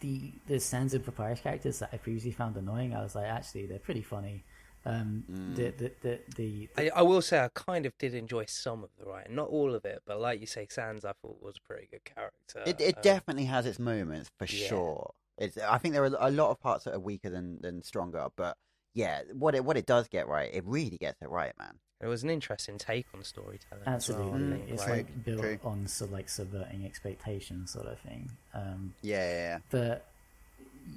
the 0.00 0.32
the 0.46 0.58
Sans 0.58 0.94
and 0.94 1.04
Papyrus 1.04 1.40
characters 1.40 1.78
that 1.80 1.90
I 1.92 1.96
previously 1.98 2.32
found 2.32 2.56
annoying. 2.56 2.94
I 2.94 3.02
was 3.02 3.14
like, 3.14 3.26
actually, 3.26 3.66
they're 3.66 3.78
pretty 3.78 4.02
funny. 4.02 4.42
Um, 4.84 5.24
Mm. 5.30 5.54
the, 5.56 5.70
the 5.70 5.92
the 6.02 6.20
the 6.36 6.68
I, 6.76 6.90
I 6.96 7.02
will 7.02 7.22
say 7.22 7.38
I 7.38 7.48
kind 7.54 7.86
of 7.86 7.96
did 7.98 8.14
enjoy 8.14 8.46
some 8.46 8.82
of 8.82 8.90
the 8.98 9.06
writing, 9.06 9.34
not 9.36 9.48
all 9.48 9.74
of 9.74 9.84
it, 9.84 10.02
but 10.06 10.18
like 10.20 10.40
you 10.40 10.46
say, 10.46 10.66
Sans 10.70 11.04
I 11.04 11.12
thought 11.22 11.40
was 11.40 11.56
a 11.56 11.60
pretty 11.66 11.86
good 11.90 12.04
character. 12.04 12.62
It, 12.66 12.80
it 12.80 12.96
Um, 12.96 13.02
definitely 13.02 13.44
has 13.44 13.64
its 13.66 13.78
moments 13.78 14.30
for 14.38 14.46
yeah. 14.46 14.66
sure. 14.68 15.14
It's, 15.38 15.56
I 15.56 15.78
think 15.78 15.94
there 15.94 16.04
are 16.04 16.16
a 16.18 16.30
lot 16.30 16.50
of 16.50 16.60
parts 16.60 16.84
that 16.84 16.94
are 16.94 16.98
weaker 17.00 17.30
than, 17.30 17.60
than 17.62 17.82
stronger, 17.82 18.26
but 18.36 18.56
yeah, 18.94 19.22
what 19.32 19.54
it 19.54 19.64
what 19.64 19.76
it 19.76 19.86
does 19.86 20.08
get 20.08 20.26
right, 20.28 20.50
it 20.52 20.64
really 20.66 20.98
gets 20.98 21.22
it 21.22 21.30
right, 21.30 21.52
man. 21.58 21.78
It 22.00 22.08
was 22.08 22.24
an 22.24 22.30
interesting 22.30 22.78
take 22.78 23.06
on 23.14 23.22
storytelling. 23.22 23.84
as 23.86 24.08
well, 24.08 24.18
Absolutely, 24.18 24.58
think, 24.58 24.70
it's 24.70 24.80
like- 24.82 24.90
like 24.90 25.24
built 25.24 25.40
true. 25.40 25.58
on 25.64 25.86
so 25.86 26.06
like 26.06 26.28
subverting 26.28 26.84
expectations, 26.84 27.70
sort 27.70 27.86
of 27.86 28.00
thing. 28.00 28.30
Um, 28.52 28.94
Yeah, 29.02 29.18
yeah, 29.24 29.34
yeah. 29.38 29.58
but 29.70 30.06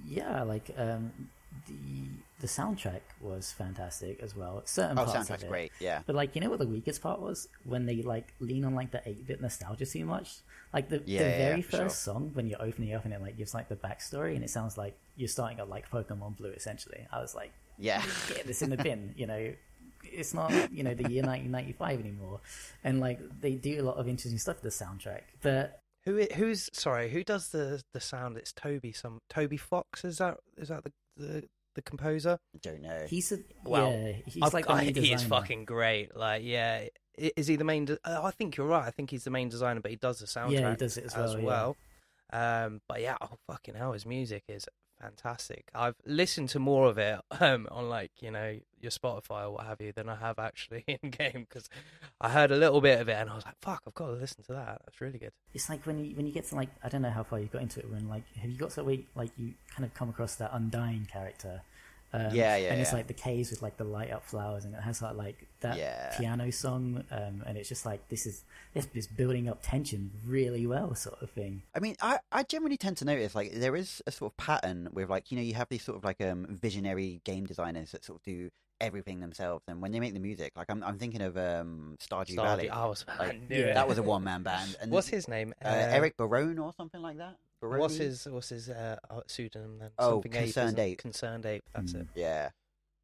yeah, 0.07 0.41
like 0.41 0.71
um, 0.77 1.11
the 1.67 2.07
the 2.41 2.47
soundtrack 2.47 3.01
was 3.21 3.51
fantastic 3.53 4.19
as 4.21 4.35
well. 4.35 4.61
Certain 4.65 4.97
Oh, 4.99 5.05
parts 5.05 5.13
of 5.29 5.37
soundtrack's 5.37 5.43
it. 5.43 5.49
great. 5.49 5.71
Yeah, 5.79 6.01
But 6.05 6.15
like, 6.15 6.35
you 6.35 6.41
know 6.41 6.49
what 6.49 6.59
the 6.59 6.67
weakest 6.67 7.01
part 7.01 7.21
was 7.21 7.47
when 7.63 7.85
they 7.85 8.01
like 8.01 8.33
lean 8.39 8.65
on 8.65 8.75
like 8.75 8.91
the 8.91 9.01
eight 9.07 9.25
bit 9.25 9.41
nostalgia 9.41 9.85
too 9.85 10.05
much. 10.05 10.39
Like 10.73 10.89
the, 10.89 11.01
Yeah, 11.05 11.23
the 11.23 11.29
yeah, 11.29 11.37
very 11.37 11.61
for 11.61 11.71
sure. 11.71 11.79
first 11.85 12.03
song 12.03 12.31
when 12.33 12.47
you're 12.47 12.61
opening 12.61 12.93
up 12.93 13.05
and 13.05 13.13
it 13.13 13.21
like 13.21 13.37
gives 13.37 13.53
like 13.53 13.69
the 13.69 13.75
backstory 13.77 14.35
and 14.35 14.43
it 14.43 14.49
sounds 14.49 14.77
like 14.77 14.97
you're 15.15 15.29
starting 15.29 15.59
at 15.59 15.69
like 15.69 15.89
Pokemon 15.89 16.35
Blue 16.37 16.51
essentially. 16.51 17.07
I 17.11 17.21
was 17.21 17.33
like, 17.35 17.53
yeah. 17.79 18.03
get 18.27 18.45
this 18.45 18.61
in 18.61 18.69
the 18.69 18.77
bin, 18.77 19.13
you 19.17 19.27
know. 19.27 19.53
It's 20.03 20.35
not, 20.35 20.51
you 20.71 20.83
know, 20.83 20.93
the 20.93 21.09
year 21.09 21.23
1995 21.23 21.99
anymore, 21.99 22.39
and 22.83 22.99
like 22.99 23.19
they 23.41 23.53
do 23.55 23.81
a 23.81 23.83
lot 23.83 23.95
of 23.97 24.07
interesting 24.07 24.37
stuff 24.37 24.61
with 24.61 24.77
the 24.77 24.85
soundtrack. 24.85 25.21
But 25.41 25.79
Who 26.03 26.21
who's 26.35 26.69
sorry? 26.73 27.09
Who 27.09 27.23
does 27.23 27.47
the 27.49 27.81
the 27.91 27.99
sound? 27.99 28.37
It's 28.37 28.53
Toby. 28.53 28.91
Some 28.91 29.17
Toby 29.31 29.57
Fox. 29.57 30.05
Is 30.05 30.19
that 30.19 30.37
is 30.57 30.67
that 30.69 30.83
the 30.83 30.91
the, 31.17 31.43
the 31.75 31.81
composer? 31.81 32.39
I 32.55 32.59
don't 32.61 32.81
know. 32.81 33.05
he's 33.07 33.31
a 33.31 33.39
Well, 33.63 33.91
yeah, 33.91 34.11
he's 34.25 34.43
I- 34.43 34.49
like 34.53 34.65
the 34.67 34.73
I- 34.73 34.83
he 34.91 35.13
is 35.13 35.23
fucking 35.23 35.65
great. 35.65 36.15
Like, 36.15 36.43
yeah, 36.43 36.87
is 37.17 37.47
he 37.47 37.55
the 37.55 37.63
main? 37.63 37.85
De- 37.85 37.99
uh, 38.03 38.21
I 38.23 38.31
think 38.31 38.57
you're 38.57 38.67
right. 38.67 38.85
I 38.85 38.91
think 38.91 39.09
he's 39.11 39.23
the 39.23 39.29
main 39.31 39.49
designer, 39.49 39.79
but 39.81 39.91
he 39.91 39.97
does 39.97 40.19
the 40.19 40.25
soundtrack. 40.25 40.51
Yeah, 40.59 40.69
he 40.71 40.75
does 40.75 40.97
it 40.97 41.05
as 41.05 41.15
well, 41.15 41.37
yeah. 41.39 41.45
well. 41.45 41.77
Um, 42.33 42.81
but 42.89 43.01
yeah, 43.01 43.15
oh 43.21 43.37
fucking 43.47 43.75
hell, 43.75 43.93
his 43.93 44.05
music 44.05 44.43
is 44.49 44.67
fantastic. 44.99 45.69
I've 45.73 45.95
listened 46.05 46.49
to 46.49 46.59
more 46.59 46.87
of 46.87 46.97
it 46.97 47.19
um, 47.39 47.67
on 47.71 47.89
like 47.89 48.11
you 48.21 48.31
know 48.31 48.57
your 48.85 48.91
Spotify 48.91 49.43
or 49.45 49.51
what 49.51 49.65
have 49.65 49.81
you 49.81 49.91
than 49.91 50.07
I 50.07 50.15
have 50.15 50.39
actually 50.39 50.83
in 50.87 51.09
game 51.09 51.45
because 51.49 51.67
I 52.21 52.29
heard 52.29 52.51
a 52.51 52.55
little 52.55 52.81
bit 52.81 53.01
of 53.01 53.09
it 53.09 53.17
and 53.17 53.29
I 53.29 53.35
was 53.35 53.45
like, 53.45 53.55
fuck, 53.61 53.81
I've 53.87 53.93
got 53.93 54.07
to 54.07 54.13
listen 54.13 54.43
to 54.45 54.53
that. 54.53 54.81
That's 54.85 55.01
really 55.01 55.19
good. 55.19 55.31
It's 55.53 55.69
like 55.69 55.85
when 55.85 55.97
you 56.03 56.15
when 56.15 56.25
you 56.25 56.31
get 56.31 56.45
to 56.45 56.55
like 56.55 56.69
I 56.83 56.89
don't 56.89 57.01
know 57.01 57.09
how 57.09 57.23
far 57.23 57.39
you 57.39 57.47
got 57.47 57.61
into 57.61 57.79
it 57.79 57.89
when 57.89 58.07
like 58.07 58.23
have 58.41 58.49
you 58.49 58.57
got 58.57 58.71
to 58.71 58.83
where 58.83 58.97
like 59.15 59.31
you 59.37 59.53
kind 59.75 59.85
of 59.85 59.93
come 59.93 60.09
across 60.09 60.35
that 60.35 60.51
undying 60.53 61.07
character. 61.11 61.61
Um, 62.13 62.33
Yeah, 62.33 62.55
yeah, 62.55 62.71
And 62.71 62.79
it's 62.81 62.91
yeah. 62.91 62.97
like 62.97 63.07
the 63.07 63.13
caves 63.13 63.49
with 63.49 63.61
like 63.61 63.75
the 63.75 63.83
light 63.83 64.09
up 64.11 64.23
flowers, 64.23 64.63
and 64.63 64.73
it 64.73 64.79
has 64.81 65.01
like 65.01 65.15
like 65.17 65.47
that 65.59 65.77
Yeah. 65.77 66.15
piano 66.17 66.49
song, 66.49 67.03
um, 67.11 67.43
and 67.45 67.57
it's 67.57 67.67
just 67.67 67.85
like 67.85 68.07
this 68.07 68.25
is 68.25 68.43
this 68.73 68.87
is 68.93 69.05
building 69.07 69.49
up 69.49 69.59
tension 69.61 70.11
really 70.25 70.65
well, 70.65 70.95
sort 70.95 71.21
of 71.21 71.29
thing. 71.31 71.63
I 71.75 71.79
mean, 71.79 71.95
I, 72.01 72.19
I 72.31 72.43
generally 72.43 72.77
tend 72.77 72.95
to 72.97 73.05
notice 73.05 73.35
like 73.35 73.51
there 73.53 73.75
is 73.75 74.01
a 74.07 74.11
sort 74.11 74.31
of 74.31 74.37
pattern 74.37 74.87
with 74.93 75.09
like 75.09 75.29
you 75.29 75.35
know 75.37 75.43
you 75.43 75.55
have 75.55 75.67
these 75.67 75.83
sort 75.83 75.97
of 75.97 76.05
like 76.05 76.21
um 76.21 76.45
visionary 76.49 77.19
game 77.25 77.45
designers 77.45 77.91
that 77.91 78.05
sort 78.05 78.19
of 78.19 78.23
do 78.23 78.49
everything 78.81 79.19
themselves, 79.19 79.63
and 79.67 79.81
when 79.81 79.91
they 79.91 79.99
make 79.99 80.13
the 80.13 80.19
music, 80.19 80.51
like 80.55 80.67
I'm 80.69 80.83
I'm 80.83 80.97
thinking 80.97 81.21
of 81.21 81.37
um 81.37 81.97
Stardew, 81.99 82.35
Stardew- 82.35 82.43
Valley. 82.43 82.69
I 82.69 82.85
was, 82.85 83.05
I 83.07 83.27
Like, 83.27 83.49
knew 83.49 83.55
yeah, 83.57 83.65
it. 83.67 83.73
That 83.75 83.87
was 83.87 83.97
a 83.97 84.03
one 84.03 84.23
man 84.23 84.43
band. 84.43 84.75
And 84.81 84.91
What's 84.91 85.07
his 85.07 85.27
name? 85.27 85.53
uh, 85.63 85.67
Eric 85.69 86.17
Barone 86.17 86.59
or 86.59 86.73
something 86.73 87.01
like 87.01 87.17
that? 87.17 87.37
Barone? 87.61 87.79
What's 87.79 87.97
his 87.97 88.27
What's 88.29 88.49
his 88.49 88.69
uh, 88.69 88.97
uh, 89.09 89.21
pseudonym 89.27 89.79
then? 89.79 89.91
Oh, 89.97 90.15
Something 90.21 90.31
Concerned 90.31 90.79
isn't? 90.79 90.79
Ape. 90.79 91.01
ConcernedApe. 91.01 91.61
That's 91.73 91.93
Mm. 91.93 92.01
it. 92.01 92.07
Yeah, 92.15 92.49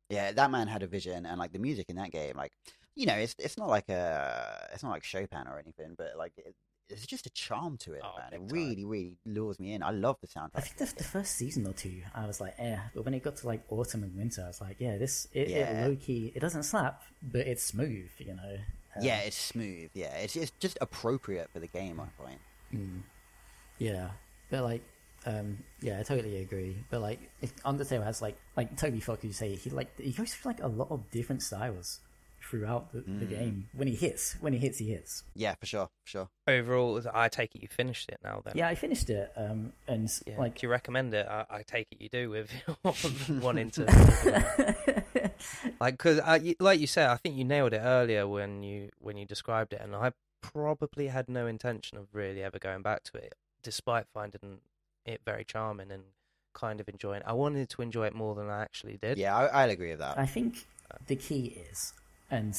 yeah. 0.10 0.32
That 0.32 0.52
man 0.52 0.68
had 0.68 0.84
a 0.84 0.88
vision, 0.88 1.26
and 1.26 1.40
like 1.40 1.54
the 1.54 1.60
music 1.60 1.90
in 1.90 1.96
that 1.96 2.12
game, 2.12 2.36
like 2.36 2.52
you 2.96 3.06
know, 3.06 3.16
it's 3.16 3.36
it's 3.40 3.58
not 3.58 3.70
like 3.70 3.88
a 3.90 4.70
it's 4.74 4.84
not 4.84 4.92
like 4.92 5.04
Chopin 5.04 5.48
or 5.48 5.58
anything, 5.60 5.96
but 5.98 6.18
like 6.18 6.34
it, 6.38 6.56
there's 6.92 7.06
just 7.08 7.26
a 7.26 7.30
charm 7.32 7.78
to 7.80 7.94
it, 7.94 8.02
Oh, 8.04 8.12
man. 8.18 8.28
It 8.34 8.38
time. 8.38 8.48
really, 8.50 8.86
really 8.86 9.18
lures 9.26 9.60
me 9.60 9.74
in. 9.74 9.82
I 9.84 9.92
love 9.92 10.18
the 10.22 10.28
soundtrack. 10.28 10.52
I 10.56 10.62
think 10.62 10.78
the, 10.78 10.94
the 10.98 11.04
first 11.04 11.36
season 11.36 11.66
or 11.66 11.74
two, 11.74 12.02
I 12.14 12.26
was 12.28 12.40
like, 12.40 12.56
eh. 12.60 12.78
But 12.94 13.06
when 13.06 13.14
it 13.14 13.24
got 13.24 13.38
to 13.38 13.48
like 13.48 13.64
autumn 13.70 14.04
and 14.04 14.16
winter, 14.16 14.44
I 14.44 14.48
was 14.48 14.62
like, 14.62 14.76
yeah, 14.80 14.98
this 14.98 15.28
it, 15.34 15.50
Yeah. 15.50 15.86
it 15.86 15.88
low 15.90 15.96
key. 15.96 16.32
It 16.36 16.40
doesn't 16.40 16.64
slap, 16.64 17.02
but 17.24 17.42
it's 17.48 17.64
smooth, 17.64 18.10
you 18.20 18.36
know. 18.36 18.58
Um, 18.96 19.04
yeah, 19.04 19.20
it's 19.22 19.38
smooth. 19.38 19.90
Yeah, 19.94 20.14
it's 20.18 20.36
it's 20.36 20.52
just 20.60 20.78
appropriate 20.82 21.50
for 21.54 21.60
the 21.60 21.68
game. 21.68 22.00
I 22.00 22.08
find. 22.22 22.40
Mm. 22.74 23.02
Yeah, 23.80 24.10
but 24.50 24.64
like, 24.64 24.84
um, 25.26 25.58
yeah, 25.82 26.00
I 26.00 26.04
totally 26.04 26.38
agree. 26.38 26.76
But 26.90 27.02
like, 27.02 27.20
if 27.42 27.56
Undertale 27.64 28.04
has 28.04 28.22
like, 28.22 28.38
like 28.58 28.76
Toby 28.78 29.00
Fox, 29.00 29.24
you 29.24 29.32
say 29.34 29.56
he 29.56 29.70
like 29.70 29.98
he 30.00 30.12
goes 30.12 30.34
through 30.34 30.52
like 30.52 30.62
a 30.62 30.68
lot 30.68 30.90
of 30.92 31.10
different 31.12 31.42
styles 31.42 32.00
throughout 32.42 32.92
the, 32.92 33.00
the 33.02 33.26
Mm. 33.26 33.30
game. 33.30 33.70
When 33.74 33.88
he 33.88 33.96
hits, 33.96 34.34
when 34.42 34.54
he 34.54 34.60
hits, 34.60 34.78
he 34.80 34.90
hits. 34.90 35.24
Yeah, 35.36 35.56
for 35.56 35.66
sure, 35.66 35.86
for 36.04 36.10
sure. 36.10 36.30
Overall, 36.48 37.02
I 37.14 37.30
take 37.30 37.56
it 37.56 37.62
you 37.62 37.68
finished 37.68 38.10
it 38.10 38.18
now. 38.24 38.42
Then, 38.44 38.54
Yeah, 38.58 38.68
I 38.68 38.76
finished 38.76 39.10
it, 39.10 39.32
um, 39.36 39.74
and 39.88 40.10
Yeah. 40.26 40.38
like, 40.40 40.58
do 40.60 40.66
you 40.68 40.72
recommend 40.72 41.14
it? 41.14 41.28
I, 41.28 41.46
I 41.50 41.64
take 41.64 41.88
it 41.92 42.02
you 42.02 42.10
do 42.10 42.30
with 42.30 42.50
wanting 43.42 43.70
to. 43.72 43.86
like 45.80 45.94
because 45.98 46.20
like 46.60 46.80
you 46.80 46.88
said, 46.88 47.10
I 47.10 47.18
think 47.18 47.36
you 47.38 47.44
nailed 47.44 47.74
it 47.74 47.82
earlier 47.84 48.28
when 48.28 48.64
you 48.64 48.90
when 49.00 49.18
you 49.18 49.26
described 49.26 49.74
it, 49.74 49.82
and 49.82 49.96
I 49.96 50.12
probably 50.42 51.08
had 51.08 51.30
no 51.30 51.48
intention 51.48 51.98
of 51.98 52.08
really 52.14 52.44
ever 52.44 52.60
going 52.60 52.82
back 52.82 53.04
to 53.04 53.18
it, 53.18 53.36
despite 53.64 54.06
finding 54.14 54.60
it 55.06 55.22
very 55.26 55.44
charming 55.44 55.92
and 55.92 56.04
kind 56.54 56.80
of 56.80 56.90
enjoying. 56.90 57.22
I 57.26 57.34
wanted 57.34 57.70
to 57.70 57.82
enjoy 57.82 58.08
it 58.08 58.16
more 58.16 58.36
than 58.36 58.50
I 58.50 58.62
actually 58.62 58.98
did. 58.98 59.18
Yeah, 59.18 59.36
I, 59.36 59.46
I'll 59.64 59.70
agree 59.70 59.92
with 59.92 60.00
that. 60.00 60.18
I 60.18 60.26
think 60.26 60.66
the 61.08 61.16
key 61.16 61.58
is, 61.72 61.94
and 62.32 62.58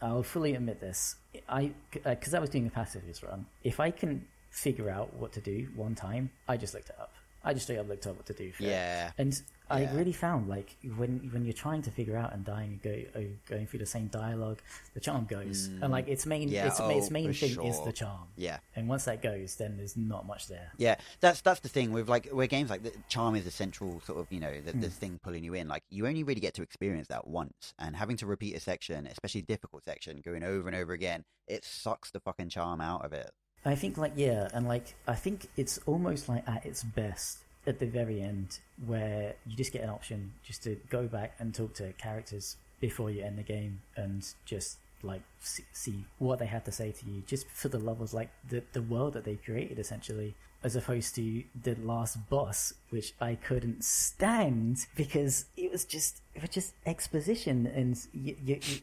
I'll 0.00 0.22
fully 0.22 0.54
admit 0.54 0.80
this, 0.80 1.16
I 1.48 1.72
uh, 2.04 2.10
because 2.10 2.32
I 2.32 2.38
was 2.38 2.50
doing 2.50 2.66
a 2.66 2.70
pacifist 2.70 3.22
run. 3.22 3.46
If 3.64 3.80
I 3.80 3.90
can 3.90 4.24
figure 4.50 4.88
out 4.88 5.12
what 5.14 5.32
to 5.32 5.40
do 5.40 5.68
one 5.74 5.94
time, 5.94 6.30
I 6.48 6.56
just 6.56 6.72
looked 6.72 6.88
it 6.88 6.96
up. 6.98 7.12
I 7.44 7.52
just 7.52 7.66
straight 7.66 7.78
up 7.78 7.88
looked 7.88 8.06
up 8.06 8.16
what 8.16 8.26
to 8.26 8.32
do. 8.32 8.52
For 8.52 8.62
it. 8.62 8.68
yeah, 8.70 9.10
And 9.18 9.40
I 9.70 9.82
Yeah. 9.82 9.94
really 9.96 10.12
found 10.12 10.48
like 10.48 10.76
when 10.96 11.30
when 11.32 11.44
you're 11.44 11.52
trying 11.52 11.82
to 11.82 11.90
figure 11.90 12.16
out 12.16 12.32
and 12.32 12.44
dying, 12.44 12.80
go 12.82 13.02
uh, 13.14 13.20
going 13.48 13.66
through 13.66 13.80
the 13.80 13.86
same 13.86 14.06
dialogue, 14.08 14.60
the 14.94 15.00
charm 15.00 15.26
goes, 15.26 15.66
and 15.66 15.90
like 15.90 16.08
its 16.08 16.24
main 16.26 16.48
Mm. 16.48 16.52
Yeah, 16.52 16.66
its, 16.68 16.80
its 16.80 16.80
oh, 16.80 17.10
main 17.10 17.32
for 17.32 17.46
thing 17.46 17.62
is 17.66 17.80
the 17.84 17.92
charm. 17.92 18.28
yeah. 18.36 18.58
And 18.74 18.88
once 18.88 19.04
that 19.04 19.22
goes, 19.22 19.56
then 19.56 19.76
there's 19.76 19.96
not 19.96 20.26
much 20.26 20.46
there. 20.48 20.72
Yeah, 20.76 20.96
that's 21.20 21.40
that's 21.42 21.60
the 21.60 21.68
thing 21.68 21.92
with 21.92 22.08
like 22.08 22.28
where 22.30 22.46
games 22.46 22.70
like 22.70 22.82
the 22.82 22.92
charm 23.08 23.34
is 23.36 23.46
a 23.46 23.50
central 23.50 24.00
sort 24.06 24.18
of 24.18 24.26
you 24.30 24.40
know 24.40 24.60
the, 24.60 24.72
the 24.72 24.90
thing 24.90 25.20
pulling 25.22 25.44
you 25.44 25.54
in. 25.54 25.68
Like 25.68 25.82
you 25.90 26.06
only 26.06 26.22
really 26.22 26.40
get 26.40 26.54
to 26.54 26.62
experience 26.62 27.08
that 27.08 27.26
once, 27.26 27.74
and 27.78 27.96
having 27.96 28.16
to 28.18 28.26
repeat 28.26 28.54
a 28.56 28.60
section, 28.60 29.06
especially 29.06 29.42
difficult 29.42 29.84
section, 29.84 30.20
going 30.24 30.42
over 30.42 30.68
and 30.68 30.76
over 30.76 30.92
again, 30.92 31.24
it 31.46 31.64
sucks 31.64 32.10
the 32.10 32.20
fucking 32.20 32.48
charm 32.48 32.80
out 32.80 33.04
of 33.04 33.12
it. 33.12 33.30
I 33.64 33.74
think 33.74 33.98
like 33.98 34.12
yeah, 34.16 34.48
and 34.54 34.66
like 34.68 34.94
I 35.06 35.14
think 35.14 35.48
it's 35.56 35.78
almost 35.84 36.28
like 36.28 36.48
at 36.48 36.64
its 36.64 36.82
best 36.84 37.38
at 37.68 37.78
the 37.78 37.86
very 37.86 38.22
end 38.22 38.58
where 38.86 39.34
you 39.46 39.56
just 39.56 39.72
get 39.72 39.82
an 39.82 39.90
option 39.90 40.32
just 40.42 40.62
to 40.62 40.76
go 40.88 41.06
back 41.06 41.34
and 41.38 41.54
talk 41.54 41.74
to 41.74 41.92
characters 41.92 42.56
before 42.80 43.10
you 43.10 43.22
end 43.22 43.38
the 43.38 43.42
game 43.42 43.80
and 43.96 44.26
just 44.44 44.78
like 45.02 45.22
see, 45.40 45.64
see 45.72 46.04
what 46.18 46.38
they 46.38 46.46
have 46.46 46.64
to 46.64 46.72
say 46.72 46.90
to 46.90 47.06
you 47.06 47.22
just 47.26 47.46
for 47.50 47.68
the 47.68 47.78
levels 47.78 48.12
like 48.12 48.30
the 48.48 48.62
the 48.72 48.82
world 48.82 49.12
that 49.12 49.24
they 49.24 49.36
created 49.36 49.78
essentially 49.78 50.34
as 50.64 50.74
opposed 50.74 51.14
to 51.14 51.44
the 51.62 51.74
last 51.76 52.16
boss 52.28 52.74
which 52.90 53.14
I 53.20 53.36
couldn't 53.36 53.84
stand 53.84 54.86
because 54.96 55.44
it 55.56 55.70
was 55.70 55.84
just 55.84 56.20
it 56.34 56.42
was 56.42 56.50
just 56.50 56.74
exposition 56.84 57.66
and 57.66 57.96
you 58.12 58.36
you, 58.44 58.58
you, 58.62 58.80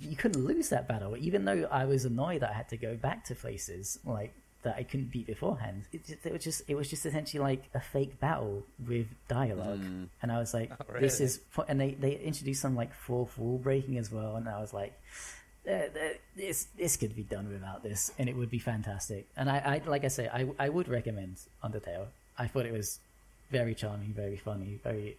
you, 0.00 0.16
couldn't 0.16 0.44
lose 0.44 0.68
that 0.68 0.86
battle. 0.86 1.16
Even 1.16 1.44
though 1.44 1.66
I 1.70 1.86
was 1.86 2.04
annoyed 2.04 2.42
that 2.42 2.50
I 2.50 2.52
had 2.52 2.68
to 2.68 2.76
go 2.76 2.96
back 2.96 3.24
to 3.26 3.34
places 3.34 3.98
like 4.04 4.32
that 4.64 4.76
I 4.76 4.82
couldn't 4.82 5.12
beat 5.12 5.26
beforehand 5.26 5.84
it, 5.92 6.04
just, 6.06 6.26
it 6.26 6.32
was 6.32 6.42
just 6.44 6.62
it 6.68 6.74
was 6.74 6.88
just 6.90 7.06
essentially 7.06 7.40
like 7.42 7.62
a 7.74 7.80
fake 7.80 8.18
battle 8.20 8.64
with 8.86 9.06
dialogue 9.28 9.80
Mm. 9.80 10.08
and 10.22 10.32
I 10.32 10.38
was 10.38 10.52
like 10.52 10.70
Oh, 10.80 11.00
this 11.00 11.20
is 11.20 11.40
and 11.68 11.80
they 11.80 11.92
they 11.92 12.16
introduced 12.16 12.60
some 12.62 12.74
like 12.74 12.92
fourth 12.94 13.38
wall 13.38 13.58
breaking 13.58 13.98
as 13.98 14.10
well 14.10 14.36
and 14.36 14.48
I 14.48 14.60
was 14.60 14.72
like 14.74 14.92
uh, 15.68 15.72
uh, 15.72 15.88
this 16.36 16.68
this 16.78 16.96
could 16.96 17.14
be 17.14 17.22
done 17.24 17.52
without 17.52 17.82
this, 17.82 18.10
and 18.18 18.26
it 18.26 18.34
would 18.34 18.48
be 18.48 18.58
fantastic. 18.58 19.26
And 19.36 19.50
I, 19.50 19.58
I 19.58 19.82
like 19.86 20.02
I 20.02 20.08
say, 20.08 20.26
I 20.26 20.48
I 20.58 20.70
would 20.70 20.88
recommend 20.88 21.36
Undertale. 21.62 22.06
I 22.38 22.46
thought 22.46 22.64
it 22.64 22.72
was 22.72 23.00
very 23.50 23.74
charming, 23.74 24.14
very 24.14 24.38
funny, 24.38 24.78
very 24.82 25.18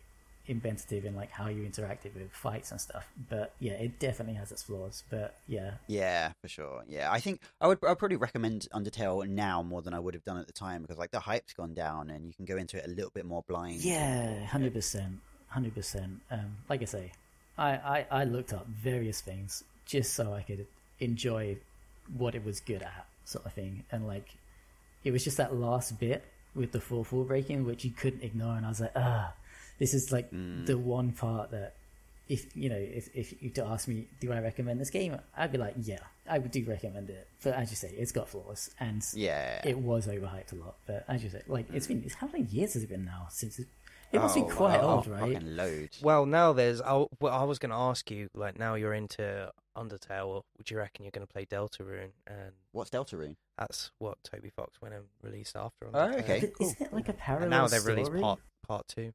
inventive 0.49 1.05
in 1.05 1.15
like 1.15 1.31
how 1.31 1.47
you 1.47 1.63
interacted 1.63 2.13
with 2.15 2.31
fights 2.31 2.71
and 2.71 2.81
stuff. 2.81 3.07
But 3.29 3.53
yeah, 3.59 3.73
it 3.73 3.99
definitely 3.99 4.33
has 4.33 4.51
its 4.51 4.63
flaws. 4.63 5.03
But 5.09 5.35
yeah, 5.47 5.75
Yeah, 5.87 6.31
for 6.41 6.47
sure. 6.49 6.83
Yeah, 6.87 7.11
I 7.11 7.19
think 7.19 7.41
I 7.61 7.67
would 7.67 7.77
I'd 7.87 7.99
probably 7.99 8.17
recommend 8.17 8.67
Undertale 8.73 9.27
now 9.27 9.61
more 9.61 9.81
than 9.81 9.93
I 9.93 9.99
would 9.99 10.13
have 10.15 10.25
done 10.25 10.37
at 10.37 10.47
the 10.47 10.53
time 10.53 10.81
because 10.81 10.97
like 10.97 11.11
the 11.11 11.19
hype's 11.19 11.53
gone 11.53 11.73
down 11.73 12.09
and 12.09 12.25
you 12.25 12.33
can 12.33 12.45
go 12.45 12.57
into 12.57 12.77
it 12.77 12.85
a 12.85 12.89
little 12.89 13.11
bit 13.13 13.25
more 13.25 13.43
blind. 13.47 13.83
yeah, 13.83 14.45
hundred 14.45 14.73
percent, 14.73 15.19
hundred 15.47 15.75
percent. 15.75 16.19
Um, 16.31 16.57
like 16.67 16.81
I 16.81 16.85
say, 16.85 17.11
I, 17.57 17.69
I 17.69 18.05
I 18.11 18.23
looked 18.25 18.51
up 18.51 18.65
various 18.67 19.21
things 19.21 19.63
just 19.85 20.13
so 20.13 20.33
I 20.33 20.41
could 20.41 20.65
enjoy 20.99 21.57
what 22.17 22.35
it 22.35 22.43
was 22.43 22.59
good 22.59 22.81
at, 22.81 23.05
sort 23.25 23.45
of 23.45 23.53
thing, 23.53 23.83
and 23.91 24.07
like 24.07 24.33
it 25.03 25.11
was 25.11 25.23
just 25.23 25.37
that 25.37 25.55
last 25.55 25.99
bit 25.99 26.25
with 26.55 26.71
the 26.71 26.81
fourth 26.81 27.11
wall 27.11 27.23
breaking 27.23 27.63
which 27.63 27.85
you 27.85 27.91
couldn't 27.91 28.23
ignore 28.23 28.55
and 28.55 28.65
i 28.65 28.69
was 28.69 28.81
like 28.81 28.91
ah 28.95 29.31
this 29.79 29.93
is 29.93 30.11
like 30.11 30.31
mm. 30.31 30.65
the 30.65 30.77
one 30.77 31.11
part 31.11 31.51
that 31.51 31.75
if 32.27 32.55
you 32.55 32.69
know 32.69 32.77
if, 32.77 33.09
if 33.15 33.41
you 33.41 33.49
to 33.49 33.65
ask 33.65 33.87
me 33.87 34.07
do 34.19 34.31
i 34.31 34.39
recommend 34.39 34.79
this 34.79 34.91
game 34.91 35.17
i'd 35.37 35.51
be 35.51 35.57
like 35.57 35.73
yeah 35.81 35.97
i 36.29 36.37
would 36.37 36.51
do 36.51 36.63
recommend 36.65 37.09
it 37.09 37.27
but 37.43 37.53
as 37.55 37.71
you 37.71 37.75
say 37.75 37.89
it's 37.97 38.11
got 38.11 38.29
flaws 38.29 38.69
and 38.79 39.03
Yeah. 39.13 39.61
it 39.65 39.77
was 39.77 40.05
overhyped 40.07 40.53
a 40.53 40.55
lot 40.55 40.75
but 40.85 41.05
as 41.07 41.23
you 41.23 41.29
say 41.29 41.41
like 41.47 41.65
it's 41.73 41.87
been 41.87 42.07
how 42.19 42.27
many 42.27 42.43
years 42.45 42.73
has 42.75 42.83
it 42.83 42.89
been 42.89 43.05
now 43.05 43.27
since 43.31 43.57
it, 43.57 43.67
it 44.11 44.19
must 44.19 44.37
Oh, 44.37 44.43
be 44.43 44.49
quite 44.51 44.81
wow, 44.81 44.95
old 44.95 45.07
oh, 45.07 45.11
right 45.11 45.33
Fucking 45.33 45.55
loads. 45.55 46.01
Well, 46.01 46.25
now 46.25 46.51
there's. 46.51 46.81
I, 46.81 47.05
well, 47.19 47.31
I 47.31 47.43
was 47.43 47.59
going 47.59 47.69
to 47.69 47.75
ask 47.75 48.09
you, 48.09 48.27
like, 48.33 48.57
now 48.57 48.73
you're 48.73 48.95
into 48.95 49.51
Undertale. 49.77 50.41
Would 50.57 50.71
you 50.71 50.77
reckon 50.77 51.05
you're 51.05 51.11
going 51.11 51.27
to 51.27 51.31
play 51.31 51.45
Deltarune? 51.45 52.13
And 52.25 52.53
What's 52.71 52.89
Deltarune? 52.89 53.35
that's 53.59 53.91
what 53.99 54.17
Toby 54.23 54.49
Fox 54.49 54.81
went 54.81 54.95
and 54.95 55.03
released 55.21 55.55
after. 55.55 55.89
Oh, 55.93 56.09
okay. 56.13 56.39
But 56.39 56.65
isn't 56.65 56.81
it 56.81 56.91
like 56.91 57.09
a 57.09 57.13
parallel 57.13 57.43
And 57.43 57.51
now 57.51 57.67
they've 57.67 57.85
released 57.85 58.11
part 58.19 58.39
part 58.67 58.87
two. 58.87 59.13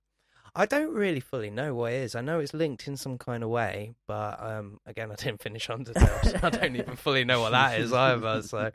I 0.56 0.66
don't 0.66 0.94
really 0.94 1.20
fully 1.20 1.50
know 1.50 1.74
what 1.74 1.92
it 1.92 1.96
is. 1.96 2.14
I 2.14 2.20
know 2.20 2.38
it's 2.38 2.54
linked 2.54 2.86
in 2.86 2.96
some 2.96 3.18
kind 3.18 3.42
of 3.42 3.48
way, 3.50 3.94
but 4.06 4.40
um, 4.40 4.78
again, 4.86 5.10
I 5.10 5.16
didn't 5.16 5.42
finish 5.42 5.66
Undertale, 5.66 6.24
so 6.24 6.38
I 6.42 6.50
don't 6.50 6.76
even 6.76 6.94
fully 6.96 7.24
know 7.24 7.40
what 7.40 7.50
that 7.50 7.80
is 7.80 7.92
either. 7.92 8.42
So 8.42 8.70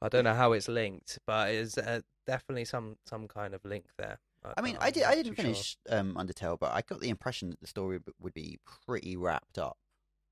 I 0.00 0.08
don't 0.08 0.24
know 0.24 0.34
how 0.34 0.52
it's 0.52 0.68
linked, 0.68 1.18
but 1.26 1.50
it's 1.50 1.76
uh, 1.78 2.00
definitely 2.26 2.64
some 2.64 2.96
some 3.06 3.26
kind 3.26 3.54
of 3.54 3.64
link 3.64 3.86
there. 3.98 4.18
I 4.56 4.60
mean, 4.60 4.76
I'm 4.76 4.82
I 4.86 4.90
did. 4.90 5.02
not 5.02 5.12
I 5.12 5.14
didn't 5.16 5.34
too 5.34 5.42
sure. 5.42 5.44
finish 5.44 5.76
um, 5.90 6.14
Undertale, 6.14 6.58
but 6.58 6.72
I 6.72 6.82
got 6.82 7.00
the 7.00 7.08
impression 7.08 7.50
that 7.50 7.60
the 7.60 7.66
story 7.66 7.98
would 8.20 8.34
be 8.34 8.58
pretty 8.86 9.16
wrapped 9.16 9.58
up. 9.58 9.76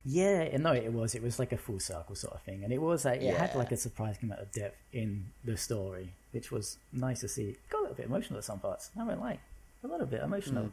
Yeah, 0.05 0.57
no, 0.59 0.73
it 0.73 0.93
was. 0.93 1.15
It 1.15 1.23
was 1.23 1.39
like 1.39 1.53
a 1.53 1.57
full 1.57 1.81
circle 1.81 2.15
sort 2.15 2.35
of 2.35 2.43
thing, 2.43 2.63
and 2.63 2.73
it 2.73 2.81
was 2.81 3.05
like 3.05 3.23
it 3.23 3.35
had 3.35 3.57
like 3.57 3.73
a 3.73 3.77
surprising 3.77 4.25
amount 4.25 4.43
of 4.43 4.53
depth 4.53 4.77
in 4.93 5.27
the 5.43 5.57
story, 5.57 6.13
which 6.31 6.53
was 6.53 6.79
nice 6.93 7.21
to 7.21 7.29
see. 7.29 7.57
Got 7.71 7.79
a 7.79 7.81
little 7.81 7.97
bit 7.97 8.07
emotional 8.07 8.39
at 8.39 8.45
some 8.45 8.61
parts. 8.61 8.91
I 9.01 9.03
won't 9.03 9.21
lie, 9.21 9.39
a 9.85 9.89
little 9.89 10.07
bit 10.07 10.23
emotional. 10.23 10.71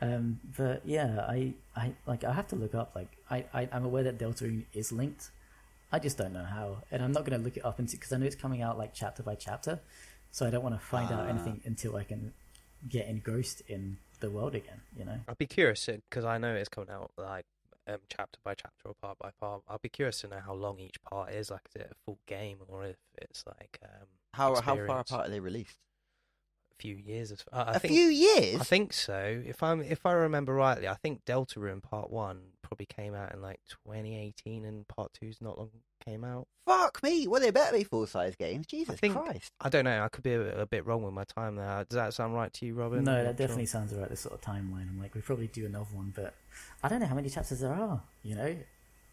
Um, 0.00 0.40
but 0.56 0.82
yeah, 0.84 1.24
I, 1.28 1.54
I 1.76 1.92
like 2.06 2.24
I 2.24 2.32
have 2.32 2.48
to 2.48 2.56
look 2.56 2.74
up. 2.74 2.92
Like 2.94 3.08
I, 3.30 3.44
I 3.54 3.68
I'm 3.72 3.84
aware 3.84 4.02
that 4.02 4.18
Deltarune 4.18 4.64
is 4.74 4.90
linked. 4.92 5.30
I 5.92 5.98
just 6.00 6.18
don't 6.18 6.32
know 6.32 6.44
how, 6.44 6.78
and 6.90 7.02
I'm 7.02 7.12
not 7.12 7.24
going 7.24 7.38
to 7.38 7.44
look 7.44 7.56
it 7.56 7.64
up 7.64 7.78
into 7.78 7.96
because 7.96 8.12
I 8.12 8.16
know 8.16 8.26
it's 8.26 8.34
coming 8.34 8.62
out 8.62 8.76
like 8.76 8.92
chapter 8.94 9.22
by 9.22 9.36
chapter, 9.36 9.78
so 10.32 10.44
I 10.46 10.50
don't 10.50 10.64
want 10.64 10.74
to 10.74 10.84
find 10.84 11.10
out 11.12 11.26
Ah. 11.26 11.28
anything 11.28 11.60
until 11.64 11.94
I 11.94 12.02
can 12.02 12.32
get 12.88 13.06
engrossed 13.06 13.62
in 13.68 13.98
the 14.18 14.28
world 14.30 14.54
again. 14.56 14.80
You 14.98 15.04
know. 15.04 15.20
I'd 15.28 15.38
be 15.38 15.46
curious 15.46 15.86
because 15.86 16.24
I 16.24 16.38
know 16.38 16.54
it's 16.54 16.68
coming 16.68 16.90
out 16.90 17.12
like 17.16 17.44
um, 17.86 17.98
chapter 18.08 18.40
by 18.44 18.54
chapter 18.54 18.88
or 18.88 18.94
part 19.00 19.18
by 19.20 19.30
part. 19.40 19.62
I'll 19.68 19.78
be 19.78 19.88
curious 19.88 20.20
to 20.22 20.28
know 20.28 20.40
how 20.44 20.54
long 20.54 20.80
each 20.80 21.00
part 21.08 21.32
is. 21.32 21.50
Like, 21.50 21.60
is 21.74 21.82
it 21.82 21.88
a 21.92 21.94
full 22.04 22.18
game 22.26 22.58
or 22.66 22.84
if 22.84 22.96
it's 23.18 23.44
like 23.46 23.78
um, 23.84 24.08
How 24.32 24.56
how 24.56 24.74
far 24.74 24.98
apart 24.98 25.28
are 25.28 25.30
they 25.30 25.38
released? 25.40 25.78
A 26.78 26.82
few 26.82 26.96
years? 26.96 27.32
As 27.32 27.44
uh, 27.52 27.64
I 27.68 27.72
A 27.72 27.78
think, 27.78 27.92
few 27.94 28.06
years. 28.06 28.60
I 28.60 28.64
think 28.64 28.92
so. 28.92 29.42
If 29.46 29.62
I'm 29.62 29.82
if 29.82 30.04
I 30.06 30.12
remember 30.12 30.54
rightly, 30.54 30.88
I 30.88 30.94
think 30.94 31.24
Deltarune 31.24 31.82
Part 31.82 32.10
One 32.10 32.40
probably 32.62 32.86
came 32.86 33.14
out 33.14 33.32
in 33.34 33.40
like 33.42 33.60
2018, 33.86 34.64
and 34.64 34.86
Part 34.88 35.12
Two's 35.12 35.40
not 35.40 35.58
long 35.58 35.70
came 36.04 36.24
out. 36.24 36.46
Fuck 36.66 37.02
me. 37.02 37.26
Well, 37.26 37.40
they 37.40 37.50
better 37.50 37.76
be 37.76 37.84
full 37.84 38.06
size 38.06 38.34
games. 38.36 38.66
Jesus 38.66 38.98
think- 38.98 39.14
Christ. 39.16 39.52
I 39.60 39.68
don't 39.68 39.84
know. 39.84 40.02
I 40.02 40.08
could 40.08 40.22
be 40.24 40.34
a, 40.34 40.38
bit- 40.38 40.60
a 40.60 40.66
bit 40.66 40.86
wrong 40.86 41.02
with 41.02 41.14
my 41.14 41.24
time 41.24 41.56
there. 41.56 41.84
Does 41.88 41.96
that 41.96 42.14
sound 42.14 42.34
right 42.34 42.52
to 42.54 42.66
you, 42.66 42.74
Robin? 42.74 43.04
No, 43.04 43.12
I'm 43.12 43.16
that 43.18 43.22
not 43.24 43.28
sure. 43.30 43.36
definitely 43.38 43.66
sounds 43.66 43.92
right. 43.94 44.08
this 44.08 44.20
sort 44.20 44.34
of 44.34 44.40
timeline. 44.40 44.88
I'm 44.88 44.98
like, 45.00 45.14
we 45.14 45.20
probably 45.20 45.46
do 45.48 45.66
another 45.66 45.86
one, 45.92 46.12
but 46.14 46.34
I 46.82 46.88
don't 46.88 47.00
know 47.00 47.06
how 47.06 47.14
many 47.14 47.28
chapters 47.30 47.60
there 47.60 47.72
are, 47.72 48.02
you 48.22 48.34
know? 48.34 48.56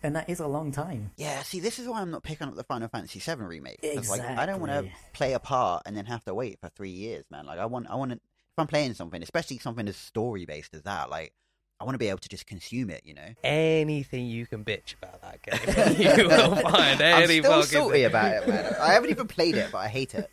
And 0.04 0.16
that 0.16 0.30
is 0.30 0.40
a 0.40 0.48
long 0.48 0.72
time. 0.72 1.12
Yeah, 1.18 1.44
see, 1.44 1.60
this 1.60 1.78
is 1.78 1.88
why 1.88 2.02
I'm 2.02 2.10
not 2.12 2.24
picking 2.24 2.48
up 2.48 2.56
the 2.56 2.64
Final 2.64 2.88
Fantasy 2.88 3.20
VII 3.20 3.44
remake. 3.44 3.80
'Cause, 3.82 4.10
Like, 4.10 4.22
I 4.22 4.46
don't 4.46 4.60
want 4.60 4.72
to 4.72 4.92
play 5.14 5.34
a 5.34 5.40
part 5.40 5.84
and 5.86 5.96
then 5.96 6.06
have 6.08 6.24
to 6.26 6.34
wait 6.34 6.60
for 6.60 6.70
three 6.70 6.90
years, 6.90 7.26
man. 7.30 7.46
Like, 7.46 7.60
I 7.60 7.66
want, 7.66 7.88
I 7.90 7.96
want 7.96 8.12
to. 8.12 8.18
If 8.18 8.60
I'm 8.60 8.68
playing 8.68 8.96
something, 8.96 9.22
especially 9.24 9.60
something 9.60 9.88
as 9.88 9.96
story 9.96 10.46
based 10.46 10.74
as 10.74 10.82
that, 10.84 11.10
like, 11.10 11.34
I 11.80 11.84
want 11.84 11.94
to 11.96 12.00
be 12.00 12.10
able 12.10 12.20
to 12.20 12.30
just 12.30 12.46
consume 12.46 12.90
it. 12.90 13.02
You 13.06 13.14
know, 13.14 13.30
Anything 13.44 14.26
you 14.28 14.46
can 14.46 14.66
bitch 14.66 14.96
about 15.02 15.22
that 15.22 15.42
game, 15.42 15.96
you 16.20 16.28
will 16.28 16.56
find 16.58 17.02
I'm 17.02 17.26
still 17.28 17.44
fucking 17.44 17.64
salty 17.68 18.04
about 18.04 18.44
it, 18.44 18.48
man. 18.50 18.76
I 18.80 18.94
haven't 18.94 19.10
even 19.12 19.28
played 19.28 19.56
it, 19.56 19.72
but 19.72 19.78
I 19.80 19.88
hate 19.88 20.14
it. 20.16 20.30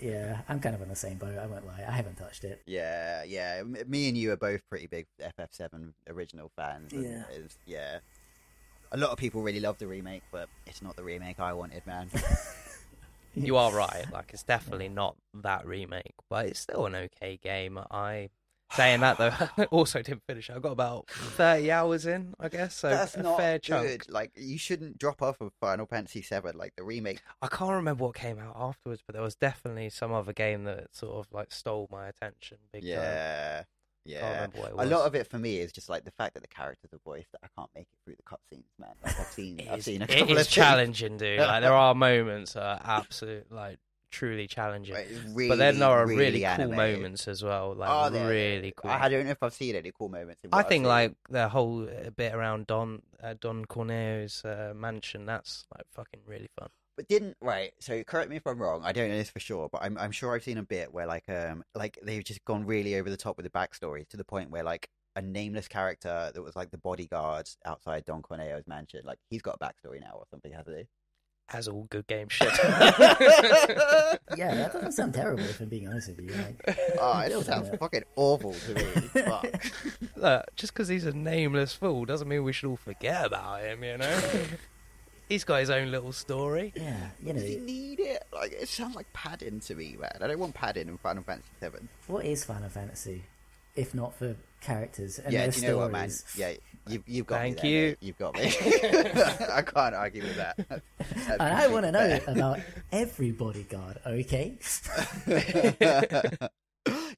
Yeah, 0.00 0.40
I'm 0.48 0.60
kind 0.60 0.74
of 0.74 0.82
on 0.82 0.88
the 0.88 0.96
same 0.96 1.16
boat. 1.16 1.38
I 1.38 1.46
won't 1.46 1.66
lie. 1.66 1.82
I 1.86 1.92
haven't 1.92 2.16
touched 2.16 2.44
it. 2.44 2.62
Yeah, 2.66 3.22
yeah. 3.24 3.62
Me 3.62 4.08
and 4.08 4.16
you 4.18 4.32
are 4.32 4.36
both 4.36 4.60
pretty 4.68 4.86
big 4.86 5.06
FF7 5.20 5.92
original 6.08 6.50
fans. 6.56 6.92
Yeah. 6.92 7.22
yeah. 7.64 7.98
A 8.94 8.96
lot 8.96 9.10
of 9.10 9.18
people 9.18 9.42
really 9.42 9.58
love 9.60 9.76
the 9.78 9.86
remake, 9.88 10.22
but 10.30 10.48
it's 10.66 10.80
not 10.80 10.94
the 10.96 11.02
remake 11.04 11.40
I 11.40 11.52
wanted, 11.52 11.84
man. 11.86 12.08
You 13.36 13.56
are 13.56 13.72
right. 13.72 14.04
Like 14.12 14.30
it's 14.32 14.44
definitely 14.44 14.88
not 14.88 15.16
that 15.42 15.66
remake, 15.66 16.14
but 16.30 16.46
it's 16.46 16.60
still 16.60 16.86
an 16.86 16.94
okay 16.94 17.36
game. 17.42 17.80
I 17.90 18.28
saying 18.70 19.00
that 19.00 19.18
though, 19.18 19.32
I 19.58 19.64
also 19.72 20.02
didn't 20.02 20.22
finish. 20.28 20.48
it. 20.48 20.54
I 20.54 20.60
got 20.60 20.70
about 20.70 21.08
thirty 21.10 21.72
hours 21.72 22.06
in, 22.06 22.34
I 22.38 22.48
guess. 22.48 22.76
So 22.76 22.90
That's 22.90 23.16
a 23.16 23.22
not 23.24 23.36
fair 23.36 23.58
chunk. 23.58 23.86
good. 23.88 24.08
Like 24.08 24.30
you 24.36 24.56
shouldn't 24.56 24.98
drop 24.98 25.20
off 25.20 25.40
of 25.40 25.50
Final 25.60 25.86
Fantasy 25.86 26.20
VII. 26.20 26.52
Like 26.54 26.74
the 26.76 26.84
remake. 26.84 27.22
I 27.42 27.48
can't 27.48 27.72
remember 27.72 28.04
what 28.04 28.14
came 28.14 28.38
out 28.38 28.54
afterwards, 28.56 29.02
but 29.04 29.14
there 29.14 29.22
was 29.24 29.34
definitely 29.34 29.90
some 29.90 30.12
other 30.12 30.32
game 30.32 30.62
that 30.64 30.94
sort 30.94 31.16
of 31.16 31.26
like 31.32 31.50
stole 31.50 31.88
my 31.90 32.06
attention. 32.06 32.58
Big. 32.72 32.84
Yeah, 32.84 33.54
Can't 33.56 33.66
yeah. 34.04 34.44
it 34.44 34.50
A 34.76 34.84
lot 34.86 35.06
of 35.06 35.14
it 35.14 35.26
for 35.28 35.38
me 35.38 35.58
is 35.58 35.72
just 35.72 35.88
like 35.88 36.04
the 36.04 36.10
fact 36.12 36.34
that 36.34 36.40
the 36.42 36.48
characters 36.48 36.92
are 36.92 36.98
voiced 37.04 37.32
that 37.32 37.40
I 37.42 37.48
can't 37.56 37.70
make 37.74 37.86
it 37.92 37.98
through 38.04 38.16
the 38.16 38.22
cutscenes, 38.22 38.64
man. 38.78 38.90
Like 39.04 39.18
I've 39.18 39.26
seen, 39.26 39.58
It 39.60 39.68
I've 39.70 39.78
is- 39.78 39.84
seen 39.84 40.02
a 40.02 40.04
it 40.04 40.08
couple 40.08 40.24
is 40.24 40.30
of 40.30 40.36
things. 40.38 40.48
challenging, 40.48 41.16
dude. 41.16 41.40
Like 41.40 41.62
there 41.62 41.72
are 41.72 41.94
moments 41.94 42.52
that 42.54 42.62
are 42.62 42.80
absolute, 42.84 43.50
like 43.50 43.78
truly 44.10 44.46
challenging. 44.46 44.94
Really, 45.32 45.48
but 45.48 45.56
then 45.58 45.78
there 45.80 45.88
are 45.88 46.06
really, 46.06 46.18
really 46.20 46.38
cool 46.40 46.46
animated. 46.48 46.96
moments 46.96 47.26
as 47.26 47.42
well. 47.42 47.74
Like 47.74 47.90
Oh, 47.90 48.26
really 48.28 48.72
cool. 48.76 48.90
I 48.90 49.08
don't 49.08 49.24
know 49.24 49.32
if 49.32 49.42
I've 49.42 49.52
seen 49.54 49.74
any 49.74 49.90
cool 49.96 50.08
moments. 50.08 50.40
In 50.44 50.50
I 50.52 50.62
think 50.62 50.82
seen. 50.82 50.88
like 50.88 51.14
the 51.30 51.48
whole 51.48 51.82
uh, 51.88 52.10
bit 52.10 52.32
around 52.34 52.66
Don 52.68 53.02
uh, 53.22 53.34
Don 53.40 53.64
Corneo's 53.64 54.44
uh, 54.44 54.72
mansion. 54.76 55.26
That's 55.26 55.66
like 55.74 55.86
fucking 55.92 56.20
really 56.26 56.48
fun. 56.58 56.68
But 56.96 57.08
didn't 57.08 57.36
right? 57.40 57.72
So 57.80 58.02
correct 58.04 58.30
me 58.30 58.36
if 58.36 58.46
I'm 58.46 58.60
wrong. 58.62 58.82
I 58.84 58.92
don't 58.92 59.08
know 59.08 59.16
this 59.16 59.30
for 59.30 59.40
sure, 59.40 59.68
but 59.70 59.82
I'm 59.82 59.98
I'm 59.98 60.12
sure 60.12 60.34
I've 60.34 60.44
seen 60.44 60.58
a 60.58 60.62
bit 60.62 60.92
where 60.94 61.06
like 61.06 61.28
um 61.28 61.64
like 61.74 61.98
they've 62.02 62.22
just 62.24 62.44
gone 62.44 62.64
really 62.66 62.94
over 62.96 63.10
the 63.10 63.16
top 63.16 63.36
with 63.36 63.44
the 63.44 63.50
backstory 63.50 64.08
to 64.10 64.16
the 64.16 64.24
point 64.24 64.50
where 64.50 64.62
like 64.62 64.88
a 65.16 65.22
nameless 65.22 65.66
character 65.68 66.30
that 66.34 66.42
was 66.42 66.54
like 66.56 66.70
the 66.70 66.78
bodyguard 66.78 67.48
outside 67.64 68.04
Don 68.04 68.22
Corneo's 68.22 68.66
mansion, 68.66 69.00
like 69.04 69.18
he's 69.30 69.42
got 69.42 69.56
a 69.60 69.64
backstory 69.64 70.00
now 70.00 70.12
or 70.14 70.24
something, 70.30 70.52
hasn't 70.52 70.76
he? 70.78 70.84
As 71.52 71.68
all 71.68 71.86
good 71.90 72.06
game 72.06 72.28
shit. 72.30 72.48
Yeah, 74.36 74.54
that 74.54 74.72
doesn't 74.72 74.92
sound 74.92 75.14
terrible. 75.14 75.44
If 75.44 75.60
I'm 75.60 75.68
being 75.68 75.86
honest 75.86 76.08
with 76.08 76.20
you, 76.20 76.30
like, 76.34 76.78
Oh, 77.00 77.20
it 77.20 77.28
Build 77.28 77.40
on 77.40 77.44
sounds 77.44 77.68
it. 77.68 77.78
fucking 77.78 78.02
awful 78.16 78.52
to 78.54 78.74
me. 78.74 78.82
Fuck. 79.22 79.64
Look, 80.16 80.44
just 80.56 80.72
because 80.72 80.88
he's 80.88 81.04
a 81.04 81.12
nameless 81.12 81.72
fool 81.74 82.04
doesn't 82.04 82.26
mean 82.28 82.42
we 82.44 82.52
should 82.52 82.68
all 82.68 82.76
forget 82.76 83.26
about 83.26 83.60
him. 83.62 83.84
You 83.84 83.98
know, 83.98 84.20
he's 85.28 85.44
got 85.44 85.60
his 85.60 85.70
own 85.70 85.90
little 85.90 86.12
story. 86.12 86.72
yeah, 86.76 87.08
you 87.22 87.32
know. 87.32 87.40
Does 87.40 87.48
he 87.48 87.56
need 87.56 88.00
it? 88.00 88.22
Like 88.32 88.52
it 88.52 88.68
sounds 88.68 88.94
like 88.96 89.12
padding 89.12 89.60
to 89.60 89.74
me, 89.74 89.96
man. 89.98 90.18
I 90.20 90.26
don't 90.26 90.38
want 90.38 90.54
padding 90.54 90.88
in 90.88 90.98
Final 90.98 91.22
Fantasy 91.22 91.48
Seven. 91.60 91.88
what 92.06 92.24
is 92.24 92.44
Final 92.44 92.68
Fantasy, 92.68 93.24
if 93.76 93.94
not 93.94 94.14
for 94.14 94.36
characters 94.60 95.18
and 95.18 95.32
Yeah, 95.32 95.42
their 95.42 95.50
do 95.50 95.60
you 95.60 95.68
know 95.68 95.76
what, 95.78 95.92
man? 95.92 96.10
Yeah, 96.36 96.52
you've 96.88 97.02
you've 97.06 97.26
got 97.26 97.40
Thank 97.40 97.62
me. 97.62 97.62
there, 97.62 97.70
you. 97.82 97.88
mate. 97.88 97.98
You've 98.00 98.18
got 98.18 98.34
me. 98.34 98.42
I 99.52 99.62
can't 99.62 99.94
argue 99.94 100.22
with 100.22 100.36
that. 100.36 100.58
And 101.28 101.42
I 101.42 101.66
want 101.68 101.84
to 101.84 101.92
know 101.92 102.18
about 102.26 102.60
every 102.92 103.30
bodyguard. 103.32 103.98
Okay. 104.06 104.56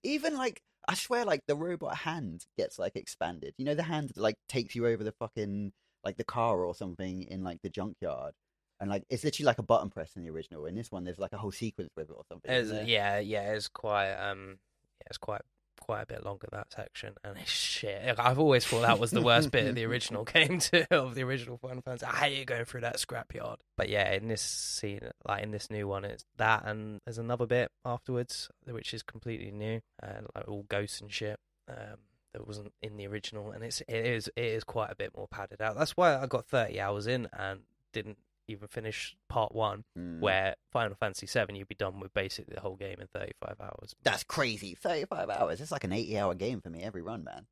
Even 0.02 0.36
like 0.36 0.60
I 0.88 0.94
swear, 0.94 1.24
like 1.24 1.40
the 1.48 1.56
robot 1.56 1.96
hand 1.96 2.44
gets 2.56 2.78
like 2.78 2.94
expanded. 2.96 3.54
You 3.58 3.64
know, 3.64 3.74
the 3.74 3.82
hand 3.82 4.10
that 4.10 4.20
like 4.20 4.36
takes 4.48 4.74
you 4.76 4.86
over 4.86 5.02
the 5.02 5.12
fucking 5.12 5.72
like 6.06 6.16
the 6.16 6.24
car 6.24 6.64
or 6.64 6.74
something 6.74 7.22
in 7.24 7.42
like 7.42 7.60
the 7.62 7.68
junkyard. 7.68 8.32
And 8.78 8.88
like 8.88 9.04
it's 9.10 9.24
literally 9.24 9.46
like 9.46 9.58
a 9.58 9.64
button 9.64 9.90
press 9.90 10.16
in 10.16 10.22
the 10.22 10.30
original. 10.30 10.66
In 10.66 10.74
this 10.74 10.92
one, 10.92 11.04
there's 11.04 11.18
like 11.18 11.32
a 11.32 11.38
whole 11.38 11.50
sequence 11.50 11.90
with 11.96 12.08
it 12.08 12.14
or 12.16 12.22
something. 12.28 12.50
Yeah, 12.86 13.18
yeah, 13.18 13.52
it's 13.54 13.68
quite 13.68 14.12
um, 14.12 14.58
yeah, 15.00 15.06
it's 15.08 15.18
quite 15.18 15.40
quite 15.80 16.02
a 16.02 16.06
bit 16.06 16.24
longer 16.24 16.46
that 16.52 16.72
section, 16.72 17.14
and 17.24 17.36
it's 17.38 17.50
shit. 17.50 18.18
I've 18.18 18.38
always 18.38 18.64
thought 18.64 18.82
that 18.82 18.98
was 18.98 19.10
the 19.10 19.22
worst 19.22 19.50
bit 19.50 19.66
of 19.66 19.74
the 19.74 19.84
original 19.84 20.24
game 20.34 20.58
too, 20.58 20.84
of 20.90 21.14
the 21.14 21.24
original 21.24 21.56
Final 21.56 21.82
Fantasy. 21.82 22.06
I 22.06 22.16
hate 22.16 22.46
going 22.46 22.66
through 22.66 22.82
that 22.82 22.96
scrapyard. 22.96 23.56
But 23.76 23.88
yeah, 23.88 24.12
in 24.12 24.28
this 24.28 24.42
scene, 24.42 25.00
like 25.26 25.42
in 25.42 25.50
this 25.50 25.70
new 25.70 25.88
one, 25.88 26.04
it's 26.04 26.24
that, 26.36 26.64
and 26.66 27.00
there's 27.06 27.18
another 27.18 27.46
bit 27.46 27.70
afterwards 27.84 28.48
which 28.68 28.92
is 28.92 29.02
completely 29.02 29.50
new, 29.50 29.80
and 30.02 30.26
like 30.34 30.46
all 30.48 30.64
ghosts 30.68 31.00
and 31.00 31.10
shit. 31.10 31.38
Um, 31.68 31.98
that 32.32 32.46
wasn't 32.46 32.72
in 32.82 32.96
the 32.96 33.06
original, 33.06 33.50
and 33.50 33.62
it's 33.64 33.80
it 33.82 33.94
is 34.06 34.28
it 34.36 34.44
is 34.44 34.64
quite 34.64 34.90
a 34.90 34.96
bit 34.96 35.12
more 35.16 35.28
padded 35.28 35.60
out. 35.62 35.76
That's 35.76 35.92
why 35.96 36.16
I 36.16 36.26
got 36.26 36.46
30 36.46 36.80
hours 36.80 37.06
in 37.06 37.28
and 37.32 37.60
didn't 37.92 38.18
even 38.48 38.68
finish 38.68 39.16
part 39.28 39.52
one 39.54 39.84
Mm. 39.98 40.20
where 40.20 40.54
Final 40.70 40.94
Fantasy 40.94 41.26
VII 41.26 41.56
you'd 41.58 41.66
be 41.68 41.74
done 41.74 41.98
with 41.98 42.14
basically 42.14 42.54
the 42.54 42.60
whole 42.60 42.76
game 42.76 43.00
in 43.00 43.08
35 43.08 43.56
hours. 43.60 43.94
That's 44.04 44.22
crazy. 44.22 44.74
35 44.74 45.30
hours. 45.30 45.60
It's 45.60 45.72
like 45.72 45.82
an 45.84 45.92
80 45.92 46.18
hour 46.18 46.34
game 46.34 46.60
for 46.60 46.70
me 46.70 46.82
every 46.82 47.02
run, 47.02 47.24
man. 47.24 47.46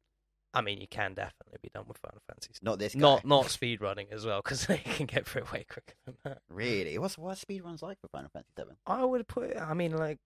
I 0.57 0.61
mean, 0.61 0.81
you 0.81 0.87
can 0.87 1.15
definitely 1.15 1.59
be 1.63 1.71
done 1.75 1.87
with 1.89 1.99
Final 1.99 2.21
Fantasy. 2.29 2.51
VII. 2.53 2.59
Not 2.63 2.79
this 2.79 2.95
guy. 2.95 3.01
Not 3.01 3.25
not 3.27 3.47
speed 3.51 3.81
running 3.81 4.07
as 4.13 4.25
well 4.25 4.41
because 4.41 4.67
they 4.69 4.79
can 4.79 5.07
get 5.07 5.27
through 5.27 5.43
it 5.43 5.53
way 5.53 5.65
quicker 5.69 5.95
than 6.07 6.15
that. 6.25 6.39
Really? 6.49 6.97
What's 6.99 7.19
what 7.19 7.39
speed 7.39 7.65
runs 7.65 7.83
like 7.83 7.99
for 8.01 8.07
Final 8.09 8.31
Fantasy 8.33 8.53
7? 8.57 8.77
I 8.87 9.05
would 9.05 9.27
put. 9.27 9.57
I 9.57 9.75
mean, 9.75 9.97
like 9.97 10.19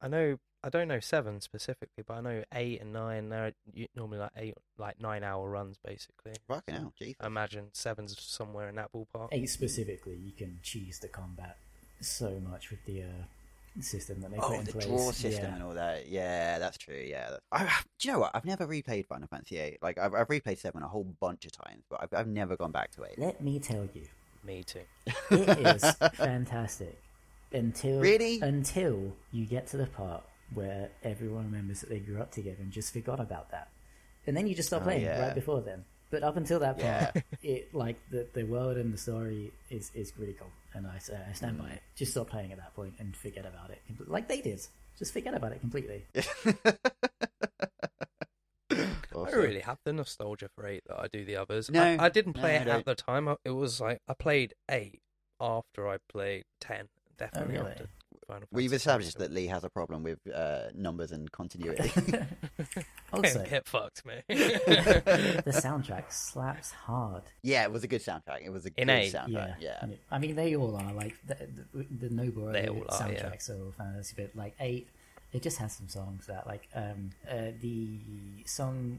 I 0.00 0.06
know 0.06 0.36
I 0.64 0.68
don't 0.68 0.86
know 0.88 1.00
seven 1.00 1.40
specifically, 1.40 2.04
but 2.06 2.14
I 2.14 2.20
know 2.20 2.44
eight 2.54 2.80
and 2.80 2.92
nine. 2.92 3.28
They're 3.28 3.52
normally 3.96 4.18
like 4.18 4.30
eight, 4.36 4.54
like 4.78 5.00
nine 5.00 5.24
hour 5.24 5.48
runs 5.50 5.76
basically. 5.84 6.32
Fucking 6.48 6.74
hell, 6.74 6.92
Jesus. 6.98 7.16
I 7.20 7.26
imagine 7.26 7.64
seven's 7.72 8.20
somewhere 8.20 8.68
in 8.68 8.76
that 8.76 8.90
ballpark. 8.92 9.28
eight 9.32 9.48
specifically, 9.50 10.14
you 10.16 10.32
can 10.32 10.58
cheese 10.62 10.98
the 11.00 11.08
combat 11.08 11.56
so 12.00 12.40
much 12.50 12.70
with 12.70 12.84
the 12.86 13.02
uh, 13.02 13.80
system 13.80 14.20
that 14.20 14.30
they 14.30 14.36
put 14.36 14.50
Oh, 14.50 14.52
in 14.54 14.64
the 14.64 14.72
place. 14.72 14.86
draw 14.86 15.10
system 15.12 15.44
Yeah. 15.44 15.54
and 15.54 15.62
all 15.64 15.74
that. 15.74 16.08
Yeah, 16.08 16.58
that's 16.58 16.78
true. 16.78 16.94
Yeah, 17.04 17.30
that's... 17.30 17.42
I, 17.52 17.64
do 17.98 18.08
you 18.08 18.12
know 18.14 18.20
what? 18.20 18.30
I've 18.34 18.44
never 18.44 18.66
replayed 18.66 19.06
Final 19.06 19.28
Fantasy 19.28 19.58
8. 19.58 19.78
Like, 19.82 19.98
I've, 19.98 20.14
I've 20.14 20.28
replayed 20.28 20.58
7 20.58 20.82
a 20.82 20.88
whole 20.88 21.06
bunch 21.20 21.44
of 21.46 21.52
times, 21.52 21.84
but 21.90 22.00
I've, 22.02 22.12
I've 22.14 22.26
never 22.28 22.56
gone 22.56 22.70
back 22.72 22.90
to 22.92 23.04
8. 23.04 23.18
Let 23.18 23.40
me 23.42 23.58
tell 23.60 23.88
you, 23.94 24.02
Me 24.44 24.62
too. 24.64 24.80
it 25.30 25.66
is 25.84 25.94
fantastic 26.14 27.00
until 27.52 28.00
Really? 28.00 28.40
until 28.40 29.12
you 29.32 29.44
get 29.46 29.66
to 29.68 29.76
the 29.76 29.86
part 29.86 30.22
where 30.54 30.90
everyone 31.02 31.44
remembers 31.46 31.80
that 31.80 31.88
they 31.90 31.98
grew 32.00 32.20
up 32.20 32.30
together 32.32 32.58
and 32.60 32.70
just 32.72 32.92
forgot 32.92 33.20
about 33.20 33.50
that, 33.50 33.68
and 34.26 34.36
then 34.36 34.46
you 34.46 34.54
just 34.54 34.68
stop 34.68 34.82
Oh, 34.82 34.84
playing 34.84 35.02
yeah. 35.02 35.20
right 35.26 35.34
before 35.34 35.60
then. 35.60 35.84
But 36.10 36.22
up 36.22 36.36
until 36.36 36.58
that 36.60 36.78
part, 36.78 37.14
Yeah. 37.16 37.22
it 37.42 37.74
like 37.74 37.96
the 38.10 38.26
the 38.34 38.44
world 38.44 38.76
and 38.76 38.92
the 38.92 38.98
story 38.98 39.52
is 39.70 39.90
is 39.94 40.12
really 40.18 40.34
cool, 40.34 40.50
and 40.74 40.86
I, 40.86 40.96
uh, 41.12 41.16
I 41.30 41.32
stand 41.32 41.58
by 41.58 41.64
Mm. 41.70 41.72
it. 41.76 41.82
Just 41.96 42.12
stop 42.12 42.28
playing 42.28 42.52
at 42.52 42.58
that 42.58 42.74
point 42.74 42.94
and 42.98 43.16
forget 43.16 43.46
about 43.46 43.70
it, 43.70 43.80
comple- 43.90 44.08
like 44.08 44.28
they 44.28 44.40
did. 44.42 44.60
Just 44.98 45.12
forget 45.14 45.34
about 45.34 45.52
it 45.52 45.60
completely. 45.60 46.04
I 48.70 48.96
Awesome. 49.14 49.34
don't 49.34 49.44
really 49.44 49.60
have 49.60 49.78
the 49.84 49.92
nostalgia 49.92 50.48
for 50.54 50.66
eight 50.66 50.82
that 50.86 50.98
I 50.98 51.06
do 51.08 51.24
the 51.24 51.36
others. 51.36 51.70
No, 51.70 51.82
I, 51.82 52.06
I 52.06 52.08
didn't 52.08 52.36
no, 52.36 52.40
play 52.42 52.56
I 52.56 52.60
it 52.62 52.64
don't. 52.64 52.78
at 52.80 52.84
the 52.86 52.94
time. 52.94 53.28
It 53.44 53.50
was 53.50 53.80
like 53.80 54.00
I 54.08 54.14
played 54.14 54.54
eight 54.70 55.00
after 55.40 55.86
I 55.88 55.98
played 56.08 56.44
ten. 56.60 56.88
Definitely 57.18 57.56
really? 57.58 57.70
after 57.72 57.88
Final 58.26 58.48
We've 58.50 58.70
Fantasy 58.70 58.76
established 58.76 59.18
that 59.18 59.32
Lee 59.32 59.46
has 59.46 59.64
a 59.64 59.70
problem 59.70 60.02
with 60.02 60.18
uh, 60.32 60.64
numbers 60.74 61.12
and 61.12 61.30
continuity. 61.32 61.90
also, 63.12 63.44
Get 63.44 63.66
fucked, 63.66 64.04
me. 64.06 64.14
the 64.28 65.42
soundtrack 65.62 66.12
slaps 66.12 66.70
hard. 66.72 67.22
yeah, 67.42 67.62
it 67.64 67.72
was 67.72 67.84
a 67.84 67.88
good 67.88 68.02
soundtrack. 68.02 68.44
It 68.44 68.50
was 68.50 68.64
a 68.66 68.70
In 68.76 68.86
good 68.88 68.92
eight, 68.94 69.12
soundtrack. 69.12 69.56
Yeah, 69.60 69.84
Yeah. 69.88 69.94
I 70.10 70.18
mean 70.18 70.34
they 70.36 70.56
all 70.56 70.76
are 70.76 70.92
like 70.92 71.14
the 71.26 71.36
the, 71.74 72.08
the 72.08 72.14
Nobuo 72.14 72.52
They 72.52 72.68
all 72.68 72.84
are, 72.88 73.10
yeah. 73.12 73.22
soundtracks 73.30 73.50
are 73.50 73.64
all 73.64 73.72
fantasy, 73.76 74.14
but 74.16 74.34
like 74.34 74.54
eight, 74.60 74.88
it 75.32 75.42
just 75.42 75.58
has 75.58 75.72
some 75.72 75.88
songs 75.88 76.26
that 76.26 76.46
like 76.46 76.68
um 76.74 77.10
uh, 77.30 77.52
the 77.60 77.98
song. 78.44 78.98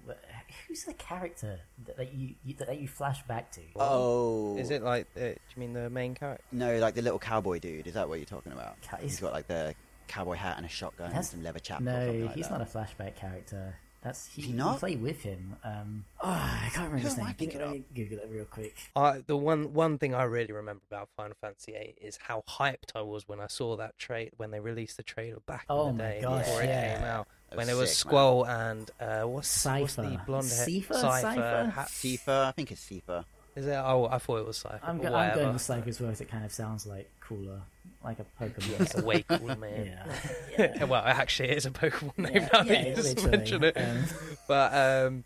Who's 0.68 0.84
the 0.84 0.94
character 0.94 1.60
that, 1.86 1.98
that 1.98 2.14
you, 2.14 2.36
you 2.44 2.54
that 2.56 2.80
you 2.80 2.88
flash 2.88 3.24
back 3.28 3.52
to? 3.54 3.62
Oh. 3.76 4.58
Is 4.58 4.72
it 4.72 4.82
like? 4.84 5.08
Uh, 5.16 5.20
do 5.20 5.26
you 5.56 5.60
mean 5.60 5.74
the 5.74 5.90
main 5.90 6.16
character? 6.16 6.44
No, 6.52 6.78
like 6.80 6.96
the 6.96 7.02
little 7.02 7.20
cowboy 7.20 7.60
dude. 7.60 7.88
Is 7.88 7.94
that 7.94 8.08
what 8.10 8.20
you're 8.20 8.26
talking 8.26 8.52
about? 8.52 8.76
Ca- 8.88 8.98
He's 8.98 9.14
is- 9.14 9.20
got 9.20 9.34
like 9.34 9.48
the 9.48 9.76
cowboy 10.08 10.36
hat 10.36 10.58
and 10.58 10.66
a 10.66 10.70
shotgun 10.70 11.06
and 11.08 11.14
That's- 11.14 11.32
some 11.32 11.44
leather 11.44 11.60
chaps. 11.60 11.82
or 11.82 11.86
No, 11.86 11.92
something 12.06 12.26
like 12.26 12.36
he's 12.36 12.48
that. 12.50 12.60
not 12.60 12.62
a 12.62 12.66
flashback 12.78 13.16
character. 13.16 13.76
That's 14.04 14.28
he, 14.28 14.42
he 14.44 14.52
not? 14.54 14.74
You 14.74 14.80
play 14.80 14.96
with 14.98 15.22
him. 15.24 15.56
Um, 15.64 16.04
oh, 16.22 16.30
I 16.30 16.70
can't 16.74 16.92
remember 16.92 16.98
his 17.08 17.18
am 17.18 17.24
I 17.24 17.28
name. 17.28 17.36
thinking 17.36 17.60
Let 17.60 17.68
of? 17.68 17.74
me 17.74 17.84
Google 17.96 18.18
it 18.20 18.30
real 18.30 18.46
quick. 18.46 18.76
I 18.96 19.24
the 19.26 19.38
one 19.38 19.74
one 19.74 19.98
thing 19.98 20.14
I 20.14 20.24
really 20.24 20.52
remember 20.52 20.82
about 20.92 21.10
Final 21.16 21.36
Fantasy 21.40 21.72
VIII 21.72 21.96
is 22.02 22.18
how 22.18 22.44
hyped 22.50 22.96
I 22.96 23.02
was 23.02 23.28
when 23.28 23.40
I 23.40 23.48
saw 23.48 23.78
that 23.78 23.98
trade 23.98 24.32
when 24.38 24.52
they 24.52 24.60
released 24.60 24.98
the 24.98 25.04
trailer 25.04 25.40
back 25.46 25.66
Oh 25.70 25.88
in 25.90 25.98
the 25.98 26.04
my 26.04 26.10
day 26.10 26.20
gosh, 26.22 26.46
before 26.46 26.62
it 26.64 26.66
came 26.66 27.04
out. 27.06 27.28
That 27.50 27.58
when 27.58 27.68
was 27.68 27.76
it 27.78 27.80
was 27.80 27.98
sick, 27.98 28.06
man. 28.06 28.10
Squall 28.12 28.46
and 28.46 28.92
uh, 29.00 29.22
what's, 29.24 29.66
what's 29.66 29.96
the 29.96 30.20
blonde 30.26 30.50
hair? 30.50 30.66
Cypher? 30.66 30.94
Cypher. 30.96 31.22
Cypher? 31.22 31.72
Ha- 31.76 31.86
Sifa, 31.86 32.46
I 32.48 32.52
think 32.52 32.72
it's 32.72 32.86
Sifa. 32.86 33.24
Is 33.56 33.68
it? 33.68 33.74
Oh, 33.74 34.08
I 34.12 34.18
thought 34.18 34.38
it 34.40 34.48
was 34.48 34.58
Cypher. 34.58 34.80
I'm, 34.84 34.98
go- 34.98 35.08
I'm 35.08 35.14
whatever. 35.14 35.40
going 35.42 35.54
with 35.54 35.62
Cypher 35.62 35.90
as 35.90 36.00
well. 36.02 36.10
'cause 36.10 36.22
It 36.22 36.30
kind 36.30 36.44
of 36.46 36.52
sounds 36.52 36.86
like 36.88 37.10
cooler, 37.22 37.62
like 38.04 38.18
a 38.20 38.26
Pokemon. 38.44 38.82
It's 38.82 38.96
way 38.96 39.22
cooler, 39.24 39.56
man. 39.56 39.98
yeah. 40.58 40.84
well, 40.86 41.04
actually, 41.06 41.50
it 41.50 41.58
is 41.58 41.66
a 41.68 41.72
Pokemon 41.72 42.18
name 42.18 42.34
Yeah, 42.34 42.50
now 42.52 42.62
yeah, 42.62 42.64
that 42.64 42.88
you 42.90 42.96
just 42.96 43.28
mentioned 43.30 43.64
it. 43.64 43.78
Um, 43.78 44.06
But 44.48 44.74
um, 44.74 45.24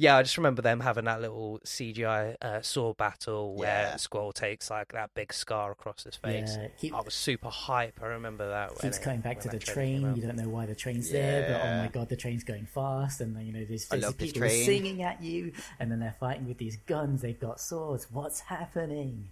Yeah, 0.00 0.16
I 0.16 0.22
just 0.22 0.38
remember 0.38 0.62
them 0.62 0.80
having 0.80 1.04
that 1.04 1.20
little 1.20 1.60
CGI 1.64 2.34
uh, 2.40 2.62
sword 2.62 2.96
battle 2.96 3.54
where 3.54 3.82
Yeah. 3.82 3.96
Squall 3.96 4.32
takes 4.32 4.70
like 4.70 4.92
that 4.92 5.12
big 5.12 5.30
scar 5.30 5.72
across 5.72 6.04
his 6.04 6.16
face. 6.16 6.56
Yeah, 6.56 6.68
keep- 6.78 6.94
I 6.94 7.02
was 7.02 7.12
super 7.12 7.50
hype. 7.50 8.00
I 8.02 8.06
remember 8.06 8.48
that. 8.48 8.78
keeps 8.78 8.96
it- 8.96 9.02
coming 9.02 9.20
back 9.20 9.40
to 9.40 9.48
the 9.48 9.58
that 9.58 9.66
trailer 9.66 9.84
came 9.84 10.02
train. 10.02 10.16
You 10.16 10.22
don't 10.22 10.36
know 10.36 10.48
why 10.48 10.64
the 10.64 10.74
train's 10.74 11.10
there, 11.10 11.42
but 11.50 11.60
oh 11.68 11.82
my 11.82 11.88
god, 11.88 12.08
the 12.08 12.16
train's 12.16 12.44
going 12.44 12.64
fast, 12.64 13.20
and 13.20 13.36
then 13.36 13.46
you 13.46 13.52
know 13.52 13.64
there's, 13.66 13.86
I 13.90 13.96
there's 13.96 14.04
love 14.04 14.16
this 14.16 14.32
people 14.32 14.48
singing 14.48 15.02
at 15.02 15.22
you, 15.22 15.52
and 15.78 15.92
then 15.92 16.00
they're 16.00 16.16
fighting 16.18 16.48
with 16.48 16.56
these 16.56 16.76
guns. 16.86 17.20
They've 17.20 17.38
got 17.38 17.60
swords. 17.60 18.06
What's 18.10 18.40
happening? 18.40 19.28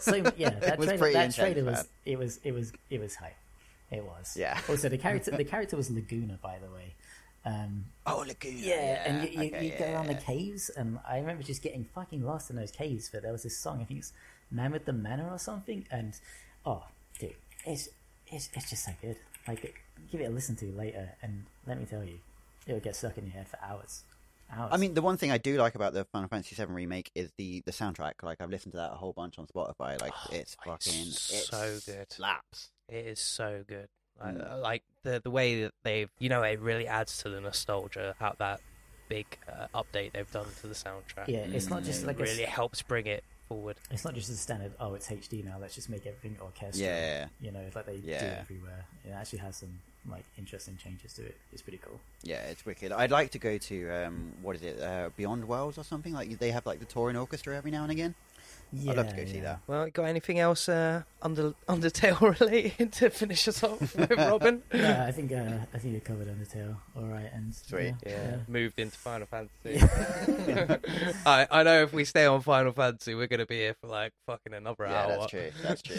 So 0.00 0.16
yeah, 0.36 0.50
that 0.50 0.80
trailer, 0.82 1.12
that 1.12 1.34
trailer 1.34 1.64
was 1.64 1.76
man. 1.76 1.84
it 2.04 2.18
was 2.18 2.40
it 2.44 2.52
was 2.52 2.72
it 2.90 3.00
was 3.00 3.14
hype. 3.16 3.32
It 3.90 4.04
was. 4.04 4.36
Yeah. 4.38 4.58
Also, 4.68 4.90
the 4.90 4.98
character 4.98 5.30
the 5.36 5.44
character 5.44 5.76
was 5.76 5.90
Laguna, 5.90 6.38
by 6.42 6.58
the 6.58 6.70
way. 6.70 6.92
Um, 7.48 7.84
Oh, 8.06 8.24
Laguna. 8.26 8.56
yeah, 8.58 9.02
and 9.06 9.22
you, 9.22 9.40
you, 9.40 9.46
okay, 9.48 9.64
you 9.64 9.70
go 9.78 9.84
yeah, 9.86 9.92
around 9.94 10.06
the 10.08 10.14
caves, 10.14 10.70
and 10.70 10.98
I 11.08 11.18
remember 11.18 11.42
just 11.42 11.62
getting 11.62 11.84
fucking 11.94 12.22
lost 12.24 12.50
in 12.50 12.56
those 12.56 12.70
caves. 12.70 13.08
But 13.12 13.22
there 13.22 13.32
was 13.32 13.42
this 13.42 13.56
song, 13.58 13.80
I 13.80 13.84
think 13.84 14.00
it's 14.00 14.12
"Man 14.50 14.72
with 14.72 14.84
the 14.84 14.92
Manor" 14.92 15.30
or 15.30 15.38
something, 15.38 15.86
and 15.90 16.14
oh, 16.66 16.84
dude, 17.18 17.34
it's 17.66 17.88
it's 18.26 18.48
it's 18.54 18.70
just 18.70 18.84
so 18.84 18.92
good. 19.00 19.16
Like, 19.46 19.74
give 20.10 20.20
it 20.20 20.24
a 20.24 20.30
listen 20.30 20.56
to 20.56 20.66
later, 20.72 21.10
and 21.22 21.44
let 21.66 21.78
me 21.78 21.86
tell 21.86 22.04
you, 22.04 22.18
it'll 22.66 22.80
get 22.80 22.96
stuck 22.96 23.16
in 23.18 23.24
your 23.26 23.34
head 23.34 23.48
for 23.48 23.58
hours. 23.62 24.02
Hours. 24.50 24.70
I 24.72 24.76
mean, 24.78 24.94
the 24.94 25.02
one 25.02 25.16
thing 25.18 25.30
I 25.30 25.36
do 25.38 25.58
like 25.58 25.74
about 25.74 25.92
the 25.92 26.06
Final 26.06 26.28
Fantasy 26.28 26.54
VII 26.56 26.72
remake 26.72 27.10
is 27.14 27.30
the 27.36 27.62
the 27.66 27.72
soundtrack. 27.72 28.14
Like, 28.22 28.40
I've 28.40 28.50
listened 28.50 28.72
to 28.72 28.78
that 28.78 28.92
a 28.92 28.96
whole 28.96 29.12
bunch 29.12 29.38
on 29.38 29.46
Spotify. 29.46 30.00
Like, 30.00 30.14
it's 30.32 30.56
Oh, 30.66 30.70
fucking 30.70 31.00
it's 31.08 31.30
it's 31.32 31.48
so 31.48 31.78
good. 31.86 32.10
Slaps. 32.10 32.70
It 32.88 33.06
is 33.06 33.20
so 33.20 33.64
good. 33.68 33.88
Like, 34.20 34.34
Mm. 34.34 34.52
uh, 34.52 34.58
like 34.58 34.82
the 35.04 35.20
the 35.22 35.30
way 35.30 35.62
that 35.62 35.72
they've, 35.82 36.10
you 36.18 36.28
know, 36.28 36.42
it 36.42 36.58
really 36.60 36.86
adds 36.86 37.18
to 37.22 37.28
the 37.30 37.40
nostalgia. 37.40 38.14
How 38.18 38.34
that 38.38 38.60
big 39.08 39.26
uh, 39.50 39.66
update 39.74 40.12
they've 40.12 40.30
done 40.32 40.46
to 40.60 40.66
the 40.66 40.74
soundtrack. 40.74 41.28
yeah, 41.28 41.38
it's 41.38 41.68
not 41.70 41.82
just 41.84 42.02
it 42.02 42.06
like 42.06 42.18
a, 42.20 42.22
really 42.24 42.42
helps 42.44 42.82
bring 42.82 43.06
it 43.06 43.24
forward. 43.48 43.76
it's 43.90 44.04
not 44.04 44.14
just 44.14 44.28
a 44.28 44.34
standard. 44.34 44.72
Oh, 44.78 44.92
it's 44.94 45.08
HD 45.08 45.42
now. 45.44 45.56
Let's 45.58 45.74
just 45.74 45.88
make 45.88 46.04
everything 46.06 46.36
orchestral. 46.42 46.84
Yeah. 46.86 47.28
you 47.40 47.50
know, 47.50 47.60
it's 47.60 47.74
like 47.76 47.86
they 47.86 47.96
do 47.98 48.12
everywhere. 48.12 48.84
It 49.06 49.12
actually 49.12 49.38
has 49.38 49.56
some 49.56 49.78
like 50.10 50.24
interesting 50.36 50.76
changes 50.76 51.12
to 51.14 51.24
it. 51.24 51.36
It's 51.52 51.62
pretty 51.62 51.78
cool. 51.78 51.98
Yeah, 52.22 52.42
it's 52.50 52.66
wicked. 52.66 52.92
I'd 52.92 53.10
like 53.10 53.30
to 53.30 53.38
go 53.38 53.56
to 53.56 53.90
um, 53.90 54.32
what 54.42 54.56
is 54.56 54.62
it, 54.62 54.80
uh, 54.80 55.08
Beyond 55.16 55.46
Worlds 55.48 55.78
or 55.78 55.84
something? 55.84 56.12
Like 56.12 56.38
they 56.38 56.50
have 56.50 56.66
like 56.66 56.78
the 56.80 56.84
touring 56.86 57.16
orchestra 57.16 57.56
every 57.56 57.70
now 57.70 57.82
and 57.84 57.92
again. 57.92 58.14
Yeah, 58.72 58.90
I'd 58.92 58.96
love 58.98 59.08
to 59.08 59.16
go 59.16 59.24
see 59.24 59.40
that. 59.40 59.60
Well, 59.66 59.88
got 59.90 60.04
anything 60.04 60.38
else 60.38 60.68
uh, 60.68 61.02
under 61.22 61.54
Undertale 61.68 62.20
related 62.40 62.92
to 62.92 63.08
finish 63.10 63.48
us 63.48 63.62
off 63.64 63.80
with, 63.96 64.10
Robin? 64.16 64.62
yeah, 64.74 65.06
I 65.06 65.10
think 65.12 65.32
uh, 65.32 65.58
I 65.72 65.78
think 65.78 65.94
you 65.94 66.00
covered 66.00 66.28
Undertale. 66.28 66.76
All 66.96 67.04
right, 67.04 67.30
and 67.32 67.54
Sweet. 67.54 67.94
Yeah, 68.06 68.36
moved 68.46 68.78
into 68.78 68.96
Final 68.98 69.26
Fantasy. 69.26 69.80
I 71.26 71.46
I 71.50 71.62
know 71.62 71.82
if 71.82 71.92
we 71.94 72.04
stay 72.04 72.26
on 72.26 72.42
Final 72.42 72.72
Fantasy, 72.72 73.14
we're 73.14 73.26
gonna 73.26 73.46
be 73.46 73.56
here 73.56 73.74
for 73.80 73.86
like 73.88 74.12
fucking 74.26 74.52
another 74.52 74.84
Yeah, 74.86 75.02
hour. 75.02 75.08
that's 75.18 75.30
true. 75.30 75.50
That's 75.62 75.82
true. 75.82 75.96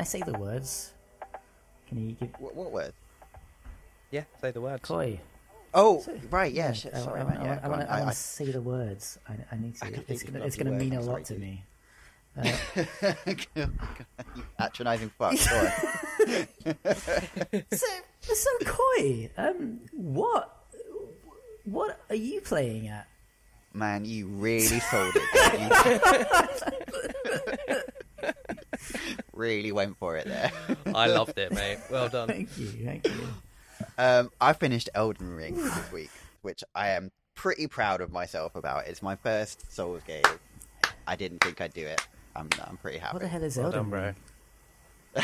I 0.00 0.04
say 0.04 0.22
the 0.22 0.32
words? 0.38 0.92
Can 1.88 2.08
you 2.08 2.12
give 2.12 2.30
what, 2.38 2.54
what 2.54 2.72
word? 2.72 2.92
yeah, 4.10 4.24
say 4.40 4.50
the 4.50 4.60
words. 4.62 4.82
Koi? 4.82 5.20
Oh, 5.74 6.00
So- 6.00 6.18
right. 6.30 6.50
Yeah. 6.52 6.72
shit, 6.72 6.94
I, 6.94 7.00
sorry, 7.00 7.20
I, 7.20 7.24
man. 7.24 7.36
I, 7.36 7.44
Yeah, 7.44 7.58
I, 7.62 7.64
go 7.64 7.70
want 7.70 7.82
on. 7.82 7.88
I, 7.88 8.08
to 8.08 8.14
say 8.16 8.50
the 8.50 8.62
words. 8.62 9.18
I, 9.28 9.34
I 9.52 9.56
need 9.58 9.76
to. 9.76 9.84
I 9.84 9.88
it's 10.08 10.22
gonna. 10.22 10.44
It's 10.44 10.56
gonna 10.56 10.70
mean 10.72 10.94
a 10.94 11.00
I'm 11.00 11.06
lot 11.06 11.24
to 11.26 11.34
me. 11.38 11.64
Uh, 12.36 13.14
you 14.36 14.44
patronising 14.56 15.10
fuck. 15.18 15.32
Go 15.32 15.56
on. 15.58 16.46
so, 17.72 17.86
so 18.22 18.50
Koi, 18.64 19.30
um, 19.36 19.80
what, 19.92 20.64
what 21.64 22.00
are 22.08 22.14
you 22.14 22.40
playing 22.40 22.86
at? 22.88 23.08
Man, 23.74 24.04
you 24.04 24.28
really 24.28 24.78
sold 24.80 25.12
it. 25.16 25.22
You 28.22 28.30
really 29.32 29.72
went 29.72 29.96
for 29.98 30.16
it 30.16 30.26
there. 30.26 30.52
I 30.94 31.06
loved 31.06 31.38
it, 31.38 31.52
mate. 31.52 31.78
Well 31.90 32.08
done. 32.08 32.28
Thank 32.28 32.56
you, 32.58 32.68
thank 32.84 33.06
you. 33.06 33.28
Um, 33.98 34.30
I 34.40 34.52
finished 34.52 34.90
Elden 34.94 35.34
Ring 35.34 35.56
this 35.56 35.92
week, 35.92 36.10
which 36.42 36.62
I 36.74 36.90
am 36.90 37.10
pretty 37.34 37.66
proud 37.66 38.00
of 38.00 38.12
myself 38.12 38.54
about. 38.54 38.86
It's 38.86 39.02
my 39.02 39.16
first 39.16 39.72
Souls 39.72 40.02
game. 40.06 40.22
I 41.06 41.16
didn't 41.16 41.42
think 41.42 41.60
I'd 41.60 41.72
do 41.72 41.86
it. 41.86 42.06
I'm, 42.36 42.48
I'm 42.66 42.76
pretty 42.76 42.98
happy. 42.98 43.14
What 43.14 43.22
the 43.22 43.28
hell 43.28 43.42
is 43.42 43.56
Well 43.56 43.66
Elden 43.66 43.80
done, 43.80 43.90
bro. 43.90 44.00
Ring? 44.02 44.14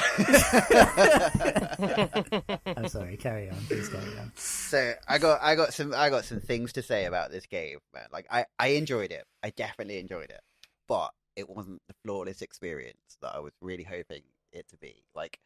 I'm 2.67 2.89
sorry. 2.89 3.17
Carry 3.17 3.49
on. 3.49 3.57
Please 3.69 3.89
carry 3.89 4.19
on. 4.19 4.33
So 4.35 4.95
I 5.07 5.19
got 5.19 5.41
I 5.43 5.55
got 5.55 5.73
some 5.75 5.95
I 5.95 6.11
got 6.11 6.25
some 6.25 6.41
things 6.41 6.73
to 6.73 6.83
say 6.83 7.05
about 7.05 7.31
this 7.31 7.47
game, 7.47 7.79
man. 7.95 8.07
Like 8.13 8.27
I 8.31 8.47
I 8.59 8.69
enjoyed 8.69 9.13
it. 9.13 9.25
I 9.45 9.51
definitely 9.51 9.99
enjoyed 9.99 10.31
it, 10.31 10.41
but 10.89 11.11
it 11.37 11.49
wasn't 11.49 11.83
the 11.89 11.95
flawless 12.05 12.43
experience 12.43 13.19
that 13.21 13.35
I 13.35 13.39
was 13.41 13.53
really 13.61 13.85
hoping 13.85 14.23
it 14.53 14.69
to 14.69 14.77
be. 14.77 15.05
Like 15.15 15.39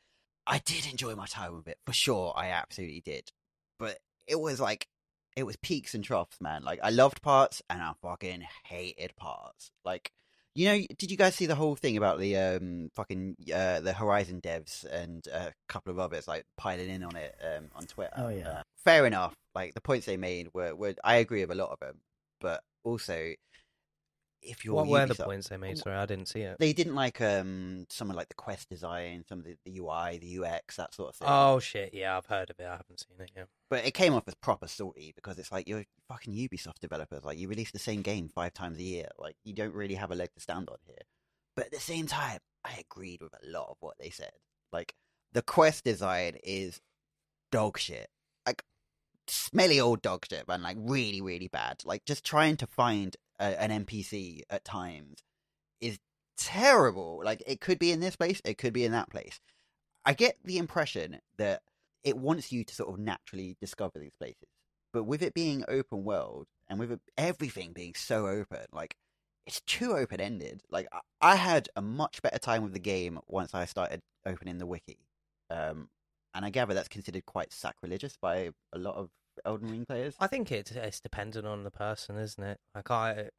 I 0.46 0.58
did 0.58 0.86
enjoy 0.86 1.14
my 1.14 1.26
time 1.26 1.56
with 1.56 1.68
it 1.68 1.78
for 1.84 1.92
sure. 1.92 2.32
I 2.36 2.48
absolutely 2.48 3.02
did, 3.04 3.30
but 3.78 3.98
it 4.26 4.40
was 4.40 4.60
like 4.60 4.86
it 5.36 5.44
was 5.44 5.56
peaks 5.56 5.94
and 5.94 6.04
troughs, 6.04 6.40
man. 6.40 6.62
Like 6.64 6.80
I 6.82 6.90
loved 6.90 7.22
parts 7.22 7.62
and 7.68 7.82
I 7.82 7.92
fucking 8.02 8.44
hated 8.64 9.16
parts. 9.16 9.72
Like. 9.84 10.12
You 10.52 10.68
know, 10.68 10.84
did 10.98 11.12
you 11.12 11.16
guys 11.16 11.36
see 11.36 11.46
the 11.46 11.54
whole 11.54 11.76
thing 11.76 11.96
about 11.96 12.18
the 12.18 12.36
um 12.36 12.90
fucking 12.96 13.36
uh 13.54 13.78
the 13.80 13.92
Horizon 13.92 14.40
devs 14.40 14.84
and 14.84 15.24
a 15.32 15.52
couple 15.68 15.92
of 15.92 16.00
others 16.00 16.26
like 16.26 16.44
piling 16.56 16.90
in 16.90 17.04
on 17.04 17.14
it 17.14 17.36
um 17.40 17.68
on 17.76 17.86
Twitter? 17.86 18.12
Oh, 18.16 18.28
yeah. 18.30 18.48
Uh, 18.48 18.62
fair 18.84 19.06
enough. 19.06 19.32
Like 19.54 19.74
the 19.74 19.80
points 19.80 20.06
they 20.06 20.16
made 20.16 20.48
were, 20.52 20.74
were 20.74 20.94
I 21.04 21.16
agree 21.16 21.42
with 21.42 21.52
a 21.52 21.54
lot 21.54 21.70
of 21.70 21.78
them, 21.78 22.00
but 22.40 22.64
also 22.82 23.32
if 24.42 24.64
you're 24.64 24.74
What 24.74 24.88
were 24.88 25.06
the 25.06 25.14
points 25.14 25.48
they 25.48 25.56
made? 25.56 25.78
Sorry, 25.78 25.96
I 25.96 26.06
didn't 26.06 26.26
see 26.26 26.40
it. 26.40 26.56
They 26.58 26.72
didn't 26.72 26.94
like 26.94 27.20
um 27.20 27.86
some 27.88 28.10
of 28.10 28.16
like 28.16 28.28
the 28.28 28.34
quest 28.34 28.68
design, 28.68 29.24
some 29.28 29.40
of 29.40 29.44
the, 29.44 29.56
the 29.64 29.78
UI, 29.78 30.18
the 30.18 30.44
UX, 30.44 30.76
that 30.76 30.94
sort 30.94 31.10
of 31.10 31.16
thing. 31.16 31.28
Oh 31.30 31.58
shit! 31.58 31.92
Yeah, 31.92 32.16
I've 32.16 32.26
heard 32.26 32.50
of 32.50 32.58
it. 32.58 32.66
I 32.66 32.72
haven't 32.72 33.00
seen 33.00 33.20
it. 33.20 33.30
Yeah. 33.36 33.44
But 33.68 33.84
it 33.84 33.92
came 33.92 34.14
off 34.14 34.26
as 34.26 34.34
proper 34.34 34.66
salty 34.66 35.12
because 35.14 35.38
it's 35.38 35.52
like 35.52 35.68
you're 35.68 35.84
fucking 36.08 36.34
Ubisoft 36.34 36.80
developers. 36.80 37.24
Like 37.24 37.38
you 37.38 37.48
release 37.48 37.70
the 37.70 37.78
same 37.78 38.02
game 38.02 38.28
five 38.34 38.54
times 38.54 38.78
a 38.78 38.82
year. 38.82 39.08
Like 39.18 39.36
you 39.44 39.52
don't 39.54 39.74
really 39.74 39.94
have 39.94 40.10
a 40.10 40.14
leg 40.16 40.32
to 40.34 40.40
stand 40.40 40.68
on 40.68 40.78
here. 40.86 41.02
But 41.56 41.66
at 41.66 41.72
the 41.72 41.80
same 41.80 42.06
time, 42.06 42.38
I 42.64 42.78
agreed 42.80 43.22
with 43.22 43.34
a 43.34 43.46
lot 43.50 43.68
of 43.70 43.76
what 43.80 43.98
they 43.98 44.10
said. 44.10 44.32
Like 44.72 44.94
the 45.32 45.42
quest 45.42 45.84
design 45.84 46.36
is 46.42 46.80
dog 47.52 47.78
shit. 47.78 48.08
Like 48.46 48.62
smelly 49.26 49.80
old 49.80 50.02
dog 50.02 50.26
shit, 50.28 50.46
man. 50.48 50.62
Like 50.62 50.76
really, 50.80 51.20
really 51.20 51.48
bad. 51.48 51.82
Like 51.84 52.04
just 52.04 52.24
trying 52.24 52.56
to 52.58 52.66
find 52.66 53.16
a, 53.40 53.60
an 53.60 53.84
NPC 53.84 54.42
at 54.50 54.64
times 54.64 55.22
is 55.80 55.98
terrible. 56.36 57.22
Like 57.24 57.42
it 57.46 57.60
could 57.60 57.78
be 57.78 57.92
in 57.92 58.00
this 58.00 58.16
place, 58.16 58.40
it 58.44 58.58
could 58.58 58.72
be 58.72 58.84
in 58.84 58.92
that 58.92 59.10
place. 59.10 59.40
I 60.04 60.14
get 60.14 60.36
the 60.44 60.58
impression 60.58 61.18
that 61.38 61.62
it 62.04 62.16
wants 62.16 62.52
you 62.52 62.64
to 62.64 62.74
sort 62.74 62.92
of 62.92 62.98
naturally 62.98 63.56
discover 63.60 63.98
these 63.98 64.14
places. 64.18 64.48
But 64.92 65.04
with 65.04 65.22
it 65.22 65.34
being 65.34 65.64
open 65.68 66.04
world 66.04 66.46
and 66.68 66.78
with 66.78 66.92
it, 66.92 67.00
everything 67.16 67.72
being 67.72 67.94
so 67.94 68.26
open, 68.26 68.66
like 68.72 68.96
it's 69.46 69.60
too 69.62 69.92
open 69.92 70.20
ended. 70.20 70.62
Like 70.70 70.88
I, 70.92 71.00
I 71.20 71.36
had 71.36 71.68
a 71.76 71.82
much 71.82 72.22
better 72.22 72.38
time 72.38 72.62
with 72.62 72.72
the 72.72 72.80
game 72.80 73.18
once 73.28 73.54
I 73.54 73.66
started 73.66 74.02
opening 74.26 74.58
the 74.58 74.66
wiki. 74.66 74.98
Um, 75.50 75.88
and 76.34 76.44
I 76.44 76.50
gather 76.50 76.74
that's 76.74 76.88
considered 76.88 77.26
quite 77.26 77.52
sacrilegious 77.52 78.16
by 78.20 78.50
a 78.72 78.78
lot 78.78 78.96
of 78.96 79.10
Elden 79.44 79.70
Ring 79.70 79.84
players. 79.86 80.14
I 80.20 80.26
think 80.26 80.50
it's 80.52 80.70
it's 80.72 81.00
dependent 81.00 81.46
on 81.46 81.64
the 81.64 81.70
person, 81.70 82.16
isn't 82.16 82.42
it? 82.42 82.58
Like 82.74 82.90
I, 82.90 83.30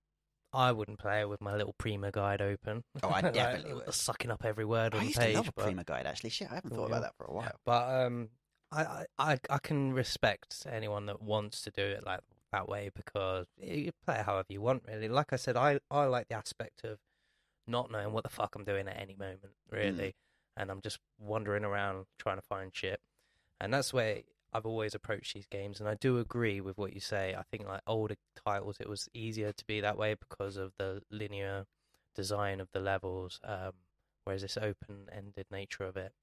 I 0.54 0.72
wouldn't 0.72 1.00
play 1.00 1.22
it 1.22 1.30
with 1.30 1.42
my 1.42 1.56
little 1.56 1.74
Prima 1.78 2.12
guide 2.12 2.42
open. 2.42 2.84
Oh, 3.04 3.10
I 3.10 3.22
Like, 3.22 3.34
definitely 3.34 3.74
would. 3.74 3.94
sucking 3.94 4.32
up 4.32 4.44
every 4.46 4.66
word 4.66 4.94
on 4.94 5.00
I 5.00 5.04
the 5.04 5.08
used 5.08 5.20
page. 5.20 5.32
to 5.34 5.38
love 5.42 5.52
but... 5.56 5.64
Prima 5.66 5.84
guide 5.84 6.06
actually. 6.06 6.30
Shit, 6.32 6.52
I 6.52 6.56
haven't 6.56 6.72
thought 6.72 6.82
Yeah. 6.90 6.98
about 6.98 7.02
that 7.04 7.14
for 7.18 7.26
a 7.26 7.34
while. 7.34 7.56
But 7.66 8.06
um, 8.06 8.30
I, 8.72 8.84
I- 8.84 9.06
I 9.20 9.40
I 9.50 9.58
can 9.60 9.94
respect 9.94 10.66
anyone 10.70 11.06
that 11.08 11.22
wants 11.22 11.62
to 11.62 11.72
do 11.72 11.84
it 11.84 12.06
like 12.06 12.22
that 12.52 12.68
way 12.68 12.90
because 12.94 13.48
you 13.58 13.92
play 14.06 14.20
it 14.20 14.26
however 14.26 14.48
you 14.50 14.62
want. 14.62 14.84
Really, 14.88 15.08
like 15.08 15.32
I 15.34 15.38
said, 15.38 15.56
I 15.56 15.80
I 15.90 16.06
like 16.06 16.28
the 16.28 16.36
aspect 16.36 16.84
of 16.84 16.98
not 17.68 17.92
knowing 17.92 18.12
what 18.12 18.24
the 18.24 18.30
fuck 18.30 18.56
I'm 18.56 18.64
doing 18.66 18.88
at 18.90 19.00
any 19.00 19.16
moment, 19.16 19.54
really, 19.70 20.16
and 20.58 20.70
I'm 20.72 20.82
just 20.82 21.00
wandering 21.20 21.64
around 21.64 22.06
trying 22.20 22.36
to 22.38 22.42
find 22.42 22.72
shit, 22.76 23.00
and 23.62 23.74
that's 23.74 23.94
way 23.94 24.26
I've 24.54 24.66
always 24.66 24.94
approached 24.94 25.34
these 25.34 25.48
games. 25.48 25.80
And 25.80 25.88
I 25.88 25.96
do 25.96 26.20
agree 26.20 26.62
with 26.62 26.78
what 26.78 26.94
you 26.94 27.00
say. 27.00 27.36
I 27.38 27.44
think 27.44 27.68
like 27.68 27.82
older 27.88 28.16
titles, 28.46 28.78
it 28.80 28.90
was 28.90 29.08
easier 29.14 29.52
to 29.54 29.66
be 29.66 29.82
that 29.82 29.98
way 29.98 30.16
because 30.16 30.58
of 30.58 30.74
the 30.78 31.02
linear 31.10 31.66
design 32.16 32.60
of 32.60 32.70
the 32.74 32.80
levels, 32.80 33.40
um, 33.44 33.72
whereas 34.26 34.42
this 34.42 34.58
open-ended 34.58 35.46
nature 35.50 35.84
of 35.86 35.96
it 35.96 36.14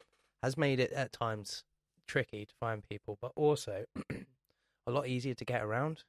has 0.42 0.56
made 0.56 0.78
it 0.78 0.92
at 0.92 1.12
times 1.12 1.64
tricky 2.06 2.44
to 2.46 2.55
find 2.60 2.86
people, 2.88 3.18
but 3.20 3.32
also 3.34 3.84
a 4.86 4.90
lot 4.90 5.09
easier 5.09 5.34
to 5.34 5.44
get 5.44 5.62
around. 5.62 6.05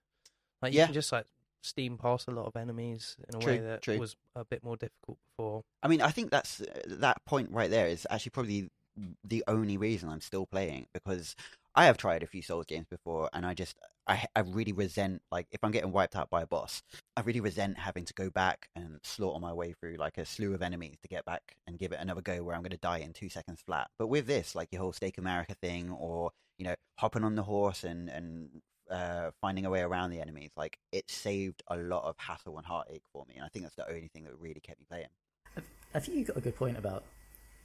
Like 0.62 0.74
you 0.74 0.80
Yeah. 0.80 0.86
can 0.86 0.94
just 0.94 1.12
like 1.12 1.26
steam 1.62 1.98
past 1.98 2.28
a 2.28 2.32
lot 2.32 2.46
of 2.46 2.56
enemies 2.56 3.18
in 3.28 3.36
a 3.36 3.40
True, 3.40 3.54
way 3.54 3.60
that 3.62 3.82
true. 3.82 4.00
was 4.00 4.16
a 4.36 4.44
bit 4.46 4.64
more 4.64 4.76
difficult 4.78 5.18
before. 5.30 5.64
I 5.82 5.88
mean, 5.88 6.02
I 6.02 6.12
think 6.12 6.32
that's 6.32 6.62
that 6.86 7.24
point 7.26 7.52
right 7.52 7.70
there 7.70 7.88
is 7.88 8.06
actually 8.10 8.32
probably 8.32 8.70
the 9.24 9.44
only 9.48 9.78
reason 9.78 10.10
I'm 10.10 10.22
still 10.22 10.46
playing 10.46 10.88
because 10.94 11.36
I 11.76 11.86
have 11.86 11.98
tried 11.98 12.24
a 12.24 12.28
few 12.28 12.42
Souls 12.42 12.66
games 12.66 12.88
before, 12.90 13.30
and 13.32 13.46
I 13.46 13.54
just 13.54 13.78
I 14.08 14.26
I 14.36 14.42
really 14.42 14.74
resent 14.74 15.22
like 15.32 15.48
if 15.52 15.64
I'm 15.64 15.72
getting 15.72 15.92
wiped 15.92 16.16
out 16.16 16.30
by 16.30 16.42
a 16.42 16.48
boss, 16.48 16.82
I 17.16 17.22
really 17.22 17.40
resent 17.40 17.78
having 17.78 18.06
to 18.06 18.14
go 18.14 18.30
back 18.30 18.70
and 18.76 19.00
slaughter 19.04 19.40
my 19.40 19.54
way 19.54 19.74
through 19.74 19.96
like 19.98 20.18
a 20.18 20.26
slew 20.26 20.54
of 20.54 20.62
enemies 20.62 20.98
to 21.02 21.08
get 21.08 21.26
back 21.26 21.56
and 21.68 21.78
give 21.78 21.92
it 21.92 22.00
another 22.00 22.22
go 22.22 22.44
where 22.44 22.56
I'm 22.56 22.62
going 22.62 22.72
to 22.72 22.78
die 22.78 23.00
in 23.00 23.14
two 23.14 23.30
seconds 23.30 23.62
flat. 23.62 23.90
But 23.98 24.08
with 24.08 24.28
this, 24.28 24.56
like 24.56 24.70
your 24.72 24.82
whole 24.82 24.94
Stake 24.94 25.18
of 25.18 25.24
Marika 25.24 25.56
thing, 25.62 25.92
or 25.92 26.32
you 26.58 26.66
know 26.66 26.76
hopping 26.98 27.24
on 27.24 27.36
the 27.36 27.44
horse 27.44 27.84
and 27.84 28.10
and 28.10 28.50
uh, 28.90 29.30
finding 29.40 29.66
a 29.66 29.70
way 29.70 29.82
around 29.82 30.10
the 30.10 30.22
enemies, 30.22 30.52
like 30.58 30.80
it 30.92 31.10
saved 31.10 31.62
a 31.68 31.78
lot 31.78 32.04
of 32.04 32.16
hassle 32.18 32.58
and 32.58 32.66
heartache 32.66 33.04
for 33.14 33.26
me, 33.28 33.36
and 33.36 33.46
I 33.46 33.50
think 33.50 33.64
that's 33.64 33.76
the 33.76 33.88
only 33.88 34.08
thing 34.08 34.24
that 34.24 34.34
really 34.40 34.60
kept 34.60 34.80
me 34.80 34.86
playing. 34.90 35.08
I 35.94 36.00
think 36.00 36.18
you 36.18 36.26
got 36.26 36.38
a 36.38 36.42
good 36.42 36.56
point 36.56 36.78
about 36.78 37.04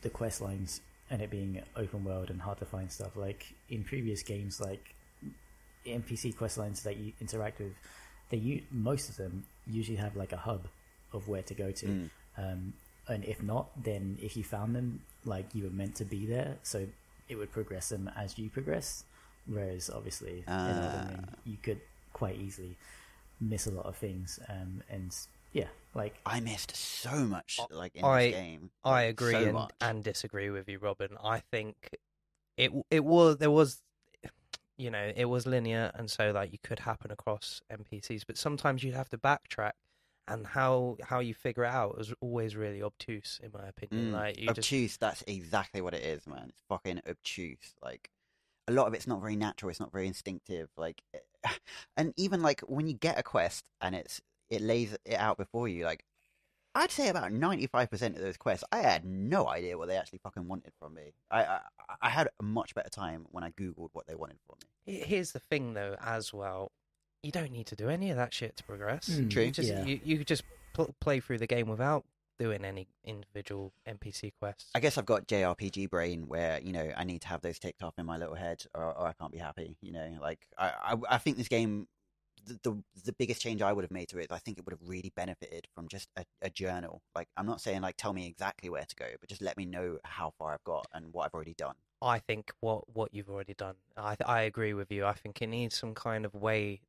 the 0.03 0.11
quest 0.11 0.41
lines 0.41 0.83
and 1.11 1.21
it 1.23 1.31
being 1.31 1.63
open 1.77 2.05
world 2.05 2.31
and 2.31 2.41
hard 2.41 2.59
to 2.59 2.65
find 2.65 2.91
stuff. 2.91 3.17
Like 3.17 3.55
in 3.69 3.85
previous 3.85 4.23
games, 4.23 4.61
like 4.61 4.95
NPC 5.87 6.37
quest 6.37 6.59
lines 6.59 6.83
that 6.83 6.97
you 6.97 7.13
interact 7.21 7.59
with, 7.61 7.73
they 8.31 8.39
u- 8.39 8.63
most 8.71 9.09
of 9.11 9.17
them 9.17 9.45
usually 9.67 9.97
have 9.99 10.17
like 10.17 10.33
a 10.33 10.37
hub 10.39 10.67
of 11.13 11.29
where 11.29 11.43
to 11.43 11.55
go 11.55 11.71
to. 11.71 11.87
Mm. 11.87 12.11
Um, 12.39 12.73
and 13.07 13.25
if 13.25 13.43
not, 13.43 13.69
then 13.83 14.19
if 14.21 14.37
you 14.37 14.43
found 14.45 14.75
them, 14.75 15.01
like 15.25 15.47
you 15.55 15.65
were 15.65 15.71
meant 15.71 15.95
to 15.97 16.05
be 16.05 16.27
there, 16.27 16.57
so 16.63 16.87
it 17.29 17.37
would 17.37 17.53
progress 17.53 17.91
them 17.91 18.11
as 18.17 18.39
you 18.39 18.49
progress. 18.49 19.05
Whereas 19.47 19.91
obviously 19.91 20.43
in 20.47 20.53
Elden 20.53 21.09
Ring, 21.09 21.25
Ah. 21.29 21.35
you 21.45 21.57
could 21.63 21.81
quite 22.15 22.37
easily 22.37 22.77
miss 23.41 23.67
a 23.67 23.71
lot 23.71 23.85
of 23.85 23.97
things. 23.97 24.39
Um, 24.49 24.83
and 24.89 25.15
yeah, 25.55 25.69
like 25.95 26.15
I 26.27 26.41
missed 26.41 26.77
so 26.77 27.25
much 27.25 27.59
like 27.71 27.95
in 27.95 28.05
I- 28.05 28.27
this 28.27 28.35
game. 28.35 28.71
I 28.85 29.03
agree 29.05 29.33
so 29.33 29.57
and, 29.57 29.73
and 29.81 30.05
disagree 30.05 30.51
with 30.51 30.69
you, 30.69 30.79
Robin. 30.79 31.17
I 31.23 31.39
think 31.41 31.77
it 32.59 32.71
it 32.91 33.05
was 33.05 33.39
there 33.39 33.51
was 33.51 33.81
you 34.77 34.91
know 34.91 35.13
it 35.17 35.25
was 35.25 35.47
linear, 35.47 35.91
and 35.95 36.11
so 36.11 36.33
like 36.33 36.53
you 36.53 36.59
could 36.63 36.81
happen 36.81 37.11
across 37.11 37.63
NPCs, 37.73 38.25
but 38.27 38.37
sometimes 38.37 38.83
you'd 38.83 38.95
have 38.95 39.09
to 39.11 39.19
backtrack, 39.19 39.73
and 40.29 40.47
how 40.47 40.99
how 41.03 41.21
you 41.21 41.33
figure 41.33 41.65
it 41.65 41.69
out 41.71 41.97
was 41.97 42.13
always 42.21 42.57
really 42.57 42.83
obtuse, 42.83 43.41
in 43.43 43.51
my 43.53 43.69
opinion. 43.69 44.11
Mm, 44.11 44.13
Like 44.13 44.39
you 44.39 44.49
just 44.49 44.59
obtuse. 44.59 44.97
That's 44.97 45.23
exactly 45.27 45.81
what 45.81 45.95
it 45.95 46.03
is, 46.03 46.27
man. 46.27 46.47
It's 46.49 46.63
fucking 46.69 47.01
obtuse. 47.09 47.75
Like 47.81 48.11
a 48.67 48.73
lot 48.73 48.87
of 48.89 48.95
it's 48.95 49.07
not 49.07 49.21
very 49.21 49.37
natural. 49.37 49.71
It's 49.71 49.81
not 49.81 49.93
very 49.93 50.09
instinctive. 50.09 50.69
Like, 50.77 51.03
and 51.97 52.13
even 52.17 52.43
like 52.43 52.61
when 52.63 52.87
you 52.89 52.95
get 52.95 53.19
a 53.19 53.23
quest 53.23 53.65
and 53.81 53.95
it's 53.95 54.21
it 54.51 54.63
lays 54.63 54.97
it 55.05 55.15
out 55.15 55.37
before 55.37 55.69
you, 55.69 55.85
like. 55.85 56.05
I'd 56.77 56.91
say 56.91 57.09
about 57.09 57.31
ninety 57.31 57.69
five 57.69 57.89
percent 57.89 58.17
of 58.17 58.23
those 58.23 58.37
quests, 58.37 58.65
I 58.73 58.79
had 58.79 59.05
no 59.05 59.49
idea 59.49 59.79
what 59.79 59.87
they 59.87 59.97
actually 59.97 60.19
fucking 60.25 60.49
wanted 60.49 60.73
from 60.81 60.95
me. 60.95 61.15
I, 61.31 61.45
I 61.45 61.61
I 62.03 62.09
had 62.09 62.29
a 62.41 62.43
much 62.43 62.75
better 62.75 62.91
time 62.91 63.27
when 63.31 63.45
I 63.45 63.51
googled 63.51 63.91
what 63.93 64.09
they 64.09 64.17
wanted 64.17 64.39
from 64.45 64.57
me. 64.61 65.01
Here's 65.05 65.31
the 65.31 65.39
thing, 65.39 65.75
though, 65.75 65.95
as 66.05 66.33
well. 66.33 66.73
You 67.23 67.31
don't 67.31 67.53
need 67.53 67.69
to 67.69 67.77
do 67.77 67.89
any 67.89 68.11
of 68.11 68.17
that 68.17 68.35
shit 68.35 68.57
to 68.57 68.65
progress. 68.65 69.09
Mm, 69.09 69.31
True. 69.31 69.45
You 69.45 69.51
just 69.53 69.69
yeah. 69.69 69.85
you, 69.85 70.01
you 70.05 70.19
could 70.19 70.27
just 70.27 70.43
pl- 70.75 70.95
play 71.01 71.21
through 71.21 71.39
the 71.39 71.47
game 71.47 71.69
without 71.69 72.05
doing 72.39 72.65
any 72.65 72.89
individual 73.05 73.73
NPC 73.89 74.33
quests. 74.39 74.71
I 74.75 74.81
guess 74.81 74.99
I've 74.99 75.07
got 75.07 75.27
JRPG 75.27 75.89
brain 75.89 76.27
where 76.27 76.61
you 76.61 76.73
know 76.73 76.93
I 76.97 77.05
need 77.05 77.23
to 77.23 77.29
have 77.29 77.41
those 77.41 77.59
ticked 77.59 77.83
off 77.83 77.95
in 77.99 78.07
my 78.07 78.19
little 78.19 78.35
head, 78.35 78.65
or, 78.75 78.85
or 78.85 79.07
I 79.07 79.13
can't 79.13 79.33
be 79.33 79.39
happy. 79.39 79.77
You 79.81 79.93
know, 79.93 80.19
like 80.21 80.47
I, 80.59 80.73
I, 80.83 80.97
I 81.11 81.19
think 81.19 81.37
this 81.37 81.49
game, 81.49 81.87
the, 82.47 82.59
the 82.63 82.83
the 83.07 83.13
biggest 83.13 83.41
change 83.41 83.63
I 83.63 83.73
would 83.73 83.85
have 83.85 83.91
made 83.91 84.09
to 84.09 84.19
it, 84.19 84.27
is 84.27 84.31
I 84.31 84.39
think 84.39 84.59
it 84.59 84.65
would 84.67 84.73
have 84.73 84.87
really 84.89 85.13
benefited 85.15 85.67
from 85.75 85.89
just 85.89 86.09
a, 86.17 86.25
a 86.43 86.51
journal. 86.51 87.03
Like 87.15 87.29
I'm 87.37 87.47
not 87.47 87.61
saying 87.61 87.83
like 87.83 87.97
tell 87.97 88.13
me 88.13 88.27
exactly 88.27 88.69
where 88.71 88.85
to 88.85 88.97
go, 88.97 89.07
but 89.21 89.29
just 89.29 89.43
let 89.43 89.57
me 89.57 89.65
know 89.65 89.99
how 90.05 90.33
far 90.39 90.53
I've 90.53 90.65
got 90.65 90.87
and 90.93 91.13
what 91.13 91.27
I've 91.27 91.35
already 91.35 91.55
done. 91.55 91.75
I 92.03 92.19
think 92.19 92.53
what 92.61 92.95
what 92.95 93.15
you've 93.15 93.31
already 93.31 93.55
done. 93.55 93.77
I 93.97 94.17
I 94.25 94.43
agree 94.43 94.75
with 94.75 94.91
you. 94.91 95.05
I 95.07 95.13
think 95.15 95.41
it 95.43 95.47
needs 95.49 95.77
some 95.77 95.95
kind 95.95 96.25
of 96.25 96.35
way 96.35 96.81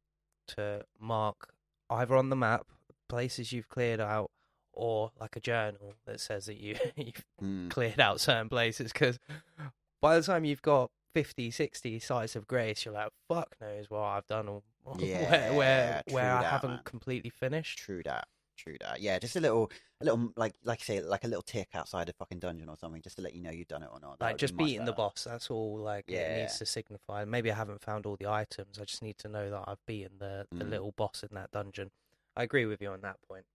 to 0.47 0.83
mark 0.99 1.49
either 1.89 2.15
on 2.15 2.29
the 2.29 2.35
map 2.35 2.65
places 3.07 3.51
you've 3.51 3.69
cleared 3.69 3.99
out, 3.99 4.31
or 4.73 5.11
like 5.19 5.35
a 5.35 5.39
journal 5.39 5.93
that 6.05 6.19
says 6.19 6.45
that 6.47 6.57
you 6.57 6.75
you've 6.95 7.23
Mm. 7.41 7.69
cleared 7.69 7.99
out 7.99 8.21
certain 8.21 8.47
places. 8.49 8.93
Because 8.93 9.19
by 10.01 10.17
the 10.17 10.23
time 10.23 10.45
you've 10.45 10.61
got 10.61 10.89
50, 11.13 11.51
60 11.51 11.99
sites 11.99 12.35
of 12.35 12.47
grace, 12.47 12.85
you're 12.85 12.93
like, 12.93 13.09
fuck 13.27 13.55
knows 13.61 13.89
what 13.89 14.01
I've 14.01 14.27
done 14.27 14.47
Yeah, 14.99 15.51
where, 15.51 16.01
true 16.07 16.15
where 16.15 16.31
I 16.33 16.41
that, 16.41 16.51
haven't 16.51 16.69
man. 16.71 16.79
completely 16.83 17.29
finished. 17.29 17.79
True 17.79 18.01
that. 18.05 18.27
True 18.57 18.77
that. 18.81 19.01
Yeah, 19.01 19.19
just 19.19 19.35
a 19.35 19.39
little, 19.41 19.69
a 19.99 20.05
little, 20.05 20.31
like, 20.37 20.53
like 20.63 20.79
I 20.81 20.83
say, 20.83 21.01
like 21.01 21.23
a 21.25 21.27
little 21.27 21.41
tick 21.41 21.69
outside 21.73 22.07
a 22.09 22.13
fucking 22.13 22.39
dungeon 22.39 22.69
or 22.69 22.77
something, 22.77 23.01
just 23.01 23.17
to 23.17 23.21
let 23.21 23.33
you 23.35 23.41
know 23.41 23.51
you've 23.51 23.67
done 23.67 23.83
it 23.83 23.89
or 23.91 23.99
not. 23.99 24.19
That 24.19 24.25
like 24.25 24.37
be 24.37 24.39
just 24.39 24.53
much 24.53 24.65
beating 24.65 24.85
the 24.85 24.93
boss. 24.93 25.25
That's 25.29 25.49
all. 25.51 25.77
Like 25.77 26.05
yeah. 26.07 26.19
it 26.19 26.41
needs 26.41 26.57
to 26.59 26.65
signify. 26.65 27.25
Maybe 27.25 27.51
I 27.51 27.55
haven't 27.55 27.81
found 27.81 28.05
all 28.05 28.15
the 28.15 28.27
items. 28.27 28.79
I 28.79 28.85
just 28.85 29.01
need 29.01 29.17
to 29.19 29.27
know 29.27 29.49
that 29.49 29.63
I've 29.67 29.85
beaten 29.85 30.19
the 30.19 30.47
the 30.51 30.63
Mm. 30.65 30.69
little 30.69 30.91
boss 30.91 31.23
in 31.23 31.35
that 31.35 31.51
dungeon. 31.51 31.91
I 32.37 32.43
agree 32.43 32.65
with 32.65 32.81
you 32.81 32.89
on 32.91 33.01
that 33.01 33.17
point. 33.27 33.45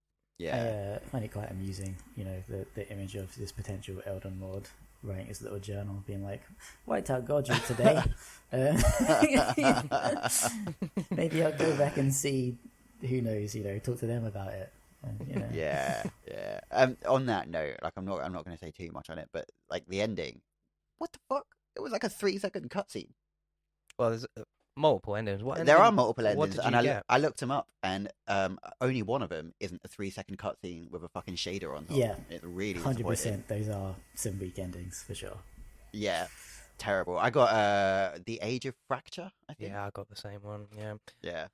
Yeah. 0.40 0.56
I 0.56 0.94
uh, 0.94 1.08
find 1.10 1.22
it 1.22 1.32
quite 1.32 1.50
amusing, 1.50 1.94
you 2.16 2.24
know, 2.24 2.42
the, 2.48 2.64
the 2.74 2.90
image 2.90 3.14
of 3.14 3.36
this 3.36 3.52
potential 3.52 4.00
Elden 4.06 4.38
Lord 4.40 4.66
writing 5.02 5.26
his 5.26 5.42
little 5.42 5.58
journal, 5.58 6.02
being 6.06 6.24
like, 6.24 6.40
"White 6.86 7.10
out 7.10 7.26
Godrick 7.26 7.66
today." 7.66 8.02
uh, 9.60 10.28
maybe 11.10 11.42
I'll 11.42 11.52
go 11.52 11.76
back 11.76 11.98
and 11.98 12.12
see. 12.12 12.56
Who 13.02 13.20
knows? 13.20 13.54
You 13.54 13.64
know, 13.64 13.78
talk 13.80 13.98
to 13.98 14.06
them 14.06 14.24
about 14.24 14.54
it. 14.54 14.72
And, 15.02 15.28
you 15.28 15.36
know. 15.36 15.48
yeah, 15.52 16.04
yeah. 16.26 16.60
Um, 16.70 16.96
on 17.06 17.26
that 17.26 17.50
note, 17.50 17.76
like 17.82 17.92
I'm 17.98 18.06
not, 18.06 18.22
I'm 18.22 18.32
not 18.32 18.46
going 18.46 18.56
to 18.56 18.64
say 18.64 18.70
too 18.70 18.90
much 18.92 19.10
on 19.10 19.18
it, 19.18 19.28
but 19.34 19.44
like 19.70 19.84
the 19.88 20.00
ending, 20.00 20.40
what 20.96 21.12
the 21.12 21.18
fuck? 21.28 21.46
It 21.76 21.80
was 21.82 21.92
like 21.92 22.04
a 22.04 22.08
three 22.08 22.38
second 22.38 22.70
cutscene. 22.70 23.10
Well, 23.98 24.08
there's 24.08 24.24
uh, 24.38 24.44
multiple 24.80 25.14
endings. 25.16 25.42
What 25.42 25.64
There 25.64 25.76
are 25.78 25.84
ending- 25.86 25.96
multiple 25.96 26.24
what 26.24 26.30
endings, 26.32 26.56
did 26.56 26.64
and 26.64 26.72
you 26.74 26.78
I, 26.78 26.82
get? 26.82 27.04
I 27.08 27.18
looked 27.18 27.40
them 27.40 27.50
up, 27.50 27.68
and 27.82 28.08
um, 28.26 28.58
only 28.80 29.02
one 29.02 29.22
of 29.22 29.28
them 29.28 29.52
isn't 29.60 29.80
a 29.84 29.88
three 29.88 30.10
second 30.10 30.38
cutscene 30.38 30.90
with 30.90 31.04
a 31.04 31.08
fucking 31.08 31.36
shader 31.36 31.76
on 31.76 31.84
top. 31.86 31.96
Yeah. 31.96 32.16
it's 32.28 32.42
really 32.44 32.80
hundred 32.80 33.06
percent. 33.06 33.46
Those 33.48 33.68
are 33.68 33.94
some 34.14 34.38
weak 34.38 34.58
endings 34.58 35.02
for 35.06 35.14
sure. 35.14 35.36
Yeah, 35.92 36.26
terrible. 36.78 37.18
I 37.18 37.30
got 37.30 37.50
uh, 37.52 38.18
the 38.24 38.38
Age 38.42 38.66
of 38.66 38.74
Fracture. 38.88 39.30
I 39.48 39.54
think. 39.54 39.70
Yeah, 39.70 39.84
I 39.86 39.90
got 39.90 40.08
the 40.08 40.16
same 40.16 40.40
one. 40.42 40.66
Yeah, 40.76 40.94
yeah. 41.22 41.46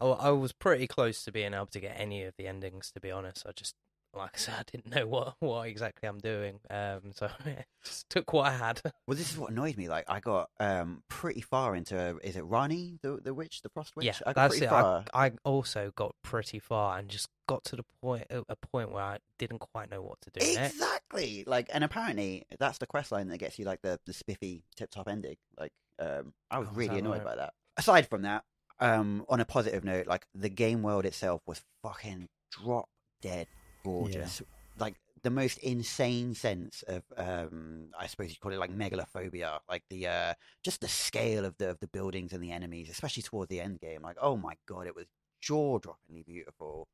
I, 0.00 0.06
I 0.06 0.30
was 0.30 0.52
pretty 0.52 0.86
close 0.86 1.24
to 1.24 1.32
being 1.32 1.54
able 1.54 1.66
to 1.66 1.80
get 1.80 1.96
any 1.98 2.22
of 2.24 2.34
the 2.36 2.46
endings. 2.46 2.90
To 2.92 3.00
be 3.00 3.10
honest, 3.10 3.44
I 3.48 3.52
just 3.52 3.74
like 4.18 4.32
I 4.34 4.38
said, 4.38 4.54
I 4.58 4.62
didn't 4.70 4.94
know 4.94 5.06
what 5.06 5.34
what 5.40 5.68
exactly 5.68 6.08
I'm 6.08 6.18
doing. 6.18 6.60
Um, 6.70 7.12
so 7.14 7.28
just 7.84 8.08
took 8.10 8.32
what 8.32 8.46
I 8.46 8.52
had. 8.56 8.80
Well, 9.06 9.16
this 9.16 9.32
is 9.32 9.38
what 9.38 9.50
annoyed 9.50 9.76
me. 9.78 9.88
Like, 9.88 10.04
I 10.08 10.20
got 10.20 10.50
um 10.60 11.02
pretty 11.08 11.40
far 11.40 11.74
into. 11.74 12.18
Is 12.22 12.36
it 12.36 12.44
Ranni, 12.44 12.98
the 13.02 13.18
the 13.22 13.32
witch, 13.32 13.62
the 13.62 13.70
frost 13.70 13.96
witch? 13.96 14.04
Yeah, 14.06 14.12
I 14.26 14.32
got 14.32 14.34
that's 14.34 14.52
pretty 14.58 14.66
it. 14.66 14.68
far. 14.70 15.04
I, 15.14 15.26
I 15.26 15.32
also 15.44 15.92
got 15.96 16.14
pretty 16.22 16.58
far 16.58 16.98
and 16.98 17.08
just 17.08 17.28
got 17.46 17.64
to 17.64 17.76
the 17.76 17.84
point 18.02 18.26
a 18.30 18.56
point 18.56 18.92
where 18.92 19.02
I 19.02 19.18
didn't 19.38 19.60
quite 19.60 19.90
know 19.90 20.02
what 20.02 20.20
to 20.22 20.30
do 20.30 20.54
next. 20.54 20.74
Exactly. 20.74 21.44
Like, 21.46 21.70
and 21.72 21.82
apparently 21.82 22.44
that's 22.58 22.76
the 22.78 22.86
quest 22.86 23.10
line 23.12 23.28
that 23.28 23.38
gets 23.38 23.58
you 23.58 23.64
like 23.64 23.80
the 23.82 23.98
the 24.04 24.12
spiffy 24.12 24.64
tip 24.76 24.90
top 24.90 25.08
ending. 25.08 25.36
Like, 25.58 25.72
um, 25.98 26.34
I 26.50 26.58
was 26.58 26.68
Oh, 26.70 26.74
really 26.74 26.98
annoyed 26.98 27.18
right? 27.18 27.24
by 27.24 27.36
that. 27.36 27.54
Aside 27.78 28.08
from 28.08 28.22
that, 28.22 28.44
um, 28.80 29.24
on 29.28 29.40
a 29.40 29.44
positive 29.46 29.84
note, 29.84 30.06
like 30.06 30.26
the 30.34 30.50
game 30.50 30.82
world 30.82 31.06
itself 31.06 31.40
was 31.46 31.62
fucking 31.82 32.28
drop 32.50 32.88
dead 33.22 33.46
gorgeous. 33.88 34.42
Like 34.78 34.94
the 35.22 35.30
most 35.30 35.58
insane 35.58 36.34
sense 36.34 36.84
of, 36.86 37.02
um, 37.16 37.88
I 37.98 38.06
suppose 38.06 38.30
you'd 38.30 38.40
call 38.40 38.52
it 38.52 38.58
like 38.58 38.70
megalophobia. 38.70 39.58
Like 39.68 39.82
the 39.90 40.06
uh, 40.06 40.34
just 40.62 40.80
the 40.80 40.88
scale 40.88 41.44
of 41.44 41.56
the 41.58 41.70
of 41.70 41.80
the 41.80 41.88
buildings 41.88 42.32
and 42.32 42.42
the 42.42 42.52
enemies, 42.52 42.90
especially 42.90 43.22
towards 43.22 43.48
the 43.50 43.60
end 43.60 43.80
game. 43.80 44.02
Like, 44.02 44.16
oh 44.20 44.36
my 44.36 44.54
god, 44.66 44.86
it 44.86 44.94
was 44.94 45.06
jaw 45.40 45.78
droppingly 45.78 46.24
beautiful. 46.26 46.88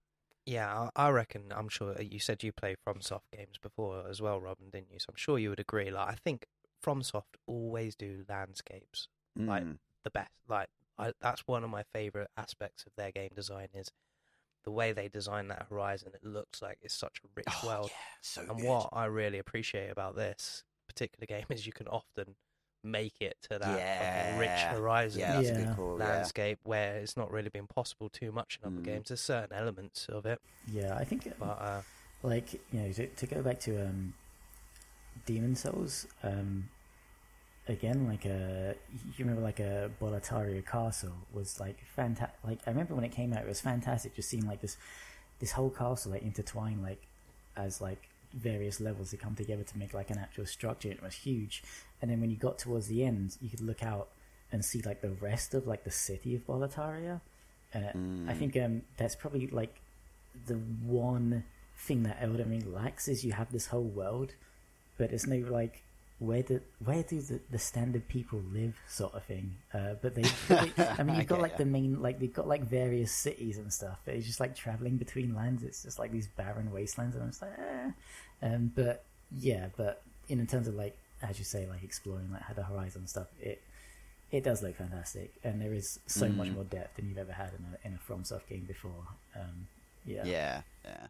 Yeah, 0.46 0.90
I 0.94 1.08
reckon. 1.08 1.52
I'm 1.54 1.68
sure 1.68 2.00
you 2.00 2.18
said 2.18 2.42
you 2.42 2.52
play 2.52 2.76
FromSoft 2.86 3.30
games 3.32 3.56
before 3.60 4.04
as 4.08 4.20
well, 4.20 4.40
Robin, 4.40 4.68
didn't 4.70 4.92
you? 4.92 4.98
So 4.98 5.06
I'm 5.08 5.16
sure 5.16 5.38
you 5.38 5.48
would 5.50 5.60
agree. 5.60 5.90
Like, 5.90 6.08
I 6.08 6.14
think 6.14 6.46
FromSoft 6.84 7.36
always 7.46 7.94
do 7.96 8.24
landscapes 8.28 9.08
Like, 9.36 9.64
Mm. 9.64 9.78
the 10.02 10.10
best. 10.10 10.30
Like, 10.48 10.68
I, 10.98 11.12
that's 11.20 11.46
one 11.46 11.64
of 11.64 11.70
my 11.70 11.82
favorite 11.94 12.28
aspects 12.36 12.84
of 12.86 12.92
their 12.96 13.10
game 13.10 13.30
design 13.34 13.68
is 13.74 13.90
the 14.65 14.70
way 14.70 14.93
they 14.93 15.09
design 15.09 15.49
that 15.49 15.66
horizon. 15.69 16.12
It 16.15 16.24
looks 16.24 16.62
like 16.62 16.78
it's 16.82 16.95
such 16.95 17.20
a 17.24 17.28
rich 17.35 17.47
Oh, 17.62 17.69
world. 17.69 17.91
yeah, 17.91 17.97
so 18.23 18.43
and 18.49 18.57
good. 18.57 18.66
what 18.66 18.89
I 18.93 19.05
really 19.07 19.39
appreciate 19.39 19.91
about 19.91 20.16
this 20.16 20.65
particular 20.89 21.27
game 21.27 21.47
is 21.51 21.66
you 21.66 21.73
can 21.73 21.89
often 21.89 22.35
make 22.82 23.15
it 23.20 23.36
to 23.51 23.59
that 23.59 23.99
fucking 23.99 24.39
rich 24.39 24.65
horizon 24.70 25.20
Yeah, 25.20 25.32
that's 25.35 25.49
Yeah. 25.51 25.57
good 25.66 25.77
call. 25.77 25.99
Yeah. 25.99 26.07
landscape 26.09 26.59
where 26.65 26.97
it's 26.97 27.16
not 27.16 27.31
really 27.31 27.49
been 27.49 27.66
possible 27.66 28.09
too 28.11 28.31
much 28.32 28.59
in 28.61 28.66
other 28.66 28.81
Mm. 28.81 28.85
games. 28.85 29.09
There's 29.09 29.20
certain 29.20 29.57
elements 29.57 30.07
of 30.09 30.27
it, 30.27 30.41
Yeah, 30.66 30.95
I 30.95 31.05
think 31.05 31.32
but 31.39 31.45
uh, 31.45 31.82
like 32.23 32.55
you 32.73 32.81
know 32.81 32.93
to, 32.93 33.07
to 33.07 33.27
go 33.27 33.43
back 33.43 33.61
to 33.61 33.86
um 33.86 34.15
Demon's 35.27 35.61
Souls 35.61 36.07
um 36.23 36.69
again, 37.69 38.07
like 38.09 38.24
a 38.24 38.74
you 39.16 39.24
remember 39.24 39.43
like 39.43 39.61
a 39.61 39.91
Boletaria 40.01 40.65
castle 40.66 41.12
was 41.32 41.61
like 41.61 41.78
fantastic. 41.97 42.36
Like 42.45 42.59
I 42.66 42.70
remember 42.70 42.95
when 42.95 43.05
it 43.05 43.12
came 43.12 43.32
out, 43.32 43.43
it 43.43 43.49
was 43.49 43.61
fantastic. 43.61 44.15
Just 44.15 44.28
seeing 44.28 44.47
like 44.47 44.61
this 44.61 44.77
this 45.41 45.53
whole 45.53 45.70
castle 45.70 46.12
like 46.12 46.23
intertwined 46.23 46.82
like 46.82 47.03
as 47.57 47.81
like 47.81 48.09
various 48.32 48.81
levels 48.81 49.11
that 49.12 49.20
come 49.20 49.35
together 49.35 49.62
to 49.62 49.78
make 49.78 49.95
like 49.95 50.11
an 50.11 50.19
actual 50.19 50.47
structure. 50.47 50.91
It 50.91 51.03
was 51.03 51.15
huge, 51.15 51.62
and 52.03 52.11
then 52.11 52.20
when 52.20 52.31
you 52.31 52.36
got 52.36 52.59
towards 52.59 52.89
the 52.89 53.05
end, 53.05 53.36
you 53.41 53.49
could 53.49 53.61
look 53.61 53.82
out 53.82 54.09
and 54.53 54.65
see 54.65 54.81
like 54.82 55.01
the 55.01 55.11
rest 55.11 55.55
of 55.55 55.66
like 55.66 55.85
the 55.85 55.91
city 55.91 56.35
of 56.35 56.47
Boletaria. 56.47 57.20
And 57.73 58.27
Mm. 58.27 58.31
I 58.31 58.35
think 58.35 58.57
um, 58.57 58.82
that's 58.97 59.16
probably 59.16 59.49
like 59.49 59.74
the 60.47 60.55
one 60.55 61.43
thing 61.77 62.05
that 62.05 62.19
Elden 62.20 62.51
Ring 62.51 62.73
lacks 62.73 63.09
is 63.09 63.24
you 63.24 63.32
have 63.32 63.51
this 63.51 63.66
whole 63.66 63.82
world, 63.82 64.35
but 64.97 65.11
it's 65.12 65.27
no 65.27 65.39
like 65.51 65.82
where 66.20 66.43
do 66.43 66.61
where 66.85 67.03
do 67.03 67.20
the, 67.20 67.41
the 67.51 67.59
standard 67.59 68.07
people 68.09 68.41
live 68.53 68.77
sort 68.89 69.15
of 69.15 69.24
thing. 69.24 69.57
Uh, 69.73 69.95
but 70.01 70.15
they, 70.15 70.23
they- 70.49 70.73
I 70.99 71.03
mean, 71.03 71.16
you've 71.16 71.27
got 71.27 71.35
Okay, 71.36 71.43
like 71.43 71.53
yeah. 71.53 71.59
the 71.59 71.65
main 71.66 72.01
like 72.01 72.20
they've 72.20 72.32
got 72.32 72.47
like 72.49 72.62
various 72.62 73.12
cities 73.12 73.59
and 73.59 73.73
stuff. 73.73 73.99
But 74.05 74.15
it's 74.15 74.27
just 74.27 74.41
like 74.41 74.55
traveling 74.57 74.97
between 74.97 75.35
lands. 75.35 75.62
It's 75.62 75.82
just 75.82 75.99
like 75.99 76.12
these 76.12 76.28
barren 76.28 76.70
wastelands, 76.73 77.15
and 77.16 77.24
I'm 77.24 77.31
just 77.31 77.43
like, 77.43 77.59
eh. 77.59 77.91
Um, 78.43 78.73
but 78.74 79.05
yeah, 79.36 79.69
but 79.77 80.03
in 80.28 80.47
terms 80.47 80.69
of 80.69 80.74
like 80.74 80.97
as 81.23 81.39
you 81.39 81.45
say, 81.45 81.66
like 81.66 81.82
exploring 81.82 82.31
like 82.32 82.55
the 82.55 82.62
horizon 82.62 83.07
stuff, 83.07 83.27
it 83.41 83.61
it 84.31 84.43
does 84.45 84.62
look 84.62 84.77
fantastic, 84.77 85.32
and 85.45 85.61
there 85.61 85.73
is 85.74 85.99
so 86.07 86.28
much 86.28 86.49
Mm. 86.49 86.55
more 86.55 86.65
depth 86.65 86.97
than 86.97 87.09
you've 87.09 87.19
ever 87.19 87.32
had 87.32 87.51
in 87.59 87.65
a 87.73 87.86
in 87.89 87.95
a 87.95 88.12
FromSoft 88.12 88.47
game 88.49 88.65
before. 88.66 89.05
Um, 89.35 89.66
yeah, 90.07 90.24
Yeah, 90.24 90.61
yeah. 90.85 91.07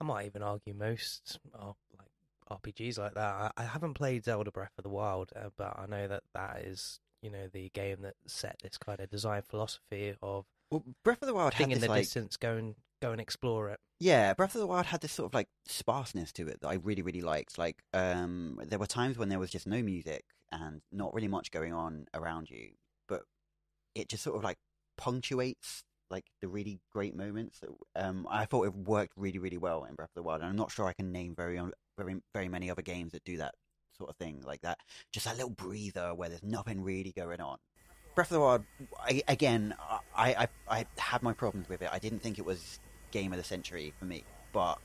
I 0.00 0.04
might 0.04 0.26
even 0.26 0.42
argue 0.42 0.74
most 0.74 1.38
are 1.54 1.74
like 1.98 2.08
RPGs 2.50 2.98
like 2.98 3.14
that. 3.14 3.34
I, 3.34 3.50
I 3.56 3.64
haven't 3.64 3.94
played 3.94 4.24
Zelda 4.24 4.50
Breath 4.50 4.72
of 4.78 4.84
the 4.84 4.90
Wild, 4.90 5.30
uh, 5.36 5.50
but 5.56 5.78
I 5.78 5.86
know 5.86 6.08
that 6.08 6.22
that 6.34 6.62
is 6.64 7.00
you 7.22 7.30
know 7.30 7.48
the 7.52 7.70
game 7.70 7.98
that 8.02 8.14
set 8.26 8.56
this 8.62 8.78
kind 8.78 9.00
of 9.00 9.10
design 9.10 9.42
philosophy 9.42 10.14
of 10.22 10.44
Well, 10.70 10.84
Breath 11.04 11.22
of 11.22 11.28
the 11.28 11.34
Wild 11.34 11.54
had 11.54 11.64
in 11.64 11.70
this 11.70 11.80
the 11.80 11.88
like 11.88 12.02
distance, 12.02 12.36
go 12.36 12.56
and 12.56 12.74
go 13.00 13.12
and 13.12 13.20
explore 13.20 13.68
it. 13.68 13.80
Yeah, 14.00 14.34
Breath 14.34 14.54
of 14.54 14.60
the 14.60 14.66
Wild 14.66 14.86
had 14.86 15.00
this 15.00 15.12
sort 15.12 15.30
of 15.30 15.34
like 15.34 15.48
sparseness 15.66 16.32
to 16.32 16.48
it 16.48 16.60
that 16.60 16.68
I 16.68 16.74
really, 16.74 17.02
really 17.02 17.20
liked. 17.20 17.58
Like, 17.58 17.82
um, 17.92 18.58
there 18.64 18.78
were 18.78 18.86
times 18.86 19.18
when 19.18 19.28
there 19.28 19.38
was 19.38 19.50
just 19.50 19.66
no 19.66 19.82
music 19.82 20.24
and 20.50 20.80
not 20.90 21.14
really 21.14 21.28
much 21.28 21.50
going 21.50 21.72
on 21.72 22.06
around 22.14 22.50
you, 22.50 22.70
but 23.08 23.22
it 23.94 24.08
just 24.08 24.24
sort 24.24 24.36
of 24.36 24.42
like 24.42 24.58
punctuates 24.96 25.84
like 26.10 26.26
the 26.40 26.48
really 26.48 26.78
great 26.92 27.16
moments. 27.16 27.60
That, 27.60 27.70
um, 27.96 28.26
I 28.30 28.44
thought 28.44 28.66
it 28.66 28.74
worked 28.74 29.14
really, 29.16 29.38
really 29.38 29.58
well 29.58 29.84
in 29.84 29.94
Breath 29.94 30.10
of 30.10 30.14
the 30.14 30.22
Wild, 30.22 30.40
and 30.40 30.50
I'm 30.50 30.56
not 30.56 30.70
sure 30.70 30.86
I 30.86 30.92
can 30.92 31.12
name 31.12 31.34
very, 31.34 31.60
very, 31.96 32.16
very 32.32 32.48
many 32.48 32.70
other 32.70 32.82
games 32.82 33.12
that 33.12 33.24
do 33.24 33.36
that 33.38 33.54
sort 33.96 34.10
of 34.10 34.16
thing 34.16 34.42
like 34.44 34.62
that. 34.62 34.78
Just 35.12 35.26
a 35.26 35.34
little 35.34 35.50
breather 35.50 36.14
where 36.14 36.28
there's 36.28 36.42
nothing 36.42 36.82
really 36.82 37.12
going 37.12 37.40
on. 37.40 37.58
Breath 38.14 38.30
of 38.30 38.34
the 38.34 38.40
Wild, 38.40 38.64
I, 39.00 39.22
again, 39.28 39.74
I, 40.14 40.34
I, 40.34 40.48
I 40.68 40.86
had 40.98 41.22
my 41.22 41.32
problems 41.32 41.68
with 41.68 41.82
it. 41.82 41.88
I 41.90 41.98
didn't 41.98 42.20
think 42.20 42.38
it 42.38 42.44
was 42.44 42.78
game 43.10 43.32
of 43.32 43.38
the 43.38 43.44
century 43.44 43.92
for 43.98 44.04
me, 44.04 44.24
but 44.52 44.78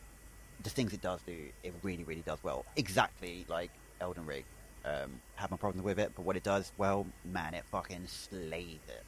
the 0.64 0.70
things 0.70 0.94
it 0.94 1.02
does 1.02 1.20
do, 1.26 1.36
it 1.64 1.74
really, 1.84 2.04
really 2.04 2.22
does 2.22 2.40
well. 2.44 2.66
Exactly 2.78 3.46
like 3.50 3.72
Elden 4.00 4.26
Ring. 4.26 4.44
Um, 4.86 5.20
had 5.36 5.52
my 5.52 5.58
problems 5.58 5.84
with 5.84 6.00
it, 6.00 6.14
but 6.16 6.24
what 6.24 6.38
it 6.38 6.44
does, 6.44 6.72
well, 6.78 7.06
man, 7.26 7.54
it 7.54 7.66
fucking 7.70 8.08
slays 8.08 8.80
it. 8.88 9.04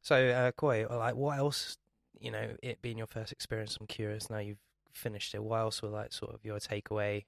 So, 0.00 0.28
uh, 0.28 0.52
Koi, 0.52 0.86
like, 0.88 1.16
what 1.16 1.36
else? 1.36 1.76
You 2.18 2.30
know, 2.30 2.48
it 2.62 2.80
being 2.80 2.96
your 2.96 3.06
first 3.06 3.30
experience, 3.30 3.76
I'm 3.78 3.86
curious. 3.86 4.30
Now 4.30 4.38
you've 4.38 4.58
finished 4.92 5.34
it. 5.34 5.42
What 5.42 5.58
else 5.58 5.82
were 5.82 5.90
like 5.90 6.12
sort 6.12 6.34
of 6.34 6.44
your 6.44 6.58
takeaway 6.58 7.24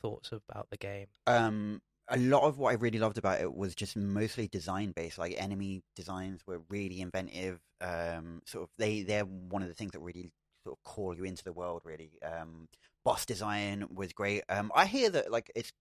thoughts 0.00 0.30
about 0.32 0.68
the 0.70 0.76
game? 0.76 1.06
Um, 1.26 1.80
a 2.08 2.18
lot 2.18 2.42
of 2.42 2.58
what 2.58 2.70
I 2.70 2.74
really 2.74 2.98
loved 2.98 3.18
about 3.18 3.40
it 3.40 3.54
was 3.54 3.74
just 3.74 3.96
mostly 3.96 4.48
design 4.48 4.92
based. 4.94 5.18
Like 5.18 5.34
enemy 5.38 5.82
designs 5.96 6.40
were 6.46 6.60
really 6.68 7.00
inventive. 7.00 7.60
Um, 7.80 8.42
sort 8.46 8.64
of 8.64 8.70
they 8.78 9.02
they're 9.02 9.24
one 9.24 9.62
of 9.62 9.68
the 9.68 9.74
things 9.74 9.92
that 9.92 10.00
really 10.00 10.32
sort 10.64 10.78
of 10.78 10.84
call 10.84 11.16
you 11.16 11.24
into 11.24 11.44
the 11.44 11.52
world. 11.52 11.82
Really, 11.84 12.12
um, 12.22 12.68
boss 13.04 13.24
design 13.24 13.86
was 13.94 14.12
great. 14.12 14.42
Um, 14.48 14.70
I 14.74 14.86
hear 14.86 15.08
that 15.10 15.30
like 15.30 15.50
it's 15.54 15.72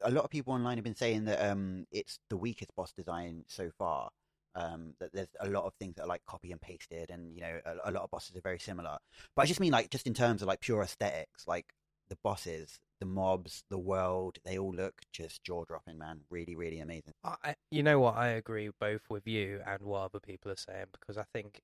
a 0.00 0.10
lot 0.10 0.24
of 0.24 0.30
people 0.30 0.54
online 0.54 0.78
have 0.78 0.84
been 0.84 0.94
saying 0.94 1.24
that 1.24 1.44
um 1.50 1.86
it's 1.90 2.18
the 2.30 2.36
weakest 2.36 2.74
boss 2.74 2.92
design 2.92 3.44
so 3.46 3.70
far. 3.76 4.10
Um, 4.54 4.94
that 5.00 5.12
there's 5.12 5.28
a 5.40 5.50
lot 5.50 5.64
of 5.64 5.74
things 5.74 5.96
that 5.96 6.04
are 6.04 6.08
like 6.08 6.24
copy 6.24 6.50
and 6.50 6.60
pasted, 6.60 7.10
and 7.10 7.34
you 7.34 7.42
know 7.42 7.60
a, 7.66 7.90
a 7.90 7.92
lot 7.92 8.04
of 8.04 8.10
bosses 8.10 8.34
are 8.34 8.40
very 8.40 8.58
similar. 8.58 8.96
But 9.34 9.42
I 9.42 9.46
just 9.46 9.60
mean 9.60 9.72
like 9.72 9.90
just 9.90 10.06
in 10.06 10.14
terms 10.14 10.40
of 10.40 10.48
like 10.48 10.60
pure 10.60 10.80
aesthetics, 10.80 11.46
like 11.46 11.66
the 12.08 12.16
bosses, 12.24 12.80
the 13.00 13.06
mobs, 13.06 13.62
the 13.70 13.78
world, 13.78 14.38
they 14.44 14.58
all 14.58 14.72
look 14.74 14.94
just 15.12 15.42
jaw 15.44 15.64
dropping, 15.64 15.98
man. 15.98 16.20
Really, 16.30 16.54
really 16.56 16.80
amazing. 16.80 17.12
I, 17.24 17.54
you 17.70 17.82
know 17.82 18.00
what? 18.00 18.16
I 18.16 18.28
agree 18.28 18.70
both 18.80 19.02
with 19.10 19.26
you 19.26 19.60
and 19.66 19.82
what 19.82 20.02
other 20.04 20.20
people 20.20 20.50
are 20.50 20.56
saying 20.56 20.86
because 20.92 21.18
I 21.18 21.24
think 21.32 21.60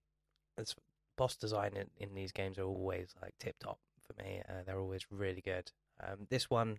as 0.58 0.74
boss 1.16 1.36
design 1.36 1.72
in, 1.76 1.86
in 1.98 2.14
these 2.14 2.32
games 2.32 2.58
are 2.58 2.64
always 2.64 3.14
like 3.22 3.32
tip 3.38 3.56
top 3.60 3.78
for 4.06 4.20
me. 4.22 4.42
Uh, 4.48 4.62
they're 4.66 4.78
always 4.80 5.06
really 5.10 5.40
good. 5.42 5.70
Um, 6.02 6.26
this 6.30 6.50
one 6.50 6.78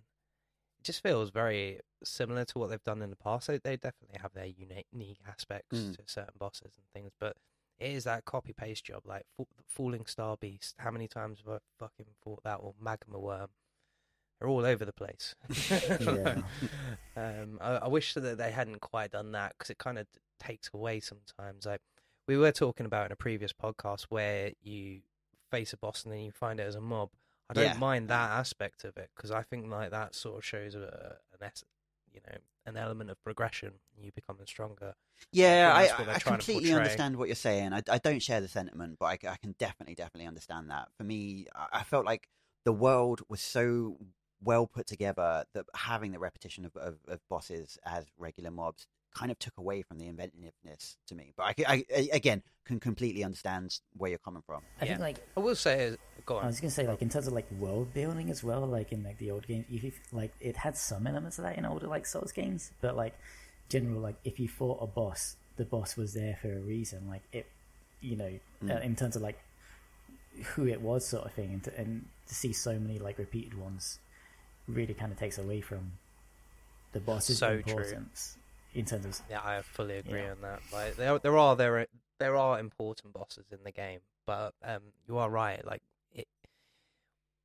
just 0.82 1.02
feels 1.02 1.30
very 1.30 1.80
similar 2.04 2.44
to 2.44 2.58
what 2.58 2.68
they've 2.70 2.84
done 2.84 3.00
in 3.02 3.10
the 3.10 3.16
past. 3.16 3.46
They, 3.46 3.58
they 3.58 3.76
definitely 3.76 4.18
have 4.20 4.34
their 4.34 4.46
unique, 4.46 4.86
unique 4.92 5.20
aspects 5.26 5.78
Mm. 5.78 5.96
to 5.96 6.02
certain 6.06 6.34
bosses 6.38 6.72
and 6.76 6.84
things, 6.92 7.12
but 7.18 7.36
it 7.78 7.90
is 7.90 8.04
that 8.04 8.24
copy 8.24 8.52
paste 8.52 8.84
job. 8.84 9.02
Like 9.06 9.24
Fa- 9.36 9.46
Falling 9.66 10.06
Star 10.06 10.36
Beast. 10.36 10.74
How 10.78 10.90
many 10.90 11.08
times 11.08 11.38
have 11.44 11.54
I 11.54 11.58
fucking 11.78 12.06
fought 12.22 12.44
that 12.44 12.56
or 12.56 12.74
Magma 12.80 13.18
Wyrm? 13.18 13.48
They're 14.44 14.50
all 14.50 14.66
over 14.66 14.84
the 14.84 14.92
place. 14.92 15.34
Yeah. 15.70 16.42
um, 17.16 17.58
I, 17.62 17.76
I 17.76 17.88
wish 17.88 18.12
that 18.12 18.36
they 18.36 18.50
hadn't 18.50 18.80
quite 18.82 19.12
done 19.12 19.32
that 19.32 19.54
because 19.56 19.70
it 19.70 19.78
kind 19.78 19.98
of 19.98 20.06
takes 20.38 20.70
away 20.74 21.00
sometimes. 21.00 21.64
Like 21.64 21.80
we 22.28 22.36
were 22.36 22.52
talking 22.52 22.84
about 22.84 23.06
in 23.06 23.12
a 23.12 23.16
previous 23.16 23.54
podcast 23.54 24.04
where 24.10 24.52
you 24.62 25.00
face 25.50 25.72
a 25.72 25.78
boss 25.78 26.04
and 26.04 26.12
then 26.12 26.20
you 26.20 26.30
find 26.30 26.60
it 26.60 26.64
as 26.64 26.74
a 26.74 26.80
mob. 26.80 27.08
I 27.48 27.54
don't 27.54 27.64
Yeah. 27.64 27.78
mind 27.78 28.08
that 28.08 28.32
aspect 28.32 28.84
of 28.84 28.98
it 28.98 29.10
because 29.16 29.30
I 29.30 29.42
think 29.42 29.70
like 29.70 29.90
that 29.92 30.14
sort 30.14 30.36
of 30.36 30.44
shows 30.44 30.74
a, 30.74 31.16
an 31.32 31.42
es- 31.46 31.64
you 32.12 32.20
know 32.26 32.36
an 32.66 32.76
element 32.76 33.08
of 33.10 33.22
progression. 33.22 33.72
You 33.96 34.12
becoming 34.12 34.46
stronger. 34.46 34.94
Yeah, 35.32 35.72
I 35.74 35.84
I, 35.84 35.86
think 35.86 35.90
that's 35.90 35.98
what 35.98 36.02
I, 36.02 36.04
they're 36.04 36.14
I 36.14 36.18
trying 36.18 36.38
to 36.40 36.44
completely 36.44 36.72
understand 36.74 37.16
what 37.16 37.28
you're 37.28 37.34
saying. 37.36 37.72
I, 37.72 37.82
I 37.88 37.98
don't 37.98 38.20
share 38.20 38.42
the 38.42 38.48
sentiment, 38.48 38.96
but 38.98 39.06
I 39.06 39.16
can 39.16 39.54
definitely, 39.58 39.94
definitely 39.94 40.26
understand 40.26 40.70
that. 40.70 40.88
For 40.98 41.04
me, 41.04 41.46
I, 41.54 41.80
I 41.80 41.82
felt 41.84 42.04
like 42.04 42.28
the 42.64 42.72
world 42.72 43.20
was 43.28 43.40
so 43.40 43.98
well 44.44 44.66
put 44.66 44.86
together 44.86 45.44
that 45.54 45.66
having 45.74 46.12
the 46.12 46.18
repetition 46.18 46.64
of, 46.64 46.76
of, 46.76 46.96
of 47.08 47.20
bosses 47.28 47.78
as 47.84 48.06
regular 48.18 48.50
mobs 48.50 48.86
kind 49.14 49.30
of 49.30 49.38
took 49.38 49.56
away 49.58 49.80
from 49.82 49.98
the 49.98 50.06
inventiveness 50.06 50.96
to 51.06 51.14
me. 51.14 51.32
But 51.36 51.54
I 51.66 51.84
again 52.12 52.42
can 52.64 52.80
completely 52.80 53.22
understand 53.24 53.78
where 53.96 54.10
you're 54.10 54.18
coming 54.18 54.42
from. 54.44 54.62
I 54.80 54.84
Yeah. 54.84 54.88
think 54.92 55.00
like 55.00 55.18
I 55.36 55.40
will 55.40 55.54
say, 55.54 55.96
go 56.26 56.38
I 56.38 56.46
was 56.46 56.60
gonna 56.60 56.70
say 56.70 56.86
like 56.86 57.00
in 57.00 57.08
terms 57.08 57.26
of 57.26 57.32
like 57.32 57.50
world 57.52 57.94
building 57.94 58.30
as 58.30 58.42
well, 58.42 58.66
like 58.66 58.92
in 58.92 59.02
like 59.04 59.18
the 59.18 59.30
old 59.30 59.46
games, 59.46 59.66
if 59.70 59.84
you, 59.84 59.92
like 60.12 60.32
it 60.40 60.56
had 60.56 60.76
some 60.76 61.06
elements 61.06 61.38
of 61.38 61.44
that 61.44 61.56
in 61.56 61.64
older 61.64 61.86
like 61.86 62.06
Souls 62.06 62.32
games, 62.32 62.72
but 62.80 62.96
like 62.96 63.14
general 63.68 64.00
like 64.00 64.16
if 64.24 64.40
you 64.40 64.48
fought 64.48 64.78
a 64.82 64.86
boss, 64.86 65.36
the 65.56 65.64
boss 65.64 65.96
was 65.96 66.14
there 66.14 66.36
for 66.42 66.52
a 66.52 66.60
reason. 66.60 67.08
Like 67.08 67.22
it, 67.32 67.46
you 68.00 68.16
know, 68.16 68.32
Mm. 68.62 68.76
uh, 68.76 68.80
in 68.80 68.96
terms 68.96 69.14
of 69.16 69.22
like 69.22 69.38
who 70.54 70.66
it 70.66 70.80
was 70.80 71.06
sort 71.06 71.24
of 71.26 71.32
thing, 71.32 71.52
and 71.52 71.62
to, 71.64 71.78
and 71.78 72.06
to 72.26 72.34
see 72.34 72.52
so 72.52 72.78
many 72.78 72.98
like 72.98 73.18
repeated 73.18 73.56
ones 73.56 73.98
really 74.68 74.94
kind 74.94 75.12
of 75.12 75.18
takes 75.18 75.38
away 75.38 75.60
from 75.60 75.92
the 76.92 77.00
boss's 77.00 77.38
So 77.38 77.60
true. 77.60 77.72
importance 77.76 78.36
in 78.74 78.84
terms 78.84 79.04
of 79.06 79.20
Yeah, 79.30 79.40
I 79.44 79.62
fully 79.62 79.98
agree 79.98 80.22
Yeah. 80.22 80.32
on 80.32 80.40
that. 80.42 80.60
Like 80.72 80.96
there, 80.96 81.18
there 81.18 81.36
are 81.38 81.56
there 81.56 81.86
there 82.18 82.36
are 82.36 82.58
important 82.60 83.12
bosses 83.12 83.46
in 83.52 83.58
the 83.64 83.72
game, 83.72 84.00
but 84.26 84.54
um, 84.64 84.80
you 85.08 85.18
are 85.18 85.28
right. 85.28 85.64
Like 85.66 85.82
it, 86.12 86.28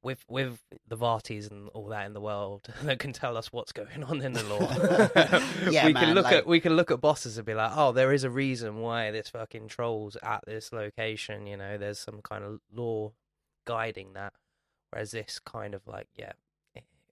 with 0.01 0.23
with 0.29 0.59
the 0.87 0.95
Vaatis 0.95 1.49
and 1.51 1.67
all 1.69 1.87
that 1.87 2.05
in 2.05 2.13
the 2.13 2.21
world 2.21 2.71
that 2.83 2.99
can 2.99 3.11
tell 3.11 3.35
us 3.35 3.51
what's 3.51 3.71
going 3.71 4.03
on 4.03 4.21
in 4.21 4.33
the 4.33 4.43
lore. 4.43 4.61
Yeah, 5.71 5.87
we 5.87 5.93
man, 5.93 6.05
can 6.05 6.13
look 6.15 6.25
like- 6.25 6.33
at 6.35 6.47
we 6.47 6.59
can 6.59 6.75
look 6.75 6.91
at 6.91 7.01
bosses 7.01 7.37
and 7.37 7.45
be 7.45 7.53
like, 7.53 7.71
oh, 7.75 7.91
there 7.91 8.13
is 8.13 8.23
a 8.23 8.29
reason 8.29 8.77
why 8.79 9.11
this 9.11 9.29
fucking 9.29 9.67
troll's 9.67 10.15
at 10.23 10.41
this 10.47 10.71
location. 10.71 11.47
You 11.47 11.57
know, 11.57 11.77
there's 11.77 11.99
some 11.99 12.21
kind 12.23 12.43
of 12.43 12.59
lore 12.73 13.11
guiding 13.65 14.13
that. 14.13 14.33
Whereas 14.91 15.11
this 15.11 15.37
kind 15.39 15.73
of 15.75 15.85
like, 15.85 16.07
yeah, 16.15 16.31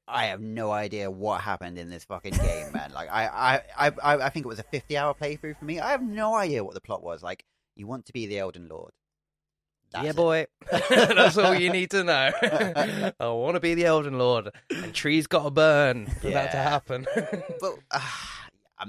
I 0.07 0.25
have 0.27 0.39
no 0.39 0.71
idea 0.71 1.11
what 1.11 1.41
happened 1.41 1.77
in 1.77 1.89
this 1.89 2.05
fucking 2.05 2.33
game, 2.33 2.71
man. 2.71 2.91
Like 2.93 3.09
I, 3.11 3.61
I, 3.77 3.87
I, 3.87 4.15
I 4.25 4.29
think 4.29 4.45
it 4.45 4.49
was 4.49 4.59
a 4.59 4.63
fifty-hour 4.63 5.15
playthrough 5.15 5.57
for 5.57 5.65
me. 5.65 5.79
I 5.79 5.91
have 5.91 6.01
no 6.01 6.35
idea 6.35 6.63
what 6.63 6.73
the 6.73 6.81
plot 6.81 7.03
was. 7.03 7.21
Like, 7.21 7.43
you 7.75 7.87
want 7.87 8.05
to 8.05 8.13
be 8.13 8.25
the 8.25 8.39
Elden 8.39 8.67
Lord. 8.69 8.91
That's 9.91 10.05
yeah, 10.05 10.11
boy. 10.13 10.47
That's 10.89 11.37
all 11.37 11.55
you 11.55 11.71
need 11.71 11.91
to 11.91 12.03
know. 12.03 12.31
I 13.19 13.27
want 13.29 13.55
to 13.55 13.59
be 13.59 13.73
the 13.73 13.85
Elden 13.85 14.17
Lord, 14.17 14.49
and 14.69 14.93
trees 14.93 15.27
got 15.27 15.43
to 15.43 15.51
burn 15.51 16.07
for 16.07 16.29
that 16.29 16.51
to 16.51 16.57
happen. 16.57 17.05
But 17.59 17.75
uh, 17.91 17.99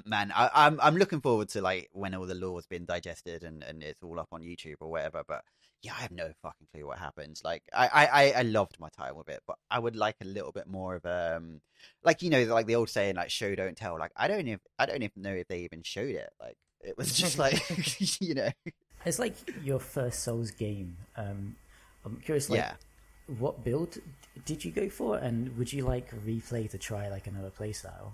man, 0.05 0.33
I, 0.35 0.51
I'm 0.55 0.79
I'm 0.81 0.97
looking 0.97 1.21
forward 1.21 1.49
to 1.51 1.63
like 1.63 1.89
when 1.93 2.15
all 2.15 2.27
the 2.27 2.35
lore's 2.35 2.67
been 2.67 2.85
digested 2.85 3.45
and, 3.45 3.63
and 3.63 3.83
it's 3.83 4.03
all 4.03 4.19
up 4.21 4.29
on 4.33 4.43
YouTube 4.43 4.77
or 4.81 4.91
whatever. 4.91 5.23
But 5.27 5.43
yeah, 5.83 5.93
I 5.97 6.01
have 6.03 6.11
no 6.11 6.31
fucking 6.43 6.67
clue 6.73 6.87
what 6.87 6.99
happens. 6.99 7.43
Like, 7.45 7.63
I, 7.73 7.89
I, 7.89 8.33
I- 8.41 8.43
loved 8.43 8.79
my 8.81 8.89
time 8.89 9.17
with 9.17 9.29
it, 9.29 9.41
but 9.47 9.57
I 9.71 9.79
would 9.79 9.95
like 9.97 10.17
a 10.21 10.27
little 10.27 10.53
bit 10.53 10.67
more 10.67 10.97
of 10.97 11.07
um, 11.07 11.61
like 12.03 12.23
you 12.23 12.31
know, 12.31 12.43
like 12.45 12.67
the 12.67 12.75
old 12.75 12.89
saying, 12.91 13.17
like 13.17 13.31
show 13.31 13.55
don't 13.55 13.77
tell. 13.77 13.99
Like, 13.99 14.13
I 14.17 14.27
don't 14.29 14.41
even, 14.49 14.61
I 14.79 14.87
don't 14.87 15.03
even 15.03 15.23
know 15.23 15.33
if 15.35 15.47
they 15.49 15.61
even 15.61 15.83
showed 15.83 16.15
it. 16.15 16.31
Like, 16.41 16.57
it 16.81 16.97
was 16.99 17.13
just 17.17 17.39
like, 17.45 17.61
you 18.21 18.35
know, 18.35 18.51
It's 19.05 19.19
like 19.19 19.35
your 19.63 19.79
first 19.79 20.25
Souls 20.25 20.51
game. 20.51 20.97
Um, 21.17 21.57
I'm 22.05 22.17
curious, 22.17 22.49
like, 22.51 22.59
yeah. 22.59 22.73
what 23.39 23.63
build 23.65 23.99
did 24.45 24.65
you 24.65 24.71
go 24.73 24.89
for, 24.89 25.19
and 25.19 25.57
would 25.59 25.73
you 25.73 25.85
like 25.85 26.11
replay 26.27 26.69
to 26.71 26.79
try 26.79 27.09
like 27.09 27.27
another 27.27 27.51
playstyle? 27.51 28.13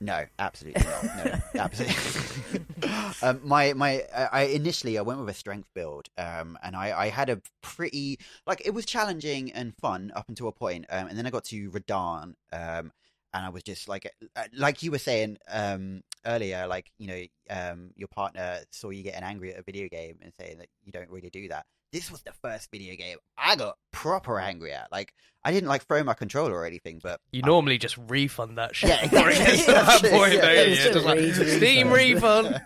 No, 0.00 0.24
absolutely 0.38 0.84
not. 0.84 1.04
No, 1.16 1.38
absolutely. 1.60 2.64
um, 3.22 3.40
my 3.42 3.72
my, 3.72 4.04
I 4.32 4.42
initially 4.42 4.96
I 4.96 5.02
went 5.02 5.18
with 5.18 5.28
a 5.28 5.34
strength 5.34 5.68
build, 5.74 6.08
um, 6.16 6.56
and 6.62 6.76
I 6.76 6.96
I 6.96 7.08
had 7.08 7.28
a 7.28 7.40
pretty 7.62 8.18
like 8.46 8.62
it 8.64 8.70
was 8.70 8.86
challenging 8.86 9.50
and 9.52 9.74
fun 9.76 10.12
up 10.14 10.28
until 10.28 10.48
a 10.48 10.52
point, 10.52 10.86
um, 10.90 11.08
and 11.08 11.18
then 11.18 11.26
I 11.26 11.30
got 11.30 11.44
to 11.44 11.70
Radahn, 11.70 12.34
um, 12.52 12.92
and 13.34 13.46
I 13.46 13.48
was 13.48 13.64
just 13.64 13.88
like 13.88 14.08
uh, 14.36 14.44
like 14.54 14.82
you 14.84 14.92
were 14.92 14.98
saying 14.98 15.38
um 15.48 16.02
earlier, 16.24 16.66
like 16.68 16.92
you 16.98 17.08
know 17.08 17.22
um 17.50 17.90
your 17.96 18.08
partner 18.08 18.60
saw 18.70 18.90
you 18.90 19.02
getting 19.02 19.24
angry 19.24 19.52
at 19.52 19.58
a 19.58 19.64
video 19.64 19.88
game 19.88 20.18
and 20.22 20.32
saying 20.38 20.58
that 20.58 20.68
you 20.84 20.92
don't 20.92 21.10
really 21.10 21.30
do 21.30 21.48
that. 21.48 21.66
This 21.92 22.10
was 22.10 22.22
the 22.22 22.32
first 22.32 22.70
video 22.70 22.94
game 22.96 23.16
I 23.36 23.56
got 23.56 23.76
proper 23.92 24.38
angry 24.38 24.72
at. 24.72 24.92
Like 24.92 25.14
I 25.44 25.52
didn't 25.52 25.68
like 25.68 25.86
throw 25.86 26.02
my 26.04 26.14
controller 26.14 26.54
or 26.54 26.66
anything, 26.66 27.00
but 27.02 27.20
You 27.32 27.42
normally 27.42 27.78
just 27.78 27.96
refund 28.08 28.58
that 28.58 28.76
shit 28.76 28.90
Yeah, 28.90 29.02
before 29.06 29.30
it 29.30 29.38
gets 29.38 29.64
to 29.66 29.72
that 29.72 29.82
exactly. 29.82 30.10
point, 30.10 30.32
Yeah, 30.34 30.52
don't 30.54 30.92
Just 30.92 31.06
like, 31.06 31.48
Steam 31.48 31.90
refund. 31.92 32.60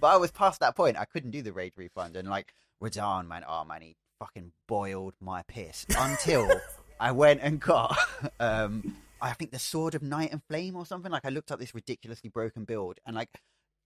but 0.00 0.06
I 0.06 0.16
was 0.16 0.32
past 0.32 0.60
that 0.60 0.74
point. 0.76 0.98
I 0.98 1.04
couldn't 1.04 1.30
do 1.30 1.42
the 1.42 1.52
rage 1.52 1.74
refund, 1.76 2.16
and 2.16 2.28
like 2.28 2.52
Radahn, 2.82 3.28
man, 3.28 3.44
oh 3.48 3.64
man, 3.64 3.82
he 3.82 3.96
fucking 4.18 4.52
boiled 4.66 5.14
my 5.20 5.42
piss 5.46 5.86
until 5.96 6.48
I 6.98 7.12
went 7.12 7.40
and 7.42 7.60
got, 7.60 7.96
um, 8.40 8.96
I 9.20 9.32
think 9.32 9.52
the 9.52 9.58
Sword 9.58 9.94
of 9.94 10.02
Night 10.02 10.32
and 10.32 10.42
Flame 10.48 10.76
or 10.76 10.86
something. 10.86 11.10
Like 11.12 11.24
I 11.24 11.28
looked 11.30 11.52
up 11.52 11.60
this 11.60 11.74
ridiculously 11.74 12.30
broken 12.30 12.64
build, 12.64 12.98
and 13.06 13.14
like 13.14 13.28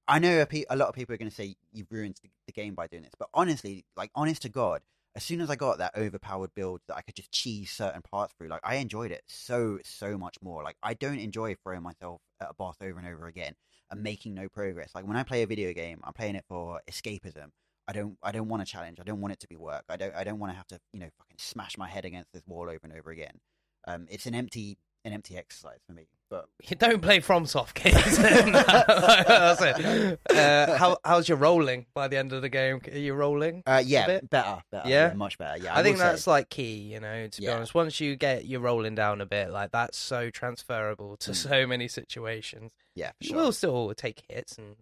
I 0.08 0.18
know 0.18 0.44
a, 0.70 0.76
lot 0.76 0.88
of 0.88 0.94
people 0.94 1.14
are 1.14 1.18
going 1.18 1.30
to 1.30 1.34
say 1.34 1.54
you've 1.70 1.92
ruined 1.92 2.18
the, 2.22 2.30
the 2.46 2.52
game 2.52 2.74
by 2.74 2.86
doing 2.86 3.02
this, 3.02 3.12
but 3.18 3.28
honestly, 3.34 3.84
like 3.94 4.10
honest 4.14 4.40
to 4.42 4.48
God, 4.48 4.80
as 5.14 5.22
soon 5.22 5.42
as 5.42 5.50
I 5.50 5.56
got 5.56 5.78
that 5.78 5.96
overpowered 5.96 6.54
build 6.54 6.80
that 6.88 6.96
I 6.96 7.02
could 7.02 7.14
just 7.14 7.30
cheese 7.30 7.70
certain 7.70 8.00
parts 8.00 8.32
through, 8.38 8.48
like 8.48 8.62
I 8.64 8.76
enjoyed 8.76 9.10
it 9.10 9.22
so 9.26 9.78
so 9.84 10.16
much 10.16 10.36
more. 10.40 10.62
Like 10.62 10.76
I 10.82 10.94
don't 10.94 11.18
enjoy 11.18 11.56
throwing 11.56 11.82
myself 11.82 12.22
at 12.40 12.50
a 12.50 12.54
boss 12.54 12.76
over 12.80 12.98
and 12.98 13.06
over 13.06 13.26
again 13.26 13.54
and 13.90 14.02
making 14.02 14.34
no 14.34 14.48
progress. 14.48 14.92
Like 14.94 15.06
when 15.06 15.16
I 15.16 15.24
play 15.24 15.42
a 15.42 15.46
video 15.46 15.72
game, 15.74 16.00
I'm 16.04 16.12
playing 16.14 16.36
it 16.36 16.44
for 16.48 16.80
escapism. 16.90 17.50
I 17.86 17.92
don't 17.92 18.16
I 18.22 18.32
don't 18.32 18.48
want 18.48 18.62
a 18.62 18.66
challenge. 18.66 19.00
I 19.00 19.04
don't 19.04 19.20
want 19.20 19.32
it 19.32 19.40
to 19.40 19.48
be 19.48 19.56
work. 19.56 19.84
I 19.88 19.96
don't 19.96 20.14
I 20.14 20.24
don't 20.24 20.38
want 20.38 20.52
to 20.52 20.56
have 20.56 20.68
to 20.68 20.78
you 20.92 21.00
know 21.00 21.08
fucking 21.18 21.38
smash 21.38 21.76
my 21.76 21.88
head 21.88 22.06
against 22.06 22.32
this 22.32 22.42
wall 22.46 22.70
over 22.70 22.80
and 22.82 22.92
over 22.92 23.10
again. 23.10 23.40
Um, 23.86 24.06
it's 24.10 24.26
an 24.26 24.34
empty 24.34 24.78
an 25.08 25.14
empty 25.14 25.36
exercise 25.36 25.78
for 25.86 25.92
me. 25.92 26.06
But 26.30 26.46
You 26.68 26.76
don't 26.76 27.00
play 27.00 27.20
FromSoft 27.20 27.72
games. 27.74 28.18
That's 28.18 29.62
it. 29.62 30.20
Uh, 30.30 30.76
how, 30.76 30.98
how's 31.04 31.26
your 31.28 31.38
rolling 31.38 31.86
by 31.94 32.06
the 32.08 32.18
end 32.18 32.32
of 32.34 32.42
the 32.42 32.48
game? 32.50 32.80
Are 32.92 32.98
you 32.98 33.14
rolling? 33.14 33.62
uh, 33.66 33.82
yeah, 33.84 34.06
better, 34.06 34.62
better, 34.70 34.88
Yeah? 34.88 35.14
much 35.14 35.38
better. 35.38 35.62
Yeah, 35.62 35.76
I, 35.76 35.82
think 35.82 35.96
will 35.96 36.00
say. 36.04 36.10
that's 36.10 36.26
like 36.26 36.50
key, 36.50 36.76
you 36.92 37.00
know, 37.00 37.28
to 37.28 37.40
be 37.40 37.48
honest. 37.48 37.74
Once 37.74 37.98
you 38.00 38.14
get 38.16 38.44
your 38.46 38.60
rolling 38.60 38.94
down 38.94 39.20
a 39.22 39.26
bit, 39.26 39.50
like 39.50 39.70
that's 39.72 39.96
so 39.98 40.30
transferable 40.30 41.16
to 41.18 41.30
Mm. 41.30 41.34
so 41.34 41.66
many 41.66 41.88
situations. 41.88 42.72
yeah, 42.94 43.08
for 43.12 43.14
You 43.20 43.28
sure. 43.30 43.36
will 43.38 43.52
still 43.52 43.94
take 43.94 44.22
hits 44.28 44.58
and 44.58 44.76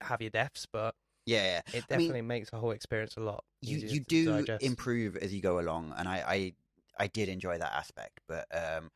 have 0.00 0.20
your 0.20 0.30
deaths, 0.30 0.66
but 0.70 0.94
yeah, 1.26 1.44
yeah. 1.44 1.58
it 1.58 1.64
I 1.68 1.74
mean, 1.76 1.84
definitely 1.88 2.22
makes 2.22 2.50
the 2.50 2.56
whole 2.56 2.72
experience 2.72 3.16
a 3.16 3.20
lot 3.20 3.44
you 3.60 3.78
you 3.78 4.00
do 4.00 4.24
digest. 4.38 4.64
improve 4.64 5.16
as 5.16 5.32
you 5.32 5.40
go 5.40 5.60
along, 5.60 5.94
and 5.96 6.08
I 6.08 6.24
I, 6.26 6.52
I 6.98 7.06
did 7.06 7.28
enjoy 7.28 7.56
that 7.58 7.72
aspect, 7.72 8.18
but 8.26 8.46
um, 8.52 8.90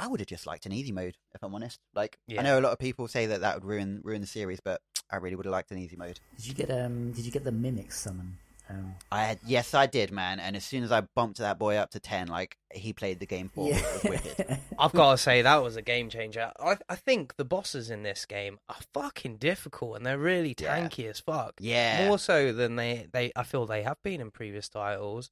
I 0.00 0.08
would 0.08 0.18
have 0.20 0.26
just 0.26 0.46
liked 0.46 0.66
an 0.66 0.72
easy 0.72 0.90
mode 0.92 1.16
if 1.34 1.42
I'm 1.42 1.54
honest. 1.54 1.78
Like 1.94 2.18
Yeah. 2.26 2.40
I 2.40 2.44
know 2.44 2.58
a 2.58 2.62
lot 2.62 2.72
of 2.72 2.78
people 2.78 3.06
say 3.06 3.26
that 3.26 3.42
that 3.42 3.54
would 3.54 3.64
ruin 3.64 4.00
ruin 4.02 4.20
the 4.20 4.26
series, 4.26 4.58
but 4.60 4.80
I 5.10 5.16
really 5.16 5.36
would 5.36 5.46
have 5.46 5.52
liked 5.52 5.70
an 5.70 5.78
easy 5.78 5.96
mode. 5.96 6.18
Did 6.36 6.46
you 6.46 6.54
get 6.54 6.70
um? 6.70 7.12
Did 7.12 7.24
you 7.24 7.30
get 7.30 7.44
the 7.44 7.52
mimic 7.52 7.92
summon? 7.92 8.38
Um, 8.68 8.94
I 9.10 9.24
had, 9.24 9.40
yes, 9.44 9.74
I 9.74 9.86
did, 9.86 10.12
man. 10.12 10.38
And 10.38 10.54
as 10.54 10.64
soon 10.64 10.84
as 10.84 10.92
I 10.92 11.00
bumped 11.00 11.38
that 11.38 11.58
boy 11.58 11.74
up 11.74 11.90
to 11.90 11.98
ten, 11.98 12.28
like 12.28 12.56
he 12.72 12.92
played 12.92 13.18
the 13.18 13.26
game 13.26 13.48
for 13.48 13.64
me, 13.64 13.72
it. 13.74 14.60
I've 14.78 14.92
got 14.92 15.10
to 15.10 15.18
say 15.18 15.42
that 15.42 15.62
was 15.64 15.74
a 15.74 15.82
game 15.82 16.08
changer. 16.08 16.52
I 16.60 16.76
I 16.88 16.94
think 16.94 17.34
the 17.36 17.44
bosses 17.44 17.90
in 17.90 18.04
this 18.04 18.24
game 18.26 18.58
are 18.68 18.76
fucking 18.94 19.38
difficult 19.38 19.96
and 19.96 20.06
they're 20.06 20.18
really 20.18 20.54
Yeah. 20.56 20.78
tanky 20.78 21.10
as 21.10 21.18
fuck. 21.18 21.54
Yeah, 21.58 22.06
More 22.06 22.18
so 22.18 22.52
than 22.52 22.76
they, 22.76 23.08
they 23.12 23.32
I 23.34 23.42
feel 23.42 23.66
they 23.66 23.82
have 23.82 24.00
been 24.04 24.20
in 24.20 24.30
previous 24.30 24.68
titles. 24.68 25.30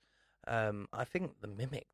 Um, 0.49 0.89
I 0.93 1.05
think 1.05 1.41
the 1.41 1.47
mimic 1.49 1.87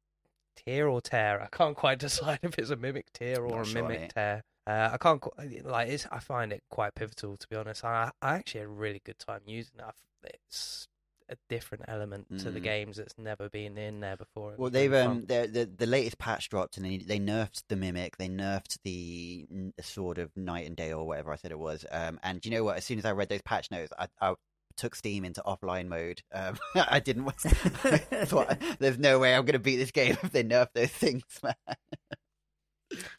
tear 0.57 0.89
or 0.89 1.01
tear. 1.01 1.41
I 1.43 1.47
can't 1.55 1.77
quite 1.77 1.99
decide 2.09 2.41
if 2.43 2.59
it's 2.59 2.71
a 2.71 2.77
mimic 2.77 3.13
tear 3.13 3.45
or 3.45 3.57
Not 3.59 3.61
a 3.63 3.65
sure, 3.65 3.83
mimic 3.83 4.15
tear. 4.15 4.43
Uh, 4.67 4.91
I 4.93 4.97
can't 4.97 5.21
qu- 5.21 5.31
like. 5.65 5.89
It's, 5.89 6.07
I 6.11 6.21
find 6.21 6.53
it 6.53 6.63
quite 6.71 6.95
pivotal 6.95 7.37
to 7.37 7.49
be 7.49 7.57
honest. 7.57 7.85
I 7.85 8.11
I 8.23 8.35
actually 8.37 8.61
had 8.61 8.69
a 8.69 8.73
really 8.73 9.03
good 9.05 9.19
time 9.19 9.41
using 9.47 9.75
it. 9.79 10.37
It's 10.47 10.89
a 11.29 11.37
different 11.49 11.85
element 11.89 12.39
to 12.39 12.51
the 12.51 12.61
Mm. 12.61 12.65
games 12.65 12.97
that's 12.99 13.17
never 13.19 13.49
been 13.49 13.77
in 13.79 14.01
there 14.01 14.17
before. 14.17 14.55
Well, 14.57 14.71
they've 14.71 14.93
um, 14.93 15.25
the 15.27 15.69
the 15.77 15.87
latest 15.87 16.19
patch 16.19 16.49
dropped, 16.49 16.77
and 16.79 16.85
they 16.87 16.99
they 16.99 17.19
nerfed 17.19 17.65
the 17.69 17.77
mimic, 17.77 18.17
they 18.17 18.29
nerfed 18.29 18.79
the 18.85 19.47
sword 19.83 20.19
of 20.19 20.35
night 20.37 20.67
and 20.67 20.77
day 20.77 20.93
or 20.93 21.07
whatever 21.07 21.33
I 21.33 21.37
said 21.37 21.51
it 21.51 21.59
was. 21.59 21.85
Um, 21.91 22.19
and 22.23 22.45
you 22.45 22.51
know 22.51 22.65
what? 22.65 22.77
As 22.79 22.85
soon 22.85 22.99
as 22.99 23.05
I 23.05 23.13
read 23.13 23.29
those 23.29 23.43
patch 23.43 23.71
notes, 23.71 23.93
I, 23.99 24.09
I 24.21 24.35
took 24.77 24.95
Steam 24.95 25.25
into 25.25 25.43
offline 25.47 25.87
mode. 25.89 26.23
Um, 26.33 26.59
I 26.75 27.01
didn't. 27.01 27.25
want- 27.25 27.37
I 27.45 27.99
thought, 28.25 28.57
There's 28.79 28.99
no 28.99 29.19
way 29.19 29.35
I'm 29.35 29.45
gonna 29.45 29.59
beat 29.59 29.77
this 29.77 29.91
game 29.91 30.17
if 30.23 30.33
they 30.33 30.45
nerf 30.45 30.69
those 30.75 30.91
things, 30.91 31.25
man. 31.43 31.55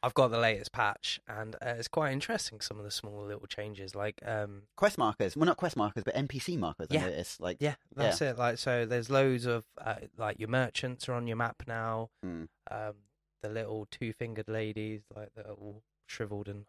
I've 0.02 0.14
got 0.14 0.30
the 0.32 0.38
latest 0.38 0.72
patch, 0.72 1.20
and 1.28 1.56
uh, 1.56 1.74
it's 1.78 1.90
quite 1.90 2.14
interesting. 2.14 2.62
Some 2.62 2.78
of 2.78 2.86
the 2.86 2.92
small 2.92 3.26
little 3.26 3.46
changes, 3.48 3.94
like 3.94 4.22
um, 4.26 4.64
Quest 4.78 4.98
markers, 4.98 5.36
well, 5.36 5.46
not 5.48 5.58
quest 5.58 5.76
markers, 5.76 6.04
but 6.06 6.16
NPC 6.16 6.58
markers. 6.58 6.88
Yeah. 6.90 7.02
I 7.02 7.10
noticed. 7.10 7.42
Like, 7.42 7.58
yeah, 7.60 7.76
that's 7.94 8.22
it. 8.22 8.38
Like 8.38 8.58
so, 8.58 8.86
there's 8.86 9.10
loads 9.10 9.46
of 9.46 9.66
uh, 9.84 9.96
like 10.18 10.40
your 10.40 10.48
merchants 10.48 11.10
are 11.10 11.14
on 11.14 11.28
your 11.28 11.36
map 11.36 11.64
now. 11.68 12.10
Mm. 12.26 12.48
Um, 12.72 12.94
the 13.44 13.50
little 13.50 13.86
two-fingered 13.92 14.48
ladies, 14.48 15.02
like 15.14 15.30
they're 15.36 15.52
all 15.52 15.84
shriveled 16.08 16.48
and 16.48 16.66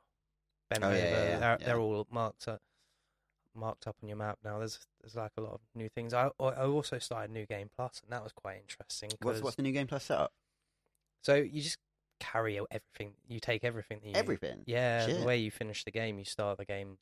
bent 0.69 0.83
Oh, 0.83 0.89
over. 0.89 0.97
yeah, 0.97 1.05
yeah, 1.05 1.11
yeah, 1.29 1.39
they're, 1.39 1.57
yeah. 1.61 1.67
they're 1.67 1.79
all 1.79 2.07
marked 2.11 2.49
up, 2.49 2.61
marked 3.57 3.87
up 3.87 3.97
on 4.03 4.09
your 4.09 4.19
map 4.19 4.39
now. 4.45 4.59
There's 4.59 4.78
there's 5.03 5.16
like 5.16 5.33
a 5.37 5.41
lot 5.41 5.53
of 5.55 5.61
new 5.74 5.89
things. 5.89 6.12
I 6.15 6.31
I 6.41 6.65
also 6.65 6.99
started 6.99 7.31
New 7.33 7.47
Game 7.47 7.70
Plus, 7.74 8.01
and 8.03 8.12
that 8.12 8.23
was 8.23 8.33
quite 8.33 8.59
interesting. 8.61 9.11
what's 9.23 9.41
what's 9.43 9.57
the 9.57 9.62
new 9.62 9.73
game 9.73 9.87
plus 9.87 10.05
setup? 10.05 10.33
so 11.23 11.35
you 11.35 11.61
just 11.62 11.78
carry 12.20 12.59
out 12.59 12.69
everything. 12.70 13.15
You 13.28 13.41
take 13.41 13.62
everything 13.65 14.01
that 14.03 14.09
you 14.09 14.15
Everything. 14.15 14.62
Yeah, 14.66 15.05
Shit. 15.07 15.20
the 15.20 15.27
way 15.27 15.37
you 15.39 15.51
finish 15.51 15.85
the 15.85 15.91
game, 15.91 16.19
you 16.19 16.24
start 16.24 16.57
the 16.59 16.65
game 16.65 16.99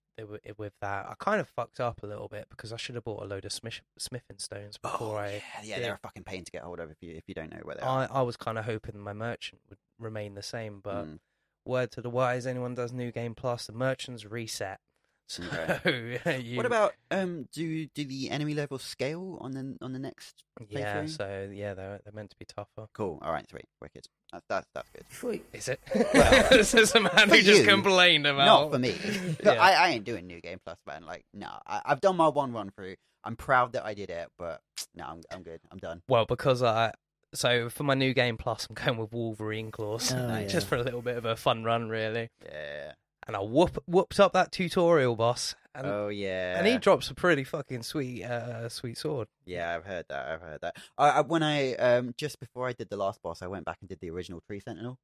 with 0.56 0.72
that. 0.80 1.06
I 1.06 1.14
kind 1.18 1.40
of 1.40 1.48
fucked 1.48 1.78
up 1.80 2.02
a 2.02 2.06
little 2.06 2.28
bit 2.28 2.46
because 2.50 2.72
I 2.72 2.76
should 2.76 2.94
have 2.94 3.04
bought 3.04 3.22
a 3.22 3.26
load 3.26 3.44
of 3.44 3.52
smith- 3.52 3.82
smithing 3.98 4.38
stones 4.38 4.76
before 4.78 5.16
oh, 5.16 5.20
I. 5.20 5.42
yeah, 5.62 5.76
yeah, 5.76 5.80
they're 5.80 5.94
a 5.94 5.98
fucking 5.98 6.24
pain 6.24 6.44
to 6.44 6.50
get 6.50 6.62
hold 6.62 6.80
of 6.80 6.90
if 6.90 6.96
you 7.00 7.14
if 7.14 7.24
you 7.28 7.34
don't 7.34 7.50
know 7.52 7.60
where 7.62 7.76
they 7.76 7.82
are. 7.82 8.08
I, 8.10 8.18
I 8.18 8.22
was 8.22 8.36
kind 8.36 8.58
of 8.58 8.64
hoping 8.64 8.98
my 8.98 9.12
merchant 9.12 9.60
would 9.68 9.78
remain 9.98 10.34
the 10.34 10.42
same, 10.42 10.80
but 10.82 11.04
Mm. 11.04 11.18
word 11.64 11.90
to 11.92 12.00
the 12.00 12.10
wise, 12.10 12.46
anyone 12.46 12.74
does 12.74 12.92
New 12.92 13.12
Game 13.12 13.34
Plus, 13.34 13.66
the 13.66 13.72
merchants 13.72 14.24
reset. 14.24 14.80
So 15.26 15.42
you, 16.38 16.56
What 16.56 16.66
about 16.66 16.92
um? 17.10 17.48
Do 17.52 17.86
do 17.86 18.04
the 18.04 18.30
enemy 18.30 18.54
levels 18.54 18.82
scale 18.82 19.38
on 19.40 19.52
the 19.52 19.76
on 19.80 19.92
the 19.94 19.98
next? 19.98 20.44
yeah? 20.68 21.00
playthrough? 21.02 21.08
So 21.16 21.50
yeah, 21.52 21.72
they're 21.74 22.00
they're 22.04 22.12
meant 22.12 22.30
to 22.30 22.36
be 22.38 22.44
tougher. 22.44 22.86
Cool. 22.92 23.18
All 23.22 23.32
right, 23.32 23.48
sweet, 23.48 23.64
wicked. 23.80 24.06
That's 24.32 24.44
that's, 24.48 24.66
that's 24.74 24.90
good. 24.90 25.08
before 25.08 25.34
you- 25.34 25.44
Is 25.52 25.68
it? 25.68 25.80
Well, 26.12 26.48
this 26.50 26.74
is 26.74 26.94
a 26.94 27.00
man 27.00 27.10
for 27.28 27.36
who 27.36 27.42
just 27.42 27.64
complained 27.64 28.26
about. 28.26 28.44
Not 28.46 28.72
for 28.72 28.78
me. 28.78 28.94
Yeah. 29.44 29.52
I, 29.52 29.72
I 29.72 29.88
ain't 29.90 30.04
doing 30.04 30.26
new 30.26 30.40
game 30.40 30.58
plus, 30.64 30.78
man. 30.86 31.04
Like, 31.06 31.24
no, 31.34 31.48
I, 31.66 31.80
I've 31.86 32.00
done 32.00 32.16
my 32.16 32.28
one 32.28 32.52
run 32.52 32.70
through. 32.70 32.94
I'm 33.24 33.36
proud 33.36 33.72
that 33.72 33.84
I 33.86 33.94
did 33.94 34.10
it, 34.10 34.28
but 34.38 34.60
no, 34.94 35.04
I'm 35.04 35.22
I'm 35.32 35.42
good. 35.42 35.60
I'm 35.72 35.78
done. 35.78 36.02
Well, 36.08 36.26
because 36.26 36.62
I 36.62 36.92
so 37.32 37.68
for 37.70 37.82
my 37.84 37.94
new 37.94 38.12
game 38.14 38.36
plus, 38.36 38.66
I'm 38.68 38.74
going 38.74 38.98
with 38.98 39.12
Wolverine 39.12 39.70
claws, 39.70 40.12
Oh, 40.12 40.26
Nice. 40.28 40.52
just 40.52 40.66
for 40.66 40.76
a 40.76 40.82
little 40.82 41.02
bit 41.02 41.16
of 41.16 41.24
a 41.24 41.34
fun 41.34 41.64
run, 41.64 41.88
really. 41.88 42.28
Yeah. 42.44 42.92
And 43.26 43.34
I 43.36 43.40
whoop 43.40 43.82
whooped 43.86 44.20
up 44.20 44.32
that 44.34 44.52
tutorial 44.52 45.16
boss, 45.16 45.54
and 45.74 45.86
oh 45.86 46.08
yeah. 46.08 46.58
and 46.58 46.66
he 46.66 46.76
drops 46.76 47.08
a 47.10 47.14
pretty 47.14 47.42
fucking 47.44 47.82
sweet 47.82 48.22
uh 48.22 48.68
sweet 48.68 48.98
sword. 48.98 49.28
Yeah, 49.46 49.74
I've 49.74 49.84
heard 49.86 50.04
that. 50.10 50.26
I've 50.28 50.40
heard 50.42 50.60
that. 50.60 50.76
I, 50.98 51.08
I, 51.08 51.20
when 51.22 51.42
I 51.42 51.74
um 51.76 52.14
just 52.18 52.38
before 52.38 52.68
I 52.68 52.74
did 52.74 52.90
the 52.90 52.98
last 52.98 53.22
boss, 53.22 53.40
I 53.40 53.46
went 53.46 53.64
back 53.64 53.78
and 53.80 53.88
did 53.88 53.98
the 54.00 54.10
original 54.10 54.42
Tree 54.46 54.60
Sentinel. 54.60 54.98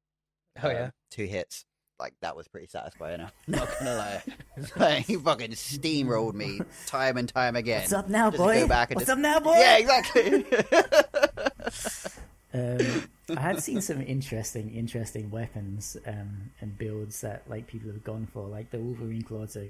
Oh 0.61 0.69
Um, 0.69 0.75
yeah, 0.75 0.89
two 1.09 1.25
hits. 1.25 1.65
Like 1.99 2.13
that 2.21 2.35
was 2.35 2.47
pretty 2.47 2.67
satisfying. 2.67 3.21
I'm 3.21 3.29
not 3.47 3.69
gonna 3.79 3.95
lie. 3.95 4.23
like, 4.77 5.05
he 5.05 5.15
fucking 5.15 5.51
steamrolled 5.51 6.33
me 6.35 6.61
time 6.87 7.17
and 7.17 7.27
time 7.27 7.55
again. 7.55 7.81
What's 7.81 7.93
up 7.93 8.07
now, 8.09 8.29
Just 8.29 8.37
boy? 8.41 8.59
go 8.61 8.67
back 8.67 8.91
and 8.91 8.97
What's 8.97 9.07
just- 9.07 9.17
up 9.17 9.21
now, 9.21 9.39
boy? 9.39 9.55
Yeah, 9.57 9.77
exactly. 9.77 10.45
Um, 12.53 13.09
I 13.37 13.41
had 13.41 13.61
seen 13.63 13.81
some 13.81 14.01
interesting, 14.01 14.73
interesting 14.75 15.29
weapons 15.31 15.97
um, 16.05 16.51
and 16.61 16.77
builds 16.77 17.21
that 17.21 17.43
like 17.49 17.67
people 17.67 17.91
have 17.91 18.03
gone 18.03 18.27
for. 18.33 18.47
Like 18.47 18.71
the 18.71 18.79
Wolverine 18.79 19.21
claws 19.23 19.55
are, 19.57 19.67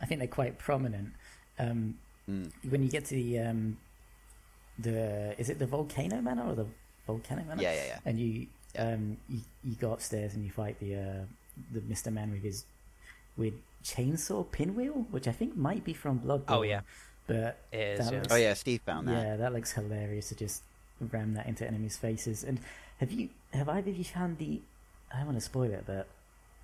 I 0.00 0.06
think 0.06 0.18
they're 0.20 0.28
quite 0.28 0.58
prominent. 0.58 1.12
Um, 1.58 1.96
Mm. 2.28 2.52
When 2.68 2.82
you 2.82 2.88
get 2.88 3.06
to 3.06 3.14
the 3.14 3.40
um, 3.40 3.76
the 4.78 5.34
is 5.38 5.50
it 5.50 5.58
the 5.58 5.66
volcano 5.66 6.20
manor 6.20 6.44
or 6.48 6.54
the 6.54 6.66
volcano 7.06 7.42
manor? 7.44 7.62
Yeah, 7.62 7.72
yeah, 7.74 7.84
yeah. 7.86 7.98
And 8.04 8.20
you 8.20 8.46
um 8.78 9.16
you, 9.28 9.40
you 9.64 9.74
go 9.74 9.92
upstairs 9.92 10.34
and 10.34 10.44
you 10.44 10.50
fight 10.50 10.78
the 10.80 10.94
uh 10.96 11.24
the 11.72 11.80
Mister 11.88 12.10
Man 12.10 12.30
with 12.30 12.42
his 12.42 12.64
with 13.36 13.54
chainsaw 13.84 14.48
pinwheel, 14.52 15.06
which 15.10 15.26
I 15.26 15.32
think 15.32 15.56
might 15.56 15.82
be 15.84 15.92
from 15.94 16.20
Bloodborne. 16.20 16.44
Oh, 16.48 16.62
yeah. 16.62 16.80
but 17.26 17.58
It 17.72 17.78
is, 17.78 17.98
that 18.00 18.12
yeah. 18.12 18.18
looks- 18.20 18.32
Oh 18.32 18.36
yeah, 18.36 18.54
Steve 18.54 18.82
found 18.82 19.08
that. 19.08 19.12
yeah, 19.26 19.36
that 19.36 19.52
looks 19.52 19.72
hilarious 19.72 20.28
to 20.28 20.34
just 20.34 20.62
ram 21.10 21.34
that 21.34 21.46
into 21.46 21.66
enemies' 21.66 21.96
faces. 21.96 22.44
And 22.44 22.60
have 23.00 23.10
you 23.10 23.28
have 23.52 23.68
either 23.68 23.90
of 23.90 23.96
you 23.96 24.04
found 24.04 24.38
the 24.38 24.60
I 25.12 25.16
don't 25.18 25.26
want 25.26 25.38
to 25.38 25.44
spoil 25.44 25.70
it, 25.72 25.82
but 25.86 26.06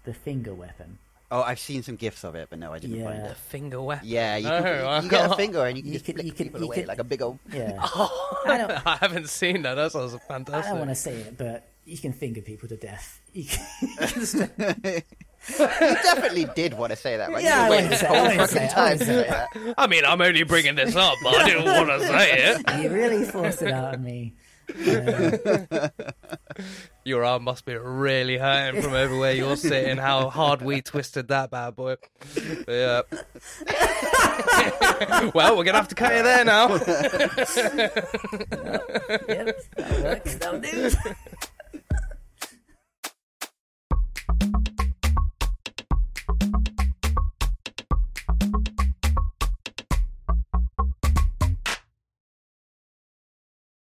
the 0.04 0.14
finger 0.14 0.54
weapon? 0.54 0.98
Oh, 1.32 1.42
I've 1.42 1.58
seen 1.58 1.82
some 1.82 1.96
gifs 1.96 2.22
of 2.22 2.36
it, 2.36 2.46
but 2.50 2.60
no, 2.60 2.72
I 2.72 2.78
didn't 2.78 3.02
find 3.02 3.16
Yeah. 3.18 3.24
The 3.24 3.30
it. 3.32 3.36
finger 3.36 3.82
weapon. 3.82 4.06
Yeah, 4.06 4.36
you, 4.36 4.46
Oh, 4.48 4.62
can, 4.62 5.02
you 5.04 5.10
get 5.10 5.28
a 5.32 5.34
finger 5.34 5.64
and 5.66 5.76
you 5.76 5.82
can 5.82 5.92
You 5.92 5.98
just 5.98 6.04
could- 6.06 6.14
flick 6.14 6.26
you 6.26 6.30
could- 6.32 6.38
people 6.46 6.60
you 6.60 6.66
away 6.66 6.76
could- 6.76 6.86
like 6.86 6.98
a 7.00 7.04
big 7.04 7.20
old. 7.20 7.40
Yeah, 7.52 7.76
Oh, 7.82 8.42
I 8.46 8.56
don't- 8.58 8.70
I 8.86 8.96
haven't 8.96 9.28
seen 9.28 9.62
that. 9.62 9.74
That 9.74 9.90
sounds 9.90 10.12
fantastic. 10.28 10.30
I 10.30 10.34
fantastic. 10.34 10.70
don't 10.70 10.78
want 10.78 10.90
to 10.90 10.94
say 10.94 11.14
it, 11.16 11.36
but 11.36 11.66
you 11.84 11.98
can 11.98 12.12
finger 12.12 12.40
people 12.42 12.68
to 12.68 12.76
death. 12.76 13.20
You 13.32 13.44
can, 13.44 13.66
you 15.48 15.58
definitely 15.78 16.46
did 16.54 16.74
want 16.74 16.90
to 16.90 16.96
say 16.96 17.16
that, 17.16 17.30
right? 17.30 17.42
Yeah, 17.42 17.62
I 17.62 17.64
you 17.64 17.70
were 17.70 17.76
waiting 17.76 17.90
wouldn't 17.90 18.00
say- 18.00 18.06
I 18.06 18.22
wouldn't 18.22 18.40
fucking 18.40 18.56
say 18.56 18.64
it, 18.64 18.70
I 18.70 18.74
time 18.74 18.98
to 18.98 19.04
wouldn't 19.04 19.26
say 19.26 19.30
say 19.58 19.64
that. 19.66 19.74
I 19.78 19.86
mean, 19.86 20.04
I'm 20.04 20.20
only 20.20 20.42
bringing 20.44 20.74
this 20.76 20.96
up, 20.96 21.14
but 21.22 21.34
I 21.34 21.48
didn't 21.48 21.64
want 21.64 21.88
to 21.88 22.06
say 22.06 22.32
it. 22.54 22.82
you 22.82 22.90
really 22.90 23.24
forced 23.24 23.62
it 23.62 23.72
out 23.72 23.94
of 23.94 24.00
me. 24.00 24.32
Your 27.04 27.24
arm 27.24 27.44
must 27.44 27.64
be 27.64 27.74
really 27.76 28.36
hurting 28.38 28.82
from 28.82 28.94
over 28.94 29.16
where 29.16 29.32
you're 29.32 29.56
sitting. 29.56 29.96
How 29.96 30.28
hard 30.28 30.60
we 30.62 30.82
twisted 30.82 31.28
that 31.28 31.50
bad 31.50 31.76
boy. 31.76 31.96
Yeah. 32.66 33.02
well, 35.34 35.56
we're 35.56 35.64
gonna 35.64 35.78
have 35.78 35.88
to 35.88 35.94
cut 35.94 36.16
you 36.16 36.22
there 36.24 36.44
now. 36.44 36.68
yep, 36.74 36.82
that 39.76 40.02
works. 40.02 40.34
That'll 40.36 40.60
do. 40.60 40.90